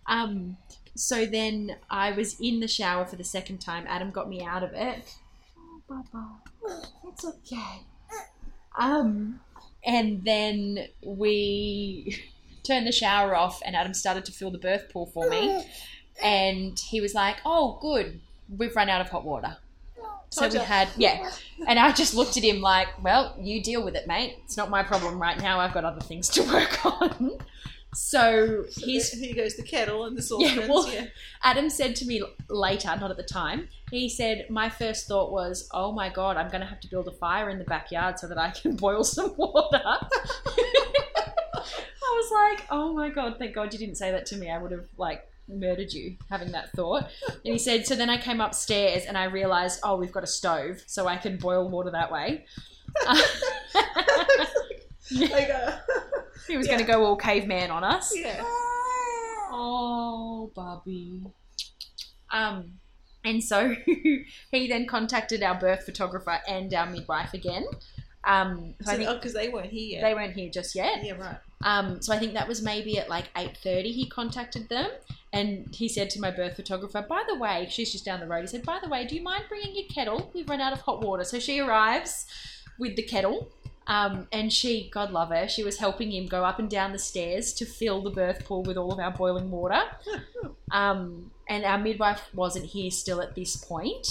Um, 0.06 0.56
so 0.96 1.26
then 1.26 1.76
I 1.90 2.12
was 2.12 2.38
in 2.40 2.60
the 2.60 2.68
shower 2.68 3.06
for 3.06 3.16
the 3.16 3.24
second 3.24 3.58
time. 3.58 3.84
Adam 3.88 4.10
got 4.10 4.28
me 4.28 4.42
out 4.42 4.62
of 4.62 4.72
it. 4.72 5.14
Oh, 5.58 6.04
Baba, 6.12 6.82
it's 7.08 7.24
okay. 7.24 7.82
Um, 8.76 9.40
and 9.84 10.24
then 10.24 10.88
we 11.02 12.22
turned 12.62 12.86
the 12.86 12.92
shower 12.92 13.34
off, 13.34 13.62
and 13.64 13.76
Adam 13.76 13.94
started 13.94 14.24
to 14.26 14.32
fill 14.32 14.50
the 14.50 14.58
birth 14.58 14.90
pool 14.90 15.06
for 15.06 15.28
me. 15.28 15.64
And 16.22 16.78
he 16.78 17.00
was 17.00 17.14
like, 17.14 17.36
"Oh, 17.44 17.78
good, 17.80 18.20
we've 18.48 18.74
run 18.74 18.88
out 18.88 19.00
of 19.00 19.10
hot 19.10 19.24
water." 19.24 19.56
So 20.30 20.48
we 20.48 20.58
had, 20.58 20.88
yeah. 20.96 21.30
And 21.66 21.78
I 21.78 21.92
just 21.92 22.14
looked 22.14 22.36
at 22.36 22.42
him 22.42 22.60
like, 22.60 22.88
well, 23.02 23.34
you 23.40 23.62
deal 23.62 23.82
with 23.84 23.94
it, 23.94 24.06
mate. 24.06 24.38
It's 24.44 24.56
not 24.56 24.70
my 24.70 24.82
problem 24.82 25.20
right 25.20 25.40
now. 25.40 25.60
I've 25.60 25.72
got 25.72 25.84
other 25.84 26.00
things 26.00 26.28
to 26.30 26.42
work 26.52 26.84
on. 26.84 27.38
So 27.96 28.64
So 28.70 28.80
he's 28.84 29.10
here 29.10 29.34
goes 29.34 29.56
the 29.56 29.62
kettle 29.62 30.04
and 30.04 30.16
the 30.16 30.22
saucepans. 30.28 30.68
well- 30.68 30.92
yeah. 30.92 31.06
Adam 31.42 31.70
said 31.70 31.96
to 31.96 32.04
me 32.06 32.22
later, 32.50 32.94
not 33.00 33.10
at 33.10 33.16
the 33.16 33.22
time, 33.22 33.68
he 33.90 34.08
said, 34.08 34.46
My 34.50 34.68
first 34.68 35.06
thought 35.08 35.32
was, 35.32 35.68
Oh 35.72 35.92
my 35.92 36.08
God, 36.10 36.36
I'm 36.36 36.48
going 36.48 36.60
to 36.60 36.66
have 36.66 36.80
to 36.80 36.88
build 36.88 37.08
a 37.08 37.12
fire 37.12 37.48
in 37.50 37.58
the 37.58 37.64
backyard 37.64 38.18
so 38.18 38.26
that 38.28 38.38
I 38.38 38.50
can 38.50 38.76
boil 38.84 39.02
some 39.04 39.34
water. 39.36 39.80
I 39.84 40.00
was 42.02 42.30
like, 42.32 42.66
Oh 42.70 42.92
my 42.94 43.08
God, 43.08 43.36
thank 43.38 43.54
God 43.54 43.72
you 43.72 43.78
didn't 43.78 43.96
say 43.96 44.10
that 44.10 44.26
to 44.26 44.36
me. 44.36 44.50
I 44.50 44.58
would 44.58 44.72
have, 44.72 44.86
like, 44.98 45.26
murdered 45.48 45.92
you 45.92 46.16
having 46.28 46.50
that 46.52 46.72
thought. 46.72 47.04
And 47.28 47.52
he 47.54 47.58
said, 47.58 47.86
So 47.86 47.94
then 47.96 48.10
I 48.10 48.18
came 48.18 48.40
upstairs 48.40 49.04
and 49.06 49.16
I 49.16 49.24
realized, 49.24 49.80
Oh, 49.84 49.96
we've 49.96 50.12
got 50.12 50.24
a 50.24 50.26
stove, 50.28 50.82
so 50.86 51.06
I 51.06 51.16
can 51.16 51.36
boil 51.38 51.68
water 51.68 51.90
that 51.92 52.10
way. 52.12 52.44
Like, 55.12 55.50
uh, 55.50 55.78
he 56.48 56.56
was 56.56 56.66
Yeah. 56.66 56.74
going 56.74 56.86
to 56.86 56.92
go 56.92 57.04
all 57.04 57.16
caveman 57.16 57.70
on 57.70 57.84
us. 57.84 58.12
yeah. 58.16 58.42
Oh, 59.52 60.50
Bobby. 60.54 61.22
Um, 62.32 62.72
and 63.24 63.42
so 63.42 63.74
he 63.86 64.68
then 64.68 64.86
contacted 64.86 65.42
our 65.42 65.58
birth 65.58 65.84
photographer 65.84 66.38
and 66.48 66.72
our 66.74 66.86
midwife 66.86 67.32
again. 67.34 67.64
Um, 68.24 68.74
so 68.82 68.90
So, 68.92 68.96
think 68.98 69.08
oh, 69.08 69.14
because 69.14 69.34
they 69.34 69.48
weren't 69.48 69.70
here. 69.70 69.98
Yet. 69.98 70.02
they 70.02 70.14
weren't 70.14 70.34
here 70.34 70.50
just 70.50 70.74
yet. 70.74 71.04
yeah, 71.04 71.12
right. 71.12 71.36
Um, 71.62 72.02
so 72.02 72.12
I 72.12 72.18
think 72.18 72.34
that 72.34 72.46
was 72.48 72.60
maybe 72.62 72.98
at 72.98 73.08
like 73.08 73.26
eight 73.36 73.56
thirty. 73.56 73.90
He 73.92 74.08
contacted 74.08 74.68
them, 74.68 74.90
and 75.32 75.72
he 75.74 75.88
said 75.88 76.10
to 76.10 76.20
my 76.20 76.30
birth 76.30 76.54
photographer, 76.56 77.04
"By 77.08 77.22
the 77.26 77.36
way, 77.36 77.66
she's 77.70 77.90
just 77.92 78.04
down 78.04 78.20
the 78.20 78.26
road." 78.26 78.42
He 78.42 78.46
said, 78.48 78.62
"By 78.64 78.78
the 78.82 78.88
way, 78.90 79.06
do 79.06 79.14
you 79.14 79.22
mind 79.22 79.44
bringing 79.48 79.74
your 79.74 79.86
kettle? 79.88 80.30
We've 80.34 80.48
run 80.48 80.60
out 80.60 80.72
of 80.74 80.80
hot 80.82 81.02
water." 81.02 81.24
So 81.24 81.38
she 81.38 81.60
arrives 81.60 82.26
with 82.78 82.94
the 82.96 83.02
kettle. 83.02 83.48
Um, 83.88 84.26
and 84.32 84.52
she, 84.52 84.90
God 84.92 85.12
love 85.12 85.28
her, 85.28 85.46
she 85.48 85.62
was 85.62 85.78
helping 85.78 86.10
him 86.10 86.26
go 86.26 86.44
up 86.44 86.58
and 86.58 86.68
down 86.68 86.92
the 86.92 86.98
stairs 86.98 87.52
to 87.54 87.64
fill 87.64 88.02
the 88.02 88.10
birth 88.10 88.44
pool 88.44 88.62
with 88.64 88.76
all 88.76 88.92
of 88.92 88.98
our 88.98 89.12
boiling 89.12 89.50
water. 89.50 89.80
Um, 90.72 91.30
and 91.48 91.64
our 91.64 91.78
midwife 91.78 92.22
wasn't 92.34 92.66
here 92.66 92.90
still 92.90 93.20
at 93.22 93.36
this 93.36 93.56
point. 93.56 94.08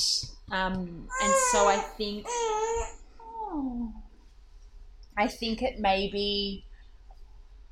Um, 0.52 1.08
and 1.22 1.34
so 1.52 1.68
I 1.68 1.78
think, 1.98 2.26
I 5.18 5.28
think 5.28 5.62
it 5.62 5.80
may 5.80 6.10
be 6.10 6.64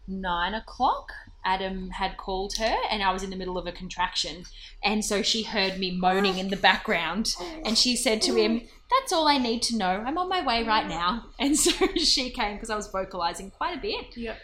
nine 0.08 0.54
o'clock. 0.54 1.14
Adam 1.46 1.90
had 1.92 2.18
called 2.18 2.56
her, 2.58 2.76
and 2.90 3.04
I 3.04 3.12
was 3.12 3.24
in 3.24 3.30
the 3.30 3.36
middle 3.36 3.58
of 3.58 3.68
a 3.68 3.72
contraction. 3.72 4.46
And 4.84 5.04
so 5.04 5.22
she 5.22 5.44
heard 5.44 5.80
me 5.80 5.92
moaning 5.92 6.38
in 6.38 6.50
the 6.50 6.58
background, 6.58 7.36
and 7.66 7.78
she 7.78 7.96
said 7.96 8.22
to 8.24 8.36
him, 8.36 8.62
That's 8.90 9.12
all 9.12 9.28
I 9.28 9.38
need 9.38 9.62
to 9.64 9.78
know. 9.78 10.04
I'm 10.06 10.18
on 10.18 10.30
my 10.30 10.46
way 10.46 10.64
right 10.64 10.88
now. 10.88 11.26
And 11.40 11.58
so 11.58 11.72
she 11.98 12.30
came 12.30 12.56
because 12.56 12.70
I 12.70 12.76
was 12.76 12.88
vocalizing 12.88 13.52
quite 13.52 13.78
a 13.78 13.82
bit. 13.82 14.16
Yep. 14.16 14.38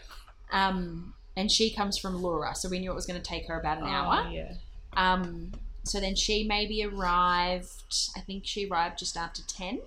Um, 0.52 1.14
and 1.36 1.50
she 1.50 1.74
comes 1.74 1.98
from 1.98 2.20
Laura, 2.20 2.54
so 2.54 2.68
we 2.68 2.78
knew 2.78 2.90
it 2.90 2.94
was 2.94 3.06
going 3.06 3.20
to 3.20 3.26
take 3.26 3.46
her 3.48 3.58
about 3.58 3.78
an 3.78 3.84
hour. 3.84 4.24
Oh, 4.26 4.30
yeah. 4.30 4.54
Um, 4.94 5.52
so 5.84 6.00
then 6.00 6.14
she 6.14 6.44
maybe 6.44 6.84
arrived, 6.84 8.10
I 8.16 8.20
think 8.20 8.44
she 8.44 8.68
arrived 8.68 8.98
just 8.98 9.16
after 9.16 9.42
10. 9.46 9.80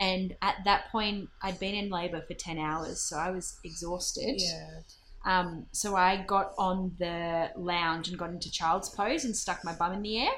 And 0.00 0.34
at 0.42 0.56
that 0.64 0.90
point, 0.90 1.28
I'd 1.42 1.60
been 1.60 1.74
in 1.74 1.90
labour 1.90 2.22
for 2.26 2.34
10 2.34 2.58
hours, 2.58 3.00
so 3.00 3.16
I 3.16 3.30
was 3.30 3.58
exhausted. 3.62 4.36
Yeah. 4.38 4.80
Um, 5.24 5.66
so 5.72 5.94
I 5.96 6.16
got 6.26 6.52
on 6.58 6.94
the 6.98 7.50
lounge 7.56 8.08
and 8.08 8.18
got 8.18 8.30
into 8.30 8.50
child's 8.50 8.88
pose 8.88 9.24
and 9.24 9.36
stuck 9.36 9.64
my 9.64 9.72
bum 9.74 9.92
in 9.92 10.02
the 10.02 10.18
air. 10.22 10.32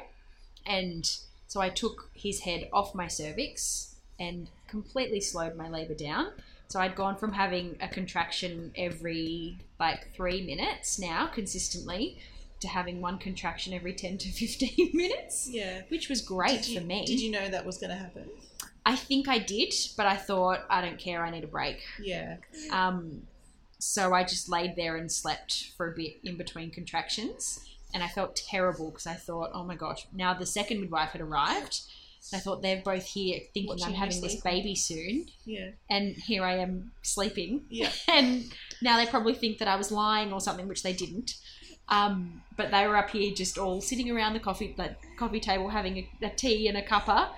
And 0.67 1.11
so 1.47 1.61
I 1.61 1.69
took 1.71 2.11
his 2.15 2.41
head 2.41 2.69
off 2.73 2.95
my 2.95 3.09
cervix 3.09 3.95
and 4.19 4.49
completely 4.69 5.21
slowed 5.21 5.57
my 5.57 5.69
labour 5.69 5.95
down. 5.95 6.33
So 6.69 6.81
I'd 6.81 6.95
gone 6.97 7.17
from 7.17 7.33
having 7.33 7.77
a 7.81 7.89
contraction 7.89 8.73
every 8.77 9.59
like 9.79 10.13
three 10.15 10.43
minutes 10.45 10.99
now 10.99 11.27
consistently 11.27 12.19
to 12.61 12.69
having 12.69 13.01
one 13.01 13.19
contraction 13.19 13.73
every 13.75 13.93
10 13.93 14.19
to 14.19 14.29
15 14.33 14.91
minutes, 14.95 15.49
Yeah. 15.51 15.83
which 15.89 16.09
was 16.09 16.21
great 16.23 16.69
you, 16.69 16.81
for 16.81 16.87
me. 16.87 17.05
Did 17.05 17.21
you 17.21 17.31
know 17.31 17.49
that 17.49 17.65
was 17.67 17.77
going 17.79 17.91
to 17.91 17.97
happen? 17.97 18.29
I 18.87 18.97
think 18.97 19.29
I 19.29 19.39
did, 19.39 19.73
but 19.97 20.07
I 20.07 20.17
thought, 20.17 20.61
I 20.69 20.81
don't 20.81 20.99
care, 20.99 21.25
I 21.25 21.31
need 21.31 21.45
a 21.45 21.49
break. 21.49 21.81
Yeah. 22.03 22.37
Um, 22.71 23.23
so 23.85 24.15
I 24.15 24.25
just 24.25 24.49
laid 24.49 24.77
there 24.77 24.97
and 24.97 25.13
slept 25.13 25.73
for 25.77 25.93
a 25.93 25.95
bit 25.95 26.15
in 26.25 26.39
between 26.39 26.71
contractions. 26.71 27.61
And 27.93 28.03
I 28.03 28.09
felt 28.09 28.35
terrible 28.35 28.91
because 28.91 29.07
I 29.07 29.13
thought, 29.13 29.51
oh 29.53 29.63
my 29.63 29.77
gosh, 29.77 30.07
now 30.13 30.33
the 30.33 30.47
second 30.47 30.81
midwife 30.81 31.11
had 31.11 31.21
arrived. 31.21 31.83
And 32.33 32.39
I 32.39 32.43
thought 32.43 32.63
they're 32.63 32.81
both 32.83 33.05
here 33.05 33.41
thinking 33.53 33.69
Watching 33.69 33.89
I'm 33.89 33.93
having 33.93 34.23
this 34.23 34.41
baby 34.41 34.75
soon. 34.75 35.27
Yeah. 35.45 35.73
And 35.91 36.17
here 36.17 36.43
I 36.43 36.57
am 36.57 36.93
sleeping. 37.03 37.67
Yeah. 37.69 37.91
And 38.09 38.51
now 38.81 38.97
they 38.97 39.05
probably 39.05 39.35
think 39.35 39.59
that 39.59 39.69
I 39.69 39.77
was 39.77 39.93
lying 39.93 40.33
or 40.33 40.41
something, 40.41 40.67
which 40.67 40.83
they 40.83 40.95
didn't. 40.95 41.35
Um, 41.91 42.43
but 42.57 42.71
they 42.71 42.87
were 42.87 42.97
up 42.97 43.11
here 43.11 43.35
just 43.35 43.59
all 43.59 43.83
sitting 43.83 44.11
around 44.11 44.33
the 44.33 44.41
coffee 44.41 44.75
the 44.79 44.97
coffee 45.19 45.41
table 45.41 45.69
having 45.69 45.99
a, 45.99 46.09
a 46.23 46.31
tea 46.31 46.69
and 46.69 46.79
a 46.79 46.83
cuppa. 46.83 47.29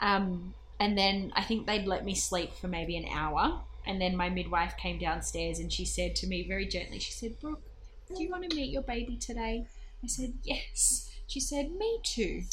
Um, 0.00 0.54
and 0.78 0.96
then 0.96 1.32
I 1.34 1.42
think 1.42 1.66
they'd 1.66 1.86
let 1.86 2.04
me 2.04 2.14
sleep 2.14 2.54
for 2.54 2.68
maybe 2.68 2.96
an 2.96 3.06
hour. 3.12 3.60
And 3.90 4.00
then 4.00 4.16
my 4.16 4.28
midwife 4.28 4.76
came 4.76 5.00
downstairs 5.00 5.58
and 5.58 5.72
she 5.72 5.84
said 5.84 6.14
to 6.16 6.28
me 6.28 6.46
very 6.46 6.64
gently, 6.64 7.00
she 7.00 7.10
said, 7.10 7.40
Brooke, 7.40 7.60
do 8.06 8.22
you 8.22 8.30
want 8.30 8.48
to 8.48 8.54
meet 8.54 8.70
your 8.70 8.82
baby 8.82 9.16
today? 9.16 9.66
I 10.04 10.06
said, 10.06 10.34
yes. 10.44 11.10
She 11.26 11.40
said, 11.40 11.72
me 11.72 11.98
too. 12.04 12.44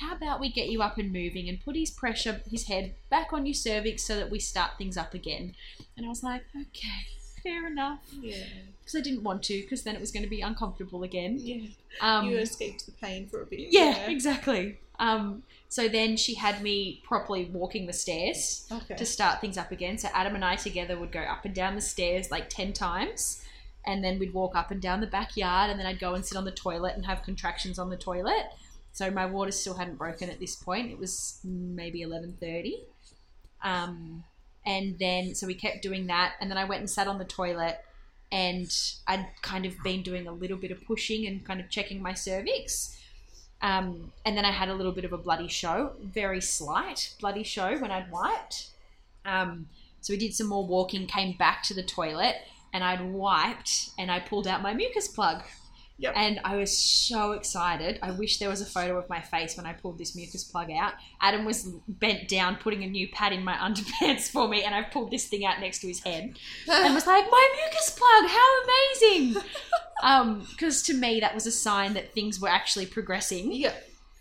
How 0.00 0.14
about 0.16 0.40
we 0.40 0.50
get 0.50 0.70
you 0.70 0.80
up 0.80 0.96
and 0.96 1.12
moving 1.12 1.50
and 1.50 1.62
put 1.62 1.76
his 1.76 1.90
pressure, 1.90 2.40
his 2.50 2.66
head 2.68 2.94
back 3.10 3.34
on 3.34 3.44
your 3.44 3.52
cervix 3.52 4.04
so 4.04 4.16
that 4.16 4.30
we 4.30 4.38
start 4.38 4.78
things 4.78 4.96
up 4.96 5.12
again? 5.12 5.54
And 5.98 6.06
I 6.06 6.08
was 6.08 6.22
like, 6.22 6.44
okay, 6.58 7.42
fair 7.42 7.66
enough. 7.66 8.00
Yeah. 8.18 8.44
Because 8.80 8.96
I 8.96 9.02
didn't 9.02 9.22
want 9.22 9.42
to, 9.44 9.60
because 9.60 9.82
then 9.82 9.96
it 9.96 10.00
was 10.00 10.10
going 10.10 10.22
to 10.22 10.30
be 10.30 10.40
uncomfortable 10.40 11.02
again. 11.02 11.36
Yeah. 11.38 11.66
Um, 12.00 12.24
you 12.30 12.38
escaped 12.38 12.86
the 12.86 12.92
pain 12.92 13.28
for 13.28 13.42
a 13.42 13.46
bit. 13.46 13.68
yeah, 13.70 14.08
exactly. 14.08 14.78
Um, 14.98 15.42
so 15.68 15.88
then 15.88 16.16
she 16.16 16.34
had 16.34 16.62
me 16.62 17.02
properly 17.04 17.46
walking 17.52 17.86
the 17.86 17.92
stairs 17.92 18.66
Okay. 18.70 18.94
to 18.96 19.04
start 19.04 19.40
things 19.40 19.58
up 19.58 19.70
again. 19.72 19.98
So 19.98 20.08
Adam 20.14 20.34
and 20.34 20.44
I 20.44 20.56
together 20.56 20.98
would 20.98 21.12
go 21.12 21.20
up 21.20 21.44
and 21.44 21.54
down 21.54 21.74
the 21.74 21.80
stairs 21.80 22.30
like 22.30 22.48
10 22.48 22.72
times. 22.72 23.42
And 23.84 24.02
then 24.02 24.18
we'd 24.18 24.32
walk 24.34 24.56
up 24.56 24.70
and 24.70 24.80
down 24.80 25.00
the 25.00 25.06
backyard. 25.06 25.70
And 25.70 25.78
then 25.78 25.86
I'd 25.86 25.98
go 26.00 26.14
and 26.14 26.24
sit 26.24 26.36
on 26.36 26.44
the 26.44 26.50
toilet 26.50 26.94
and 26.96 27.06
have 27.06 27.22
contractions 27.22 27.78
on 27.78 27.90
the 27.90 27.96
toilet. 27.96 28.46
So 28.92 29.10
my 29.10 29.26
water 29.26 29.52
still 29.52 29.74
hadn't 29.74 29.96
broken 29.96 30.30
at 30.30 30.40
this 30.40 30.56
point. 30.56 30.90
It 30.90 30.98
was 30.98 31.38
maybe 31.44 32.00
11.30. 32.00 32.80
Um, 33.62 34.24
and 34.64 34.98
then, 34.98 35.34
so 35.34 35.46
we 35.46 35.54
kept 35.54 35.82
doing 35.82 36.06
that. 36.06 36.34
And 36.40 36.50
then 36.50 36.58
I 36.58 36.64
went 36.64 36.80
and 36.80 36.90
sat 36.90 37.06
on 37.06 37.18
the 37.18 37.24
toilet. 37.24 37.78
And 38.32 38.72
I'd 39.06 39.26
kind 39.42 39.66
of 39.66 39.74
been 39.84 40.02
doing 40.02 40.26
a 40.26 40.32
little 40.32 40.56
bit 40.56 40.70
of 40.72 40.84
pushing 40.84 41.26
and 41.26 41.44
kind 41.44 41.60
of 41.60 41.70
checking 41.70 42.02
my 42.02 42.14
cervix. 42.14 42.95
Um, 43.62 44.12
and 44.24 44.36
then 44.36 44.44
I 44.44 44.50
had 44.50 44.68
a 44.68 44.74
little 44.74 44.92
bit 44.92 45.04
of 45.04 45.12
a 45.12 45.18
bloody 45.18 45.48
show, 45.48 45.92
very 46.02 46.40
slight 46.40 47.14
bloody 47.20 47.42
show 47.42 47.78
when 47.78 47.90
I'd 47.90 48.10
wiped. 48.10 48.70
Um, 49.24 49.68
so 50.00 50.12
we 50.12 50.18
did 50.18 50.34
some 50.34 50.46
more 50.46 50.66
walking, 50.66 51.06
came 51.06 51.36
back 51.36 51.62
to 51.64 51.74
the 51.74 51.82
toilet, 51.82 52.36
and 52.72 52.84
I'd 52.84 53.00
wiped 53.00 53.90
and 53.98 54.10
I 54.10 54.20
pulled 54.20 54.46
out 54.46 54.62
my 54.62 54.74
mucus 54.74 55.08
plug. 55.08 55.42
Yep. 55.98 56.12
And 56.14 56.40
I 56.44 56.56
was 56.56 56.76
so 56.76 57.32
excited. 57.32 57.98
I 58.02 58.10
wish 58.10 58.38
there 58.38 58.50
was 58.50 58.60
a 58.60 58.66
photo 58.66 58.98
of 58.98 59.08
my 59.08 59.20
face 59.22 59.56
when 59.56 59.64
I 59.64 59.72
pulled 59.72 59.96
this 59.96 60.14
mucus 60.14 60.44
plug 60.44 60.70
out. 60.70 60.92
Adam 61.22 61.46
was 61.46 61.70
bent 61.88 62.28
down 62.28 62.56
putting 62.56 62.84
a 62.84 62.86
new 62.86 63.08
pad 63.08 63.32
in 63.32 63.42
my 63.42 63.54
underpants 63.56 64.30
for 64.30 64.46
me, 64.46 64.62
and 64.62 64.74
I 64.74 64.82
pulled 64.82 65.10
this 65.10 65.26
thing 65.26 65.46
out 65.46 65.60
next 65.60 65.80
to 65.80 65.86
his 65.88 66.02
head 66.04 66.38
and 66.68 66.94
was 66.94 67.06
like, 67.06 67.24
"My 67.30 67.48
mucus 67.62 67.90
plug! 67.90 68.30
How 68.30 68.62
amazing!" 68.64 69.42
um, 70.02 70.46
because 70.50 70.82
to 70.82 70.94
me 70.94 71.20
that 71.20 71.34
was 71.34 71.46
a 71.46 71.52
sign 71.52 71.94
that 71.94 72.12
things 72.12 72.40
were 72.40 72.48
actually 72.48 72.86
progressing. 72.86 73.52
yeah. 73.52 73.72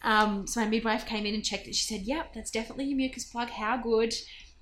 Um, 0.02 0.46
so 0.46 0.62
my 0.62 0.68
midwife 0.68 1.08
came 1.08 1.26
in 1.26 1.34
and 1.34 1.44
checked 1.44 1.68
it. 1.68 1.76
She 1.76 1.86
said, 1.86 2.06
"Yep, 2.06 2.36
that's 2.36 2.52
definitely 2.52 2.86
your 2.86 2.98
mucus 2.98 3.26
plug. 3.26 3.50
How 3.50 3.76
good?" 3.76 4.14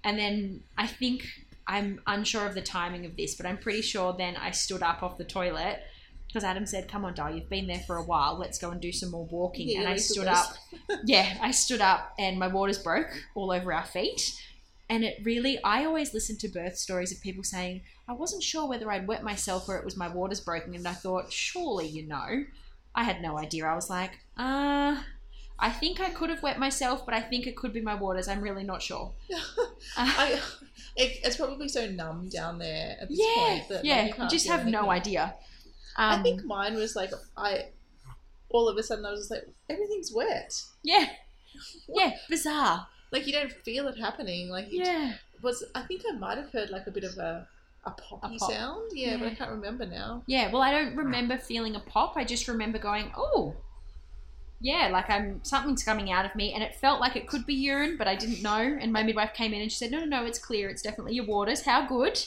And 0.03 0.17
then 0.17 0.63
I 0.77 0.87
think 0.87 1.27
I'm 1.67 2.01
unsure 2.07 2.47
of 2.47 2.55
the 2.55 2.61
timing 2.61 3.05
of 3.05 3.15
this, 3.15 3.35
but 3.35 3.45
I'm 3.45 3.57
pretty 3.57 3.81
sure 3.81 4.15
then 4.17 4.35
I 4.35 4.51
stood 4.51 4.81
up 4.81 5.03
off 5.03 5.17
the 5.17 5.23
toilet 5.23 5.81
because 6.33 6.43
Adam 6.43 6.65
said, 6.65 6.87
"Come 6.87 7.05
on, 7.05 7.13
Dal, 7.13 7.35
you've 7.35 7.49
been 7.49 7.67
there 7.67 7.83
for 7.85 7.97
a 7.97 8.03
while. 8.03 8.37
Let's 8.39 8.57
go 8.57 8.71
and 8.71 8.81
do 8.81 8.91
some 8.91 9.11
more 9.11 9.25
walking." 9.25 9.69
Yeah, 9.69 9.81
and 9.81 9.89
I 9.89 9.97
stood 9.97 10.27
up. 10.27 10.55
yeah, 11.05 11.37
I 11.41 11.51
stood 11.51 11.81
up, 11.81 12.13
and 12.17 12.39
my 12.39 12.47
waters 12.47 12.79
broke 12.79 13.23
all 13.35 13.51
over 13.51 13.71
our 13.71 13.85
feet. 13.85 14.39
And 14.89 15.03
it 15.03 15.19
really, 15.23 15.63
I 15.63 15.85
always 15.85 16.13
listen 16.13 16.37
to 16.39 16.47
birth 16.47 16.77
stories 16.77 17.11
of 17.11 17.21
people 17.21 17.43
saying, 17.43 17.81
I 18.07 18.13
wasn't 18.13 18.43
sure 18.43 18.67
whether 18.67 18.91
I'd 18.91 19.07
wet 19.07 19.23
myself 19.23 19.67
or 19.69 19.77
it 19.77 19.85
was 19.85 19.95
my 19.95 20.07
waters 20.07 20.41
broken. 20.41 20.75
And 20.75 20.87
I 20.87 20.93
thought, 20.93 21.31
surely 21.31 21.87
you 21.87 22.05
know. 22.05 22.43
I 22.95 23.03
had 23.03 23.21
no 23.21 23.39
idea. 23.39 23.65
I 23.65 23.73
was 23.73 23.89
like, 23.89 24.19
uh, 24.37 25.01
I 25.57 25.69
think 25.71 25.99
I 25.99 26.09
could 26.09 26.29
have 26.29 26.43
wet 26.43 26.59
myself, 26.59 27.05
but 27.05 27.15
I 27.15 27.21
think 27.21 27.47
it 27.47 27.55
could 27.55 27.73
be 27.73 27.81
my 27.81 27.95
waters. 27.95 28.27
I'm 28.27 28.41
really 28.41 28.63
not 28.63 28.81
sure. 28.81 29.13
I, 29.97 30.39
it, 30.95 31.19
it's 31.23 31.37
probably 31.37 31.69
so 31.69 31.89
numb 31.89 32.29
down 32.29 32.59
there 32.59 32.97
at 33.01 33.09
this 33.09 33.19
yeah, 33.19 33.33
point 33.35 33.69
that 33.69 33.85
yeah. 33.85 34.05
you 34.05 34.13
You 34.19 34.29
just 34.29 34.47
have 34.47 34.67
no 34.67 34.91
idea. 34.91 35.33
Um, 35.97 36.19
I 36.19 36.23
think 36.23 36.43
mine 36.43 36.75
was 36.75 36.95
like 36.95 37.11
I. 37.37 37.69
All 38.49 38.69
of 38.69 38.77
a 38.77 38.83
sudden, 38.83 39.03
I 39.05 39.09
was 39.11 39.21
just 39.21 39.31
like, 39.31 39.47
everything's 39.67 40.11
wet. 40.13 40.53
yeah, 40.83 41.07
yeah, 41.89 42.11
bizarre. 42.29 42.87
Like 43.11 43.25
you 43.25 43.33
don't 43.33 43.51
feel 43.51 43.87
it 43.87 43.97
happening. 43.97 44.49
Like 44.49 44.71
you 44.71 44.83
Yeah, 44.83 45.13
was. 45.41 45.63
I 45.73 45.81
think 45.81 46.01
I 46.07 46.15
might 46.17 46.37
have 46.37 46.51
heard 46.51 46.69
like 46.69 46.85
a 46.87 46.91
bit 46.91 47.03
of 47.03 47.17
a 47.17 47.47
a 47.85 47.91
poppy 47.91 48.37
pop. 48.37 48.51
sound. 48.51 48.91
Yeah, 48.93 49.17
but 49.17 49.27
I 49.27 49.35
can't 49.35 49.51
remember 49.51 49.85
now. 49.85 50.23
yeah. 50.27 50.51
Well, 50.51 50.61
I 50.61 50.71
don't 50.71 50.95
remember 50.95 51.37
feeling 51.37 51.75
a 51.75 51.79
pop. 51.79 52.13
I 52.15 52.23
just 52.23 52.47
remember 52.47 52.77
going, 52.79 53.11
oh, 53.17 53.55
yeah, 54.61 54.87
like 54.91 55.09
I'm 55.09 55.43
something's 55.43 55.83
coming 55.83 56.11
out 56.11 56.25
of 56.25 56.35
me, 56.35 56.53
and 56.53 56.63
it 56.63 56.75
felt 56.75 57.01
like 57.01 57.15
it 57.15 57.27
could 57.27 57.45
be 57.45 57.55
urine, 57.55 57.97
but 57.97 58.07
I 58.07 58.15
didn't 58.15 58.41
know. 58.43 58.77
And 58.79 58.93
my 58.93 59.01
midwife 59.03 59.33
came 59.33 59.53
in 59.53 59.61
and 59.61 59.71
she 59.71 59.77
said, 59.77 59.91
no, 59.91 59.99
no, 59.99 60.05
no, 60.05 60.25
it's 60.25 60.39
clear. 60.39 60.69
It's 60.69 60.81
definitely 60.81 61.15
your 61.15 61.25
waters. 61.25 61.63
How 61.65 61.85
good. 61.87 62.23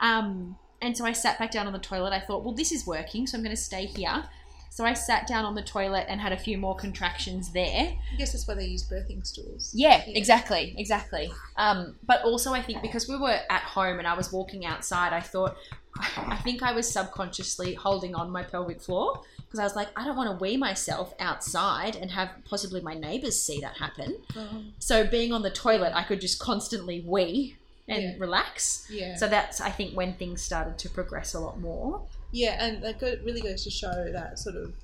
Um, 0.00 0.56
and 0.82 0.96
so 0.96 1.04
I 1.04 1.12
sat 1.12 1.38
back 1.38 1.50
down 1.50 1.66
on 1.66 1.72
the 1.72 1.78
toilet. 1.78 2.12
I 2.12 2.20
thought, 2.20 2.44
well, 2.44 2.54
this 2.54 2.72
is 2.72 2.86
working, 2.86 3.26
so 3.26 3.36
I'm 3.38 3.44
going 3.44 3.54
to 3.56 3.60
stay 3.60 3.86
here. 3.86 4.24
So 4.70 4.84
I 4.84 4.92
sat 4.92 5.26
down 5.26 5.46
on 5.46 5.54
the 5.54 5.62
toilet 5.62 6.04
and 6.08 6.20
had 6.20 6.32
a 6.32 6.36
few 6.36 6.58
more 6.58 6.76
contractions 6.76 7.50
there. 7.52 7.94
I 8.12 8.16
guess 8.18 8.32
that's 8.32 8.46
why 8.46 8.54
they 8.54 8.66
use 8.66 8.84
birthing 8.86 9.26
stools. 9.26 9.70
Yeah, 9.74 10.02
Yeah. 10.06 10.18
exactly, 10.18 10.74
exactly. 10.76 11.32
Um, 11.56 11.96
but 12.06 12.22
also, 12.24 12.52
I 12.52 12.60
think 12.60 12.82
because 12.82 13.08
we 13.08 13.16
were 13.16 13.38
at 13.48 13.62
home 13.62 13.98
and 13.98 14.06
I 14.06 14.12
was 14.14 14.32
walking 14.32 14.66
outside, 14.66 15.14
I 15.14 15.20
thought, 15.20 15.56
I 16.18 16.36
think 16.44 16.62
I 16.62 16.72
was 16.72 16.86
subconsciously 16.92 17.72
holding 17.72 18.14
on 18.14 18.30
my 18.30 18.42
pelvic 18.42 18.82
floor 18.82 19.22
because 19.46 19.60
I 19.60 19.64
was 19.64 19.76
like, 19.76 19.88
I 19.96 20.04
don't 20.04 20.16
want 20.16 20.28
to 20.38 20.42
wee 20.42 20.58
myself 20.58 21.14
outside 21.20 21.96
and 21.96 22.10
have 22.10 22.28
possibly 22.44 22.82
my 22.82 22.92
neighbors 22.92 23.40
see 23.40 23.60
that 23.60 23.78
happen. 23.78 24.18
Um, 24.36 24.74
So 24.78 25.06
being 25.06 25.32
on 25.32 25.40
the 25.40 25.50
toilet, 25.50 25.92
I 25.94 26.02
could 26.02 26.20
just 26.20 26.38
constantly 26.38 27.00
wee 27.00 27.56
and 27.88 28.02
Yeah. 28.02 28.14
relax. 28.18 28.86
yeah. 28.90 29.14
So 29.16 29.28
that's, 29.28 29.60
I 29.60 29.70
think, 29.70 29.94
when 29.96 30.14
things 30.14 30.42
started 30.42 30.78
to 30.78 30.88
progress 30.90 31.34
a 31.34 31.40
lot 31.40 31.60
more. 31.60 32.02
Yeah, 32.32 32.62
and 32.64 32.82
that 32.82 32.98
go, 32.98 33.14
really 33.24 33.40
goes 33.40 33.62
to 33.64 33.70
show 33.70 34.10
that 34.12 34.38
sort 34.38 34.56
of 34.56 34.74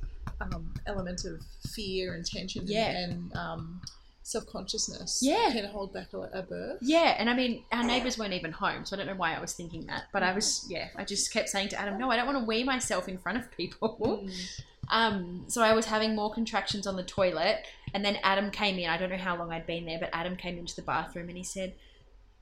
um, 0.41 0.73
element 0.87 1.25
of 1.25 1.41
fear 1.73 2.15
and 2.15 2.25
tension 2.25 2.63
Yeah. 2.67 2.91
and 2.91 3.35
um, 3.37 3.81
self 4.23 4.47
consciousness 4.47 5.21
Yeah. 5.23 5.51
can 5.53 5.65
hold 5.67 5.93
back 5.93 6.13
a, 6.13 6.19
a 6.33 6.43
birth. 6.43 6.79
Yeah, 6.81 7.17
and 7.19 7.29
I 7.29 7.35
mean, 7.35 7.65
our 7.73 7.83
neighbours 7.85 8.19
weren't 8.19 8.33
even 8.35 8.53
home, 8.53 8.85
so 8.85 8.95
I 8.95 8.99
don't 8.99 9.07
know 9.07 9.15
why 9.17 9.35
I 9.35 9.41
was 9.41 9.53
thinking 9.53 9.87
that. 9.87 10.05
But 10.13 10.23
I 10.23 10.33
was, 10.33 10.65
yeah, 10.71 10.89
I 10.97 11.05
just 11.05 11.33
kept 11.33 11.49
saying 11.49 11.69
to 11.71 11.81
Adam, 11.81 11.99
no, 11.99 12.11
I 12.11 12.17
don't 12.17 12.27
want 12.27 12.39
to 12.39 12.45
wee 12.45 12.63
myself 12.65 13.09
in 13.09 13.19
front 13.19 13.39
of 13.39 13.51
people. 13.51 14.25
Mm. 14.29 14.61
Um, 14.91 15.45
so 15.49 15.63
I 15.63 15.73
was 15.73 15.87
having 15.87 16.15
more 16.15 16.33
contractions 16.33 16.87
on 16.87 16.97
the 16.97 17.03
toilet, 17.03 17.65
and 17.95 18.05
then 18.05 18.19
Adam 18.23 18.51
came 18.51 18.79
in. 18.79 18.89
I 18.91 18.99
don't 18.99 19.11
know 19.11 19.17
how 19.17 19.37
long 19.37 19.53
I'd 19.53 19.67
been 19.67 19.87
there, 19.87 19.99
but 19.99 20.11
Adam 20.13 20.37
came 20.37 20.59
into 20.59 20.75
the 20.77 20.83
bathroom 20.83 21.29
and 21.29 21.37
he 21.39 21.45
said, 21.45 21.75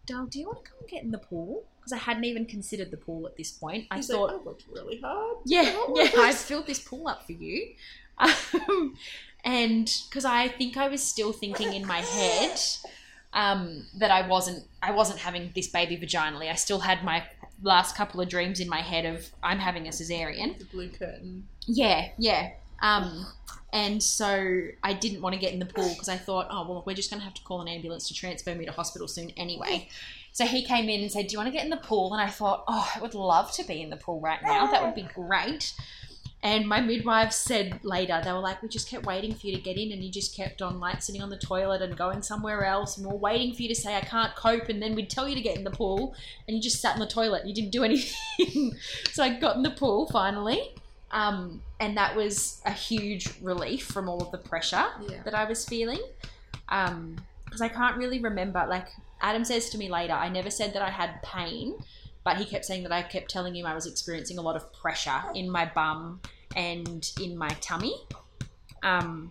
Dal, 0.07 0.27
do 0.27 0.39
you 0.39 0.47
want 0.47 0.65
to 0.65 0.71
come 0.71 0.79
and 0.81 0.89
get 0.89 1.03
in 1.03 1.11
the 1.11 1.19
pool? 1.19 1.65
Because 1.79 1.93
I 1.93 1.99
hadn't 1.99 2.25
even 2.25 2.47
considered 2.47 2.91
the 2.91 2.97
pool 2.97 3.27
at 3.27 3.37
this 3.37 3.51
point. 3.53 3.87
I 3.91 3.97
He's 3.97 4.09
thought, 4.09 4.33
like, 4.33 4.41
I 4.41 4.45
worked 4.45 4.65
really 4.73 5.01
hard. 5.01 5.39
yeah, 5.45 5.63
yeah, 5.95 6.11
I 6.19 6.33
filled 6.33 6.67
this 6.67 6.79
pool 6.79 7.09
up 7.09 7.25
for 7.27 7.33
you. 7.33 7.75
Um, 8.19 8.97
and 9.45 9.91
because 10.09 10.25
I 10.25 10.49
think 10.49 10.77
I 10.77 10.89
was 10.89 11.03
still 11.03 11.33
thinking 11.33 11.73
in 11.73 11.87
my 11.87 12.01
head 12.01 12.59
um, 13.33 13.87
that 13.99 14.11
I 14.11 14.27
wasn't, 14.27 14.65
I 14.83 14.91
wasn't 14.91 15.21
having 15.21 15.53
this 15.55 15.69
baby 15.69 15.97
vaginally. 15.97 16.51
I 16.51 16.55
still 16.57 16.81
had 16.81 17.05
my 17.05 17.25
last 17.63 17.97
couple 17.97 18.21
of 18.21 18.29
dreams 18.29 18.61
in 18.61 18.69
my 18.69 18.81
head 18.81 19.05
of 19.07 19.31
I'm 19.43 19.59
having 19.59 19.87
a 19.87 19.91
cesarean. 19.91 20.59
The 20.59 20.65
blue 20.67 20.89
curtain. 20.89 21.47
Yeah, 21.67 22.09
yeah. 22.19 22.51
Um, 22.83 23.27
and 23.73 24.03
so 24.03 24.63
I 24.83 24.93
didn't 24.93 25.23
want 25.23 25.35
to 25.35 25.41
get 25.41 25.53
in 25.53 25.59
the 25.59 25.67
pool 25.67 25.89
because 25.91 26.09
I 26.09 26.17
thought, 26.17 26.49
oh 26.51 26.69
well, 26.69 26.83
we're 26.87 26.97
just 26.97 27.11
going 27.11 27.21
to 27.21 27.25
have 27.25 27.35
to 27.35 27.43
call 27.43 27.61
an 27.61 27.69
ambulance 27.69 28.09
to 28.09 28.15
transfer 28.15 28.55
me 28.55 28.67
to 28.67 28.73
hospital 28.73 29.07
soon 29.09 29.31
anyway. 29.37 29.89
So 30.33 30.45
he 30.45 30.65
came 30.65 30.89
in 30.89 31.01
and 31.01 31.11
said, 31.11 31.27
"Do 31.27 31.33
you 31.33 31.39
want 31.39 31.49
to 31.49 31.53
get 31.53 31.65
in 31.65 31.71
the 31.71 31.77
pool?" 31.77 32.13
And 32.13 32.23
I 32.23 32.29
thought, 32.29 32.65
"Oh, 32.69 32.91
I 32.95 33.01
would 33.01 33.15
love 33.15 33.53
to 33.53 33.65
be 33.65 33.83
in 33.83 33.91
the 33.91 33.97
pool 33.97 34.21
right 34.21 34.43
now. 34.43 34.71
That 34.71 34.83
would 34.83 34.95
be 34.95 35.03
great." 35.15 35.73
And 36.43 36.67
my 36.67 36.81
midwife 36.81 37.33
said 37.33 37.85
later, 37.85 38.21
they 38.25 38.33
were 38.33 38.39
like, 38.39 38.63
"We 38.63 38.69
just 38.69 38.89
kept 38.89 39.05
waiting 39.05 39.35
for 39.35 39.47
you 39.47 39.57
to 39.57 39.61
get 39.61 39.77
in, 39.77 39.93
and 39.93 40.03
you 40.03 40.11
just 40.11 40.35
kept 40.35 40.63
on 40.63 40.81
like 40.81 41.03
sitting 41.03 41.23
on 41.23 41.31
the 41.31 41.37
toilet 41.37 41.83
and 41.83 41.97
going 41.97 42.23
somewhere 42.23 42.65
else, 42.65 42.97
and 42.97 43.07
we 43.07 43.13
we're 43.13 43.19
waiting 43.19 43.55
for 43.55 43.63
you 43.63 43.69
to 43.69 43.75
say 43.75 43.97
I 43.97 44.01
can't 44.01 44.35
cope, 44.37 44.69
and 44.69 44.81
then 44.81 44.95
we'd 44.95 45.11
tell 45.11 45.29
you 45.29 45.35
to 45.35 45.43
get 45.43 45.57
in 45.57 45.65
the 45.65 45.71
pool, 45.71 46.15
and 46.47 46.57
you 46.57 46.63
just 46.63 46.81
sat 46.81 46.95
in 46.95 47.01
the 47.01 47.07
toilet. 47.07 47.47
You 47.47 47.55
didn't 47.55 47.73
do 47.73 47.85
anything." 47.91 48.77
so 49.13 49.23
I 49.23 49.39
got 49.39 49.57
in 49.57 49.63
the 49.63 49.71
pool 49.71 50.09
finally, 50.09 50.75
um, 51.13 51.63
and 51.81 51.97
that 51.97 52.15
was 52.15 52.61
a 52.67 52.73
huge 52.73 53.29
relief 53.43 53.87
from 53.87 54.09
all 54.09 54.23
of 54.23 54.31
the 54.31 54.39
pressure 54.39 54.87
Yeah. 55.09 55.23
that 55.25 55.35
I 55.35 55.45
was 55.45 55.65
feeling. 55.65 56.01
Because 56.69 57.61
I 57.61 57.69
can't 57.69 57.97
really 57.97 58.21
remember. 58.21 58.65
Like 58.69 58.89
Adam 59.21 59.45
says 59.45 59.71
to 59.71 59.79
me 59.79 59.89
later, 59.91 60.13
I 60.13 60.29
never 60.29 60.51
said 60.51 60.73
that 60.75 60.83
I 60.83 60.91
had 60.91 61.21
pain, 61.23 61.75
but 62.25 62.37
he 62.37 62.45
kept 62.45 62.65
saying 62.65 62.83
that 62.85 62.93
I 62.93 63.03
kept 63.03 63.31
telling 63.31 63.57
him 63.57 63.67
I 63.67 63.75
was 63.75 63.87
experiencing 63.87 64.39
a 64.39 64.43
lot 64.43 64.55
of 64.57 64.73
pressure 64.73 65.23
in 65.35 65.51
my 65.51 65.71
bum 65.75 66.21
and 66.55 67.11
in 67.21 67.37
my 67.37 67.49
tummy. 67.61 67.95
Um, 68.83 69.31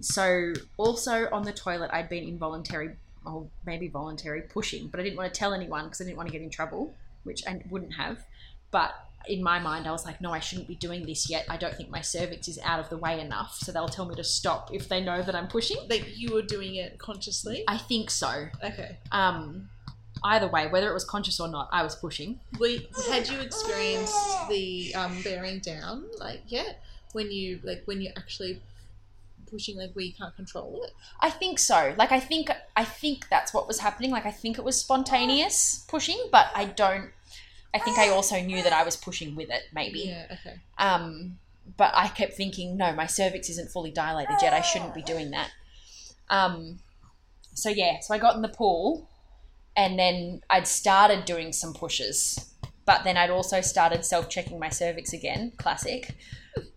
so 0.00 0.52
also 0.76 1.28
on 1.30 1.44
the 1.44 1.52
toilet, 1.52 1.90
I'd 1.92 2.08
been 2.08 2.24
involuntary, 2.24 2.96
or 3.24 3.46
maybe 3.64 3.88
voluntary 3.88 4.42
pushing, 4.42 4.88
but 4.88 4.98
I 5.00 5.04
didn't 5.04 5.16
want 5.16 5.32
to 5.32 5.38
tell 5.38 5.54
anyone 5.54 5.84
because 5.84 6.00
I 6.00 6.04
didn't 6.04 6.16
want 6.16 6.28
to 6.28 6.32
get 6.32 6.42
in 6.42 6.50
trouble, 6.50 6.94
which 7.22 7.46
I 7.46 7.62
wouldn't 7.70 7.94
have. 7.94 8.24
But 8.72 8.92
in 9.28 9.42
my 9.42 9.58
mind, 9.58 9.86
I 9.86 9.92
was 9.92 10.04
like, 10.04 10.20
no, 10.20 10.32
I 10.32 10.40
shouldn't 10.40 10.68
be 10.68 10.74
doing 10.74 11.06
this 11.06 11.28
yet. 11.30 11.46
I 11.48 11.56
don't 11.56 11.74
think 11.74 11.90
my 11.90 12.00
cervix 12.00 12.48
is 12.48 12.58
out 12.64 12.80
of 12.80 12.88
the 12.90 12.98
way 12.98 13.20
enough, 13.20 13.54
so 13.54 13.72
they'll 13.72 13.88
tell 13.88 14.06
me 14.06 14.14
to 14.16 14.24
stop 14.24 14.70
if 14.72 14.88
they 14.88 15.02
know 15.02 15.22
that 15.22 15.34
I'm 15.34 15.48
pushing. 15.48 15.78
Like 15.88 16.16
you 16.16 16.34
were 16.34 16.42
doing 16.42 16.76
it 16.76 16.98
consciously. 16.98 17.64
I 17.68 17.78
think 17.78 18.10
so. 18.10 18.46
Okay. 18.62 18.98
Um, 19.12 19.68
either 20.24 20.48
way, 20.48 20.66
whether 20.68 20.90
it 20.90 20.94
was 20.94 21.04
conscious 21.04 21.40
or 21.40 21.48
not, 21.48 21.68
I 21.72 21.82
was 21.82 21.94
pushing. 21.94 22.40
We 22.58 22.88
had 23.10 23.28
you 23.28 23.40
experienced 23.40 24.48
the 24.48 24.94
um, 24.94 25.20
bearing 25.22 25.60
down 25.60 26.04
like 26.18 26.40
yet 26.46 26.82
when 27.12 27.30
you 27.30 27.60
like 27.62 27.82
when 27.86 28.00
you're 28.00 28.12
actually 28.16 28.60
pushing 29.54 29.76
like 29.76 29.92
where 29.92 30.04
you 30.04 30.12
can't 30.12 30.34
control 30.34 30.82
it. 30.84 30.92
I 31.20 31.30
think 31.30 31.58
so. 31.58 31.94
Like 31.96 32.12
I 32.12 32.20
think 32.20 32.50
I 32.76 32.84
think 32.84 33.28
that's 33.28 33.54
what 33.54 33.68
was 33.68 33.78
happening. 33.78 34.10
Like 34.10 34.26
I 34.26 34.30
think 34.30 34.58
it 34.58 34.64
was 34.64 34.78
spontaneous 34.78 35.84
pushing, 35.88 36.18
but 36.32 36.48
I 36.54 36.66
don't. 36.66 37.10
I 37.74 37.78
think 37.80 37.98
I 37.98 38.08
also 38.10 38.40
knew 38.40 38.62
that 38.62 38.72
I 38.72 38.84
was 38.84 38.96
pushing 38.96 39.34
with 39.34 39.50
it, 39.50 39.62
maybe. 39.74 40.00
Yeah. 40.00 40.26
Okay. 40.30 40.60
Um, 40.78 41.38
but 41.76 41.92
I 41.94 42.08
kept 42.08 42.34
thinking, 42.34 42.76
no, 42.76 42.92
my 42.94 43.06
cervix 43.06 43.50
isn't 43.50 43.70
fully 43.70 43.90
dilated 43.90 44.36
yet. 44.40 44.52
I 44.52 44.60
shouldn't 44.60 44.94
be 44.94 45.02
doing 45.02 45.32
that. 45.32 45.50
Um, 46.30 46.78
so 47.52 47.68
yeah, 47.68 48.00
so 48.00 48.14
I 48.14 48.18
got 48.18 48.36
in 48.36 48.42
the 48.42 48.48
pool, 48.48 49.08
and 49.76 49.98
then 49.98 50.42
I'd 50.48 50.68
started 50.68 51.24
doing 51.24 51.52
some 51.52 51.74
pushes, 51.74 52.54
but 52.86 53.02
then 53.02 53.16
I'd 53.16 53.30
also 53.30 53.60
started 53.60 54.04
self-checking 54.04 54.58
my 54.58 54.68
cervix 54.68 55.12
again. 55.12 55.52
Classic. 55.56 56.14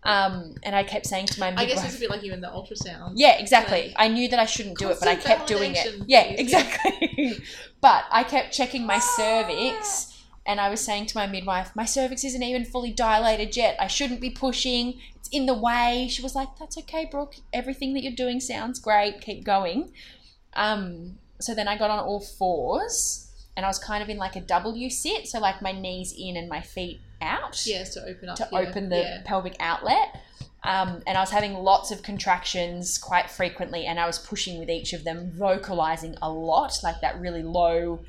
Um, 0.02 0.54
and 0.64 0.74
I 0.74 0.82
kept 0.82 1.06
saying 1.06 1.26
to 1.26 1.40
my 1.40 1.54
I 1.56 1.64
guess 1.64 1.84
it's 1.84 1.96
a 1.96 2.00
bit 2.00 2.10
like 2.10 2.24
you 2.24 2.32
in 2.32 2.40
the 2.40 2.48
ultrasound. 2.48 3.12
yeah, 3.14 3.38
exactly. 3.38 3.88
Like, 3.88 3.94
I 3.96 4.08
knew 4.08 4.28
that 4.28 4.38
I 4.40 4.46
shouldn't 4.46 4.78
do 4.78 4.90
it, 4.90 4.96
but 4.98 5.08
I 5.08 5.14
kept 5.14 5.46
doing 5.46 5.74
it. 5.76 6.02
Yeah, 6.06 6.22
exactly. 6.24 7.38
but 7.80 8.04
I 8.10 8.24
kept 8.24 8.52
checking 8.52 8.84
my 8.86 8.98
cervix, 8.98 10.17
and 10.48 10.60
I 10.60 10.68
was 10.70 10.80
saying 10.80 11.06
to 11.06 11.16
my 11.16 11.26
midwife, 11.28 11.76
"My 11.76 11.84
cervix 11.84 12.24
isn't 12.24 12.42
even 12.42 12.64
fully 12.64 12.90
dilated 12.90 13.56
yet. 13.56 13.76
I 13.78 13.86
shouldn't 13.86 14.20
be 14.20 14.30
pushing. 14.30 14.98
It's 15.14 15.28
in 15.28 15.46
the 15.46 15.54
way." 15.54 16.08
She 16.10 16.22
was 16.22 16.34
like, 16.34 16.48
"That's 16.58 16.76
okay, 16.78 17.04
Brooke. 17.04 17.36
Everything 17.52 17.92
that 17.94 18.02
you're 18.02 18.12
doing 18.24 18.40
sounds 18.40 18.80
great. 18.80 19.20
Keep 19.20 19.44
going." 19.44 19.92
Um, 20.54 21.18
so 21.40 21.54
then 21.54 21.68
I 21.68 21.76
got 21.78 21.90
on 21.90 22.00
all 22.00 22.20
fours, 22.20 23.30
and 23.56 23.64
I 23.64 23.68
was 23.68 23.78
kind 23.78 24.02
of 24.02 24.08
in 24.08 24.16
like 24.16 24.34
a 24.34 24.40
W 24.40 24.90
sit, 24.90 25.28
so 25.28 25.38
like 25.38 25.62
my 25.62 25.72
knees 25.72 26.12
in 26.18 26.36
and 26.36 26.48
my 26.48 26.60
feet 26.60 27.00
out 27.20 27.64
Yes, 27.66 27.94
to 27.94 28.04
open 28.04 28.28
up. 28.28 28.36
to 28.36 28.48
yeah, 28.50 28.58
open 28.58 28.88
the 28.88 28.98
yeah. 29.00 29.22
pelvic 29.24 29.54
outlet. 29.60 30.20
Um, 30.64 31.02
and 31.06 31.16
I 31.16 31.20
was 31.20 31.30
having 31.30 31.54
lots 31.54 31.90
of 31.92 32.02
contractions 32.02 32.98
quite 32.98 33.30
frequently, 33.30 33.86
and 33.86 34.00
I 34.00 34.06
was 34.06 34.18
pushing 34.18 34.58
with 34.58 34.68
each 34.68 34.92
of 34.92 35.04
them, 35.04 35.30
vocalizing 35.32 36.16
a 36.20 36.30
lot, 36.30 36.78
like 36.82 37.00
that 37.00 37.20
really 37.20 37.42
low, 37.44 38.00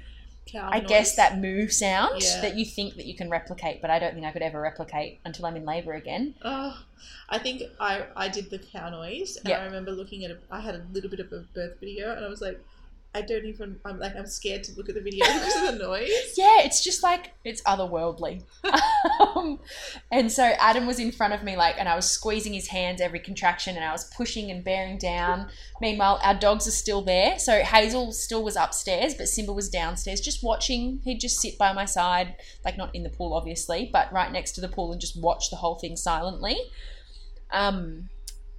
I 0.55 0.79
noise. 0.79 0.89
guess 0.89 1.15
that 1.15 1.37
moo 1.39 1.67
sound 1.67 2.21
Yeah. 2.23 2.41
that 2.41 2.57
you 2.57 2.65
think 2.65 2.95
that 2.95 3.05
you 3.05 3.15
can 3.15 3.29
replicate, 3.29 3.81
but 3.81 3.89
I 3.89 3.99
don't 3.99 4.13
think 4.13 4.25
I 4.25 4.31
could 4.31 4.41
ever 4.41 4.59
replicate 4.61 5.19
until 5.25 5.45
I'm 5.45 5.55
in 5.55 5.65
labor 5.65 5.93
again. 5.93 6.35
Oh, 6.43 6.83
I 7.29 7.37
think 7.39 7.63
I 7.79 8.05
I 8.15 8.27
did 8.29 8.49
the 8.49 8.59
cow 8.59 8.89
noise, 8.89 9.37
and 9.37 9.49
Yeah. 9.49 9.59
I 9.59 9.65
remember 9.65 9.91
looking 9.91 10.23
at 10.25 10.31
a. 10.31 10.37
I 10.49 10.59
had 10.61 10.75
a 10.75 10.81
little 10.91 11.09
bit 11.09 11.19
of 11.19 11.31
a 11.31 11.39
birth 11.53 11.79
video, 11.79 12.15
and 12.15 12.25
I 12.25 12.27
was 12.29 12.41
like, 12.41 12.59
I 13.15 13.21
don't 13.21 13.45
even. 13.45 13.79
I'm 13.85 13.99
like 13.99 14.15
I'm 14.15 14.27
scared 14.27 14.63
to 14.65 14.75
look 14.75 14.87
at 14.87 14.93
the 14.93 15.01
video 15.01 15.25
because 15.33 15.55
of 15.55 15.73
the 15.73 15.83
noise. 15.83 16.33
Yeah, 16.37 16.61
it's 16.61 16.83
just 16.83 17.01
like 17.01 17.31
it's 17.43 17.61
otherworldly. 17.63 18.43
um, 19.35 19.59
and 20.11 20.31
so 20.31 20.43
Adam 20.43 20.85
was 20.85 20.99
in 20.99 21.11
front 21.11 21.33
of 21.33 21.43
me, 21.43 21.57
like, 21.57 21.75
and 21.79 21.89
I 21.89 21.95
was 21.95 22.09
squeezing 22.09 22.53
his 22.53 22.67
hands 22.67 23.01
every 23.01 23.19
contraction, 23.19 23.75
and 23.75 23.83
I 23.83 23.91
was 23.91 24.05
pushing 24.15 24.51
and 24.51 24.63
bearing 24.63 24.99
down. 24.99 25.49
Meanwhile, 25.81 26.19
our 26.23 26.35
dogs 26.35 26.67
are 26.67 26.71
still 26.71 27.01
there. 27.01 27.39
So 27.39 27.61
Hazel 27.61 28.11
still 28.11 28.43
was 28.43 28.55
upstairs, 28.55 29.15
but 29.15 29.27
Simba 29.27 29.53
was 29.53 29.69
downstairs, 29.69 30.21
just 30.21 30.43
watching. 30.43 31.01
He'd 31.03 31.19
just 31.19 31.41
sit 31.41 31.57
by 31.57 31.73
my 31.73 31.85
side, 31.85 32.35
like 32.63 32.77
not 32.77 32.93
in 32.93 33.01
the 33.01 33.09
pool, 33.09 33.33
obviously, 33.33 33.89
but 33.91 34.13
right 34.13 34.31
next 34.31 34.51
to 34.53 34.61
the 34.61 34.69
pool, 34.69 34.91
and 34.91 35.01
just 35.01 35.19
watch 35.19 35.49
the 35.49 35.55
whole 35.55 35.79
thing 35.79 35.95
silently. 35.95 36.57
Um, 37.49 38.09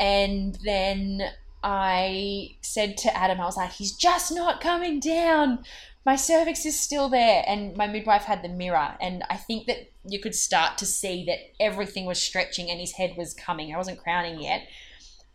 and 0.00 0.58
then 0.64 1.22
I 1.62 2.56
said 2.62 2.96
to 2.98 3.16
Adam, 3.16 3.40
I 3.40 3.44
was 3.44 3.56
like, 3.56 3.72
he's 3.72 3.92
just 3.92 4.32
not 4.32 4.60
coming 4.60 5.00
down. 5.00 5.64
My 6.06 6.16
cervix 6.16 6.64
is 6.64 6.78
still 6.78 7.08
there. 7.08 7.44
And 7.46 7.76
my 7.76 7.86
midwife 7.86 8.22
had 8.22 8.42
the 8.42 8.48
mirror. 8.48 8.94
And 9.00 9.24
I 9.28 9.36
think 9.36 9.66
that 9.66 9.90
you 10.04 10.20
could 10.20 10.34
start 10.34 10.78
to 10.78 10.86
see 10.86 11.24
that 11.26 11.38
everything 11.60 12.06
was 12.06 12.20
stretching 12.20 12.70
and 12.70 12.80
his 12.80 12.92
head 12.92 13.14
was 13.16 13.34
coming. 13.34 13.74
I 13.74 13.78
wasn't 13.78 14.02
crowning 14.02 14.40
yet. 14.40 14.66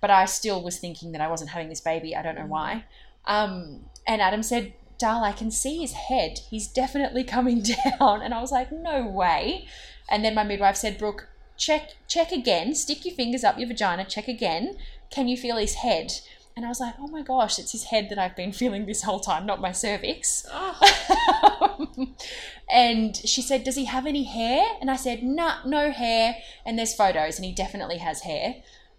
But 0.01 0.09
I 0.09 0.26
still 0.26 0.63
was 0.63 0.80
thinking 0.80 1.11
that 1.13 1.21
I 1.21 1.28
wasn't 1.28 1.51
having 1.51 1.69
this 1.69 1.82
baby. 1.82 2.15
I 2.15 2.21
don't 2.21 2.36
know 2.36 2.45
why. 2.45 2.86
Um, 3.26 3.86
and 4.07 4.21
Adam 4.21 4.43
said, 4.43 4.73
Dal, 4.97 5.23
I 5.23 5.32
can 5.32 5.51
see 5.51 5.80
his 5.80 5.93
head. 5.93 6.39
He's 6.49 6.67
definitely 6.67 7.23
coming 7.23 7.63
down. 7.99 8.21
And 8.21 8.34
I 8.34 8.41
was 8.41 8.51
like, 8.51 8.71
no 8.71 9.07
way. 9.07 9.67
And 10.09 10.23
then 10.23 10.36
my 10.36 10.43
midwife 10.43 10.78
said, 10.78 10.97
Brooke, 10.97 11.28
check 11.57 11.91
check 12.07 12.32
again. 12.32 12.76
Stick 12.76 13.05
your 13.05 13.15
fingers 13.15 13.43
up 13.43 13.57
your 13.57 13.67
vagina. 13.67 14.05
Check 14.05 14.28
again. 14.28 14.78
Can 15.11 15.27
you 15.27 15.37
feel 15.37 15.57
his 15.57 15.75
head? 15.75 16.11
And 16.57 16.65
I 16.65 16.69
was 16.69 16.79
like, 16.79 16.95
oh 16.99 17.07
my 17.07 17.21
gosh, 17.21 17.59
it's 17.59 17.73
his 17.73 17.83
head 17.85 18.07
that 18.09 18.17
I've 18.17 18.35
been 18.35 18.51
feeling 18.61 18.85
this 18.85 19.03
whole 19.03 19.19
time, 19.19 19.45
not 19.45 19.59
my 19.61 19.71
cervix. 19.71 20.45
Oh, 20.51 21.87
and 22.71 23.15
she 23.15 23.41
said, 23.41 23.63
Does 23.63 23.75
he 23.75 23.85
have 23.85 24.05
any 24.05 24.23
hair? 24.23 24.63
And 24.81 24.89
I 24.89 24.95
said, 24.95 25.23
Nah, 25.23 25.65
no 25.65 25.91
hair. 25.91 26.37
And 26.65 26.77
there's 26.79 26.93
photos, 26.93 27.37
and 27.37 27.45
he 27.45 27.51
definitely 27.51 27.97
has 27.97 28.21
hair. 28.21 28.55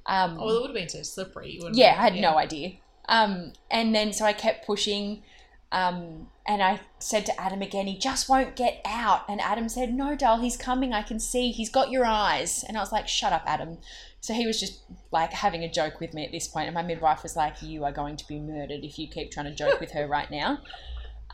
Um, 0.06 0.38
oh, 0.38 0.46
well, 0.46 0.56
it 0.56 0.60
would 0.60 0.70
have 0.70 0.74
been 0.76 0.88
so 0.88 1.02
slippery. 1.02 1.52
you 1.52 1.70
yeah, 1.72 1.94
have- 1.94 1.98
I 1.98 2.02
had 2.16 2.20
no 2.20 2.36
idea. 2.38 2.72
Um, 3.08 3.52
and 3.70 3.94
then 3.94 4.12
so 4.12 4.24
I 4.24 4.32
kept 4.32 4.66
pushing, 4.66 5.22
um, 5.72 6.28
and 6.46 6.62
I 6.62 6.80
said 6.98 7.24
to 7.26 7.40
Adam 7.40 7.62
again, 7.62 7.86
he 7.86 7.96
just 7.98 8.28
won't 8.28 8.56
get 8.56 8.80
out. 8.84 9.22
And 9.28 9.40
Adam 9.40 9.68
said, 9.68 9.94
No, 9.94 10.14
Dal, 10.14 10.40
he's 10.40 10.56
coming. 10.56 10.92
I 10.92 11.02
can 11.02 11.18
see. 11.20 11.50
He's 11.52 11.70
got 11.70 11.90
your 11.90 12.04
eyes. 12.04 12.64
And 12.66 12.76
I 12.76 12.80
was 12.80 12.92
like, 12.92 13.08
Shut 13.08 13.32
up, 13.32 13.42
Adam. 13.46 13.78
So 14.26 14.34
he 14.34 14.44
was 14.44 14.58
just 14.58 14.80
like 15.12 15.32
having 15.32 15.62
a 15.62 15.70
joke 15.70 16.00
with 16.00 16.12
me 16.12 16.24
at 16.24 16.32
this 16.32 16.48
point, 16.48 16.66
and 16.66 16.74
my 16.74 16.82
midwife 16.82 17.22
was 17.22 17.36
like, 17.36 17.62
"You 17.62 17.84
are 17.84 17.92
going 17.92 18.16
to 18.16 18.26
be 18.26 18.40
murdered 18.40 18.82
if 18.82 18.98
you 18.98 19.06
keep 19.06 19.30
trying 19.30 19.46
to 19.46 19.54
joke 19.54 19.78
with 19.78 19.92
her 19.92 20.06
right 20.06 20.30
now." 20.30 20.58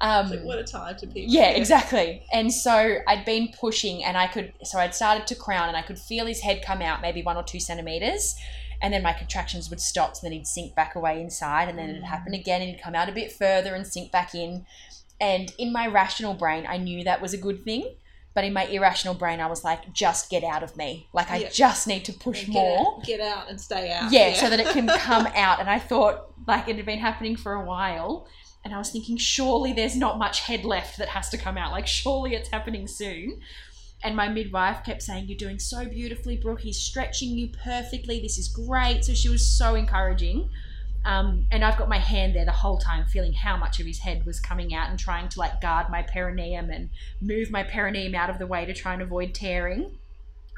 Um, 0.01 0.31
like, 0.31 0.43
what 0.43 0.59
a 0.59 0.65
time 0.65 0.97
to 0.97 1.07
pick. 1.07 1.27
yeah, 1.29 1.51
exactly. 1.51 2.27
And 2.33 2.53
so 2.53 2.97
I'd 3.07 3.25
been 3.25 3.53
pushing, 3.61 4.03
and 4.03 4.17
I 4.17 4.27
could, 4.27 4.53
so 4.65 4.81
I'd 4.81 4.97
started 4.97 5.29
to 5.29 5.37
crown, 5.37 5.69
and 5.69 5.77
I 5.77 5.83
could 5.83 5.99
feel 5.99 6.27
his 6.27 6.41
head 6.41 6.61
come 6.61 6.83
out 6.83 7.01
maybe 7.01 7.23
one 7.23 7.37
or 7.37 7.45
two 7.45 7.61
centimeters, 7.61 8.35
and 8.81 8.93
then 8.93 9.05
my 9.05 9.13
contractions 9.13 9.71
would 9.71 9.81
stop, 9.81 10.17
so 10.17 10.23
then 10.25 10.33
he'd 10.33 10.49
sink 10.49 10.75
back 10.75 10.97
away 10.97 11.21
inside, 11.21 11.69
and 11.69 11.79
then 11.79 11.91
it'd 11.91 12.03
happen 12.03 12.35
again, 12.35 12.63
and 12.63 12.71
he'd 12.73 12.83
come 12.83 12.97
out 12.97 13.09
a 13.09 13.13
bit 13.13 13.31
further 13.31 13.77
and 13.77 13.87
sink 13.87 14.11
back 14.11 14.35
in. 14.35 14.67
And 15.21 15.53
in 15.57 15.73
my 15.73 15.87
rational 15.87 16.35
brain, 16.35 16.67
I 16.69 16.79
knew 16.79 17.05
that 17.05 17.23
was 17.23 17.33
a 17.33 17.39
good 17.39 17.63
thing, 17.63 17.95
but 18.35 18.45
in 18.45 18.53
my 18.53 18.65
irrational 18.67 19.15
brain, 19.15 19.41
I 19.41 19.47
was 19.47 19.63
like, 19.65 19.93
just 19.93 20.31
get 20.31 20.43
out 20.45 20.63
of 20.63 20.77
me. 20.77 21.09
Like, 21.13 21.31
I 21.31 21.37
Yeah. 21.39 21.49
just 21.51 21.87
need 21.87 22.05
to 22.07 22.13
push 22.13 22.45
Get 22.45 22.53
more. 22.53 22.97
Out, 22.99 23.05
get 23.05 23.21
out 23.21 23.51
and 23.51 23.61
stay 23.61 23.91
out. 23.93 24.11
Yeah, 24.13 24.33
so 24.35 24.49
that 24.49 24.59
it 24.61 24.69
can 24.69 24.87
come 24.99 25.27
out. 25.35 25.61
And 25.61 25.69
I 25.69 25.79
thought 25.79 26.33
like 26.47 26.69
it 26.69 26.77
had 26.77 26.87
been 26.87 26.99
happening 26.99 27.37
for 27.37 27.53
a 27.55 27.65
while. 27.65 28.27
And 28.65 28.73
I 28.73 28.79
was 28.79 28.91
thinking, 28.91 29.17
surely 29.17 29.73
there's 29.73 29.97
not 29.97 30.19
much 30.19 30.41
head 30.41 30.65
left 30.65 30.99
that 30.99 31.09
has 31.09 31.29
to 31.31 31.37
come 31.37 31.59
out. 31.59 31.73
Like, 31.73 31.87
surely 31.89 32.35
it's 32.35 32.49
happening 32.51 32.87
soon. 32.87 33.41
And 34.05 34.17
my 34.17 34.29
midwife 34.29 34.83
kept 34.85 35.03
saying, 35.03 35.27
You're 35.29 35.37
doing 35.39 35.59
so 35.59 35.85
beautifully, 35.85 36.37
Brooke. 36.37 36.61
He's 36.61 36.79
stretching 36.79 37.31
you 37.31 37.49
perfectly. 37.49 38.21
This 38.21 38.39
is 38.39 38.49
great. 38.49 39.05
So 39.05 39.15
she 39.15 39.29
was 39.29 39.47
so 39.47 39.75
encouraging. 39.75 40.49
Um, 41.05 41.47
and 41.51 41.65
I've 41.65 41.77
got 41.77 41.89
my 41.89 41.99
hand 41.99 42.35
there 42.35 42.45
the 42.45 42.53
whole 42.53 42.79
time, 42.79 43.07
feeling 43.07 43.33
how 43.33 43.57
much 43.57 43.81
of 43.81 43.87
his 43.87 43.99
head 43.99 44.25
was 44.25 44.39
coming 44.39 44.75
out 44.75 44.89
and 44.89 44.99
trying 44.99 45.29
to 45.31 45.39
like 45.39 45.61
guard 45.61 45.91
my 45.91 46.03
perineum 46.03 46.71
and 46.71 46.91
move 47.21 47.51
my 47.51 47.63
perineum 47.63 48.15
out 48.15 48.31
of 48.31 48.39
the 48.39 48.47
way 48.47 48.65
to 48.65 48.73
try 48.73 48.93
and 48.93 49.03
avoid 49.03 49.35
tearing. 49.35 49.99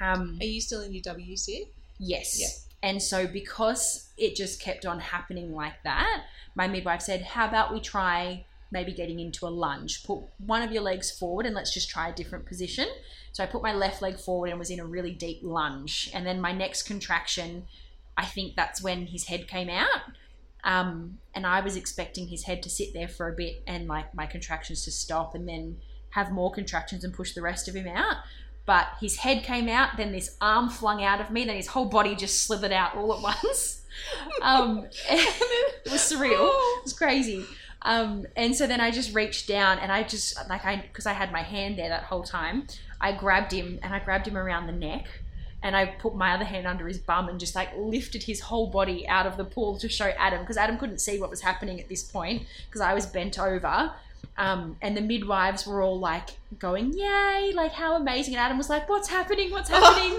Um, 0.03 0.39
Are 0.41 0.45
you 0.45 0.61
still 0.61 0.83
in 0.83 0.93
your 0.93 1.03
WC? 1.03 1.69
Yes. 1.99 2.39
Yeah. 2.41 2.89
And 2.89 3.03
so 3.03 3.27
because 3.27 4.11
it 4.19 4.37
just 4.37 4.61
kept 4.61 4.85
on 4.85 5.01
happening 5.01 5.55
like 5.55 5.83
that, 5.85 6.25
my 6.55 6.69
midwife 6.69 7.01
said, 7.01 7.23
"How 7.23 7.49
about 7.49 7.73
we 7.73 7.81
try 7.81 8.45
maybe 8.71 8.93
getting 8.93 9.21
into 9.21 9.47
a 9.47 9.49
lunge? 9.49 10.05
Put 10.05 10.21
one 10.39 10.61
of 10.61 10.73
your 10.73 10.83
legs 10.83 11.11
forward 11.11 11.47
and 11.47 11.55
let's 11.55 11.73
just 11.73 11.89
try 11.89 12.09
a 12.09 12.15
different 12.15 12.45
position." 12.45 12.89
So 13.33 13.43
I 13.43 13.47
put 13.47 13.63
my 13.63 13.73
left 13.73 14.03
leg 14.03 14.19
forward 14.19 14.51
and 14.51 14.59
was 14.59 14.71
in 14.71 14.79
a 14.79 14.85
really 14.85 15.13
deep 15.13 15.41
lunge. 15.43 16.11
And 16.13 16.27
then 16.27 16.41
my 16.41 16.53
next 16.53 16.83
contraction, 16.83 17.67
I 18.17 18.27
think 18.27 18.55
that's 18.55 18.83
when 18.83 19.07
his 19.07 19.25
head 19.25 19.49
came 19.49 19.71
out. 19.71 20.03
Um, 20.65 21.19
and 21.35 21.47
I 21.47 21.61
was 21.61 21.77
expecting 21.77 22.29
his 22.29 22.45
head 22.45 22.63
to 22.63 22.71
sit 22.71 22.95
there 22.95 23.09
for 23.09 23.29
a 23.29 23.33
bit 23.33 23.63
and 23.67 23.87
like 23.87 24.15
my 24.15 24.27
contractions 24.27 24.85
to 24.85 24.91
stop 24.91 25.35
and 25.35 25.47
then 25.47 25.77
have 26.11 26.33
more 26.33 26.51
contractions 26.51 27.05
and 27.05 27.13
push 27.13 27.35
the 27.35 27.43
rest 27.43 27.69
of 27.69 27.75
him 27.75 27.87
out. 27.87 28.17
But 28.67 28.87
his 29.01 29.17
head 29.19 29.43
came 29.43 29.69
out, 29.69 29.99
then 29.99 30.13
this 30.13 30.37
arm 30.41 30.71
flung 30.71 31.05
out 31.05 31.21
of 31.21 31.31
me, 31.31 31.45
then 31.45 31.57
his 31.57 31.67
whole 31.67 31.85
body 31.85 32.15
just 32.15 32.45
slithered 32.47 32.73
out 32.73 32.97
all 32.97 33.15
at 33.15 33.23
once. 33.45 33.83
Um, 34.41 34.87
it 35.11 35.93
was 35.93 36.01
surreal. 36.01 36.51
It 36.79 36.85
was 36.85 36.93
crazy. 36.95 37.45
Um, 37.83 38.27
and 38.35 38.57
so 38.57 38.67
then 38.67 38.81
I 38.81 38.91
just 38.91 39.15
reached 39.15 39.47
down 39.47 39.79
and 39.79 39.93
I 39.93 40.03
just 40.03 40.37
like 40.49 40.65
I 40.65 40.77
because 40.77 41.07
I 41.07 41.13
had 41.13 41.31
my 41.33 41.43
hand 41.43 41.79
there 41.79 41.91
that 41.91 42.05
whole 42.05 42.23
time. 42.23 42.67
I 43.01 43.13
grabbed 43.13 43.53
him 43.53 43.79
and 43.83 43.95
I 43.95 43.99
grabbed 43.99 44.27
him 44.27 44.39
around 44.39 44.67
the 44.67 44.73
neck 44.73 45.07
and 45.65 45.75
I 45.75 45.87
put 45.87 46.15
my 46.15 46.35
other 46.35 46.45
hand 46.45 46.67
under 46.67 46.87
his 46.87 46.99
bum 46.99 47.29
and 47.31 47.41
just 47.41 47.55
like 47.55 47.71
lifted 47.77 48.23
his 48.23 48.39
whole 48.39 48.69
body 48.69 49.09
out 49.09 49.27
of 49.27 49.39
the 49.39 49.45
pool 49.45 49.79
to 49.79 49.89
show 49.89 50.13
Adam 50.19 50.41
because 50.41 50.59
Adam 50.59 50.77
couldn't 50.77 50.99
see 50.99 51.19
what 51.19 51.31
was 51.31 51.41
happening 51.41 51.81
at 51.81 51.89
this 51.89 52.03
point 52.03 52.43
because 52.69 52.83
I 52.83 52.93
was 52.93 53.07
bent 53.07 53.39
over. 53.39 53.91
Um, 54.37 54.77
and 54.83 54.97
the 54.97 55.01
midwives 55.01 55.67
were 55.67 55.81
all 55.81 55.99
like 55.99 56.31
going, 56.59 56.93
"Yay! 56.93 57.53
Like 57.55 57.73
how 57.73 57.95
amazing!" 57.95 58.35
And 58.35 58.41
Adam 58.41 58.59
was 58.59 58.69
like, 58.69 58.89
"What's 58.89 59.09
happening? 59.09 59.53
What's 59.53 59.71
happening?" 59.71 60.19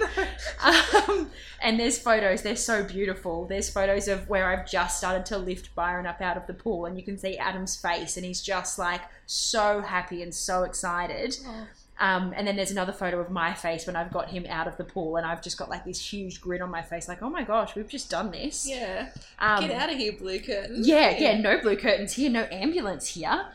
um, 0.64 1.30
and 1.62 1.80
there's 1.80 2.00
photos. 2.00 2.42
They're 2.42 2.56
so 2.56 2.84
beautiful. 2.84 3.46
There's 3.46 3.70
photos 3.70 4.08
of 4.08 4.30
where 4.30 4.48
I've 4.48 4.70
just 4.70 4.98
started 4.98 5.26
to 5.28 5.38
lift 5.38 5.76
Byron 5.76 6.08
up 6.08 6.22
out 6.22 6.38
of 6.38 6.48
the 6.48 6.54
pool, 6.54 6.86
and 6.86 6.98
you 6.98 7.04
can 7.04 7.18
see 7.18 7.38
Adam's 7.38 7.76
face, 7.76 8.16
and 8.16 8.26
he's 8.26 8.42
just 8.42 8.80
like 8.80 9.02
so 9.26 9.82
happy 9.82 10.24
and 10.24 10.34
so 10.34 10.64
excited. 10.64 11.38
Oh. 11.46 11.68
Um, 11.98 12.34
and 12.36 12.46
then 12.46 12.58
there's 12.58 12.72
another 12.72 12.92
photo 12.92 13.22
of 13.22 13.30
my 13.32 13.54
face 13.54 13.88
when 13.88 13.96
I've 13.96 14.12
got 14.12 14.28
him 14.30 14.46
out 14.50 14.68
of 14.68 14.76
the 14.76 14.84
pool, 14.84 15.16
and 15.16 15.26
I've 15.26 15.42
just 15.42 15.58
got 15.58 15.70
like 15.70 15.86
this 15.86 16.00
huge 16.14 16.42
grin 16.42 16.62
on 16.62 16.70
my 16.70 16.82
face, 16.82 17.08
like, 17.08 17.22
"Oh 17.24 17.30
my 17.30 17.44
gosh, 17.44 17.74
we've 17.76 17.88
just 17.88 18.10
done 18.10 18.32
this." 18.32 18.68
Yeah. 18.68 19.10
Um, 19.40 19.62
Get 19.66 19.72
out 19.72 19.90
of 19.90 19.98
here, 19.98 20.12
blue 20.12 20.40
curtains. 20.40 20.86
yeah, 20.88 21.18
yeah, 21.18 21.40
no 21.40 21.60
blue 21.62 21.78
curtains 21.78 22.14
here, 22.14 22.30
no 22.30 22.44
ambulance 22.52 23.08
here. 23.08 23.46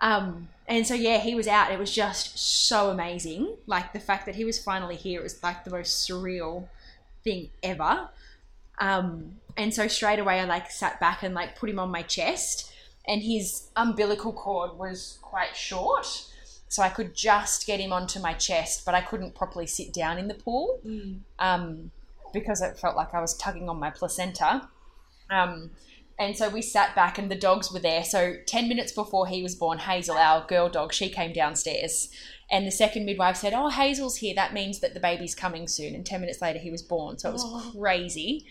Um, 0.00 0.48
and 0.68 0.86
so 0.86 0.94
yeah, 0.94 1.18
he 1.18 1.34
was 1.34 1.48
out. 1.48 1.72
It 1.72 1.78
was 1.78 1.92
just 1.92 2.38
so 2.38 2.90
amazing. 2.90 3.56
Like 3.66 3.92
the 3.92 3.98
fact 4.00 4.26
that 4.26 4.36
he 4.36 4.44
was 4.44 4.62
finally 4.62 4.94
here, 4.94 5.18
it 5.18 5.22
was 5.24 5.42
like 5.42 5.64
the 5.64 5.70
most 5.70 6.08
surreal 6.08 6.68
thing 7.24 7.50
ever. 7.64 8.08
Um, 8.78 9.38
and 9.56 9.74
so 9.74 9.88
straight 9.88 10.20
away, 10.20 10.38
I 10.38 10.44
like 10.44 10.70
sat 10.70 11.00
back 11.00 11.24
and 11.24 11.34
like 11.34 11.56
put 11.58 11.68
him 11.68 11.80
on 11.80 11.90
my 11.90 12.02
chest, 12.02 12.72
and 13.08 13.22
his 13.22 13.70
umbilical 13.74 14.32
cord 14.32 14.78
was 14.78 15.18
quite 15.20 15.56
short, 15.56 16.26
so 16.68 16.82
I 16.82 16.88
could 16.90 17.14
just 17.14 17.66
get 17.66 17.80
him 17.80 17.92
onto 17.92 18.20
my 18.20 18.34
chest, 18.34 18.84
but 18.84 18.94
I 18.94 19.00
couldn't 19.00 19.34
properly 19.34 19.66
sit 19.66 19.92
down 19.92 20.18
in 20.18 20.28
the 20.28 20.34
pool 20.34 20.80
Mm. 20.86 21.20
um, 21.38 21.90
because 22.32 22.60
it 22.60 22.78
felt 22.78 22.96
like 22.96 23.14
I 23.14 23.20
was 23.20 23.34
tugging 23.36 23.68
on 23.68 23.78
my 23.80 23.90
placenta. 23.90 24.68
Um, 25.30 25.70
and 26.18 26.36
so 26.36 26.48
we 26.48 26.62
sat 26.62 26.94
back, 26.96 27.16
and 27.16 27.30
the 27.30 27.36
dogs 27.36 27.70
were 27.72 27.78
there. 27.78 28.02
So, 28.04 28.34
10 28.46 28.68
minutes 28.68 28.90
before 28.92 29.28
he 29.28 29.40
was 29.42 29.54
born, 29.54 29.78
Hazel, 29.78 30.16
our 30.16 30.44
girl 30.46 30.68
dog, 30.68 30.92
she 30.92 31.08
came 31.08 31.32
downstairs. 31.32 32.08
And 32.50 32.66
the 32.66 32.70
second 32.72 33.04
midwife 33.04 33.36
said, 33.36 33.52
Oh, 33.54 33.68
Hazel's 33.68 34.16
here. 34.16 34.34
That 34.34 34.52
means 34.52 34.80
that 34.80 34.94
the 34.94 35.00
baby's 35.00 35.34
coming 35.36 35.68
soon. 35.68 35.94
And 35.94 36.04
10 36.04 36.20
minutes 36.20 36.42
later, 36.42 36.58
he 36.58 36.70
was 36.72 36.82
born. 36.82 37.18
So, 37.18 37.28
it 37.28 37.32
was 37.34 37.44
Oh. 37.46 37.72
crazy. 37.78 38.46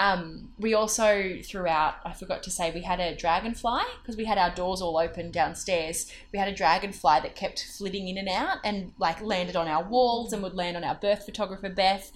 Um, 0.00 0.52
we 0.58 0.72
also 0.72 1.36
throughout, 1.44 1.96
I 2.06 2.14
forgot 2.14 2.42
to 2.44 2.50
say, 2.50 2.70
we 2.70 2.80
had 2.80 3.00
a 3.00 3.14
dragonfly 3.14 3.82
because 4.00 4.16
we 4.16 4.24
had 4.24 4.38
our 4.38 4.50
doors 4.54 4.80
all 4.80 4.96
open 4.98 5.30
downstairs. 5.30 6.10
We 6.32 6.38
had 6.38 6.48
a 6.48 6.54
dragonfly 6.54 7.20
that 7.20 7.36
kept 7.36 7.66
flitting 7.76 8.08
in 8.08 8.16
and 8.16 8.28
out 8.28 8.58
and 8.64 8.92
like 8.98 9.20
landed 9.20 9.56
on 9.56 9.68
our 9.68 9.84
walls 9.84 10.32
and 10.32 10.42
would 10.42 10.54
land 10.54 10.78
on 10.78 10.84
our 10.84 10.94
birth 10.94 11.26
photographer, 11.26 11.68
Beth. 11.68 12.10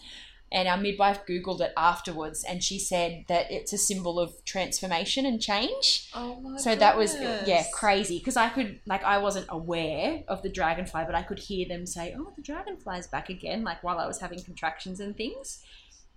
And 0.51 0.67
our 0.67 0.79
midwife 0.79 1.27
Googled 1.27 1.61
it 1.61 1.73
afterwards 1.77 2.43
and 2.49 2.63
she 2.63 2.79
said 2.79 3.25
that 3.29 3.51
it's 3.51 3.73
a 3.73 3.79
symbol 3.79 4.19
of 4.19 4.43
transformation 4.47 5.27
and 5.27 5.39
change. 5.43 6.09
Oh 6.15 6.41
my 6.41 6.57
So 6.57 6.75
that 6.77 6.97
was 6.97 7.13
goodness. 7.13 7.49
yeah 7.49 7.65
crazy 7.75 8.19
because 8.19 8.37
I 8.39 8.49
could 8.49 8.81
like 8.87 9.03
I 9.05 9.19
wasn't 9.19 9.47
aware 9.51 10.23
of 10.29 10.43
the 10.43 10.49
dragonfly, 10.49 11.03
but 11.05 11.15
I 11.15 11.23
could 11.23 11.41
hear 11.41 11.67
them 11.69 11.87
say, 11.87 12.15
"Oh, 12.17 12.33
the 12.37 12.43
dragonfly's 12.43 13.09
back 13.09 13.29
again!" 13.31 13.65
Like 13.65 13.83
while 13.83 13.99
I 13.99 14.07
was 14.07 14.21
having 14.21 14.43
contractions 14.43 15.01
and 15.01 15.15
things. 15.17 15.63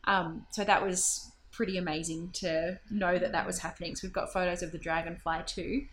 Um, 0.04 0.46
so 0.52 0.64
that 0.64 0.86
was 0.86 1.32
pretty 1.58 1.78
amazing 1.80 2.30
to 2.32 2.80
know 2.92 3.18
that 3.18 3.32
that 3.32 3.46
was 3.46 3.58
happening. 3.58 3.96
So 3.96 4.08
we've 4.08 4.14
got 4.14 4.32
photos 4.32 4.62
of 4.62 4.72
the 4.72 4.78
dragonfly 4.78 5.40
too. 5.48 5.86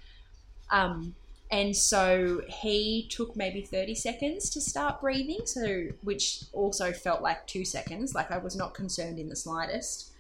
Um, 0.70 1.14
and 1.50 1.74
so 1.74 2.42
he 2.48 3.08
took 3.10 3.34
maybe 3.34 3.62
30 3.62 3.94
seconds 3.94 4.50
to 4.50 4.60
start 4.60 5.00
breathing, 5.00 5.40
so 5.46 5.86
which 6.02 6.44
also 6.52 6.92
felt 6.92 7.22
like 7.22 7.46
two 7.46 7.64
seconds. 7.64 8.14
Like 8.14 8.30
I 8.30 8.36
was 8.36 8.54
not 8.54 8.74
concerned 8.74 9.18
in 9.18 9.30
the 9.30 9.36
slightest. 9.36 10.10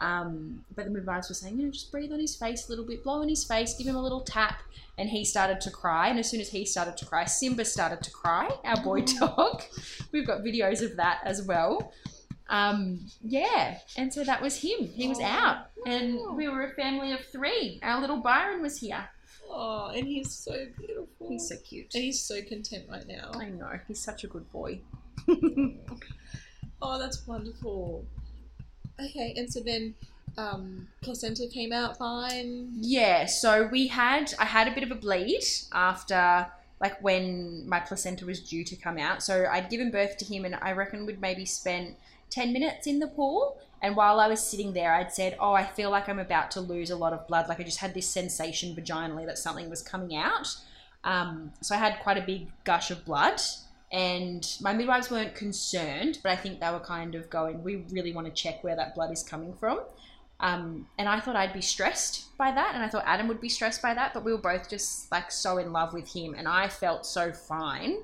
Um, 0.00 0.64
but 0.74 0.84
the 0.84 0.90
midwives 0.90 1.28
were 1.28 1.34
saying, 1.34 1.58
you 1.58 1.66
know, 1.66 1.70
just 1.72 1.92
breathe 1.92 2.12
on 2.12 2.20
his 2.20 2.34
face 2.34 2.66
a 2.66 2.70
little 2.70 2.84
bit, 2.84 3.04
blow 3.04 3.22
on 3.22 3.28
his 3.28 3.44
face, 3.44 3.74
give 3.74 3.86
him 3.86 3.96
a 3.96 4.02
little 4.02 4.20
tap. 4.20 4.62
And 4.96 5.08
he 5.08 5.24
started 5.24 5.60
to 5.60 5.70
cry. 5.70 6.08
And 6.08 6.18
as 6.18 6.28
soon 6.28 6.40
as 6.40 6.48
he 6.48 6.64
started 6.64 6.96
to 6.96 7.06
cry, 7.06 7.24
Simba 7.24 7.64
started 7.64 8.02
to 8.02 8.10
cry, 8.10 8.48
our 8.64 8.82
boy 8.82 9.02
dog. 9.02 9.62
We've 10.12 10.26
got 10.26 10.40
videos 10.40 10.82
of 10.82 10.96
that 10.96 11.20
as 11.24 11.42
well. 11.42 11.92
Um, 12.48 13.00
yeah. 13.22 13.78
And 13.96 14.12
so 14.12 14.24
that 14.24 14.40
was 14.40 14.56
him. 14.56 14.88
He 14.88 15.06
was 15.08 15.18
Oh, 15.20 15.24
out. 15.24 15.70
And 15.86 16.36
we 16.36 16.48
were 16.48 16.62
a 16.64 16.70
family 16.74 17.12
of 17.12 17.20
three. 17.26 17.78
Our 17.82 18.00
little 18.00 18.18
Byron 18.18 18.62
was 18.62 18.78
here. 18.78 19.08
Oh, 19.50 19.90
and 19.94 20.06
he's 20.06 20.32
so 20.32 20.66
beautiful. 20.78 21.28
He's 21.28 21.48
so 21.48 21.56
cute. 21.64 21.94
and 21.94 22.04
he's 22.04 22.20
so 22.20 22.40
content 22.42 22.84
right 22.90 23.06
now. 23.06 23.30
I 23.34 23.46
know. 23.50 23.78
He's 23.86 24.00
such 24.00 24.24
a 24.24 24.26
good 24.26 24.50
boy. 24.52 24.80
Oh, 26.80 26.96
that's 26.98 27.26
wonderful. 27.26 28.04
Okay, 29.00 29.34
and 29.36 29.52
so 29.52 29.58
then 29.60 29.94
um, 30.36 30.86
placenta 31.02 31.48
came 31.52 31.72
out 31.72 31.96
fine. 31.98 32.68
Yeah, 32.76 33.26
so 33.26 33.66
we 33.66 33.88
had 33.88 34.32
I 34.38 34.44
had 34.44 34.68
a 34.68 34.70
bit 34.74 34.84
of 34.84 34.92
a 34.92 34.94
bleed 34.94 35.42
after 35.72 36.46
like 36.80 37.02
when 37.02 37.68
my 37.68 37.80
placenta 37.80 38.24
was 38.26 38.38
due 38.48 38.62
to 38.64 38.76
come 38.76 38.96
out. 38.96 39.24
So 39.24 39.46
I'd 39.50 39.68
given 39.70 39.90
birth 39.90 40.16
to 40.18 40.24
him 40.24 40.44
and 40.44 40.54
I 40.62 40.70
reckon 40.72 41.04
we'd 41.04 41.20
maybe 41.20 41.44
spent 41.44 41.96
10 42.30 42.52
minutes 42.52 42.86
in 42.86 42.98
the 42.98 43.08
pool 43.08 43.58
and 43.80 43.96
while 43.96 44.20
I 44.20 44.28
was 44.28 44.40
sitting 44.40 44.72
there 44.72 44.92
I'd 44.92 45.12
said, 45.12 45.36
"Oh, 45.38 45.52
I 45.52 45.64
feel 45.64 45.90
like 45.90 46.08
I'm 46.08 46.18
about 46.18 46.50
to 46.52 46.60
lose 46.60 46.90
a 46.90 46.96
lot 46.96 47.12
of 47.12 47.26
blood. 47.28 47.48
Like 47.48 47.60
I 47.60 47.62
just 47.62 47.78
had 47.78 47.94
this 47.94 48.08
sensation 48.08 48.74
vaginally 48.74 49.26
that 49.26 49.38
something 49.38 49.70
was 49.70 49.82
coming 49.82 50.16
out." 50.16 50.56
Um, 51.04 51.52
so 51.60 51.74
I 51.74 51.78
had 51.78 52.00
quite 52.00 52.18
a 52.18 52.26
big 52.26 52.48
gush 52.64 52.90
of 52.90 53.04
blood 53.04 53.40
and 53.90 54.46
my 54.60 54.72
midwives 54.72 55.10
weren't 55.10 55.34
concerned, 55.34 56.18
but 56.22 56.30
I 56.30 56.36
think 56.36 56.60
they 56.60 56.70
were 56.70 56.80
kind 56.80 57.14
of 57.14 57.30
going, 57.30 57.62
"We 57.62 57.86
really 57.90 58.12
want 58.12 58.26
to 58.26 58.32
check 58.32 58.62
where 58.62 58.76
that 58.76 58.94
blood 58.94 59.10
is 59.12 59.22
coming 59.22 59.54
from." 59.54 59.80
Um, 60.40 60.86
and 60.98 61.08
I 61.08 61.18
thought 61.20 61.36
I'd 61.36 61.52
be 61.52 61.62
stressed 61.62 62.36
by 62.36 62.52
that, 62.52 62.74
and 62.74 62.84
I 62.84 62.88
thought 62.88 63.04
Adam 63.06 63.26
would 63.28 63.40
be 63.40 63.48
stressed 63.48 63.82
by 63.82 63.94
that, 63.94 64.14
but 64.14 64.24
we 64.24 64.32
were 64.32 64.38
both 64.38 64.68
just 64.68 65.10
like 65.10 65.32
so 65.32 65.58
in 65.58 65.72
love 65.72 65.94
with 65.94 66.12
him, 66.12 66.34
and 66.34 66.46
I 66.46 66.68
felt 66.68 67.06
so 67.06 67.32
fine 67.32 67.96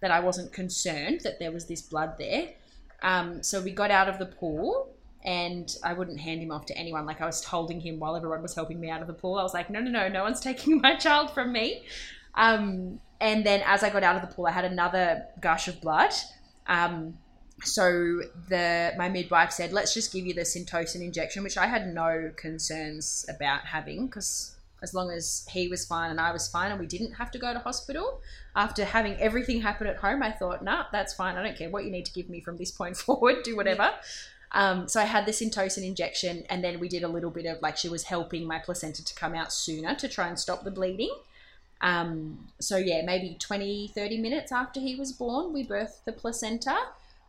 that 0.00 0.10
I 0.10 0.20
wasn't 0.20 0.52
concerned 0.52 1.20
that 1.22 1.38
there 1.38 1.50
was 1.50 1.66
this 1.66 1.82
blood 1.82 2.14
there. 2.18 2.50
Um, 3.02 3.42
so 3.42 3.60
we 3.60 3.72
got 3.72 3.90
out 3.90 4.08
of 4.08 4.18
the 4.18 4.26
pool, 4.26 4.90
and 5.24 5.74
I 5.82 5.92
wouldn't 5.92 6.20
hand 6.20 6.42
him 6.42 6.50
off 6.50 6.66
to 6.66 6.76
anyone. 6.76 7.06
Like 7.06 7.20
I 7.20 7.26
was 7.26 7.44
holding 7.44 7.80
him 7.80 7.98
while 7.98 8.16
everyone 8.16 8.42
was 8.42 8.54
helping 8.54 8.80
me 8.80 8.90
out 8.90 9.00
of 9.00 9.06
the 9.06 9.14
pool. 9.14 9.36
I 9.36 9.42
was 9.42 9.54
like, 9.54 9.70
no, 9.70 9.80
no, 9.80 9.90
no, 9.90 10.08
no 10.08 10.22
one's 10.22 10.40
taking 10.50 10.80
my 10.80 10.96
child 10.96 11.30
from 11.30 11.52
me. 11.52 11.82
Um, 12.34 13.00
and 13.20 13.44
then 13.44 13.62
as 13.66 13.82
I 13.82 13.90
got 13.90 14.02
out 14.02 14.16
of 14.16 14.28
the 14.28 14.34
pool, 14.34 14.46
I 14.46 14.52
had 14.52 14.64
another 14.64 15.26
gush 15.40 15.68
of 15.68 15.80
blood. 15.80 16.12
Um, 16.66 17.18
so 17.62 18.22
the 18.48 18.94
my 18.96 19.10
midwife 19.10 19.52
said, 19.52 19.72
"Let's 19.72 19.92
just 19.92 20.12
give 20.12 20.26
you 20.26 20.32
the 20.32 20.42
Syntocinon 20.42 21.04
injection," 21.04 21.42
which 21.42 21.58
I 21.58 21.66
had 21.66 21.92
no 21.92 22.32
concerns 22.36 23.26
about 23.28 23.66
having 23.66 24.06
because 24.06 24.56
as 24.82 24.94
long 24.94 25.10
as 25.10 25.46
he 25.50 25.68
was 25.68 25.84
fine 25.84 26.10
and 26.10 26.20
I 26.20 26.32
was 26.32 26.48
fine 26.48 26.70
and 26.70 26.80
we 26.80 26.86
didn't 26.86 27.12
have 27.12 27.30
to 27.32 27.38
go 27.38 27.52
to 27.52 27.58
hospital 27.58 28.20
after 28.56 28.84
having 28.84 29.14
everything 29.20 29.60
happen 29.62 29.86
at 29.86 29.96
home, 29.96 30.22
I 30.22 30.32
thought, 30.32 30.62
"Nah, 30.64 30.86
that's 30.92 31.14
fine. 31.14 31.36
I 31.36 31.42
don't 31.42 31.56
care 31.56 31.70
what 31.70 31.84
you 31.84 31.90
need 31.90 32.06
to 32.06 32.12
give 32.12 32.28
me 32.28 32.40
from 32.40 32.56
this 32.56 32.70
point 32.70 32.96
forward. 33.04 33.42
Do 33.44 33.56
whatever." 33.56 33.90
Um, 34.52 34.88
so 34.88 35.00
I 35.00 35.04
had 35.04 35.26
the 35.26 35.32
Syntocinon 35.32 35.86
injection, 35.86 36.44
and 36.50 36.62
then 36.64 36.80
we 36.80 36.88
did 36.88 37.04
a 37.04 37.08
little 37.08 37.30
bit 37.30 37.46
of 37.46 37.62
like 37.62 37.76
she 37.76 37.88
was 37.88 38.04
helping 38.04 38.44
my 38.46 38.58
placenta 38.58 39.04
to 39.04 39.14
come 39.14 39.34
out 39.34 39.52
sooner 39.52 39.94
to 39.94 40.08
try 40.08 40.26
and 40.28 40.38
stop 40.38 40.64
the 40.64 40.70
bleeding. 40.72 41.14
Um, 41.82 42.48
so 42.60 42.76
yeah, 42.76 43.02
maybe 43.04 43.36
20, 43.38 43.92
30 43.94 44.18
minutes 44.18 44.52
after 44.52 44.80
he 44.80 44.96
was 44.96 45.12
born, 45.12 45.52
we 45.52 45.64
birthed 45.66 46.04
the 46.04 46.12
placenta. 46.12 46.76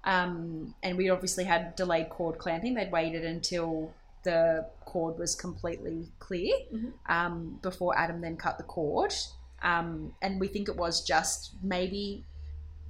Um, 0.03 0.74
and 0.82 0.97
we 0.97 1.09
obviously 1.11 1.43
had 1.43 1.76
delayed 1.76 2.09
cord 2.09 2.39
clamping. 2.39 2.74
They'd 2.74 2.91
waited 2.91 3.24
until 3.24 3.93
the 4.24 4.65
cord 4.86 5.17
was 5.19 5.36
completely 5.36 6.07
clear 6.19 6.53
Mhm. 6.74 6.93
um, 7.07 7.59
before 7.61 7.95
Adam 7.97 8.19
then 8.22 8.36
cut 8.36 8.57
the 8.57 8.63
cord. 8.63 9.13
Um, 9.64 10.14
and 10.22 10.39
we 10.39 10.47
think 10.47 10.70
it 10.70 10.76
was 10.76 11.03
just 11.05 11.51
maybe 11.62 12.26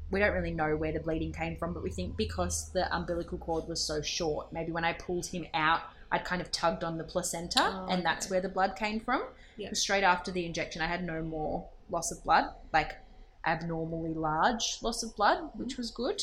we 0.09 0.19
don't 0.19 0.33
really 0.33 0.51
know 0.51 0.75
where 0.75 0.91
the 0.91 0.99
bleeding 0.99 1.31
came 1.31 1.55
from, 1.55 1.73
but 1.73 1.83
we 1.83 1.89
think 1.89 2.17
because 2.17 2.69
the 2.71 2.93
umbilical 2.95 3.37
cord 3.37 3.67
was 3.67 3.81
so 3.81 4.01
short, 4.01 4.51
maybe 4.51 4.71
when 4.71 4.83
I 4.83 4.93
pulled 4.93 5.25
him 5.25 5.45
out, 5.53 5.81
I'd 6.11 6.25
kind 6.25 6.41
of 6.41 6.51
tugged 6.51 6.83
on 6.83 6.97
the 6.97 7.05
placenta, 7.05 7.61
Oh, 7.61 7.87
and 7.89 8.05
that's 8.05 8.25
okay. 8.25 8.33
where 8.33 8.41
the 8.41 8.49
blood 8.49 8.75
came 8.75 8.99
from. 8.99 9.23
Yeah. 9.55 9.69
Straight 9.73 10.03
after 10.03 10.29
the 10.31 10.45
injection, 10.45 10.81
I 10.81 10.87
had 10.87 11.05
no 11.05 11.21
more 11.21 11.65
loss 11.89 12.11
of 12.11 12.21
blood, 12.25 12.45
like 12.73 12.97
abnormally 13.45 14.13
large 14.13 14.79
loss 14.81 15.01
of 15.03 15.15
blood, 15.15 15.49
which 15.55 15.77
was 15.77 15.91
good. 15.91 16.21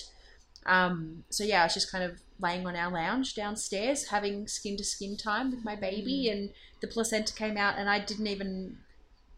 Um, 0.66 1.24
so 1.30 1.44
yeah, 1.44 1.62
I 1.62 1.64
was 1.64 1.74
just 1.74 1.90
kind 1.90 2.05
of 2.05 2.20
laying 2.40 2.66
on 2.66 2.76
our 2.76 2.92
lounge 2.92 3.34
downstairs, 3.34 4.09
having 4.09 4.46
skin 4.46 4.76
to 4.76 4.84
skin 4.84 5.16
time 5.16 5.51
with 5.51 5.64
my 5.64 5.76
baby, 5.76 6.28
and 6.28 6.51
the 6.82 6.88
placenta 6.88 7.32
came 7.32 7.57
out, 7.57 7.78
and 7.78 7.88
I 7.88 8.01
didn't 8.01 8.26
even 8.26 8.76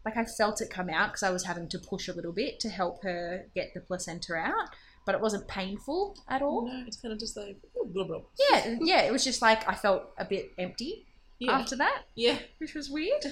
like 0.05 0.17
I 0.17 0.25
felt 0.25 0.61
it 0.61 0.69
come 0.69 0.89
out 0.89 1.09
because 1.09 1.23
I 1.23 1.29
was 1.31 1.43
having 1.45 1.67
to 1.69 1.79
push 1.79 2.07
a 2.07 2.13
little 2.13 2.31
bit 2.33 2.59
to 2.61 2.69
help 2.69 3.03
her 3.03 3.45
get 3.55 3.73
the 3.73 3.81
placenta 3.81 4.33
out, 4.35 4.69
but 5.05 5.15
it 5.15 5.21
wasn't 5.21 5.47
painful 5.47 6.17
at 6.27 6.41
all. 6.41 6.67
No, 6.67 6.83
it's 6.87 6.97
kind 6.97 7.13
of 7.13 7.19
just 7.19 7.37
like 7.37 7.57
blah 7.93 8.03
blah. 8.05 8.21
Yeah, 8.49 8.77
yeah, 8.81 9.01
it 9.01 9.11
was 9.11 9.23
just 9.23 9.41
like 9.41 9.67
I 9.69 9.75
felt 9.75 10.03
a 10.17 10.25
bit 10.25 10.51
empty 10.57 11.05
Yeah, 11.39 11.51
after 11.53 11.75
that, 11.77 12.03
yeah. 12.15 12.39
which 12.59 12.73
was 12.73 12.89
weird. 12.89 13.25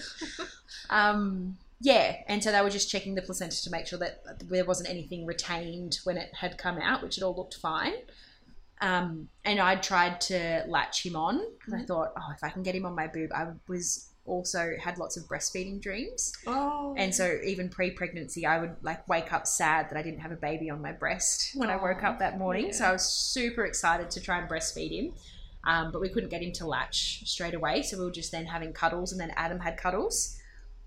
um, 0.89 1.57
yeah, 1.82 2.17
and 2.28 2.43
so 2.43 2.51
they 2.51 2.61
were 2.61 2.70
just 2.70 2.89
checking 2.89 3.15
the 3.15 3.22
placenta 3.22 3.61
to 3.63 3.70
make 3.70 3.88
sure 3.88 3.99
that 3.99 4.22
there 4.49 4.65
wasn't 4.65 4.89
anything 4.89 5.26
retained 5.26 5.99
when 6.03 6.17
it 6.17 6.30
had 6.36 6.57
come 6.57 6.78
out, 6.80 7.01
which 7.01 7.17
it 7.17 7.24
all 7.24 7.36
looked 7.36 7.55
fine. 7.55 7.93
Um, 8.82 9.30
and 9.43 9.59
I 9.59 9.76
tried 9.76 10.22
to 10.22 10.63
latch 10.67 11.05
him 11.05 11.15
on 11.15 11.41
because 11.57 11.74
I 11.74 11.78
Mhm. 11.84 11.88
thought, 11.88 12.13
oh, 12.17 12.32
if 12.34 12.43
I 12.43 12.49
can 12.49 12.63
get 12.63 12.76
him 12.76 12.86
on 12.86 12.95
my 12.95 13.07
boob, 13.07 13.32
I 13.34 13.47
was 13.67 14.09
also 14.30 14.75
had 14.80 14.97
lots 14.97 15.17
of 15.17 15.23
breastfeeding 15.23 15.82
dreams. 15.82 16.34
Oh, 16.47 16.93
And 16.97 17.13
so 17.13 17.38
even 17.43 17.69
pre-pregnancy, 17.69 18.45
I 18.45 18.59
would 18.59 18.75
like 18.82 19.07
wake 19.07 19.34
up 19.34 19.47
sad 19.47 19.89
that 19.89 19.97
I 19.97 20.01
didn't 20.01 20.19
have 20.19 20.32
a 20.32 20.38
baby 20.38 20.69
on 20.69 20.82
my 20.82 20.91
breast 20.91 21.51
when 21.55 21.69
I 21.69 21.75
woke 21.75 22.03
up 22.03 22.19
that 22.19 22.38
morning. 22.38 22.71
So. 22.71 22.86
I 22.86 22.91
was 22.91 23.03
super 23.03 23.65
excited 23.65 24.09
to 24.11 24.21
try 24.21 24.39
and 24.39 24.49
breastfeed 24.49 24.91
him. 24.91 25.13
Um, 25.65 25.91
but 25.91 25.99
we 25.99 26.07
couldn't 26.09 26.30
get 26.30 26.41
him 26.41 26.53
to 26.53 26.65
latch 26.65 27.23
straight 27.25 27.53
away. 27.53 27.82
So 27.84 27.97
we 27.97 28.05
were 28.05 28.11
just 28.11 28.32
then 28.32 28.45
having 28.45 28.71
cuddles 28.71 29.11
and 29.11 29.19
then 29.19 29.34
Adam 29.36 29.59
had 29.59 29.75
cuddles. 29.75 30.38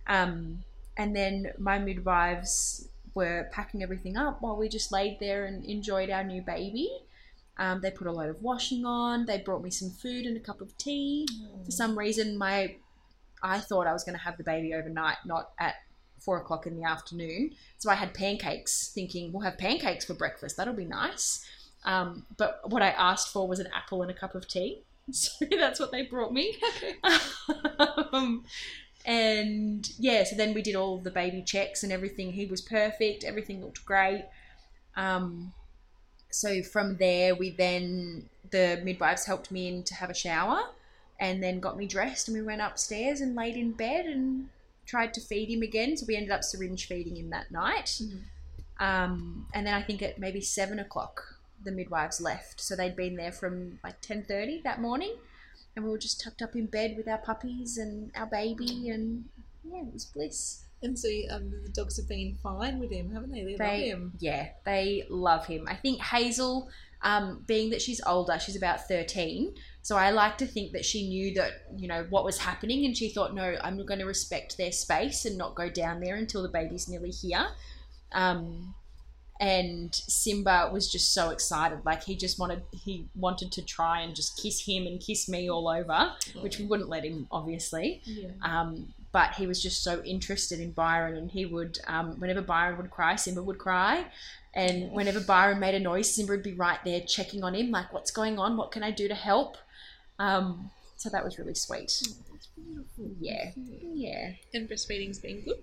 Um, 0.07 0.64
and 0.96 1.14
then 1.14 1.53
my 1.58 1.79
midwives 1.79 2.88
were 3.14 3.49
packing 3.53 3.83
everything 3.83 4.17
up 4.17 4.41
while 4.41 4.57
we 4.57 4.68
just 4.68 4.91
laid 4.91 5.18
there 5.21 5.45
and 5.45 5.64
enjoyed 5.64 6.08
our 6.08 6.25
new 6.25 6.41
baby. 6.41 6.91
Um, 7.58 7.80
they 7.83 7.91
put 7.91 8.07
a 8.07 8.12
load 8.12 8.30
of 8.30 8.42
washing 8.42 8.87
on. 8.87 9.26
They 9.26 9.38
brought 9.38 9.62
me 9.62 9.71
some 9.71 9.91
food 9.91 10.25
and 10.25 10.37
a 10.37 10.41
cup 10.41 10.61
of 10.62 10.76
tea 10.79 11.29
for 11.64 11.71
some 11.71 11.99
reason 11.99 12.37
my 12.38 12.76
I 13.43 13.61
thought 13.61 13.87
I 13.87 13.93
was 13.93 14.05
going 14.05 14.17
to 14.17 14.23
have 14.23 14.37
the 14.37 14.45
baby 14.45 14.75
overnight, 14.75 15.19
not 15.25 15.51
at 15.59 15.75
four 16.21 16.39
o'clock 16.39 16.67
in 16.67 16.77
the 16.77 16.85
afternoon. 16.85 17.53
So 17.79 17.91
I 17.91 17.95
had 17.95 18.14
pancakes, 18.14 18.93
thinking 18.95 19.33
we'll 19.33 19.43
have 19.43 19.59
pancakes 19.59 20.05
for 20.05 20.14
breakfast. 20.14 20.57
That'll 20.57 20.75
be 20.75 20.85
nice. 20.85 21.45
Um, 21.85 22.27
but 22.37 22.61
what 22.71 22.83
I 22.83 22.91
asked 22.91 23.33
for 23.33 23.49
was 23.49 23.59
an 23.59 23.67
apple 23.75 24.03
and 24.03 24.11
a 24.11 24.14
cup 24.14 24.35
of 24.35 24.49
tea. 24.49 24.83
So 25.11 25.45
that's 25.51 25.81
what 25.81 25.91
they 25.91 26.03
brought 26.03 26.33
me. 26.33 26.57
um, 28.13 28.45
and 29.05 29.91
yeah, 29.99 30.23
so 30.23 30.37
then 30.37 30.55
we 30.55 30.63
did 30.63 30.77
all 30.77 30.99
the 30.99 31.11
baby 31.11 31.43
checks 31.43 31.83
and 31.83 31.93
everything. 31.93 32.33
He 32.33 32.47
was 32.47 32.61
perfect. 32.61 33.25
Everything 33.25 33.61
looked 33.61 33.85
great. 33.85 34.27
Um, 34.97 35.53
so 36.31 36.63
from 36.63 36.97
there, 36.99 37.35
we 37.35 37.51
then 37.51 38.29
the 38.51 38.81
midwives 38.85 39.27
helped 39.27 39.51
me 39.51 39.69
in 39.69 39.83
to 39.85 39.95
have 39.95 40.09
a 40.09 40.14
shower, 40.14 40.63
and 41.22 41.40
then 41.42 41.61
got 41.61 41.76
me 41.76 41.86
dressed, 41.86 42.26
and 42.28 42.36
we 42.36 42.42
went 42.42 42.61
upstairs 42.61 43.20
and 43.20 43.36
laid 43.36 43.57
in 43.57 43.70
bed 43.72 44.04
and 44.07 44.49
tried 44.86 45.14
to 45.14 45.20
feed 45.20 45.49
him 45.49 45.62
again. 45.62 45.96
So 45.96 46.04
we 46.08 46.16
ended 46.16 46.32
up 46.32 46.42
syringe 46.42 46.86
feeding 46.88 47.16
him 47.16 47.30
that 47.30 47.50
night. 47.53 48.00
Mhm. 48.03 48.20
Um, 48.80 49.46
and 49.54 49.64
then 49.66 49.74
I 49.74 49.82
think 49.82 50.03
at 50.03 50.18
maybe 50.18 50.40
seven 50.40 50.78
o'clock, 50.80 51.22
the 51.64 51.70
midwives 51.70 52.20
left. 52.20 52.61
So 52.61 52.74
they'd 52.74 52.96
been 52.96 53.14
there 53.16 53.30
from 53.30 53.78
like 53.84 54.00
ten 54.00 54.24
thirty 54.24 54.61
that 54.64 54.80
morning. 54.80 55.14
and 55.74 55.84
we 55.86 55.90
were 55.90 55.96
just 56.08 56.20
tucked 56.20 56.42
up 56.42 56.54
in 56.54 56.66
bed 56.66 56.96
with 56.99 57.08
our 57.08 57.16
puppies 57.30 57.78
and 57.78 58.11
our 58.14 58.26
baby, 58.26 58.90
and 58.90 59.24
yeah, 59.64 59.80
it 59.80 59.92
was 59.92 60.04
bliss. 60.04 60.64
And 60.82 60.99
so 60.99 61.08
um, 61.30 61.50
the 61.64 61.70
dogs 61.70 61.96
have 61.96 62.08
been 62.08 62.36
fine 62.42 62.78
with 62.78 62.90
him, 62.90 63.11
haven't 63.14 63.30
they? 63.30 63.42
They, 63.42 63.57
love 63.57 63.80
him. 63.92 64.12
yeah, 64.18 64.49
they 64.66 65.07
love 65.08 65.46
him. 65.46 65.66
I 65.68 65.76
think 65.76 66.03
Hazel, 66.03 66.68
um, 67.03 67.44
being 67.46 67.70
that 67.70 67.80
she's 67.80 68.03
older, 68.07 68.38
she's 68.38 68.57
about 68.57 68.86
13. 68.86 69.54
So 69.83 69.96
I 69.96 70.11
like 70.11 70.38
to 70.38 70.46
think 70.46 70.72
that 70.72 70.84
she 70.84 71.09
knew 71.09 71.34
that, 71.34 71.64
you 71.76 71.88
know, 71.88 72.07
what 72.09 72.25
was 72.25 72.38
happening 72.38 72.84
and 72.84 72.96
she 72.96 73.09
thought, 73.09 73.34
no, 73.34 73.57
I'm 73.63 73.84
going 73.84 73.99
to 73.99 74.07
respect 74.07 74.57
their 74.57 74.71
space 74.71 75.25
and 75.25 75.37
not 75.37 75.57
go 75.57 75.68
down 75.68 76.00
there 76.00 76.14
until 76.14 76.42
the 76.42 76.49
baby's 76.49 76.88
nearly 76.88 77.11
here. 77.11 77.49
Um, 78.13 78.75
and 79.41 79.92
Simba 79.92 80.71
was 80.72 80.91
just 80.91 81.13
so 81.13 81.30
excited. 81.30 81.80
Like 81.84 82.04
he 82.04 82.14
just 82.14 82.38
wanted, 82.38 82.63
he 82.71 83.09
wanted 83.17 83.50
to 83.53 83.63
try 83.63 84.03
and 84.03 84.14
just 84.14 84.41
kiss 84.41 84.64
him 84.64 84.87
and 84.87 85.00
kiss 85.00 85.29
me 85.29 85.50
all 85.50 85.67
over, 85.68 86.13
which 86.42 86.59
we 86.59 86.64
wouldn't 86.64 86.88
let 86.88 87.04
him, 87.04 87.26
obviously. 87.33 88.03
Yeah. 88.04 88.29
Um, 88.42 88.95
but 89.11 89.34
he 89.34 89.49
was 89.49 89.61
just 89.61 89.83
so 89.83 90.00
interested 90.04 90.59
in 90.59 90.71
Byron, 90.71 91.17
and 91.17 91.30
he 91.30 91.45
would, 91.45 91.79
um, 91.87 92.18
whenever 92.18 92.41
Byron 92.41 92.79
would 92.79 92.91
cry, 92.91 93.14
Simba 93.17 93.42
would 93.42 93.59
cry. 93.59 94.07
And 94.54 94.91
whenever 94.92 95.21
Byron 95.21 95.61
made 95.61 95.75
a 95.75 95.80
noise, 95.80 96.14
Simba 96.14 96.33
would 96.33 96.42
be 96.42 96.54
right 96.54 96.79
there 96.83 97.00
checking 97.00 97.45
on 97.45 97.54
him, 97.54 97.71
like, 97.71 97.92
what's 97.92 98.11
going 98.11 98.38
on? 98.38 98.57
What 98.57 98.71
can 98.71 98.83
I 98.83 98.91
do 98.91 99.09
to 99.09 99.14
help? 99.14 99.59
Um, 100.18 100.71
so 100.97 101.09
that 101.11 101.25
was 101.25 101.39
really 101.39 101.55
sweet. 101.55 101.93
That's 102.30 102.49
beautiful. 102.57 103.11
Yeah. 103.21 103.51
Yeah. 103.57 104.33
And 104.55 104.68
breastfeeding's 104.68 105.18
been 105.18 105.43
good. 105.43 105.59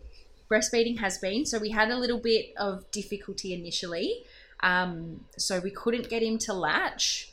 Breastfeeding 0.51 0.99
has 0.99 1.17
been. 1.17 1.45
So 1.45 1.59
we 1.59 1.69
had 1.69 1.91
a 1.91 1.97
little 1.97 2.19
bit 2.19 2.53
of 2.57 2.89
difficulty 2.91 3.53
initially. 3.53 4.23
Um, 4.61 5.25
so 5.37 5.59
we 5.59 5.71
couldn't 5.71 6.09
get 6.09 6.23
him 6.23 6.37
to 6.39 6.53
latch 6.53 7.31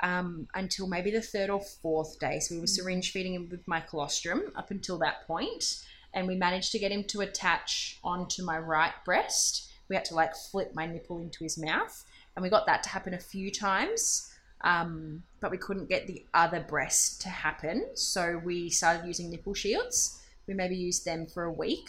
um, 0.00 0.48
until 0.54 0.86
maybe 0.86 1.10
the 1.10 1.22
third 1.22 1.50
or 1.50 1.60
fourth 1.60 2.18
day. 2.18 2.40
So 2.40 2.54
we 2.54 2.60
were 2.60 2.66
syringe 2.66 3.12
feeding 3.12 3.34
him 3.34 3.48
with 3.50 3.66
my 3.66 3.80
colostrum 3.80 4.52
up 4.54 4.70
until 4.70 4.98
that 4.98 5.26
point, 5.26 5.84
and 6.12 6.26
we 6.26 6.34
managed 6.34 6.72
to 6.72 6.78
get 6.78 6.92
him 6.92 7.04
to 7.04 7.20
attach 7.20 7.98
onto 8.04 8.44
my 8.44 8.58
right 8.58 8.92
breast. 9.04 9.72
We 9.88 9.96
had 9.96 10.04
to 10.06 10.14
like 10.14 10.34
flip 10.34 10.74
my 10.74 10.86
nipple 10.86 11.18
into 11.18 11.44
his 11.44 11.58
mouth, 11.58 12.04
and 12.34 12.42
we 12.42 12.50
got 12.50 12.66
that 12.66 12.82
to 12.84 12.88
happen 12.90 13.14
a 13.14 13.18
few 13.18 13.50
times. 13.50 14.32
Um, 14.62 15.22
but 15.40 15.50
we 15.50 15.58
couldn't 15.58 15.88
get 15.88 16.06
the 16.06 16.24
other 16.34 16.60
breast 16.60 17.20
to 17.22 17.28
happen, 17.28 17.86
so 17.94 18.40
we 18.44 18.70
started 18.70 19.06
using 19.06 19.30
nipple 19.30 19.54
shields. 19.54 20.20
We 20.46 20.54
maybe 20.54 20.76
used 20.76 21.04
them 21.04 21.26
for 21.26 21.44
a 21.44 21.52
week. 21.52 21.88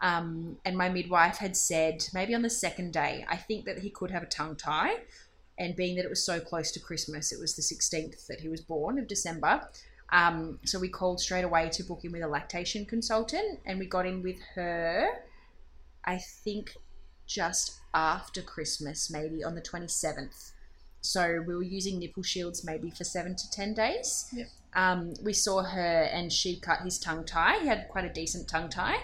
Um, 0.00 0.58
and 0.64 0.76
my 0.76 0.88
midwife 0.88 1.36
had 1.36 1.56
said 1.56 2.04
maybe 2.12 2.34
on 2.34 2.42
the 2.42 2.50
second 2.50 2.92
day, 2.92 3.24
I 3.28 3.36
think 3.36 3.64
that 3.66 3.78
he 3.78 3.90
could 3.90 4.10
have 4.10 4.24
a 4.24 4.26
tongue 4.26 4.56
tie. 4.56 4.96
And 5.58 5.76
being 5.76 5.96
that 5.96 6.04
it 6.04 6.10
was 6.10 6.24
so 6.24 6.40
close 6.40 6.72
to 6.72 6.80
Christmas, 6.80 7.32
it 7.32 7.38
was 7.38 7.54
the 7.54 7.62
16th 7.62 8.26
that 8.26 8.40
he 8.40 8.48
was 8.48 8.60
born 8.60 8.98
of 8.98 9.06
December. 9.06 9.68
Um, 10.12 10.58
so 10.64 10.78
we 10.78 10.88
called 10.88 11.20
straight 11.20 11.44
away 11.44 11.70
to 11.70 11.82
book 11.84 12.04
him 12.04 12.12
with 12.12 12.22
a 12.22 12.28
lactation 12.28 12.84
consultant, 12.84 13.60
and 13.64 13.78
we 13.78 13.86
got 13.86 14.06
in 14.06 14.22
with 14.22 14.36
her, 14.54 15.08
I 16.04 16.18
think, 16.18 16.76
just 17.26 17.80
after 17.94 18.42
Christmas, 18.42 19.10
maybe 19.10 19.42
on 19.42 19.54
the 19.54 19.62
27th. 19.62 20.51
So 21.02 21.42
we 21.46 21.54
were 21.54 21.62
using 21.62 21.98
nipple 21.98 22.22
shields 22.22 22.64
maybe 22.64 22.90
for 22.90 23.04
seven 23.04 23.34
to 23.34 23.50
10 23.50 23.74
days. 23.74 24.28
Yep. 24.32 24.48
Um, 24.74 25.14
we 25.22 25.32
saw 25.32 25.62
her, 25.62 26.02
and 26.12 26.32
she 26.32 26.58
cut 26.58 26.80
his 26.80 26.98
tongue 26.98 27.24
tie. 27.24 27.58
He 27.60 27.66
had 27.66 27.88
quite 27.88 28.04
a 28.04 28.12
decent 28.12 28.48
tongue 28.48 28.70
tie. 28.70 28.98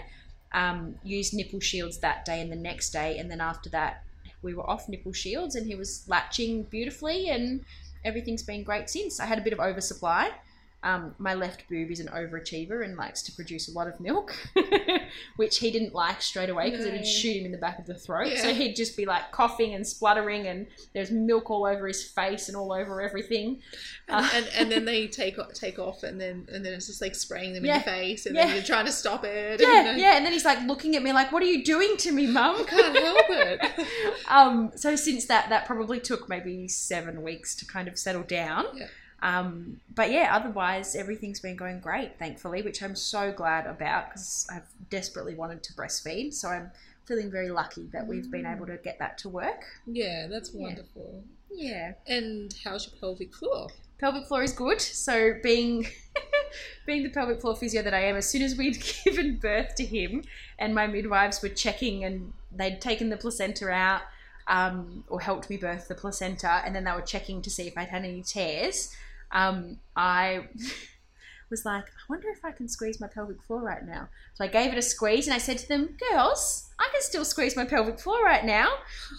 Um, 0.51 0.95
used 1.03 1.33
nipple 1.35 1.59
shields 1.59 1.99
that 1.99 2.25
day 2.25 2.41
and 2.41 2.51
the 2.51 2.55
next 2.55 2.89
day, 2.89 3.19
and 3.19 3.29
then 3.29 3.41
after 3.41 3.69
that, 3.69 4.03
we 4.41 4.55
were 4.55 4.67
off 4.67 4.89
nipple 4.89 5.13
shields, 5.13 5.55
and 5.55 5.67
he 5.67 5.75
was 5.75 6.05
latching 6.07 6.63
beautifully, 6.63 7.29
and 7.29 7.65
everything's 8.03 8.43
been 8.43 8.63
great 8.63 8.89
since. 8.89 9.19
I 9.19 9.25
had 9.25 9.37
a 9.37 9.41
bit 9.41 9.53
of 9.53 9.59
oversupply. 9.59 10.31
Um, 10.81 11.13
my 11.17 11.33
left 11.33 11.67
boob 11.67 11.91
is 11.91 11.99
an 11.99 12.07
overachiever 12.07 12.85
and 12.85 12.95
likes 12.95 13.21
to 13.23 13.33
produce 13.33 13.67
a 13.67 13.71
lot 13.73 13.87
of 13.87 13.99
milk, 13.99 14.33
which 15.35 15.57
he 15.57 15.71
didn't 15.71 15.93
like 15.93 16.21
straight 16.21 16.49
away 16.49 16.69
because 16.71 16.85
it 16.85 16.93
would 16.93 17.05
shoot 17.05 17.35
him 17.35 17.45
in 17.45 17.51
the 17.51 17.57
back 17.57 17.79
of 17.79 17.85
the 17.85 17.93
throat. 17.93 18.37
So 18.37 18.53
he'd 18.53 18.75
just 18.75 18.95
be 18.95 19.05
like 19.05 19.31
coughing 19.31 19.73
and 19.73 19.85
spluttering, 19.85 20.47
and 20.47 20.67
there's 20.93 21.11
milk 21.11 21.49
all 21.51 21.65
over 21.65 21.85
his 21.85 22.03
face 22.05 22.47
and 22.47 22.55
all 22.55 22.71
over 22.71 23.01
everything. 23.01 23.59
And, 24.07 24.25
Uh, 24.25 24.29
and, 24.33 24.47
and 24.57 24.71
then 24.71 24.85
they 24.85 25.07
take 25.21 25.35
take 25.53 25.79
off, 25.79 26.03
and 26.03 26.19
then 26.19 26.47
and 26.51 26.65
then 26.65 26.73
it's 26.73 26.87
just 26.87 27.01
like 27.01 27.13
spraying 27.13 27.53
them 27.53 27.65
Yeah. 27.65 27.73
in 27.75 27.79
the 27.79 27.85
face, 27.85 28.25
and 28.25 28.35
Yeah. 28.35 28.45
then 28.45 28.55
you're 28.55 28.63
trying 28.63 28.85
to 28.85 28.91
stop 28.93 29.25
it. 29.25 29.59
yeah, 29.59 29.89
and, 29.89 29.99
yeah. 30.05 30.15
And 30.15 30.25
then 30.25 30.31
he's 30.31 30.45
like 30.45 30.61
looking 30.65 30.95
at 30.95 31.03
me 31.03 31.11
like, 31.11 31.31
"What 31.33 31.43
are 31.43 31.47
you 31.47 31.63
doing 31.63 31.97
to 31.97 32.11
me, 32.13 32.25
mum?" 32.27 32.55
I 32.59 32.63
can't 32.63 32.97
help 32.97 33.25
it. 33.29 33.87
um, 34.29 34.71
so 34.75 34.95
since 34.95 35.25
that, 35.25 35.49
that 35.49 35.65
probably 35.65 35.99
took 35.99 36.29
maybe 36.29 36.67
seven 36.69 37.21
weeks 37.21 37.53
to 37.55 37.65
kind 37.65 37.87
of 37.89 37.97
settle 37.99 38.23
down. 38.23 38.65
Yeah. 38.75 38.87
Um, 39.21 39.79
but 39.95 40.11
yeah, 40.11 40.29
otherwise 40.33 40.95
everything's 40.95 41.39
been 41.39 41.55
going 41.55 41.79
great, 41.79 42.17
thankfully, 42.19 42.61
which 42.61 42.81
I'm 42.81 42.95
so 42.95 43.31
glad 43.31 43.65
about 43.67 44.09
because 44.09 44.47
I've 44.51 44.67
desperately 44.89 45.35
wanted 45.35 45.61
to 45.63 45.73
breastfeed. 45.73 46.33
So 46.33 46.47
I'm 46.49 46.71
feeling 47.05 47.29
very 47.31 47.49
lucky 47.49 47.87
that 47.91 48.07
we've 48.07 48.29
been 48.31 48.45
able 48.45 48.65
to 48.67 48.77
get 48.77 48.99
that 48.99 49.17
to 49.19 49.29
work. 49.29 49.63
yeah, 49.85 50.27
that's 50.27 50.51
Yeah. 50.53 50.61
wonderful. 50.61 51.23
Yeah, 51.51 51.93
And 52.07 52.53
how's 52.63 52.87
your 52.87 52.99
pelvic 52.99 53.33
floor? 53.33 53.69
pelvic 53.97 54.25
floor 54.27 54.43
is 54.43 54.53
good. 54.53 54.79
So 54.79 55.33
being 55.43 55.85
being 56.85 57.03
the 57.03 57.09
pelvic 57.09 57.41
floor 57.41 57.55
physio 57.55 57.81
that 57.81 57.93
I 57.93 58.01
am, 58.05 58.15
as 58.15 58.29
soon 58.29 58.41
as 58.43 58.55
we'd 58.55 58.81
given 59.03 59.37
birth 59.37 59.75
to 59.75 59.85
him, 59.85 60.23
and 60.57 60.73
my 60.73 60.87
midwives 60.87 61.41
were 61.41 61.49
checking 61.49 62.03
and 62.05 62.31
they'd 62.55 62.79
taken 62.79 63.09
the 63.09 63.17
placenta 63.17 63.69
out. 63.69 64.01
Um, 64.47 65.03
or 65.09 65.21
helped 65.21 65.47
me 65.51 65.57
birth 65.57 65.87
the 65.89 65.93
placenta, 65.93 66.63
and 66.65 66.75
then 66.75 66.83
they 66.83 66.91
were 66.91 67.03
checking 67.03 67.39
to 67.43 67.51
see 67.51 67.67
if 67.67 67.77
I'd 67.77 67.89
had 67.89 68.03
any 68.03 68.23
tears. 68.23 68.91
Um, 69.31 69.77
I 69.95 70.47
was 71.49 71.65
like, 71.65 71.85
I 71.85 72.01
wonder 72.09 72.29
if 72.29 72.45
I 72.45 72.51
can 72.51 72.67
squeeze 72.67 72.99
my 72.99 73.07
pelvic 73.07 73.41
floor 73.43 73.61
right 73.61 73.85
now. 73.85 74.09
So 74.35 74.43
I 74.43 74.47
gave 74.47 74.71
it 74.71 74.77
a 74.77 74.81
squeeze, 74.81 75.27
and 75.27 75.33
I 75.33 75.39
said 75.39 75.57
to 75.59 75.67
them, 75.67 75.97
"Girls, 76.11 76.69
I 76.79 76.87
can 76.91 77.01
still 77.01 77.25
squeeze 77.25 77.55
my 77.55 77.65
pelvic 77.65 77.99
floor 77.99 78.23
right 78.23 78.45
now." 78.45 78.69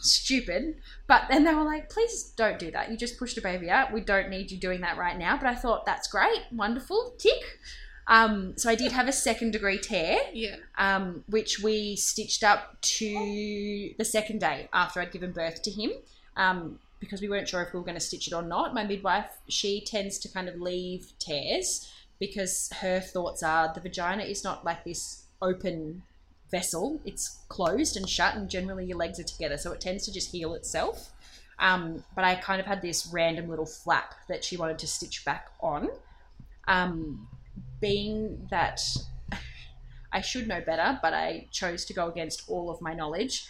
Stupid, 0.00 0.76
but 1.06 1.24
then 1.30 1.44
they 1.44 1.54
were 1.54 1.64
like, 1.64 1.90
"Please 1.90 2.32
don't 2.36 2.58
do 2.58 2.70
that. 2.70 2.90
You 2.90 2.96
just 2.96 3.18
pushed 3.18 3.36
a 3.38 3.42
baby 3.42 3.68
out. 3.70 3.92
We 3.92 4.00
don't 4.00 4.30
need 4.30 4.50
you 4.50 4.58
doing 4.58 4.80
that 4.82 4.96
right 4.96 5.18
now." 5.18 5.36
But 5.36 5.46
I 5.48 5.54
thought 5.54 5.84
that's 5.86 6.08
great, 6.08 6.42
wonderful, 6.52 7.14
tick. 7.18 7.58
Um, 8.06 8.54
so 8.56 8.68
I 8.68 8.74
did 8.74 8.90
have 8.90 9.06
a 9.06 9.12
second 9.12 9.52
degree 9.52 9.78
tear 9.78 10.18
Yeah. 10.32 10.56
um, 10.78 11.22
which 11.28 11.60
we 11.60 11.94
stitched 11.94 12.42
up 12.42 12.80
to 12.80 13.94
the 13.98 14.04
second 14.04 14.40
day 14.40 14.68
after 14.72 15.00
I'd 15.00 15.12
given 15.12 15.30
birth 15.30 15.62
to 15.62 15.70
him. 15.70 15.92
Um, 16.36 16.80
because 17.00 17.20
we 17.20 17.28
weren't 17.28 17.48
sure 17.48 17.62
if 17.62 17.72
we 17.72 17.78
were 17.78 17.84
going 17.84 17.96
to 17.96 18.00
stitch 18.00 18.28
it 18.28 18.34
or 18.34 18.42
not. 18.42 18.74
My 18.74 18.84
midwife, 18.84 19.30
she 19.48 19.80
tends 19.80 20.18
to 20.20 20.28
kind 20.28 20.48
of 20.48 20.60
leave 20.60 21.12
tears 21.18 21.90
because 22.18 22.70
her 22.80 23.00
thoughts 23.00 23.42
are 23.42 23.72
the 23.74 23.80
vagina 23.80 24.22
is 24.22 24.44
not 24.44 24.64
like 24.64 24.84
this 24.84 25.24
open 25.40 26.02
vessel, 26.50 27.00
it's 27.04 27.38
closed 27.48 27.96
and 27.96 28.08
shut, 28.08 28.34
and 28.34 28.50
generally 28.50 28.84
your 28.84 28.98
legs 28.98 29.18
are 29.18 29.24
together, 29.24 29.56
so 29.56 29.72
it 29.72 29.80
tends 29.80 30.04
to 30.04 30.12
just 30.12 30.30
heal 30.30 30.54
itself. 30.54 31.12
Um, 31.58 32.04
but 32.14 32.24
I 32.24 32.34
kind 32.36 32.60
of 32.60 32.66
had 32.66 32.82
this 32.82 33.08
random 33.12 33.48
little 33.48 33.66
flap 33.66 34.14
that 34.28 34.44
she 34.44 34.56
wanted 34.56 34.78
to 34.80 34.86
stitch 34.86 35.24
back 35.24 35.48
on. 35.60 35.88
Um, 36.66 37.28
being 37.80 38.46
that 38.50 38.80
I 40.12 40.20
should 40.20 40.48
know 40.48 40.60
better, 40.60 40.98
but 41.02 41.14
I 41.14 41.48
chose 41.50 41.84
to 41.86 41.94
go 41.94 42.08
against 42.08 42.48
all 42.48 42.70
of 42.70 42.80
my 42.80 42.94
knowledge. 42.94 43.46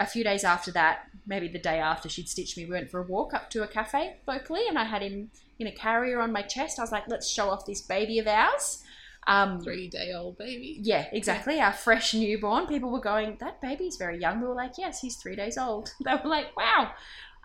A 0.00 0.06
few 0.06 0.22
days 0.22 0.44
after 0.44 0.70
that, 0.72 1.08
maybe 1.26 1.48
the 1.48 1.58
day 1.58 1.78
after 1.78 2.08
she'd 2.08 2.28
stitched 2.28 2.56
me, 2.56 2.64
we 2.64 2.72
went 2.72 2.90
for 2.90 3.00
a 3.00 3.06
walk 3.06 3.34
up 3.34 3.50
to 3.50 3.62
a 3.62 3.68
cafe 3.68 4.16
locally, 4.26 4.62
and 4.68 4.78
I 4.78 4.84
had 4.84 5.02
him 5.02 5.30
in 5.58 5.66
a 5.66 5.72
carrier 5.72 6.20
on 6.20 6.32
my 6.32 6.42
chest. 6.42 6.78
I 6.78 6.82
was 6.82 6.92
like, 6.92 7.08
let's 7.08 7.28
show 7.28 7.50
off 7.50 7.66
this 7.66 7.80
baby 7.80 8.18
of 8.20 8.26
ours. 8.28 8.82
Um, 9.26 9.60
Three 9.60 9.88
day 9.88 10.12
old 10.14 10.38
baby. 10.38 10.78
yeah, 10.82 11.06
exactly. 11.12 11.60
Our 11.60 11.72
fresh 11.72 12.14
newborn. 12.14 12.66
People 12.66 12.90
were 12.90 13.00
going, 13.00 13.36
that 13.40 13.60
baby's 13.60 13.96
very 13.96 14.18
young. 14.18 14.40
We 14.40 14.46
were 14.46 14.54
like, 14.54 14.78
yes, 14.78 15.00
he's 15.00 15.16
three 15.16 15.36
days 15.36 15.58
old. 15.58 15.92
They 16.04 16.12
were 16.14 16.30
like, 16.30 16.56
wow. 16.56 16.92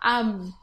Um, 0.02 0.54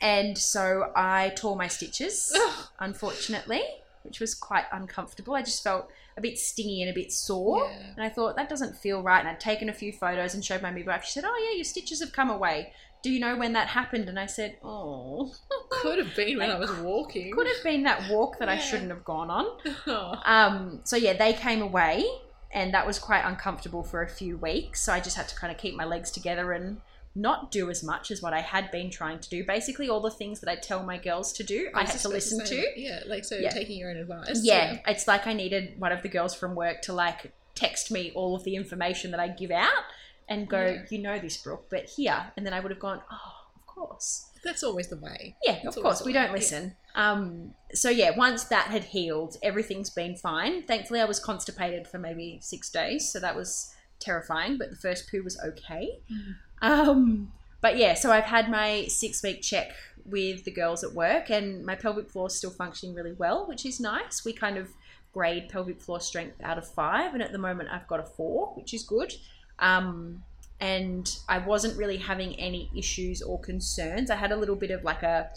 and 0.00 0.36
so 0.38 0.92
I 0.94 1.30
tore 1.36 1.56
my 1.56 1.66
stitches, 1.68 2.36
unfortunately, 2.78 3.62
which 4.02 4.20
was 4.20 4.34
quite 4.34 4.64
uncomfortable. 4.72 5.34
I 5.34 5.42
just 5.42 5.62
felt 5.64 5.90
a 6.16 6.20
bit 6.20 6.38
stingy 6.38 6.82
and 6.82 6.90
a 6.90 6.94
bit 6.94 7.12
sore. 7.12 7.66
Yeah. 7.70 7.86
And 7.96 8.04
I 8.04 8.08
thought, 8.08 8.36
that 8.36 8.48
doesn't 8.48 8.76
feel 8.76 9.02
right. 9.02 9.20
And 9.20 9.28
I'd 9.28 9.40
taken 9.40 9.68
a 9.68 9.72
few 9.72 9.92
photos 9.92 10.34
and 10.34 10.44
showed 10.44 10.62
my 10.62 10.70
midwife. 10.70 11.04
She 11.04 11.12
said, 11.12 11.24
oh, 11.26 11.48
yeah, 11.50 11.56
your 11.56 11.64
stitches 11.64 12.00
have 12.00 12.12
come 12.12 12.30
away. 12.30 12.72
Do 13.02 13.10
you 13.10 13.18
know 13.20 13.36
when 13.36 13.54
that 13.54 13.68
happened? 13.68 14.08
And 14.08 14.18
I 14.18 14.26
said, 14.26 14.58
oh, 14.62 15.32
Could 15.70 15.98
have 15.98 16.14
been 16.14 16.38
when 16.38 16.50
I 16.50 16.58
was 16.58 16.70
walking. 16.82 17.32
could 17.32 17.46
have 17.46 17.62
been 17.64 17.84
that 17.84 18.10
walk 18.10 18.38
that 18.40 18.48
I 18.48 18.58
shouldn't 18.58 18.90
have 18.90 19.04
gone 19.04 19.30
on. 19.30 19.46
Oh. 19.86 20.14
Um, 20.26 20.80
so 20.84 20.96
yeah, 20.96 21.14
they 21.14 21.32
came 21.32 21.62
away, 21.62 22.04
and 22.52 22.74
that 22.74 22.86
was 22.86 22.98
quite 22.98 23.22
uncomfortable 23.24 23.82
for 23.82 24.02
a 24.02 24.08
few 24.08 24.36
weeks. 24.36 24.82
So 24.82 24.92
I 24.92 25.00
just 25.00 25.16
had 25.16 25.28
to 25.28 25.34
kind 25.36 25.50
of 25.50 25.58
keep 25.58 25.74
my 25.74 25.84
legs 25.84 26.10
together 26.10 26.52
and 26.52 26.80
not 27.14 27.50
do 27.50 27.70
as 27.70 27.82
much 27.82 28.10
as 28.10 28.22
what 28.22 28.32
I 28.32 28.40
had 28.40 28.70
been 28.70 28.90
trying 28.90 29.18
to 29.18 29.28
do. 29.28 29.44
Basically, 29.44 29.88
all 29.88 30.00
the 30.00 30.10
things 30.10 30.40
that 30.40 30.48
I 30.48 30.56
tell 30.56 30.84
my 30.84 30.96
girls 30.96 31.32
to 31.34 31.42
do, 31.42 31.68
I, 31.74 31.82
was 31.82 31.90
had 31.92 32.00
to 32.02 32.08
listen 32.08 32.46
say, 32.46 32.62
to. 32.62 32.80
Yeah, 32.80 33.00
like 33.06 33.24
so 33.24 33.36
Yeah. 33.36 33.50
taking 33.50 33.78
your 33.78 33.90
own 33.90 33.96
advice. 33.96 34.40
Yeah, 34.44 34.78
it's 34.86 35.08
like 35.08 35.26
I 35.26 35.32
needed 35.32 35.78
one 35.78 35.92
of 35.92 36.02
the 36.02 36.08
girls 36.08 36.34
from 36.34 36.54
work 36.54 36.82
to 36.82 36.92
like 36.92 37.32
text 37.54 37.90
me 37.90 38.12
all 38.14 38.36
of 38.36 38.44
the 38.44 38.54
information 38.54 39.10
that 39.10 39.20
I 39.20 39.28
give 39.28 39.50
out 39.50 39.82
and 40.28 40.48
go, 40.48 40.64
Yeah. 40.64 40.82
you 40.90 40.98
know 40.98 41.18
this, 41.18 41.36
Brooke, 41.36 41.66
but 41.68 41.86
here, 41.86 42.32
and 42.36 42.46
then 42.46 42.52
I 42.54 42.60
would 42.60 42.70
have 42.70 42.78
gone, 42.80 43.02
oh, 43.10 43.32
of 43.56 43.66
course. 43.66 44.26
That's 44.44 44.62
always 44.62 44.86
the 44.88 44.96
way. 44.96 45.36
Yeah, 45.42 45.58
That's 45.64 45.76
of 45.76 45.82
course, 45.82 46.02
we 46.02 46.10
way, 46.10 46.12
don't 46.14 46.26
yeah. 46.28 46.32
listen. 46.32 46.76
Um, 46.94 47.54
so 47.72 47.90
yeah, 47.90 48.16
once 48.16 48.44
that 48.44 48.68
had 48.68 48.84
healed, 48.84 49.36
everything's 49.42 49.90
been 49.90 50.14
fine. 50.16 50.62
Thankfully, 50.62 51.00
I 51.00 51.04
was 51.04 51.18
constipated 51.20 51.86
for 51.88 51.98
maybe 51.98 52.38
six 52.40 52.70
days, 52.70 53.12
so 53.12 53.18
that 53.20 53.36
was 53.36 53.74
terrifying. 53.98 54.56
But 54.56 54.70
the 54.70 54.76
first 54.76 55.10
poo 55.10 55.22
was 55.22 55.38
okay. 55.44 55.98
Mm. 56.10 56.34
Um, 56.62 57.32
but 57.60 57.76
yeah, 57.76 57.94
so 57.94 58.10
I've 58.10 58.24
had 58.24 58.50
my 58.50 58.86
six 58.88 59.22
week 59.22 59.42
check 59.42 59.72
with 60.04 60.44
the 60.44 60.50
girls 60.50 60.82
at 60.82 60.92
work, 60.92 61.30
and 61.30 61.64
my 61.64 61.74
pelvic 61.74 62.10
floor 62.10 62.26
is 62.26 62.34
still 62.34 62.50
functioning 62.50 62.94
really 62.94 63.12
well, 63.12 63.46
which 63.46 63.64
is 63.66 63.80
nice. 63.80 64.24
We 64.24 64.32
kind 64.32 64.56
of 64.56 64.68
grade 65.12 65.48
pelvic 65.48 65.80
floor 65.80 66.00
strength 66.00 66.40
out 66.42 66.58
of 66.58 66.66
five, 66.66 67.14
and 67.14 67.22
at 67.22 67.32
the 67.32 67.38
moment 67.38 67.68
I've 67.70 67.86
got 67.86 68.00
a 68.00 68.04
four, 68.04 68.48
which 68.54 68.72
is 68.74 68.82
good. 68.82 69.12
Um, 69.58 70.22
and 70.60 71.16
I 71.28 71.38
wasn't 71.38 71.78
really 71.78 71.96
having 71.96 72.38
any 72.38 72.70
issues 72.76 73.22
or 73.22 73.40
concerns. 73.40 74.10
I 74.10 74.16
had 74.16 74.30
a 74.30 74.36
little 74.36 74.56
bit 74.56 74.70
of 74.70 74.84
like 74.84 75.02
a 75.02 75.30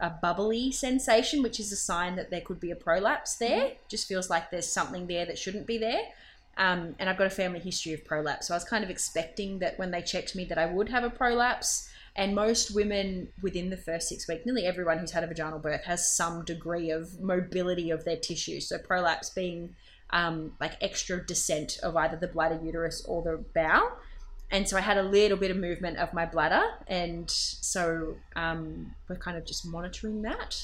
a 0.00 0.10
bubbly 0.10 0.72
sensation, 0.72 1.42
which 1.42 1.60
is 1.60 1.70
a 1.70 1.76
sign 1.76 2.16
that 2.16 2.30
there 2.30 2.40
could 2.40 2.58
be 2.58 2.72
a 2.72 2.76
prolapse 2.76 3.36
there. 3.36 3.72
Just 3.88 4.08
feels 4.08 4.28
like 4.28 4.50
there's 4.50 4.68
something 4.68 5.06
there 5.06 5.24
that 5.24 5.38
shouldn't 5.38 5.66
be 5.66 5.78
there. 5.78 6.02
Um, 6.56 6.94
and 6.98 7.08
I've 7.08 7.18
got 7.18 7.26
a 7.26 7.30
family 7.30 7.60
history 7.60 7.92
of 7.92 8.04
prolapse, 8.04 8.48
so 8.48 8.54
I 8.54 8.56
was 8.56 8.64
kind 8.64 8.84
of 8.84 8.90
expecting 8.90 9.58
that 9.58 9.78
when 9.78 9.90
they 9.90 10.02
checked 10.02 10.36
me 10.36 10.44
that 10.46 10.58
I 10.58 10.66
would 10.66 10.88
have 10.88 11.04
a 11.04 11.10
prolapse. 11.10 11.88
And 12.16 12.32
most 12.32 12.72
women 12.72 13.28
within 13.42 13.70
the 13.70 13.76
first 13.76 14.08
six 14.08 14.28
weeks, 14.28 14.46
nearly 14.46 14.64
everyone 14.64 14.98
who's 14.98 15.10
had 15.10 15.24
a 15.24 15.26
vaginal 15.26 15.58
birth 15.58 15.82
has 15.84 16.14
some 16.14 16.44
degree 16.44 16.90
of 16.90 17.20
mobility 17.20 17.90
of 17.90 18.04
their 18.04 18.16
tissue. 18.16 18.60
So 18.60 18.78
prolapse 18.78 19.30
being 19.30 19.74
um, 20.10 20.52
like 20.60 20.76
extra 20.80 21.26
descent 21.26 21.78
of 21.82 21.96
either 21.96 22.16
the 22.16 22.28
bladder, 22.28 22.60
uterus, 22.62 23.04
or 23.04 23.22
the 23.22 23.44
bowel 23.52 23.98
and 24.50 24.68
so 24.68 24.76
I 24.76 24.80
had 24.80 24.98
a 24.98 25.02
little 25.02 25.36
bit 25.36 25.50
of 25.50 25.56
movement 25.56 25.98
of 25.98 26.12
my 26.12 26.26
bladder, 26.26 26.62
and 26.86 27.28
so 27.28 28.16
um, 28.36 28.94
we're 29.08 29.16
kind 29.16 29.36
of 29.36 29.44
just 29.44 29.66
monitoring 29.66 30.22
that. 30.22 30.62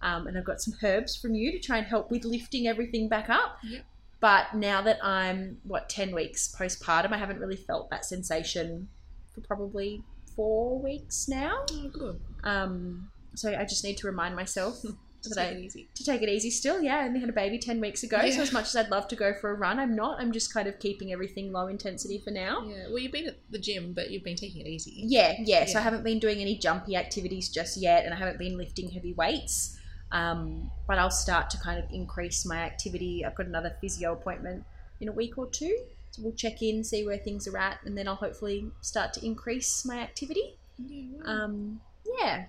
Um, 0.00 0.26
and 0.26 0.36
I've 0.38 0.44
got 0.44 0.60
some 0.60 0.74
herbs 0.82 1.16
from 1.16 1.34
you 1.34 1.52
to 1.52 1.58
try 1.58 1.78
and 1.78 1.86
help 1.86 2.10
with 2.10 2.24
lifting 2.24 2.66
everything 2.66 3.08
back 3.08 3.30
up. 3.30 3.58
Yep. 3.64 3.84
But 4.22 4.54
now 4.54 4.80
that 4.82 5.04
I'm 5.04 5.58
what 5.64 5.88
ten 5.88 6.14
weeks 6.14 6.54
postpartum, 6.56 7.12
I 7.12 7.18
haven't 7.18 7.40
really 7.40 7.56
felt 7.56 7.90
that 7.90 8.04
sensation 8.04 8.88
for 9.34 9.40
probably 9.40 10.04
four 10.36 10.80
weeks 10.80 11.26
now. 11.28 11.64
Oh, 11.72 11.88
good. 11.92 12.20
Um, 12.44 13.10
so 13.34 13.52
I 13.52 13.64
just 13.64 13.82
need 13.82 13.96
to 13.98 14.06
remind 14.06 14.36
myself 14.36 14.80
that 15.24 15.34
take 15.34 15.38
I 15.38 15.48
it 15.48 15.64
easy. 15.64 15.88
to 15.96 16.04
take 16.04 16.22
it 16.22 16.28
easy 16.28 16.50
still. 16.50 16.80
Yeah, 16.80 16.98
I 16.98 17.06
only 17.06 17.18
had 17.18 17.30
a 17.30 17.32
baby 17.32 17.58
10 17.58 17.80
weeks 17.80 18.04
ago. 18.04 18.20
Yeah. 18.22 18.36
So, 18.36 18.42
as 18.42 18.52
much 18.52 18.66
as 18.66 18.76
I'd 18.76 18.90
love 18.90 19.08
to 19.08 19.16
go 19.16 19.34
for 19.34 19.50
a 19.50 19.54
run, 19.54 19.80
I'm 19.80 19.96
not. 19.96 20.20
I'm 20.20 20.30
just 20.30 20.54
kind 20.54 20.68
of 20.68 20.78
keeping 20.78 21.12
everything 21.12 21.50
low 21.50 21.66
intensity 21.66 22.20
for 22.22 22.30
now. 22.30 22.64
Yeah. 22.64 22.84
Well, 22.90 22.98
you've 22.98 23.10
been 23.10 23.26
at 23.26 23.38
the 23.50 23.58
gym, 23.58 23.92
but 23.92 24.12
you've 24.12 24.22
been 24.22 24.36
taking 24.36 24.64
it 24.64 24.68
easy. 24.68 25.02
Yeah, 25.04 25.34
yeah. 25.40 25.66
So, 25.66 25.80
I 25.80 25.82
haven't 25.82 26.04
been 26.04 26.20
doing 26.20 26.38
any 26.38 26.56
jumpy 26.58 26.94
activities 26.94 27.48
just 27.48 27.76
yet, 27.76 28.04
and 28.04 28.14
I 28.14 28.18
haven't 28.18 28.38
been 28.38 28.56
lifting 28.56 28.90
heavy 28.90 29.14
weights. 29.14 29.78
Um, 30.12 30.70
but 30.86 30.98
I'll 30.98 31.10
start 31.10 31.50
to 31.50 31.58
kind 31.58 31.82
of 31.82 31.90
increase 31.90 32.44
my 32.44 32.58
activity. 32.58 33.24
I've 33.24 33.34
got 33.34 33.46
another 33.46 33.76
physio 33.80 34.12
appointment 34.12 34.64
in 35.00 35.08
a 35.08 35.12
week 35.12 35.38
or 35.38 35.46
two. 35.46 35.76
So, 36.10 36.22
we'll 36.22 36.34
check 36.34 36.60
in, 36.62 36.84
see 36.84 37.06
where 37.06 37.16
things 37.16 37.48
are 37.48 37.56
at, 37.56 37.78
and 37.84 37.96
then 37.96 38.06
I'll 38.06 38.14
hopefully 38.14 38.70
start 38.82 39.14
to 39.14 39.24
increase 39.24 39.84
my 39.86 39.98
activity. 39.98 40.56
Yeah. 40.78 41.22
Um, 41.24 41.80
yeah, 42.18 42.44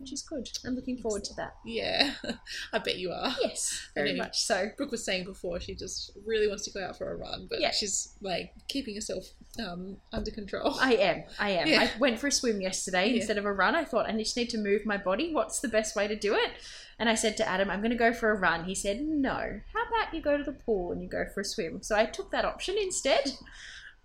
which 0.00 0.12
is 0.12 0.22
good. 0.22 0.48
I'm 0.66 0.74
looking 0.74 0.96
forward 0.96 1.24
to 1.24 1.34
that. 1.34 1.54
yeah. 1.64 2.14
I 2.72 2.78
bet 2.78 2.96
you 2.98 3.12
are. 3.12 3.34
Yes, 3.42 3.88
very 3.94 4.10
Okay. 4.10 4.18
much 4.18 4.40
so. 4.42 4.68
Brooke 4.76 4.90
was 4.90 5.04
saying 5.04 5.24
before 5.24 5.60
she 5.60 5.74
just 5.74 6.12
really 6.26 6.48
wants 6.48 6.64
to 6.64 6.70
go 6.72 6.84
out 6.84 6.96
for 6.96 7.12
a 7.12 7.16
run, 7.16 7.46
but 7.50 7.60
Yeah. 7.60 7.70
she's 7.70 8.14
like 8.20 8.52
keeping 8.68 8.94
herself 8.94 9.26
um, 9.58 9.98
under 10.12 10.30
control. 10.30 10.76
I 10.80 10.94
am. 10.94 11.22
I 11.38 11.50
am. 11.50 11.66
Yeah. 11.68 11.80
I 11.82 11.98
went 11.98 12.18
for 12.18 12.28
a 12.28 12.32
swim 12.32 12.60
yesterday 12.60 13.08
Yeah. 13.10 13.16
instead 13.16 13.36
of 13.38 13.44
a 13.44 13.52
run. 13.52 13.74
I 13.76 13.84
thought 13.84 14.08
I 14.08 14.12
just 14.16 14.36
need 14.36 14.50
to 14.50 14.58
move 14.58 14.86
my 14.86 14.96
body. 14.96 15.34
What's 15.34 15.60
the 15.60 15.68
best 15.68 15.94
way 15.94 16.08
to 16.08 16.16
do 16.16 16.34
it? 16.34 16.50
And 16.98 17.08
I 17.08 17.14
said 17.14 17.36
to 17.38 17.48
Adam, 17.48 17.70
I'm 17.70 17.80
going 17.80 17.90
to 17.92 17.96
go 17.96 18.12
for 18.12 18.30
a 18.30 18.34
run. 18.38 18.64
He 18.64 18.74
said, 18.74 19.00
No. 19.00 19.60
How 19.72 19.82
about 19.88 20.14
you 20.14 20.20
go 20.22 20.36
to 20.36 20.44
the 20.44 20.52
pool 20.52 20.92
and 20.92 21.02
you 21.02 21.08
go 21.08 21.24
for 21.34 21.40
a 21.40 21.44
swim? 21.44 21.82
So 21.82 21.94
I 21.96 22.04
took 22.06 22.30
that 22.32 22.44
option 22.44 22.76
instead. 22.78 23.32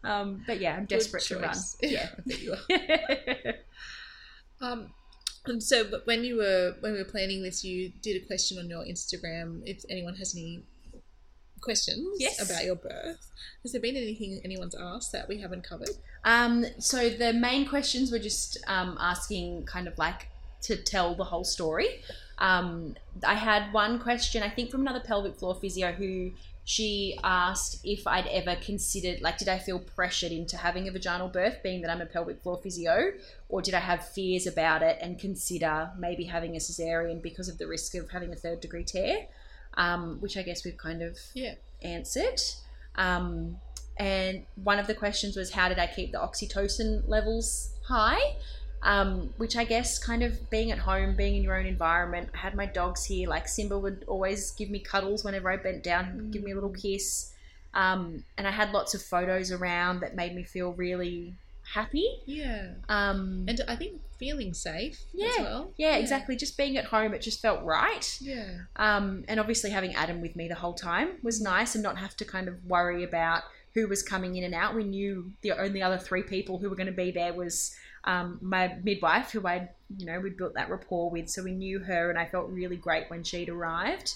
Um, 0.04 0.44
but 0.46 0.60
yeah, 0.60 0.76
I'm 0.76 0.86
desperate 0.86 1.24
to 1.24 1.40
run. 1.40 1.56
Yeah. 1.82 2.10
I 2.18 2.22
bet 2.26 2.42
you 2.42 2.54
are. 2.54 3.54
Um, 4.62 4.94
and 5.48 5.62
so, 5.62 5.84
but 5.90 6.06
when 6.08 6.24
you 6.24 6.38
were 6.38 6.76
when 6.80 6.94
we 6.94 7.00
were 7.00 7.06
planning 7.06 7.44
this, 7.44 7.64
you 7.64 7.92
did 8.02 8.22
a 8.22 8.26
question 8.26 8.58
on 8.58 8.70
your 8.70 8.84
Instagram. 8.84 9.62
If 9.66 9.84
anyone 9.90 10.16
has 10.16 10.36
any 10.36 10.64
questions 11.62 12.18
Yes. 12.20 12.40
about 12.48 12.64
your 12.64 12.76
birth, 12.76 13.32
has 13.64 13.72
there 13.72 13.82
been 13.82 13.96
anything 13.96 14.40
anyone's 14.44 14.76
asked 14.76 15.12
that 15.14 15.28
we 15.28 15.40
haven't 15.42 15.64
covered? 15.64 15.90
Um, 16.24 16.66
so 16.80 17.10
the 17.10 17.34
main 17.34 17.68
questions 17.68 18.12
were 18.12 18.20
just 18.20 18.58
um, 18.68 18.98
asking 19.00 19.66
kind 19.66 19.88
of 19.88 19.98
like 19.98 20.28
to 20.64 20.76
tell 20.76 21.16
the 21.16 21.24
whole 21.24 21.44
story. 21.44 22.02
Um, 22.38 22.96
I 23.26 23.36
had 23.36 23.72
one 23.74 24.00
question, 24.00 24.44
I 24.44 24.50
think 24.50 24.70
from 24.72 24.82
another 24.82 25.00
pelvic 25.00 25.36
floor 25.36 25.56
physio 25.56 25.92
who 25.92 26.32
she 26.68 27.18
asked 27.24 27.80
if 27.84 28.08
I'd 28.08 28.26
ever 28.26 28.56
considered, 28.56 29.22
like, 29.22 29.38
did 29.38 29.48
I 29.48 29.60
feel 29.60 29.78
pressured 29.80 30.32
into 30.32 30.58
having 30.58 30.88
a 30.88 30.92
vaginal 30.92 31.28
birth, 31.28 31.62
being 31.62 31.82
that 31.82 31.92
I'm 31.92 32.02
a 32.02 32.08
pelvic 32.08 32.42
floor 32.42 32.60
physio, 32.62 33.12
or 33.50 33.62
did 33.62 33.76
I 33.76 33.80
have 33.80 34.08
fears 34.08 34.48
about 34.48 34.82
it 34.82 34.98
and 35.00 35.20
consider 35.20 35.92
maybe 35.98 36.24
having 36.24 36.56
a 36.56 36.60
cesarean 36.60 37.22
because 37.22 37.50
of 37.50 37.60
the 37.60 37.68
risk 37.68 37.94
of 37.94 38.10
having 38.10 38.34
a 38.34 38.36
third 38.36 38.62
degree 38.62 38.84
tear? 38.84 39.28
Um, 39.76 40.18
which 40.22 40.38
I 40.38 40.42
guess 40.42 40.66
we've 40.66 40.78
kind 40.78 41.04
of 41.04 41.20
Yeah. 41.36 41.54
answered. 41.84 42.42
Um, 42.96 43.60
and 43.98 44.46
one 44.56 44.80
of 44.80 44.88
the 44.88 44.96
questions 44.96 45.36
was, 45.36 45.52
how 45.52 45.70
did 45.70 45.78
I 45.78 45.86
keep 45.86 46.12
the 46.14 46.18
oxytocin 46.18 47.08
levels 47.08 47.74
high? 47.84 48.38
Um, 48.86 49.34
which 49.38 49.56
I 49.58 49.64
guess, 49.64 49.98
kind 49.98 50.22
of 50.22 50.50
being 50.52 50.70
at 50.72 50.78
home, 50.78 51.16
being 51.16 51.36
in 51.36 51.42
your 51.44 51.58
own 51.58 51.66
environment. 51.66 52.30
I 52.36 52.38
had 52.38 52.54
my 52.56 52.68
dogs 52.68 53.04
here. 53.04 53.28
Like 53.28 53.48
Simba 53.48 53.78
would 53.80 54.06
always 54.08 54.52
give 54.52 54.70
me 54.70 54.80
cuddles 54.80 55.24
whenever 55.24 55.50
I 55.50 55.58
bent 55.58 55.82
down, 55.84 56.30
give 56.32 56.44
me 56.44 56.52
a 56.52 56.56
little 56.56 56.70
kiss. 56.70 57.34
Um, 57.74 58.24
and 58.38 58.48
I 58.48 58.52
had 58.52 58.72
lots 58.72 58.94
of 58.94 59.02
photos 59.02 59.52
around 59.52 60.02
that 60.02 60.16
made 60.16 60.36
me 60.36 60.44
feel 60.44 60.72
really 60.74 61.34
happy. 61.74 62.08
Yeah. 62.28 62.74
Um, 62.88 63.46
And 63.48 63.60
I 63.68 63.76
think 63.76 64.02
feeling 64.20 64.54
safe 64.54 65.00
yeah, 65.14 65.28
as 65.30 65.38
well. 65.40 65.72
yeah, 65.78 65.96
exactly. 65.98 66.36
Just 66.38 66.56
being 66.56 66.78
at 66.78 66.86
home, 66.86 67.14
it 67.14 67.22
just 67.22 67.42
felt 67.42 67.64
right. 67.64 68.18
Yeah. 68.22 68.60
Um, 68.76 69.26
and 69.28 69.40
obviously 69.40 69.72
having 69.72 69.96
Adam 69.96 70.22
with 70.22 70.36
me 70.36 70.48
the 70.48 70.56
whole 70.56 70.74
time 70.76 71.18
was 71.24 71.42
nice 71.42 71.74
and 71.76 71.84
not 71.84 71.98
have 71.98 72.16
to 72.18 72.26
kind 72.26 72.48
of 72.48 72.64
worry 72.66 73.04
about 73.04 73.44
who 73.74 73.88
was 73.88 74.02
coming 74.04 74.36
in 74.36 74.44
and 74.46 74.54
out. 74.54 74.74
We 74.76 74.84
knew 74.86 75.32
the 75.42 75.52
only 75.54 75.82
other 75.82 75.98
three 75.98 76.24
people 76.24 76.60
who 76.60 76.70
were 76.70 76.78
going 76.78 76.86
to 76.88 76.94
be 76.94 77.12
there 77.12 77.34
was 77.34 77.76
um, 78.06 78.40
my 78.42 78.76
midwife, 78.84 79.32
who 79.32 79.46
I, 79.46 79.70
you 79.98 80.06
know, 80.06 80.20
we 80.20 80.30
built 80.30 80.54
that 80.54 80.70
rapport 80.70 81.10
with. 81.10 81.30
So 81.30 81.44
we 81.44 81.52
knew 81.52 81.80
her, 81.80 82.10
and 82.10 82.18
I 82.18 82.26
felt 82.26 82.50
really 82.50 82.78
great 82.78 83.10
when 83.10 83.24
she'd 83.24 83.50
arrived. 83.50 84.14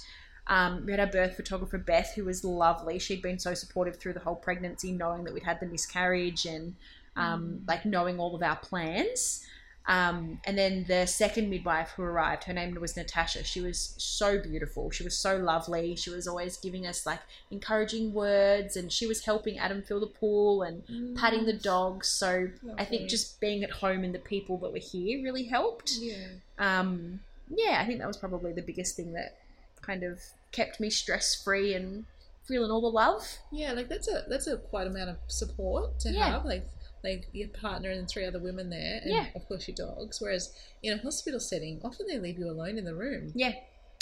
Um, 0.48 0.86
we 0.86 0.92
had 0.92 1.00
our 1.00 1.08
birth 1.08 1.36
photographer 1.36 1.78
Beth, 1.78 2.14
who 2.16 2.26
was 2.26 2.44
lovely. 2.44 2.98
She'd 2.98 3.22
been 3.22 3.40
so 3.40 3.54
supportive 3.54 3.98
through 3.98 4.14
the 4.14 4.20
whole 4.20 4.36
pregnancy, 4.36 4.92
knowing 4.92 5.24
that 5.26 5.34
we'd 5.34 5.44
had 5.44 5.60
the 5.60 5.68
miscarriage 5.68 6.46
and 6.46 6.76
um, 7.16 7.62
like 7.68 7.86
knowing 7.86 8.20
all 8.20 8.36
of 8.36 8.42
our 8.42 8.56
plans. 8.56 9.46
Um, 9.90 10.40
and 10.46 10.56
then 10.56 10.86
the 10.88 11.08
second 11.08 11.50
midwife 11.50 11.90
who 11.98 12.04
arrived, 12.04 12.44
her 12.44 12.54
name 12.54 12.76
was 12.80 12.96
Natasha. 12.96 13.44
She 13.44 13.60
was 13.60 13.96
so 13.98 14.38
beautiful. 14.40 14.92
She 14.92 15.04
was 15.04 15.18
so 15.18 15.36
lovely. 15.38 15.96
She 15.96 16.12
was 16.12 16.28
always 16.28 16.58
giving 16.58 16.86
us 16.86 17.08
like 17.08 17.20
encouraging 17.50 18.14
words, 18.14 18.78
and 18.78 18.92
she 18.92 19.08
was 19.08 19.26
helping 19.26 19.58
Adam 19.58 19.82
fill 19.82 20.00
the 20.00 20.06
pool 20.08 20.62
and 20.62 21.18
patting 21.18 21.46
the 21.46 21.54
dogs. 21.54 22.08
So 22.08 22.50
I 22.78 22.86
think 22.86 23.10
just 23.10 23.42
being 23.42 23.64
at 23.64 23.72
home 23.72 24.04
and 24.04 24.14
the 24.14 24.20
people 24.20 24.58
that 24.60 24.72
were 24.72 24.78
here 24.78 25.24
really 25.24 25.46
helped. 25.46 25.94
Yeah. 26.00 26.28
Um, 26.60 27.22
yeah, 27.50 27.80
I 27.82 27.88
think 27.88 27.98
that 27.98 28.08
was 28.08 28.18
probably 28.18 28.54
the 28.54 28.62
biggest 28.62 28.96
thing 28.96 29.14
that 29.14 29.40
kind 29.82 30.04
of 30.04 30.20
kept 30.52 30.80
me 30.80 30.92
stress 30.92 31.34
free 31.42 31.74
and 31.74 32.06
feeling 32.48 32.70
all 32.70 32.82
the 32.82 32.88
love. 32.88 33.24
Yeah, 33.52 33.72
like 33.74 33.90
that's 33.90 34.08
a 34.08 34.24
that's 34.30 34.46
a 34.46 34.58
quite 34.58 34.86
amount 34.86 35.10
of 35.10 35.18
support 35.28 36.00
to 36.02 36.12
Yeah. 36.12 36.30
have. 36.30 36.46
Like 36.46 36.68
like 37.04 37.28
your 37.32 37.48
partner 37.50 37.90
and 37.90 38.08
three 38.10 38.26
other 38.26 38.40
women 38.40 38.70
there, 38.70 39.00
and 39.02 39.12
Yeah. 39.12 39.28
of 39.36 39.48
course 39.48 39.68
your 39.68 39.76
dogs. 39.76 40.20
Whereas 40.20 40.54
in 40.84 40.94
a 40.94 40.98
hospital 41.02 41.40
setting, 41.40 41.80
often 41.84 42.08
they 42.08 42.20
leave 42.20 42.38
you 42.40 42.50
alone 42.50 42.78
in 42.78 42.86
the 42.86 42.96
room, 42.96 43.32
Yeah, 43.36 43.54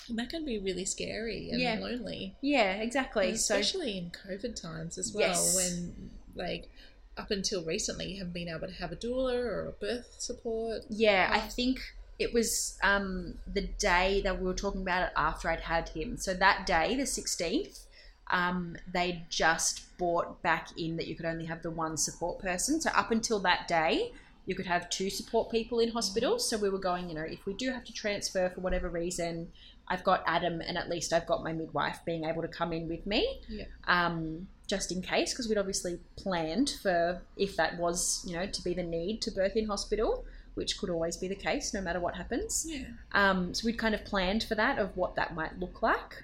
and 0.10 0.18
that 0.18 0.30
can 0.30 0.46
be 0.46 0.58
really 0.60 0.86
scary 0.86 1.50
and 1.50 1.60
Yeah. 1.62 1.80
lonely. 1.80 2.36
yeah, 2.42 2.76
exactly. 2.76 3.30
And 3.30 3.40
So 3.40 3.56
especially 3.56 3.98
in 3.98 4.12
COVID 4.12 4.60
times 4.60 4.98
as 4.98 5.14
well, 5.14 5.30
Yes. 5.30 5.56
when 5.56 6.12
like 6.36 6.70
up 7.18 7.32
until 7.32 7.64
recently 7.66 8.12
you 8.12 8.18
haven't 8.20 8.34
been 8.34 8.48
able 8.48 8.68
to 8.68 8.74
have 8.74 8.92
a 8.92 8.96
doula 8.96 9.34
or 9.36 9.68
a 9.68 9.72
birth 9.72 10.16
support. 10.20 10.84
Yeah, 10.90 11.30
I 11.34 11.40
think 11.40 11.80
it 12.20 12.32
was 12.34 12.78
um, 12.84 13.40
the 13.52 13.62
day 13.62 14.22
that 14.22 14.40
we 14.40 14.46
were 14.46 14.54
talking 14.54 14.82
about 14.82 15.08
it 15.08 15.14
after 15.16 15.50
I'd 15.50 15.62
had 15.62 15.90
him. 15.90 16.18
So 16.18 16.34
that 16.36 16.66
day, 16.66 16.96
the 16.96 17.04
16th, 17.08 17.86
um, 18.32 18.76
they 18.92 19.26
just 19.30 19.98
bought 19.98 20.42
back 20.42 20.70
in 20.78 20.98
that 20.98 21.08
you 21.08 21.16
could 21.16 21.26
only 21.26 21.46
have 21.46 21.62
the 21.62 21.72
one 21.72 21.98
support 21.98 22.40
person. 22.40 22.80
So 22.82 22.90
up 22.92 23.12
until 23.12 23.40
that 23.40 23.68
day, 23.68 24.12
you 24.46 24.56
could 24.56 24.66
have 24.66 24.90
two 24.90 25.10
support 25.10 25.50
people 25.52 25.80
in 25.80 25.90
hospital. 25.92 26.40
So 26.40 26.58
we 26.58 26.70
were 26.70 26.80
going, 26.80 27.10
you 27.10 27.16
know, 27.16 27.22
if 27.24 27.46
we 27.46 27.54
do 27.54 27.72
have 27.72 27.84
to 27.86 27.94
transfer 27.94 28.50
for 28.50 28.62
whatever 28.62 28.90
reason, 28.90 29.50
I've 29.90 30.04
got 30.04 30.24
Adam 30.26 30.62
and 30.62 30.78
at 30.78 30.90
least 30.90 31.14
I've 31.14 31.26
got 31.28 31.44
my 31.44 31.54
midwife 31.54 32.00
being 32.06 32.26
able 32.26 32.42
to 32.42 32.48
come 32.48 32.74
in 32.74 32.88
with 32.90 33.06
me 33.06 33.40
Yeah. 33.50 33.66
um, 33.88 34.48
just 34.68 34.92
in 34.92 35.02
case, 35.02 35.34
because 35.34 35.48
we'd 35.48 35.58
obviously 35.58 36.00
planned 36.18 36.74
for 36.82 37.22
if 37.38 37.56
that 37.56 37.78
was, 37.78 38.24
you 38.28 38.36
know, 38.36 38.46
to 38.48 38.62
be 38.64 38.74
the 38.74 38.84
need 38.84 39.22
to 39.24 39.32
birth 39.32 39.56
in 39.56 39.68
hospital. 39.68 40.26
which 40.56 40.80
could 40.80 40.90
always 40.90 41.16
be 41.16 41.28
the 41.28 41.36
case 41.36 41.72
no 41.72 41.80
matter 41.82 42.00
what 42.00 42.16
happens. 42.16 42.66
Yeah. 42.68 42.86
Um, 43.12 43.54
so 43.54 43.64
we'd 43.64 43.78
kind 43.78 43.94
of 43.94 44.04
planned 44.06 44.44
for 44.44 44.56
that 44.56 44.80
of 44.80 44.98
what 44.98 45.14
that 45.16 45.36
might 45.36 45.60
look 45.60 45.84
like. 45.84 46.24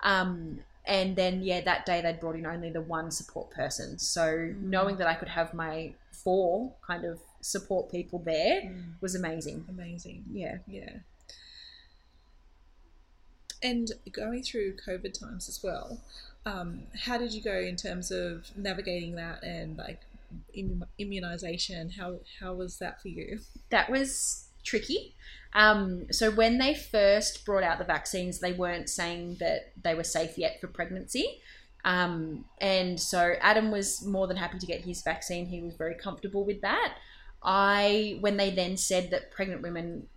Um, 0.00 0.60
and 0.86 1.16
then, 1.16 1.42
yeah, 1.42 1.60
that 1.62 1.86
day 1.86 2.00
they'd 2.02 2.20
brought 2.20 2.36
in 2.36 2.46
only 2.46 2.70
the 2.70 2.80
one 2.80 3.10
support 3.10 3.50
person. 3.50 3.98
So 3.98 4.52
knowing 4.60 4.96
that 4.98 5.06
I 5.06 5.14
could 5.14 5.28
have 5.28 5.54
my 5.54 5.94
four 6.12 6.72
kind 6.86 7.04
of 7.04 7.20
support 7.40 7.90
people 7.90 8.18
there 8.20 8.62
Mm. 8.62 8.94
was 9.00 9.14
amazing. 9.14 9.64
Amazing. 9.68 10.24
Yeah. 10.32 10.58
Yeah. 10.66 10.98
And 13.62 13.92
going 14.12 14.42
through 14.42 14.76
COVID 14.86 15.18
times 15.18 15.48
as 15.48 15.62
well, 15.62 16.00
um, 16.44 16.82
how 17.04 17.16
did 17.16 17.32
you 17.32 17.40
go 17.42 17.56
in 17.58 17.76
terms 17.76 18.10
of 18.10 18.50
navigating 18.56 19.14
that 19.14 19.42
and 19.42 19.78
like 19.78 20.00
immunization? 20.98 21.90
How 21.90 22.18
how 22.40 22.54
was 22.54 22.78
that 22.78 23.00
for 23.00 23.08
you? 23.08 23.40
that 23.70 23.90
was 23.90 24.48
tricky. 24.62 25.14
Um, 25.54 26.06
so 26.10 26.30
when 26.30 26.58
they 26.58 26.74
first 26.74 27.44
brought 27.44 27.62
out 27.62 27.78
the 27.78 27.84
vaccines, 27.84 28.40
they 28.40 28.52
weren't 28.52 28.90
saying 28.90 29.36
that 29.40 29.72
they 29.80 29.94
were 29.94 30.04
safe 30.04 30.36
yet 30.36 30.60
for 30.60 30.66
pregnancy. 30.66 31.40
Um, 31.84 32.46
and 32.60 32.98
so 32.98 33.34
Adam 33.40 33.70
was 33.70 34.04
more 34.04 34.26
than 34.26 34.36
happy 34.36 34.58
to 34.58 34.66
get 34.66 34.80
his 34.80 35.02
vaccine. 35.02 35.46
He 35.46 35.60
was 35.60 35.74
very 35.74 35.94
comfortable 35.94 36.44
with 36.44 36.62
that. 36.62 36.96
I, 37.42 38.16
when 38.20 38.36
they 38.36 38.50
then 38.50 38.76
said 38.76 39.10
that 39.10 39.30
pregnant 39.30 39.62
women 39.62 40.08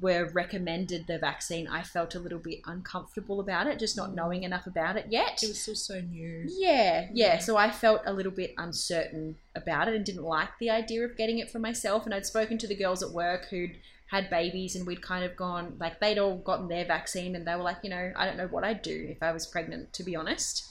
were 0.00 0.30
recommended 0.32 1.06
the 1.06 1.18
vaccine, 1.18 1.68
I 1.68 1.82
felt 1.82 2.14
a 2.14 2.18
little 2.18 2.38
bit 2.38 2.60
uncomfortable 2.66 3.40
about 3.40 3.68
it, 3.68 3.78
just 3.78 3.96
not 3.96 4.14
knowing 4.14 4.42
enough 4.42 4.66
about 4.66 4.96
it 4.96 5.06
yet. 5.08 5.42
It 5.42 5.48
was 5.48 5.60
still 5.60 5.74
so 5.74 6.00
new. 6.00 6.44
Yeah, 6.48 7.08
yeah. 7.12 7.34
Yeah. 7.34 7.38
So 7.38 7.56
I 7.56 7.70
felt 7.70 8.02
a 8.04 8.12
little 8.12 8.32
bit 8.32 8.52
uncertain 8.58 9.36
about 9.54 9.88
it 9.88 9.94
and 9.94 10.04
didn't 10.04 10.24
like 10.24 10.50
the 10.58 10.70
idea 10.70 11.04
of 11.04 11.16
getting 11.16 11.38
it 11.38 11.50
for 11.50 11.60
myself. 11.60 12.04
And 12.04 12.14
I'd 12.14 12.26
spoken 12.26 12.58
to 12.58 12.66
the 12.66 12.74
girls 12.76 13.02
at 13.02 13.10
work 13.10 13.46
who'd 13.46 13.76
had 14.12 14.28
babies 14.28 14.76
and 14.76 14.86
we'd 14.86 15.00
kind 15.00 15.24
of 15.24 15.34
gone, 15.34 15.74
like, 15.80 15.98
they'd 15.98 16.18
all 16.18 16.36
gotten 16.36 16.68
their 16.68 16.84
vaccine 16.84 17.34
and 17.34 17.46
they 17.46 17.54
were 17.56 17.62
like, 17.62 17.78
you 17.82 17.88
know, 17.88 18.12
I 18.14 18.26
don't 18.26 18.36
know 18.36 18.46
what 18.46 18.62
I'd 18.62 18.82
do 18.82 19.06
if 19.08 19.22
I 19.22 19.32
was 19.32 19.46
pregnant, 19.46 19.94
to 19.94 20.04
be 20.04 20.14
honest. 20.14 20.68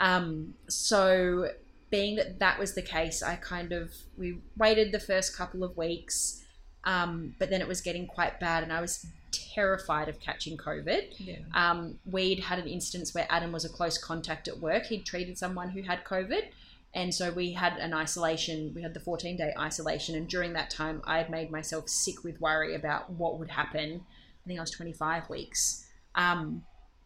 Um, 0.00 0.54
so 0.68 1.50
being 1.88 2.16
that 2.16 2.40
that 2.40 2.58
was 2.58 2.74
the 2.74 2.82
case, 2.82 3.22
I 3.22 3.36
kind 3.36 3.72
of, 3.72 3.92
we 4.18 4.40
waited 4.56 4.90
the 4.90 4.98
first 4.98 5.36
couple 5.36 5.62
of 5.62 5.76
weeks. 5.76 6.44
Um, 6.82 7.36
but 7.38 7.48
then 7.48 7.60
it 7.60 7.68
was 7.68 7.80
getting 7.80 8.08
quite 8.08 8.40
bad 8.40 8.64
and 8.64 8.72
I 8.72 8.80
was 8.80 9.06
terrified 9.54 10.08
of 10.08 10.18
catching 10.18 10.56
COVID. 10.56 11.14
Yeah. 11.18 11.36
Um, 11.54 12.00
we'd 12.04 12.40
had 12.40 12.58
an 12.58 12.66
instance 12.66 13.14
where 13.14 13.26
Adam 13.30 13.52
was 13.52 13.64
a 13.64 13.68
close 13.68 13.98
contact 13.98 14.48
at 14.48 14.58
work. 14.58 14.86
He'd 14.86 15.06
treated 15.06 15.38
someone 15.38 15.70
who 15.70 15.82
had 15.82 16.04
COVID. 16.04 16.50
And 16.92 17.14
so 17.14 17.30
we 17.30 17.52
had 17.52 17.76
an 17.78 17.94
isolation, 17.94 18.72
we 18.74 18.82
had 18.82 18.94
the 18.94 19.00
14 19.00 19.36
day 19.36 19.52
isolation. 19.58 20.16
And 20.16 20.28
during 20.28 20.52
that 20.54 20.70
time, 20.70 21.02
I 21.04 21.18
had 21.18 21.30
made 21.30 21.50
myself 21.50 21.88
sick 21.88 22.24
with 22.24 22.40
worry 22.40 22.74
about 22.74 23.10
what 23.10 23.38
would 23.38 23.50
happen. 23.50 24.02
I 24.44 24.46
think 24.46 24.58
I 24.58 24.62
was 24.62 24.70
25 24.70 25.30
weeks. 25.30 25.86
Um, 26.14 26.64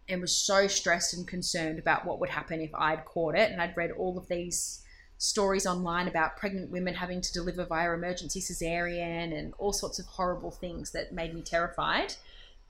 and 0.09 0.21
was 0.21 0.37
so 0.37 0.67
stressed 0.67 1.15
and 1.15 1.27
concerned 1.27 1.79
about 1.79 2.05
what 2.05 2.21
would 2.21 2.31
happen 2.31 2.61
if 2.61 2.75
I'd 2.75 3.05
caught 3.05 3.35
it. 3.35 3.51
And 3.51 3.61
I'd 3.61 3.77
read 3.77 3.91
all 3.91 4.19
of 4.19 4.29
these 4.29 4.83
stories 5.19 5.67
online 5.67 6.09
about 6.09 6.37
pregnant 6.37 6.71
women 6.71 6.95
having 6.95 7.21
to 7.21 7.33
deliver 7.33 7.65
via 7.65 7.93
emergency 7.93 8.41
cesarean 8.41 9.37
and 9.37 9.55
all 9.59 9.73
sorts 9.73 9.99
of 9.99 10.07
horrible 10.07 10.51
things 10.51 10.93
that 10.93 11.13
made 11.13 11.35
me 11.35 11.43
terrified. 11.43 12.15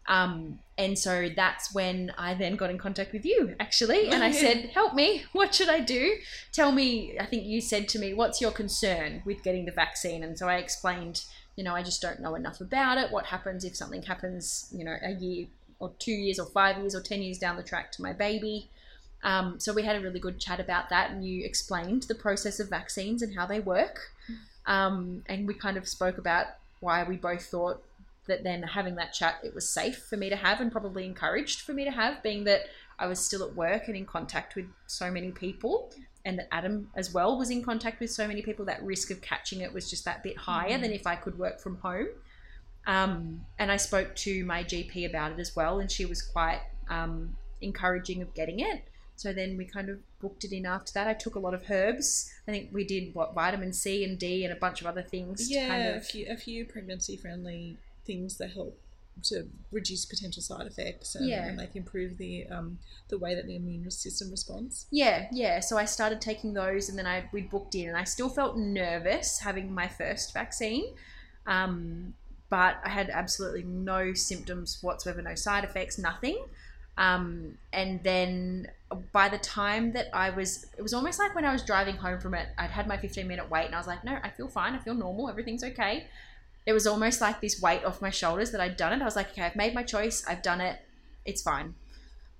Um, 0.06 0.58
and 0.76 0.98
so 0.98 1.28
that's 1.34 1.72
when 1.72 2.12
I 2.18 2.34
then 2.34 2.56
got 2.56 2.70
in 2.70 2.78
contact 2.78 3.12
with 3.12 3.24
you, 3.24 3.54
actually. 3.60 4.08
And 4.08 4.22
I 4.22 4.30
said, 4.44 4.70
Help 4.74 4.94
me. 4.94 5.24
What 5.32 5.54
should 5.54 5.68
I 5.68 5.80
do? 5.80 6.16
Tell 6.52 6.72
me. 6.72 7.16
I 7.18 7.26
think 7.26 7.44
you 7.44 7.60
said 7.60 7.88
to 7.90 7.98
me, 7.98 8.12
What's 8.12 8.40
your 8.40 8.50
concern 8.50 9.22
with 9.24 9.42
getting 9.42 9.64
the 9.64 9.72
vaccine? 9.72 10.24
And 10.24 10.38
so 10.38 10.48
I 10.48 10.56
explained, 10.56 11.24
you 11.56 11.64
know, 11.64 11.74
I 11.74 11.82
just 11.82 12.02
don't 12.02 12.20
know 12.20 12.34
enough 12.34 12.60
about 12.60 12.98
it. 12.98 13.10
What 13.10 13.26
happens 13.26 13.64
if 13.64 13.76
something 13.76 14.02
happens, 14.02 14.68
you 14.72 14.84
know, 14.84 14.96
a 15.02 15.12
year 15.12 15.46
or 15.78 15.92
two 15.98 16.12
years 16.12 16.38
or 16.38 16.46
five 16.46 16.78
years 16.78 16.94
or 16.94 17.00
10 17.00 17.22
years 17.22 17.38
down 17.38 17.56
the 17.56 17.62
track 17.62 17.92
to 17.92 18.02
my 18.02 18.12
baby? 18.12 18.68
Um, 19.22 19.58
so 19.58 19.72
we 19.72 19.82
had 19.82 19.96
a 19.96 20.00
really 20.00 20.20
good 20.20 20.38
chat 20.38 20.60
about 20.60 20.90
that, 20.90 21.10
and 21.10 21.24
you 21.24 21.44
explained 21.44 22.02
the 22.02 22.14
process 22.14 22.60
of 22.60 22.68
vaccines 22.68 23.22
and 23.22 23.34
how 23.34 23.46
they 23.46 23.58
work. 23.58 24.10
Um, 24.66 25.22
and 25.26 25.46
we 25.46 25.54
kind 25.54 25.76
of 25.76 25.88
spoke 25.88 26.18
about 26.18 26.46
why 26.80 27.02
we 27.04 27.16
both 27.16 27.46
thought 27.46 27.82
that 28.26 28.42
then 28.42 28.62
having 28.62 28.94
that 28.96 29.12
chat 29.12 29.36
it 29.42 29.54
was 29.54 29.68
safe 29.68 29.98
for 30.08 30.16
me 30.16 30.28
to 30.28 30.36
have 30.36 30.60
and 30.60 30.72
probably 30.72 31.04
encouraged 31.04 31.60
for 31.60 31.72
me 31.72 31.84
to 31.84 31.90
have 31.90 32.22
being 32.22 32.44
that 32.44 32.62
I 32.98 33.06
was 33.06 33.18
still 33.18 33.42
at 33.42 33.54
work 33.54 33.88
and 33.88 33.96
in 33.96 34.06
contact 34.06 34.54
with 34.54 34.66
so 34.86 35.10
many 35.10 35.30
people 35.30 35.92
and 36.24 36.38
that 36.38 36.48
Adam 36.52 36.88
as 36.94 37.12
well 37.12 37.36
was 37.36 37.50
in 37.50 37.62
contact 37.62 38.00
with 38.00 38.10
so 38.10 38.26
many 38.26 38.40
people 38.40 38.64
that 38.66 38.82
risk 38.82 39.10
of 39.10 39.20
catching 39.20 39.60
it 39.60 39.72
was 39.72 39.90
just 39.90 40.04
that 40.04 40.22
bit 40.22 40.36
higher 40.36 40.78
than 40.78 40.92
if 40.92 41.06
I 41.06 41.16
could 41.16 41.38
work 41.38 41.60
from 41.60 41.76
home 41.78 42.08
um, 42.86 43.44
and 43.58 43.70
I 43.72 43.76
spoke 43.76 44.14
to 44.16 44.44
my 44.44 44.64
GP 44.64 45.08
about 45.08 45.32
it 45.32 45.38
as 45.38 45.54
well 45.54 45.80
and 45.80 45.90
she 45.90 46.06
was 46.06 46.22
quite 46.22 46.60
um, 46.88 47.36
encouraging 47.60 48.22
of 48.22 48.32
getting 48.34 48.60
it 48.60 48.84
so 49.16 49.32
then 49.32 49.56
we 49.56 49.64
kind 49.64 49.88
of 49.88 49.98
booked 50.20 50.44
it 50.44 50.52
in 50.52 50.66
after 50.66 50.92
that. 50.94 51.06
I 51.06 51.14
took 51.14 51.36
a 51.36 51.38
lot 51.38 51.54
of 51.54 51.70
herbs. 51.70 52.30
I 52.48 52.50
think 52.50 52.70
we 52.72 52.84
did 52.84 53.14
what 53.14 53.34
vitamin 53.34 53.72
C 53.72 54.04
and 54.04 54.18
D 54.18 54.44
and 54.44 54.52
a 54.52 54.56
bunch 54.56 54.80
of 54.80 54.86
other 54.86 55.02
things. 55.02 55.50
Yeah, 55.50 55.68
kind 55.68 55.96
a 55.96 56.00
few, 56.00 56.26
a 56.28 56.36
few 56.36 56.64
pregnancy 56.64 57.16
friendly 57.16 57.78
things 58.04 58.36
that 58.38 58.52
help 58.52 58.78
to 59.22 59.46
reduce 59.70 60.04
potential 60.04 60.42
side 60.42 60.66
effects 60.66 61.14
and 61.14 61.28
Yeah. 61.28 61.54
like 61.56 61.76
improve 61.76 62.18
the 62.18 62.46
um, 62.48 62.78
the 63.08 63.16
way 63.16 63.34
that 63.36 63.46
the 63.46 63.54
immune 63.54 63.88
system 63.90 64.30
responds. 64.30 64.86
Yeah, 64.90 65.28
yeah. 65.30 65.60
So 65.60 65.76
I 65.78 65.84
started 65.84 66.20
taking 66.20 66.52
those, 66.54 66.88
and 66.88 66.98
then 66.98 67.06
I 67.06 67.28
we 67.32 67.42
booked 67.42 67.74
in, 67.76 67.88
and 67.88 67.96
I 67.96 68.04
still 68.04 68.28
felt 68.28 68.56
nervous 68.56 69.38
having 69.38 69.72
my 69.72 69.86
first 69.86 70.34
vaccine, 70.34 70.86
um, 71.46 72.14
but 72.50 72.78
I 72.84 72.88
had 72.88 73.08
absolutely 73.10 73.62
no 73.62 74.14
symptoms 74.14 74.78
whatsoever, 74.82 75.22
no 75.22 75.34
side 75.34 75.64
effects, 75.64 75.96
nothing. 75.98 76.38
Um, 76.96 77.58
and 77.72 78.02
then 78.04 78.68
by 79.12 79.28
the 79.28 79.38
time 79.38 79.92
that 79.94 80.08
I 80.12 80.30
was, 80.30 80.66
it 80.78 80.82
was 80.82 80.94
almost 80.94 81.18
like 81.18 81.34
when 81.34 81.44
I 81.44 81.52
was 81.52 81.62
driving 81.64 81.96
home 81.96 82.20
from 82.20 82.34
it, 82.34 82.48
I'd 82.56 82.70
had 82.70 82.86
my 82.86 82.96
15 82.96 83.26
minute 83.26 83.50
wait, 83.50 83.66
and 83.66 83.74
I 83.74 83.78
was 83.78 83.86
like, 83.88 84.04
no, 84.04 84.18
I 84.22 84.28
feel 84.30 84.46
fine, 84.48 84.74
I 84.74 84.78
feel 84.78 84.94
normal, 84.94 85.28
everything's 85.28 85.64
okay. 85.64 86.06
It 86.66 86.72
was 86.72 86.86
almost 86.86 87.20
like 87.20 87.40
this 87.40 87.60
weight 87.60 87.84
off 87.84 88.00
my 88.00 88.10
shoulders 88.10 88.50
that 88.52 88.60
I'd 88.60 88.76
done 88.76 88.92
it. 88.92 89.02
I 89.02 89.04
was 89.04 89.16
like, 89.16 89.30
okay, 89.32 89.42
I've 89.42 89.56
made 89.56 89.74
my 89.74 89.82
choice, 89.82 90.24
I've 90.26 90.42
done 90.42 90.60
it, 90.60 90.78
it's 91.24 91.42
fine. 91.42 91.74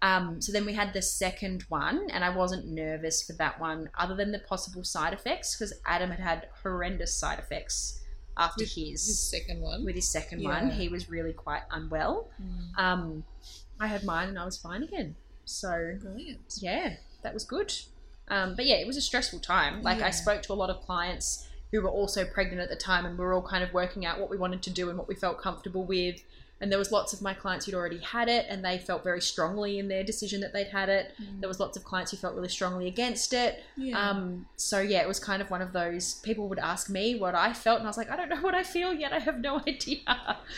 Um, 0.02 0.40
so 0.40 0.52
then 0.52 0.66
we 0.66 0.74
had 0.74 0.92
the 0.92 1.00
second 1.02 1.64
one, 1.68 2.08
and 2.10 2.22
I 2.24 2.30
wasn't 2.34 2.66
nervous 2.66 3.22
for 3.22 3.32
that 3.34 3.58
one, 3.60 3.88
other 3.98 4.14
than 4.14 4.32
the 4.32 4.38
possible 4.38 4.84
side 4.84 5.12
effects, 5.14 5.56
because 5.56 5.72
Adam 5.86 6.10
had 6.10 6.20
had 6.20 6.48
horrendous 6.62 7.14
side 7.14 7.38
effects 7.38 8.00
after 8.36 8.64
With 8.64 8.72
his, 8.74 9.06
His 9.06 9.30
second 9.30 9.60
one. 9.60 9.84
with 9.84 9.94
his 9.94 10.08
second 10.10 10.42
one. 10.42 10.70
He 10.70 10.88
was 10.88 11.08
really 11.08 11.32
quite 11.32 11.62
unwell. 11.70 12.30
Mm, 12.42 12.78
Um, 12.78 13.24
I 13.80 13.86
had 13.86 14.04
mine, 14.04 14.28
and 14.28 14.38
I 14.38 14.44
was 14.44 14.56
fine 14.58 14.82
again. 14.82 15.14
So 15.46 15.96
brilliant. 16.00 16.40
yeah, 16.60 16.96
that 17.22 17.32
was 17.32 17.44
good. 17.44 17.72
Um, 18.28 18.56
but 18.56 18.64
yeah, 18.66 18.76
it 18.76 18.86
was 18.86 18.96
a 18.96 19.00
stressful 19.02 19.40
time. 19.40 19.82
Like 19.82 19.98
Yeah. 20.00 20.06
I 20.06 20.10
spoke 20.10 20.42
to 20.42 20.52
a 20.52 20.54
lot 20.54 20.68
of 20.70 20.80
clients 20.82 21.46
who 21.74 21.82
were 21.82 21.90
also 21.90 22.24
pregnant 22.24 22.60
at 22.60 22.68
the 22.68 22.76
time, 22.76 23.04
and 23.04 23.18
we 23.18 23.24
were 23.24 23.32
all 23.32 23.42
kind 23.42 23.64
of 23.64 23.72
working 23.74 24.06
out 24.06 24.20
what 24.20 24.30
we 24.30 24.36
wanted 24.36 24.62
to 24.62 24.70
do 24.70 24.88
and 24.90 24.96
what 24.96 25.08
we 25.08 25.14
felt 25.16 25.40
comfortable 25.40 25.82
with. 25.82 26.22
And 26.60 26.70
there 26.70 26.78
was 26.78 26.92
lots 26.92 27.12
of 27.12 27.20
my 27.20 27.34
clients 27.34 27.66
who'd 27.66 27.74
already 27.74 27.98
had 27.98 28.28
it, 28.28 28.46
and 28.48 28.64
they 28.64 28.78
felt 28.78 29.02
very 29.02 29.20
strongly 29.20 29.80
in 29.80 29.88
their 29.88 30.04
decision 30.04 30.40
that 30.42 30.52
they'd 30.52 30.68
had 30.68 30.88
it. 30.88 31.12
There 31.40 31.48
was 31.48 31.58
lots 31.58 31.76
of 31.76 31.82
clients 31.82 32.12
who 32.12 32.16
felt 32.16 32.36
really 32.36 32.48
strongly 32.48 32.86
against 32.86 33.32
it. 33.32 33.64
Yeah. 33.76 33.98
Um, 33.98 34.46
so 34.56 34.80
yeah, 34.80 35.02
it 35.02 35.08
was 35.08 35.18
kind 35.18 35.42
of 35.42 35.50
one 35.50 35.60
of 35.62 35.72
those. 35.72 36.14
People 36.22 36.48
would 36.48 36.60
ask 36.60 36.88
me 36.88 37.16
what 37.16 37.34
I 37.34 37.52
felt, 37.52 37.78
and 37.80 37.88
I 37.88 37.90
was 37.90 37.96
like, 37.96 38.08
I 38.08 38.16
don't 38.16 38.28
know 38.28 38.40
what 38.40 38.54
I 38.54 38.62
feel 38.62 38.94
yet. 38.94 39.12
I 39.12 39.18
have 39.18 39.40
no 39.40 39.58
idea. 39.66 39.98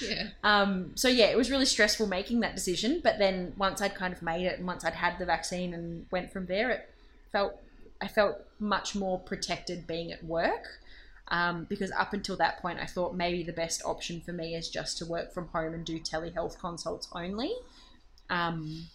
yeah. 0.03 0.29
Um, 0.45 0.93
so 0.97 1.09
yeah, 1.09 1.27
it 1.27 1.37
was 1.37 1.51
really 1.51 1.65
stressful 1.65 2.07
making 2.09 2.41
that 2.41 2.55
decision. 2.55 3.01
But 3.03 3.19
then 3.19 3.55
once 3.57 3.81
I'd 3.81 3.95
kind 3.95 4.13
of 4.13 4.21
made 4.21 4.45
it, 4.45 4.59
and 4.59 4.67
once 4.67 4.85
I'd 4.85 4.93
had 4.93 5.19
the 5.19 5.25
vaccine 5.25 5.73
and 5.73 6.05
went 6.11 6.31
from 6.31 6.45
there, 6.45 6.69
it 6.69 6.91
felt 7.33 7.59
I 8.03 8.09
felt 8.09 8.37
much 8.61 8.95
more 8.95 9.19
protected 9.19 9.87
being 9.87 10.13
at 10.13 10.23
work. 10.25 10.81
Um, 11.29 11.67
because 11.69 11.91
up 11.93 12.13
until 12.13 12.37
that 12.37 12.61
point, 12.63 12.79
I 12.81 12.87
thought 12.87 13.17
maybe 13.17 13.43
the 13.43 13.53
best 13.53 13.83
option 13.85 14.21
for 14.21 14.33
me 14.33 14.55
is 14.55 14.69
just 14.69 14.99
to 14.99 15.07
work 15.07 15.33
from 15.35 15.49
home 15.49 15.75
and 15.75 15.85
do 15.85 15.99
telehealth 15.99 16.59
consults 16.59 17.09
only. 17.13 17.53
Um, 18.31 18.87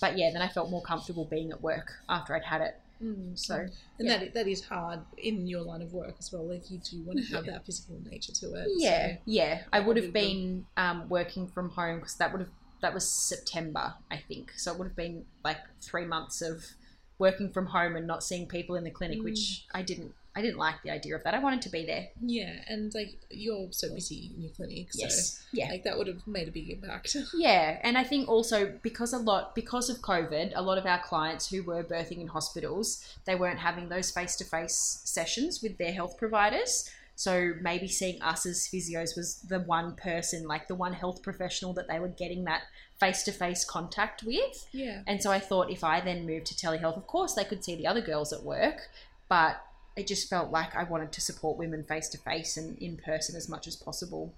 but 0.00 0.16
yeah, 0.16 0.30
then 0.32 0.42
I 0.42 0.48
felt 0.48 0.70
more 0.70 0.82
comfortable 0.82 1.24
being 1.26 1.50
at 1.52 1.60
work 1.60 1.92
after 2.08 2.34
I'd 2.34 2.44
had 2.44 2.60
it. 2.62 2.80
Mm, 3.02 3.38
So 3.38 3.56
and 3.56 3.70
yeah. 3.98 4.18
that 4.18 4.32
that 4.32 4.48
is 4.48 4.64
hard 4.64 5.00
in 5.18 5.46
your 5.46 5.60
line 5.60 5.82
of 5.82 5.92
work 5.92 6.14
as 6.18 6.32
well. 6.32 6.48
Like 6.48 6.70
you 6.70 6.78
do 6.78 7.02
want 7.04 7.18
to 7.18 7.34
have 7.34 7.44
that 7.44 7.66
physical 7.66 8.00
nature 8.10 8.32
to 8.32 8.54
it. 8.54 8.68
Yeah, 8.76 9.16
so- 9.16 9.20
yeah. 9.26 9.62
I 9.70 9.80
would 9.80 9.98
have 9.98 10.12
been 10.14 10.64
um, 10.78 11.06
working 11.10 11.46
from 11.46 11.68
home 11.70 11.98
because 11.98 12.16
that 12.16 12.32
would 12.32 12.40
have 12.40 12.50
that 12.80 12.94
was 12.94 13.06
September, 13.10 13.94
I 14.10 14.18
think. 14.18 14.52
So 14.56 14.72
it 14.72 14.78
would 14.78 14.86
have 14.88 14.96
been 14.96 15.24
like 15.44 15.58
three 15.82 16.06
months 16.06 16.40
of 16.40 16.64
working 17.18 17.50
from 17.52 17.66
home 17.66 17.96
and 17.96 18.06
not 18.06 18.22
seeing 18.22 18.46
people 18.46 18.76
in 18.76 18.84
the 18.84 18.90
clinic, 18.90 19.22
which 19.22 19.66
I 19.74 19.82
didn't. 19.82 20.12
I 20.36 20.42
didn't 20.42 20.58
like 20.58 20.82
the 20.82 20.90
idea 20.90 21.16
of 21.16 21.24
that. 21.24 21.32
I 21.34 21.38
wanted 21.38 21.62
to 21.62 21.70
be 21.70 21.86
there. 21.86 22.08
Yeah, 22.20 22.52
and 22.68 22.92
like 22.94 23.16
you're 23.30 23.68
so 23.72 23.92
busy 23.94 24.30
in 24.36 24.42
your 24.42 24.50
clinic, 24.52 24.92
so 24.92 25.02
Yes. 25.02 25.42
Yeah. 25.52 25.70
like 25.70 25.84
that 25.84 25.96
would 25.96 26.06
have 26.06 26.26
made 26.26 26.46
a 26.46 26.52
big 26.52 26.68
impact. 26.70 27.16
Yeah, 27.34 27.78
and 27.82 27.96
I 27.96 28.04
think 28.04 28.28
also 28.28 28.72
because 28.82 29.12
a 29.14 29.18
lot 29.18 29.54
because 29.54 29.88
of 29.88 29.98
COVID, 29.98 30.52
a 30.54 30.62
lot 30.62 30.76
of 30.78 30.84
our 30.86 30.98
clients 31.02 31.48
who 31.50 31.62
were 31.62 31.82
birthing 31.82 32.20
in 32.20 32.26
hospitals, 32.28 33.02
they 33.24 33.34
weren't 33.34 33.58
having 33.58 33.88
those 33.88 34.10
face 34.10 34.36
to 34.36 34.44
face 34.44 35.00
sessions 35.04 35.62
with 35.62 35.78
their 35.78 35.92
health 35.92 36.18
providers. 36.18 36.90
So 37.18 37.54
maybe 37.62 37.88
seeing 37.88 38.20
us 38.20 38.44
as 38.44 38.68
physios 38.70 39.16
was 39.16 39.36
the 39.36 39.60
one 39.60 39.94
person, 39.96 40.46
like 40.46 40.68
the 40.68 40.74
one 40.74 40.92
health 40.92 41.22
professional 41.22 41.72
that 41.72 41.88
they 41.88 41.98
were 41.98 42.08
getting 42.08 42.44
that 42.44 42.64
face 43.00 43.22
to 43.22 43.32
face 43.32 43.64
contact 43.64 44.22
with. 44.22 44.66
Yeah. 44.72 45.00
And 45.06 45.22
so 45.22 45.30
I 45.30 45.38
thought 45.38 45.70
if 45.70 45.82
I 45.82 46.02
then 46.02 46.26
moved 46.26 46.44
to 46.46 46.54
telehealth, 46.54 46.98
of 46.98 47.06
course 47.06 47.32
they 47.32 47.44
could 47.44 47.64
see 47.64 47.74
the 47.74 47.86
other 47.86 48.02
girls 48.02 48.34
at 48.34 48.42
work, 48.42 48.90
but 49.30 49.62
it 49.96 50.06
just 50.06 50.28
felt 50.28 50.50
like 50.50 50.76
I 50.76 50.84
wanted 50.84 51.12
to 51.12 51.20
support 51.20 51.56
women 51.58 51.82
face 51.84 52.08
to 52.10 52.18
face 52.18 52.56
and 52.56 52.76
in 52.78 52.96
person 52.98 53.34
as 53.36 53.48
much 53.48 53.66
as 53.66 53.76
possible 53.76 54.34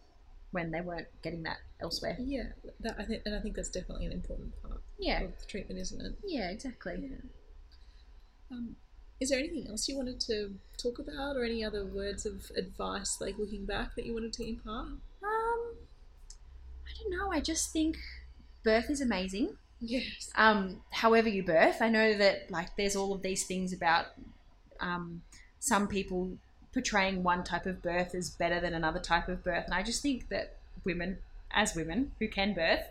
when 0.53 0.71
they 0.71 0.81
weren't 0.81 1.09
getting 1.23 1.43
that 1.43 1.59
elsewhere. 1.81 2.17
Yeah. 2.19 2.45
That 2.81 2.97
I 2.99 3.05
think, 3.05 3.23
and 3.27 3.35
I 3.35 3.41
think 3.41 3.57
that's 3.57 3.69
definitely 3.69 4.07
an 4.07 4.13
important 4.13 4.53
part 4.63 4.81
Yeah. 4.99 5.23
of 5.23 5.39
the 5.39 5.47
treatment, 5.47 5.81
isn't 5.81 6.01
it? 6.01 6.13
Yeah, 6.25 6.49
exactly. 6.51 7.11
Um, 8.51 8.77
is 9.21 9.31
there 9.31 9.39
anything 9.39 9.67
else 9.69 9.89
you 9.89 9.97
wanted 9.97 10.21
to 10.21 10.55
talk 10.79 10.99
about, 10.99 11.37
or 11.37 11.45
any 11.45 11.65
other 11.65 11.85
words 11.85 12.25
of 12.25 12.51
advice, 12.57 13.21
like 13.21 13.37
looking 13.37 13.67
back, 13.67 13.95
that 13.97 14.07
you 14.07 14.15
wanted 14.15 14.33
to 14.35 14.49
impart? 14.49 14.87
Um, 14.87 15.01
I 16.87 16.91
don't 17.03 17.11
know. 17.11 17.31
I 17.33 17.41
just 17.41 17.73
think 17.73 17.99
birth 18.63 18.89
is 18.91 19.01
amazing. 19.01 19.57
Yes. 19.81 20.31
um, 20.35 20.81
however 20.91 21.29
you 21.29 21.43
birth. 21.45 21.83
I 21.83 21.89
know 21.89 22.17
that 22.17 22.51
like 22.51 22.75
there's 22.77 22.97
all 22.97 23.13
of 23.13 23.23
these 23.23 23.45
things 23.45 23.73
about 23.73 24.07
um, 24.81 25.23
some 25.61 25.89
people 25.89 26.31
portraying 26.73 27.23
one 27.23 27.43
type 27.45 27.67
of 27.67 27.83
birth 27.83 28.15
as 28.15 28.31
better 28.31 28.61
than 28.61 28.75
another 28.75 29.01
type 29.01 29.29
of 29.29 29.43
birth, 29.43 29.65
and 29.65 29.75
I 29.75 29.83
just 29.83 30.03
think 30.03 30.29
that 30.29 30.57
women, 30.85 31.19
as 31.51 31.75
women 31.75 32.13
who 32.19 32.29
can 32.29 32.55
birth, 32.55 32.85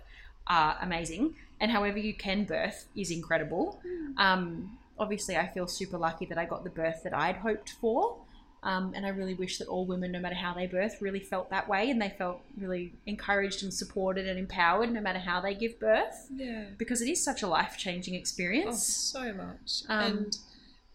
are 0.48 0.77
amazing, 0.81 1.35
and 1.60 1.72
however 1.72 1.98
you 1.98 2.14
can 2.14 2.44
birth 2.45 2.85
is 2.95 3.11
incredible. 3.11 3.81
Um, 4.18 4.77
obviously, 4.98 5.35
I 5.38 5.48
feel 5.48 5.68
super 5.68 5.98
lucky 5.98 6.26
that 6.26 6.38
I 6.38 6.45
got 6.45 6.64
the 6.64 6.69
birth 6.69 7.03
that 7.03 7.14
I'd 7.14 7.38
hoped 7.38 7.72
for. 7.81 8.18
Um, 8.64 8.94
and 8.95 9.06
I 9.06 9.10
really 9.10 9.35
wish 9.35 9.60
that 9.60 9.68
all 9.68 9.85
women, 9.85 10.11
no 10.11 10.19
matter 10.19 10.35
how 10.35 10.53
they 10.53 10.65
birth, 10.65 10.99
really 11.02 11.19
felt 11.19 11.52
that 11.52 11.69
way 11.69 11.89
and 11.91 12.02
they 12.02 12.10
felt 12.10 12.41
really 12.57 12.91
encouraged 13.06 13.61
and 13.64 13.72
supported 13.73 14.27
and 14.27 14.38
empowered 14.38 14.91
no 14.91 14.99
matter 14.99 15.19
how 15.19 15.39
they 15.39 15.53
give 15.53 15.80
birth 15.80 16.27
Yeah. 16.35 16.65
because 16.77 17.02
it 17.02 17.07
is 17.10 17.23
such 17.23 17.44
a 17.44 17.48
life 17.48 17.76
changing 17.77 18.15
experience. 18.15 19.14
Oh, 19.15 19.22
so 19.23 19.34
much. 19.34 19.84
Um, 19.88 19.99
and 20.18 20.38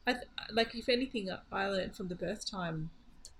I 0.06 0.12
th- 0.14 0.24
like, 0.52 0.74
if 0.74 0.88
anything, 0.88 1.30
I 1.52 1.66
learned 1.66 1.94
from 1.94 2.08
the 2.08 2.14
birth 2.14 2.50
time 2.50 2.90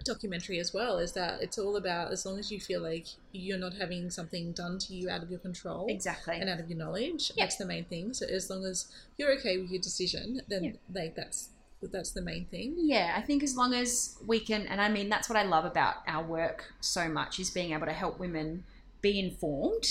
documentary 0.04 0.58
as 0.58 0.74
well 0.74 0.98
is 0.98 1.12
that 1.12 1.40
it's 1.40 1.58
all 1.58 1.76
about 1.76 2.12
as 2.12 2.26
long 2.26 2.38
as 2.38 2.50
you 2.50 2.58
feel 2.58 2.80
like 2.80 3.06
you're 3.32 3.58
not 3.58 3.74
having 3.74 4.10
something 4.10 4.52
done 4.52 4.78
to 4.78 4.94
you 4.94 5.08
out 5.08 5.22
of 5.22 5.30
your 5.30 5.38
control 5.38 5.86
exactly. 5.88 6.36
and 6.36 6.48
out 6.50 6.58
of 6.60 6.68
your 6.68 6.78
knowledge. 6.78 7.30
Yeah. 7.36 7.44
That's 7.44 7.56
the 7.56 7.66
main 7.66 7.84
thing. 7.84 8.12
So 8.12 8.26
as 8.26 8.50
long 8.50 8.64
as 8.64 8.88
you're 9.16 9.32
okay 9.38 9.58
with 9.58 9.70
your 9.70 9.80
decision, 9.80 10.40
then 10.48 10.64
Yeah. 10.64 10.72
like 10.92 11.14
that's 11.14 11.50
that's 11.90 12.12
the 12.12 12.22
main 12.22 12.46
thing. 12.46 12.74
Yeah, 12.78 13.14
I 13.16 13.22
think 13.22 13.42
as 13.42 13.56
long 13.56 13.74
as 13.74 14.16
we 14.24 14.38
can, 14.38 14.68
and 14.68 14.80
I 14.80 14.88
mean, 14.88 15.08
that's 15.08 15.28
what 15.28 15.36
I 15.36 15.42
love 15.42 15.64
about 15.64 15.96
our 16.06 16.22
work 16.22 16.72
so 16.80 17.08
much 17.08 17.40
is 17.40 17.50
being 17.50 17.72
able 17.72 17.86
to 17.86 17.92
help 17.92 18.20
women 18.20 18.62
be 19.02 19.18
informed. 19.18 19.86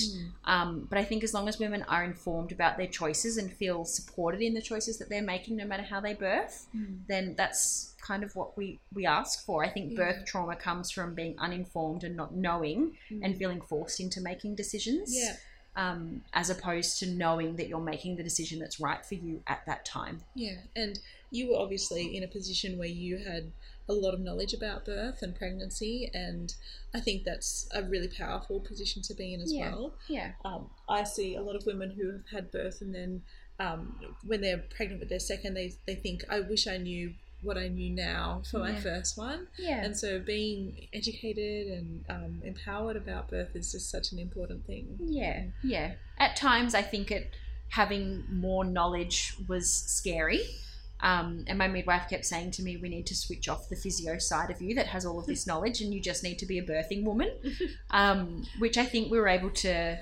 Um, 0.45 0.87
but 0.89 0.97
I 0.97 1.03
think 1.03 1.23
as 1.23 1.33
long 1.33 1.47
as 1.47 1.59
women 1.59 1.83
are 1.83 2.03
informed 2.03 2.51
about 2.51 2.77
their 2.77 2.87
choices 2.87 3.37
and 3.37 3.51
feel 3.51 3.85
supported 3.85 4.41
in 4.41 4.53
the 4.53 4.61
choices 4.61 4.97
that 4.97 5.09
they're 5.09 5.21
making, 5.21 5.57
no 5.57 5.65
matter 5.65 5.83
how 5.83 5.99
they 5.99 6.13
birth, 6.13 6.67
then 7.07 7.35
that's 7.37 7.93
kind 8.01 8.23
of 8.23 8.35
what 8.35 8.57
we, 8.57 8.79
we 8.93 9.05
ask 9.05 9.45
for. 9.45 9.63
I 9.63 9.69
think 9.69 9.95
birth 9.95 10.25
trauma 10.25 10.55
comes 10.55 10.89
from 10.89 11.13
being 11.13 11.35
uninformed 11.37 12.03
and 12.03 12.15
not 12.15 12.33
knowing 12.33 12.93
and 13.21 13.37
feeling 13.37 13.61
forced 13.61 13.99
into 13.99 14.21
making 14.21 14.55
decisions. 14.55 15.13
Yeah. 15.15 15.35
Um, 15.73 16.23
as 16.33 16.49
opposed 16.49 16.99
to 16.99 17.05
knowing 17.07 17.55
that 17.55 17.69
you're 17.69 17.79
making 17.79 18.17
the 18.17 18.23
decision 18.23 18.59
that's 18.59 18.81
right 18.81 19.05
for 19.05 19.15
you 19.15 19.41
at 19.47 19.65
that 19.67 19.85
time. 19.85 20.19
Yeah, 20.35 20.57
and 20.75 20.99
you 21.29 21.51
were 21.51 21.59
obviously 21.59 22.17
in 22.17 22.23
a 22.23 22.27
position 22.27 22.77
where 22.77 22.89
you 22.89 23.19
had 23.19 23.53
a 23.89 23.93
lot 23.93 24.13
of 24.13 24.19
knowledge 24.19 24.53
about 24.53 24.85
birth 24.85 25.21
and 25.21 25.35
pregnancy, 25.35 26.09
and 26.13 26.53
I 26.93 26.99
think 26.99 27.23
that's 27.23 27.67
a 27.73 27.83
really 27.83 28.07
powerful 28.07 28.59
position 28.59 29.01
to 29.03 29.13
be 29.13 29.33
in 29.33 29.41
as 29.41 29.51
Yeah. 29.53 29.71
well. 29.71 29.95
Yeah. 30.07 30.31
Um, 30.45 30.69
I 30.87 31.03
see 31.03 31.35
a 31.35 31.41
lot 31.41 31.55
of 31.55 31.65
women 31.65 31.91
who 31.91 32.11
have 32.11 32.27
had 32.31 32.51
birth 32.51 32.81
and 32.81 32.93
then 32.95 33.21
um, 33.59 33.95
when 34.25 34.41
they're 34.41 34.63
pregnant 34.75 34.99
with 35.01 35.09
their 35.09 35.19
second, 35.19 35.53
they, 35.53 35.73
they 35.85 35.93
think, 35.95 36.23
I 36.29 36.39
wish 36.39 36.65
I 36.67 36.77
knew 36.77 37.13
what 37.43 37.57
I 37.59 37.67
knew 37.67 37.89
now 37.91 38.41
for 38.49 38.57
my 38.59 38.71
Yeah. 38.71 38.79
first 38.79 39.17
one. 39.17 39.47
Yeah. 39.57 39.83
And 39.83 39.95
so 39.97 40.19
being 40.19 40.87
educated 40.93 41.67
and 41.67 42.03
um, 42.09 42.41
empowered 42.43 42.95
about 42.95 43.29
birth 43.29 43.55
is 43.55 43.71
just 43.71 43.89
such 43.91 44.11
an 44.13 44.19
important 44.19 44.65
thing. 44.65 44.97
Yeah, 44.99 45.43
yeah. 45.63 45.93
At 46.17 46.35
times, 46.35 46.73
I 46.73 46.81
think 46.81 47.11
it 47.11 47.31
having 47.69 48.23
more 48.31 48.63
knowledge 48.65 49.35
was 49.47 49.71
scary. 49.71 50.41
Um, 51.01 51.45
and 51.47 51.57
my 51.57 51.67
midwife 51.67 52.09
kept 52.09 52.25
saying 52.25 52.51
to 52.51 52.63
me, 52.63 52.77
"We 52.77 52.89
need 52.89 53.07
to 53.07 53.15
switch 53.15 53.49
off 53.49 53.69
the 53.69 53.75
physio 53.75 54.17
side 54.17 54.51
of 54.51 54.61
you 54.61 54.75
that 54.75 54.87
has 54.87 55.05
all 55.05 55.19
of 55.19 55.25
this 55.25 55.47
knowledge, 55.49 55.81
and 55.81 55.93
you 55.93 55.99
just 55.99 56.23
need 56.23 56.39
to 56.39 56.45
be 56.45 56.59
a 56.59 56.63
birthing 56.63 57.03
woman." 57.03 57.31
um, 57.91 58.45
which 58.59 58.77
I 58.77 58.85
think 58.85 59.11
we 59.11 59.19
were 59.19 59.27
able 59.27 59.49
to. 59.49 59.99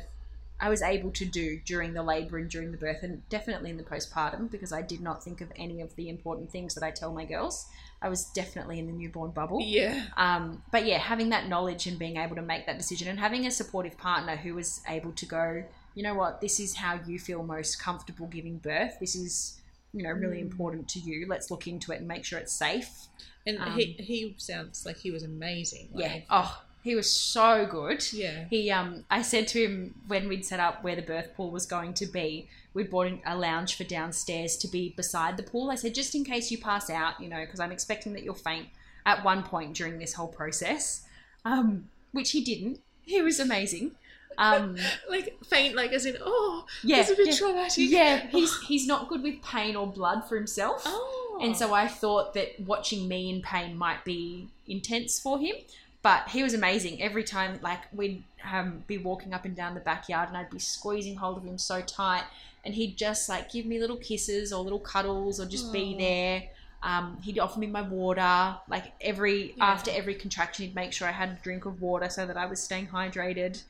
I 0.61 0.67
was 0.67 0.81
able 0.81 1.11
to 1.11 1.23
do 1.23 1.61
during 1.63 1.93
the 1.93 2.03
labour 2.03 2.38
and 2.38 2.49
during 2.49 2.71
the 2.71 2.77
birth, 2.77 3.01
and 3.01 3.27
definitely 3.30 3.69
in 3.69 3.77
the 3.77 3.84
postpartum, 3.84 4.51
because 4.51 4.73
I 4.73 4.81
did 4.81 4.99
not 4.99 5.23
think 5.23 5.39
of 5.39 5.49
any 5.55 5.80
of 5.80 5.95
the 5.95 6.09
important 6.09 6.51
things 6.51 6.76
that 6.76 6.84
I 6.84 6.91
tell 6.91 7.13
my 7.13 7.23
girls. 7.23 7.65
I 8.01 8.09
was 8.09 8.26
definitely 8.26 8.80
in 8.80 8.88
the 8.88 8.93
newborn 8.93 9.31
bubble. 9.31 9.59
Yeah. 9.61 10.05
Um, 10.15 10.63
but 10.71 10.85
yeah, 10.85 10.97
having 10.97 11.30
that 11.30 11.49
knowledge 11.49 11.85
and 11.85 11.99
being 11.99 12.17
able 12.17 12.35
to 12.35 12.41
make 12.41 12.65
that 12.65 12.77
decision 12.77 13.07
and 13.09 13.19
having 13.19 13.45
a 13.45 13.51
supportive 13.51 13.97
partner 13.97 14.35
who 14.38 14.53
was 14.53 14.81
able 14.88 15.11
to 15.13 15.26
go, 15.26 15.63
you 15.95 16.03
know 16.03 16.13
what, 16.13 16.39
this 16.39 16.59
is 16.59 16.76
how 16.76 16.99
you 17.05 17.19
feel 17.19 17.43
most 17.43 17.81
comfortable 17.81 18.27
giving 18.27 18.57
birth. 18.57 18.97
This 18.99 19.15
is, 19.15 19.59
you 19.94 20.03
know, 20.03 20.11
really 20.11 20.38
Mm. 20.40 20.52
important 20.52 20.88
to 20.90 20.99
you. 20.99 21.26
Let's 21.28 21.49
look 21.52 21.68
into 21.68 21.91
it 21.91 21.99
and 21.99 22.07
make 22.07 22.24
sure 22.26 22.40
it's 22.40 22.53
safe. 22.53 23.07
And 23.45 23.57
Um, 23.60 23.78
he, 23.78 23.94
he 23.94 24.36
sounds 24.38 24.86
like 24.86 24.98
he 24.98 25.11
was 25.11 25.24
amazing. 25.24 25.90
Yeah. 25.95 26.22
Oh, 26.30 26.61
he 26.84 26.95
was 26.95 27.10
so 27.11 27.66
good. 27.66 28.11
Yeah. 28.14 28.45
He, 28.49 28.70
um, 28.72 29.06
I 29.10 29.22
said 29.22 29.48
to 29.49 29.64
him 29.64 29.95
when 30.07 30.28
we'd 30.30 30.45
set 30.45 30.60
up 30.60 30.84
where 30.84 30.95
the 30.95 31.02
birth 31.02 31.34
pool 31.36 31.49
was 31.52 31.66
going 31.66 31.94
to 31.95 32.06
be, 32.06 32.48
we'd 32.74 32.90
bought 32.91 33.11
a 33.26 33.36
lounge 33.36 33.76
for 33.76 33.84
downstairs 33.84 34.56
to 34.57 34.68
be 34.68 34.94
beside 34.95 35.38
the 35.38 35.44
pool. 35.44 35.72
I 35.72 35.76
said, 35.76 35.95
just 35.95 36.14
in 36.14 36.24
case 36.24 36.52
you 36.52 36.57
pass 36.60 36.90
out, 36.90 37.20
you 37.20 37.28
know, 37.28 37.40
because 37.44 37.60
I'm 37.60 37.72
expecting 37.72 38.14
that 38.14 38.24
you'll 38.24 38.36
faint 38.36 38.68
at 39.06 39.24
one 39.24 39.41
point 39.44 39.74
during 39.76 39.98
this 39.98 40.14
whole 40.14 40.28
process, 40.28 41.03
um, 41.45 41.90
which 42.11 42.32
he 42.32 42.44
didn't. 42.44 42.80
He 43.02 43.22
was 43.24 43.40
amazing. 43.40 43.95
Um, 44.40 44.78
Like 45.10 45.38
faint, 45.45 45.76
like 45.76 45.91
as 45.91 46.06
in, 46.06 46.18
oh, 46.24 46.66
yeah, 46.84 47.02
it's 47.02 47.11
a 47.11 47.16
bit 47.16 47.28
yeah, 47.28 47.36
traumatic. 47.38 47.90
yeah. 47.90 48.28
He's 48.32 48.60
he's 48.61 48.88
not 48.88 49.07
good 49.10 49.22
with 49.22 49.41
pain 49.44 49.76
or 49.76 49.86
blood 49.88 50.28
for 50.28 50.36
himself. 50.36 50.84
Oh. 50.86 51.40
And 51.41 51.56
so 51.56 51.74
I 51.74 51.88
thought 51.88 52.34
that 52.34 52.60
watching 52.60 53.07
me 53.07 53.30
in 53.30 53.41
pain 53.41 53.78
might 53.78 54.03
be 54.03 54.48
intense 54.68 55.20
for 55.20 55.40
him. 55.40 55.56
But 56.02 56.30
he 56.30 56.44
was 56.44 56.53
amazing. 56.53 57.02
Every 57.02 57.26
time, 57.26 57.60
like, 57.61 57.80
we'd 57.94 58.24
um, 58.49 58.86
be 58.88 58.98
walking 58.98 59.34
up 59.34 59.44
and 59.44 59.53
down 59.53 59.74
the 59.74 59.82
backyard 59.82 60.30
and 60.30 60.38
I'd 60.38 60.49
be 60.49 60.57
squeezing 60.60 61.18
hold 61.18 61.38
of 61.38 61.44
him 61.44 61.57
so 61.57 61.82
tight. 61.82 62.24
And 62.64 62.74
he'd 62.74 62.95
just, 62.98 63.28
like, 63.28 63.52
give 63.52 63.66
me 63.66 63.80
little 63.80 63.98
kisses 63.98 64.53
or 64.53 64.64
little 64.64 64.80
cuddles 64.80 65.41
or 65.41 65.45
just 65.45 65.74
be 65.74 65.98
there. 65.98 66.44
Um, 66.84 67.18
he'd 67.22 67.38
offer 67.38 67.60
me 67.60 67.68
my 67.68 67.82
water. 67.82 68.56
Like, 68.70 68.94
every, 69.02 69.56
Yeah. 69.57 69.66
after 69.66 69.91
every 69.91 70.16
contraction, 70.16 70.66
he'd 70.68 70.76
make 70.76 70.94
sure 70.94 71.06
I 71.06 71.11
had 71.11 71.30
a 71.30 71.38
drink 71.44 71.66
of 71.66 71.82
water 71.82 72.10
so 72.10 72.26
that 72.26 72.38
I 72.38 72.45
was 72.45 72.61
staying 72.64 72.88
hydrated. 72.88 73.61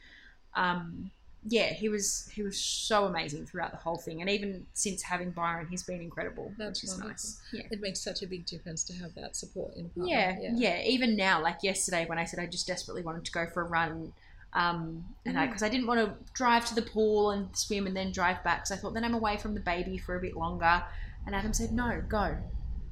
Um, 0.56 1.12
yeah, 1.48 1.72
he 1.72 1.88
was 1.88 2.30
he 2.34 2.44
was 2.44 2.60
so 2.60 3.06
amazing 3.06 3.46
throughout 3.46 3.72
the 3.72 3.78
whole 3.78 3.98
thing, 3.98 4.20
and 4.20 4.30
even 4.30 4.66
since 4.74 5.02
having 5.02 5.32
Byron, 5.32 5.68
he's 5.70 5.84
been 5.84 6.02
incredible. 6.02 6.52
That's 6.58 6.82
which 6.82 6.84
is 6.84 6.90
wonderful. 6.92 7.10
nice. 7.12 7.42
Yeah. 7.54 7.62
It 7.72 7.80
makes 7.80 8.02
such 8.02 8.22
a 8.24 8.28
big 8.28 8.46
difference 8.46 8.84
to 8.86 8.94
have 8.96 9.16
that 9.16 9.38
support 9.38 9.76
in 9.76 9.90
partner. 9.90 10.12
Yeah, 10.14 10.50
yeah, 10.54 10.82
Even 10.84 11.16
now, 11.16 11.42
like 11.42 11.64
yesterday, 11.64 12.06
when 12.06 12.18
I 12.20 12.26
said 12.26 12.40
I 12.40 12.46
just 12.46 12.68
desperately 12.68 13.04
wanted 13.04 13.24
to 13.24 13.32
go 13.32 13.48
for 13.48 13.62
a 13.62 13.66
run, 13.66 14.12
um, 14.54 15.06
and 15.26 15.40
I 15.40 15.46
Mm. 15.46 15.50
because 15.50 15.64
I 15.64 15.70
didn't 15.70 15.88
want 15.88 16.00
to 16.02 16.34
drive 16.34 16.66
to 16.66 16.76
the 16.76 16.82
pool 16.82 17.32
and 17.32 17.56
swim 17.56 17.88
and 17.88 17.96
then 17.96 18.12
drive 18.12 18.44
back, 18.44 18.60
because 18.66 18.72
I 18.74 18.76
thought 18.76 18.94
then 18.94 19.06
I'm 19.06 19.14
away 19.14 19.38
from 19.38 19.54
the 19.54 19.62
baby 19.62 19.98
for 19.98 20.18
a 20.18 20.20
bit 20.22 20.36
longer. 20.36 20.84
And 21.26 21.34
Adam 21.34 21.54
said, 21.54 21.72
"No, 21.72 22.02
go, 22.08 22.36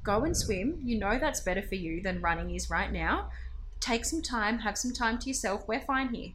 go 0.03 0.23
and 0.23 0.35
swim. 0.37 0.79
You 0.85 0.97
know 0.99 1.19
that's 1.19 1.41
better 1.41 1.61
for 1.61 1.75
you 1.75 2.01
than 2.01 2.21
running 2.21 2.55
is 2.55 2.69
right 2.69 2.91
now. 2.93 3.29
Take 3.81 4.05
some 4.05 4.21
time, 4.21 4.59
have 4.59 4.77
some 4.77 4.93
time 4.93 5.19
to 5.19 5.27
yourself. 5.27 5.67
We're 5.67 5.81
fine 5.81 6.13
here." 6.13 6.31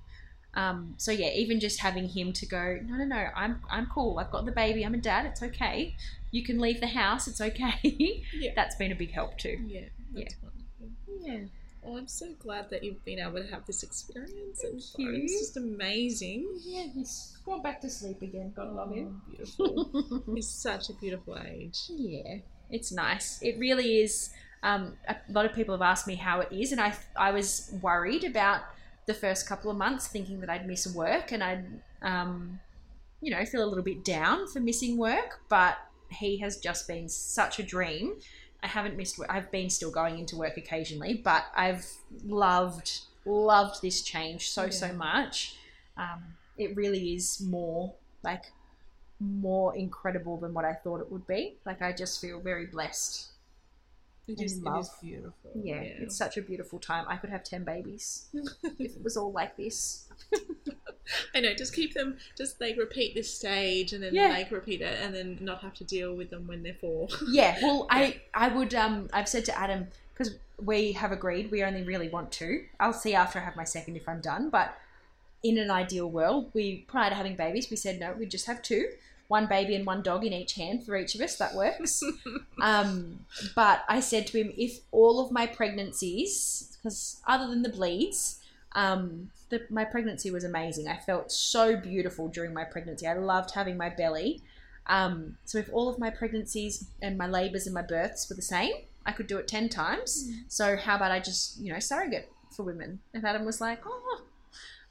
Um, 0.54 0.94
so 0.98 1.12
yeah, 1.12 1.30
even 1.30 1.60
just 1.60 1.80
having 1.80 2.08
him 2.08 2.32
to 2.34 2.46
go, 2.46 2.78
no, 2.84 2.96
no, 2.96 3.04
no, 3.04 3.26
I'm 3.34 3.60
I'm 3.70 3.86
cool. 3.86 4.18
I've 4.18 4.30
got 4.30 4.44
the 4.44 4.52
baby. 4.52 4.84
I'm 4.84 4.94
a 4.94 4.98
dad. 4.98 5.26
It's 5.26 5.42
okay. 5.42 5.96
You 6.30 6.42
can 6.44 6.58
leave 6.58 6.80
the 6.80 6.88
house. 6.88 7.26
It's 7.28 7.40
okay. 7.40 7.74
Yeah. 8.34 8.52
That's 8.56 8.76
been 8.76 8.92
a 8.92 8.94
big 8.94 9.12
help 9.12 9.38
too. 9.38 9.58
Yeah, 9.66 9.82
that's 10.14 10.34
wonderful. 10.42 10.88
Yeah. 11.22 11.40
Oh, 11.84 11.96
I'm 11.96 12.06
so 12.06 12.26
glad 12.38 12.70
that 12.70 12.84
you've 12.84 13.04
been 13.04 13.18
able 13.18 13.42
to 13.42 13.50
have 13.50 13.66
this 13.66 13.82
experience. 13.82 14.60
Thank 14.62 14.74
It's, 14.74 14.94
you. 14.98 15.10
it's 15.14 15.38
just 15.40 15.56
amazing. 15.56 16.46
Yeah, 16.64 16.84
he's 16.94 17.36
gone 17.44 17.60
back 17.62 17.80
to 17.80 17.90
sleep 17.90 18.22
again. 18.22 18.52
Gotta 18.54 18.70
love 18.70 18.92
him. 18.94 19.20
Oh, 19.26 19.30
beautiful. 19.30 20.22
He's 20.34 20.48
such 20.48 20.90
a 20.90 20.92
beautiful 20.94 21.36
age. 21.38 21.78
yeah, 21.88 22.36
it's 22.70 22.92
nice. 22.92 23.40
It 23.42 23.58
really 23.58 23.98
is. 24.00 24.30
Um, 24.62 24.92
a 25.08 25.16
lot 25.30 25.44
of 25.44 25.54
people 25.54 25.74
have 25.74 25.82
asked 25.82 26.06
me 26.06 26.14
how 26.14 26.38
it 26.40 26.52
is, 26.52 26.70
and 26.72 26.80
I 26.80 26.94
I 27.16 27.32
was 27.32 27.74
worried 27.82 28.22
about 28.22 28.60
the 29.06 29.14
first 29.14 29.48
couple 29.48 29.70
of 29.70 29.76
months, 29.76 30.06
thinking 30.06 30.40
that 30.40 30.50
I'd 30.50 30.66
miss 30.66 30.86
work 30.86 31.32
and 31.32 31.42
I'd 31.42 31.64
um, 32.02 32.60
you 33.20 33.30
know 33.30 33.44
feel 33.44 33.64
a 33.64 33.66
little 33.66 33.84
bit 33.84 34.04
down 34.04 34.46
for 34.46 34.60
missing 34.60 34.96
work. 34.96 35.40
But 35.48 35.78
he 36.10 36.38
has 36.38 36.58
just 36.58 36.86
been 36.86 37.08
such 37.08 37.58
a 37.58 37.62
dream. 37.62 38.14
I 38.62 38.68
haven't 38.68 38.96
missed. 38.96 39.18
work. 39.18 39.28
I've 39.30 39.50
been 39.50 39.70
still 39.70 39.90
going 39.90 40.18
into 40.18 40.36
work 40.36 40.56
occasionally, 40.56 41.14
but 41.14 41.46
I've 41.56 41.86
loved 42.24 43.00
loved 43.24 43.82
this 43.82 44.02
change 44.02 44.50
so 44.50 44.70
so 44.70 44.92
much. 44.92 45.56
Um, 45.96 46.22
it 46.56 46.76
really 46.76 47.14
is 47.14 47.40
more 47.40 47.94
like 48.22 48.44
more 49.20 49.76
incredible 49.76 50.36
than 50.36 50.52
what 50.52 50.64
I 50.64 50.74
thought 50.74 51.00
it 51.00 51.10
would 51.10 51.26
be. 51.26 51.56
Like 51.64 51.82
I 51.82 51.92
just 51.92 52.20
feel 52.20 52.40
very 52.40 52.66
blessed. 52.66 53.31
It 54.28 54.40
is, 54.40 54.58
it 54.58 54.86
beautiful. 55.02 55.50
Yeah, 55.62 55.80
it's 55.80 56.16
such 56.16 56.36
a 56.36 56.42
beautiful 56.42 56.78
time. 56.78 57.04
I 57.08 57.16
could 57.16 57.30
have 57.30 57.42
ten 57.42 57.64
babies 57.64 58.26
if 58.78 58.96
it 58.96 59.02
was 59.02 59.16
all 59.16 59.32
like 59.32 59.56
this. 59.56 60.08
I 61.34 61.40
know. 61.40 61.54
Just 61.54 61.74
keep 61.74 61.94
them. 61.94 62.18
Just 62.38 62.60
like 62.60 62.76
repeat 62.78 63.14
this 63.14 63.32
stage, 63.34 63.92
and 63.92 64.02
then 64.02 64.14
Yeah. 64.14 64.28
like 64.28 64.50
repeat 64.50 64.80
it, 64.80 64.98
and 65.02 65.12
then 65.14 65.38
not 65.40 65.60
have 65.62 65.74
to 65.74 65.84
deal 65.84 66.14
with 66.14 66.30
them 66.30 66.46
when 66.46 66.62
they're 66.62 66.74
four. 66.80 67.08
Yeah, 67.28 67.56
well, 67.62 67.86
I 67.90 68.20
I 68.32 68.48
would 68.48 68.74
um 68.74 69.08
I've 69.12 69.28
said 69.28 69.44
to 69.46 69.58
Adam 69.58 69.88
because 70.14 70.36
we 70.62 70.92
have 70.92 71.10
agreed 71.10 71.50
we 71.50 71.64
only 71.64 71.82
really 71.82 72.08
want 72.08 72.30
two. 72.30 72.66
I'll 72.78 72.92
see 72.92 73.14
after 73.14 73.40
I 73.40 73.42
have 73.44 73.56
my 73.56 73.64
second 73.64 73.96
if 73.96 74.08
I'm 74.08 74.20
done, 74.20 74.50
but 74.50 74.76
in 75.42 75.58
an 75.58 75.70
ideal 75.72 76.08
world, 76.08 76.50
we 76.54 76.84
prior 76.86 77.10
to 77.10 77.16
having 77.16 77.34
babies, 77.34 77.68
we 77.70 77.76
said 77.76 77.98
no, 77.98 78.12
we'd 78.12 78.30
just 78.30 78.46
have 78.46 78.62
two, 78.62 78.88
one 79.28 79.46
baby 79.46 79.74
and 79.74 79.86
one 79.86 80.02
dog 80.02 80.24
in 80.24 80.32
each 80.32 80.54
hand 80.54 80.84
for 80.84 80.96
each 80.96 81.14
of 81.14 81.20
us. 81.20 81.36
That 81.36 81.54
works. 81.54 82.02
um, 82.62 83.24
but 83.54 83.84
I 83.88 84.00
said 84.00 84.26
to 84.28 84.40
him, 84.40 84.52
if 84.56 84.80
all 84.90 85.24
of 85.24 85.32
my 85.32 85.46
pregnancies, 85.46 86.76
because 86.76 87.20
other 87.26 87.48
than 87.48 87.62
the 87.62 87.68
bleeds, 87.68 88.40
um, 88.74 89.30
the, 89.48 89.62
my 89.70 89.84
pregnancy 89.84 90.30
was 90.30 90.44
amazing. 90.44 90.88
I 90.88 90.96
felt 90.96 91.30
so 91.30 91.76
beautiful 91.76 92.28
during 92.28 92.54
my 92.54 92.64
pregnancy. 92.64 93.06
I 93.06 93.14
loved 93.14 93.52
having 93.54 93.76
my 93.76 93.88
belly. 93.88 94.42
Um, 94.86 95.36
so 95.44 95.58
if 95.58 95.68
all 95.72 95.88
of 95.88 95.98
my 95.98 96.10
pregnancies 96.10 96.86
and 97.00 97.16
my 97.16 97.28
labours 97.28 97.66
and 97.66 97.74
my 97.74 97.82
births 97.82 98.28
were 98.28 98.36
the 98.36 98.42
same, 98.42 98.72
I 99.06 99.12
could 99.12 99.26
do 99.26 99.38
it 99.38 99.48
ten 99.48 99.68
times. 99.68 100.28
So 100.48 100.76
how 100.76 100.96
about 100.96 101.12
I 101.12 101.20
just 101.20 101.60
you 101.60 101.72
know 101.72 101.78
surrogate 101.78 102.30
for 102.50 102.64
women? 102.64 103.00
And 103.14 103.24
Adam 103.24 103.44
was 103.44 103.60
like, 103.60 103.80
oh. 103.86 104.22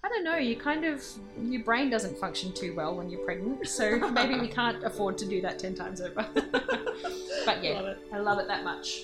I 0.04 0.10
don't 0.10 0.24
know. 0.24 0.38
You 0.38 0.56
kind 0.56 0.84
of 0.84 1.04
your 1.40 1.62
brain 1.64 1.92
doesn't 1.92 2.18
function 2.18 2.52
too 2.54 2.74
well 2.76 2.96
when 2.96 3.10
you're 3.10 3.24
pregnant, 3.24 3.68
so 3.68 4.00
maybe 4.12 4.40
we 4.40 4.48
can't 4.48 4.84
afford 4.90 5.16
to 5.20 5.28
do 5.28 5.42
that 5.42 5.60
ten 5.60 5.76
times 5.76 6.02
over. 6.02 6.26
but 7.46 7.64
yeah, 7.64 7.80
Love. 7.82 7.98
I 8.12 8.18
love 8.18 8.40
it 8.40 8.48
that 8.48 8.64
much. 8.64 9.04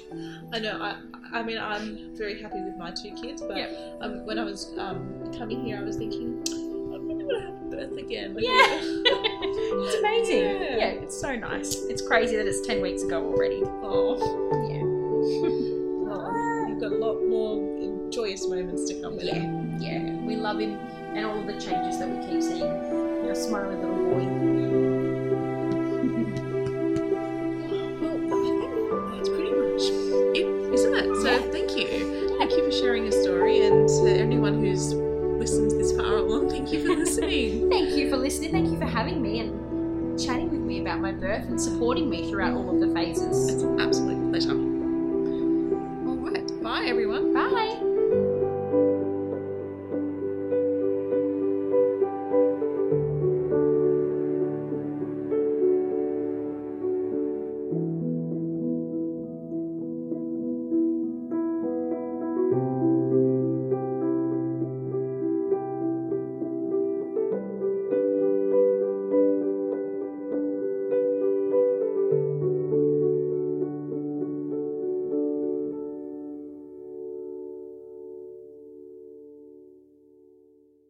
I 0.51 0.57
know. 0.59 0.81
I, 0.81 0.97
I 1.31 1.43
mean, 1.43 1.59
I'm 1.59 2.15
very 2.15 2.41
happy 2.41 2.61
with 2.61 2.77
my 2.77 2.89
two 2.91 3.11
kids, 3.13 3.43
but 3.43 3.57
Yep. 3.57 3.97
um, 4.01 4.25
when 4.25 4.39
I 4.39 4.43
was 4.43 4.73
um, 4.79 5.31
coming 5.37 5.63
here, 5.63 5.77
I 5.77 5.83
was 5.83 5.97
thinking, 5.97 6.43
I 6.49 6.97
really 6.97 7.25
want 7.25 7.41
to 7.41 7.45
have 7.45 7.61
a 7.61 7.87
birth 7.89 7.97
again. 8.03 8.33
Like, 8.33 8.43
Yeah. 8.43 8.53
it's 8.57 9.95
amazing. 9.99 10.39
Yeah. 10.39 10.77
Yeah. 10.77 10.87
it's 11.03 11.19
so 11.21 11.35
nice. 11.35 11.75
It's 11.89 12.01
crazy 12.01 12.37
that 12.37 12.47
it's 12.47 12.65
ten 12.65 12.81
weeks 12.81 13.03
ago 13.03 13.23
already. 13.23 13.61
oh, 13.83 14.17
Yeah, 14.67 14.81
well, 16.09 16.69
you've 16.69 16.79
got 16.79 16.91
a 16.91 16.95
lot 16.95 17.21
more 17.27 17.57
joyous 18.11 18.47
moments 18.47 18.85
to 18.89 19.01
come 19.01 19.15
with 19.15 19.23
it. 19.25 19.35
yeah, 19.35 19.77
yeah. 19.79 20.15
We 20.25 20.35
love 20.35 20.59
him 20.59 20.77
and 21.15 21.25
all 21.25 21.39
of 21.39 21.45
the 21.47 21.53
changes 21.59 21.99
that 21.99 22.07
we 22.09 22.17
keep 22.27 22.41
seeing. 22.41 22.63
Our 23.27 23.35
smiley 23.35 23.75
little 23.75 23.95
boy. 23.95 25.27
Well, 27.99 28.17
I 28.17 28.41
think 28.43 29.15
that's 29.15 29.29
pretty 29.29 29.51
much 29.51 29.83
it, 30.37 30.73
isn't 30.73 30.95
it? 30.95 31.15
So 31.21 31.29
Yeah. 31.31 31.51
thank 31.51 31.75
you. 31.77 32.37
Thank 32.37 32.51
you 32.51 32.63
for 32.65 32.71
sharing 32.71 33.03
your 33.03 33.11
story, 33.11 33.61
and 33.61 33.87
to 33.89 34.09
anyone 34.09 34.59
who's 34.63 34.93
listened 34.93 35.71
this 35.71 35.91
far 35.97 36.17
along, 36.17 36.49
thank 36.49 36.71
you 36.71 36.85
for 36.85 36.95
listening. 37.03 37.69
Thank 37.69 37.89
you 37.95 38.09
for 38.09 38.17
listening. 38.17 38.51
Thank 38.51 38.67
you 38.69 38.77
for 38.77 38.85
having 38.85 39.21
me 39.21 39.39
and 39.41 40.19
chatting 40.19 40.49
with 40.49 40.61
me 40.61 40.79
about 40.81 40.99
my 40.99 41.11
birth 41.11 41.45
and 41.47 41.59
supporting 41.59 42.09
me 42.09 42.29
throughout 42.29 42.53
all 42.53 42.69
of 42.73 42.79
the 42.79 42.93
phases. 42.93 43.49
it's 43.49 43.61
an 43.63 43.79
absolute 43.79 44.29
pleasure. 44.31 44.51
All 44.51 46.15
right, 46.31 46.63
bye 46.63 46.85
everyone. 46.87 47.33
Bye. 47.33 47.83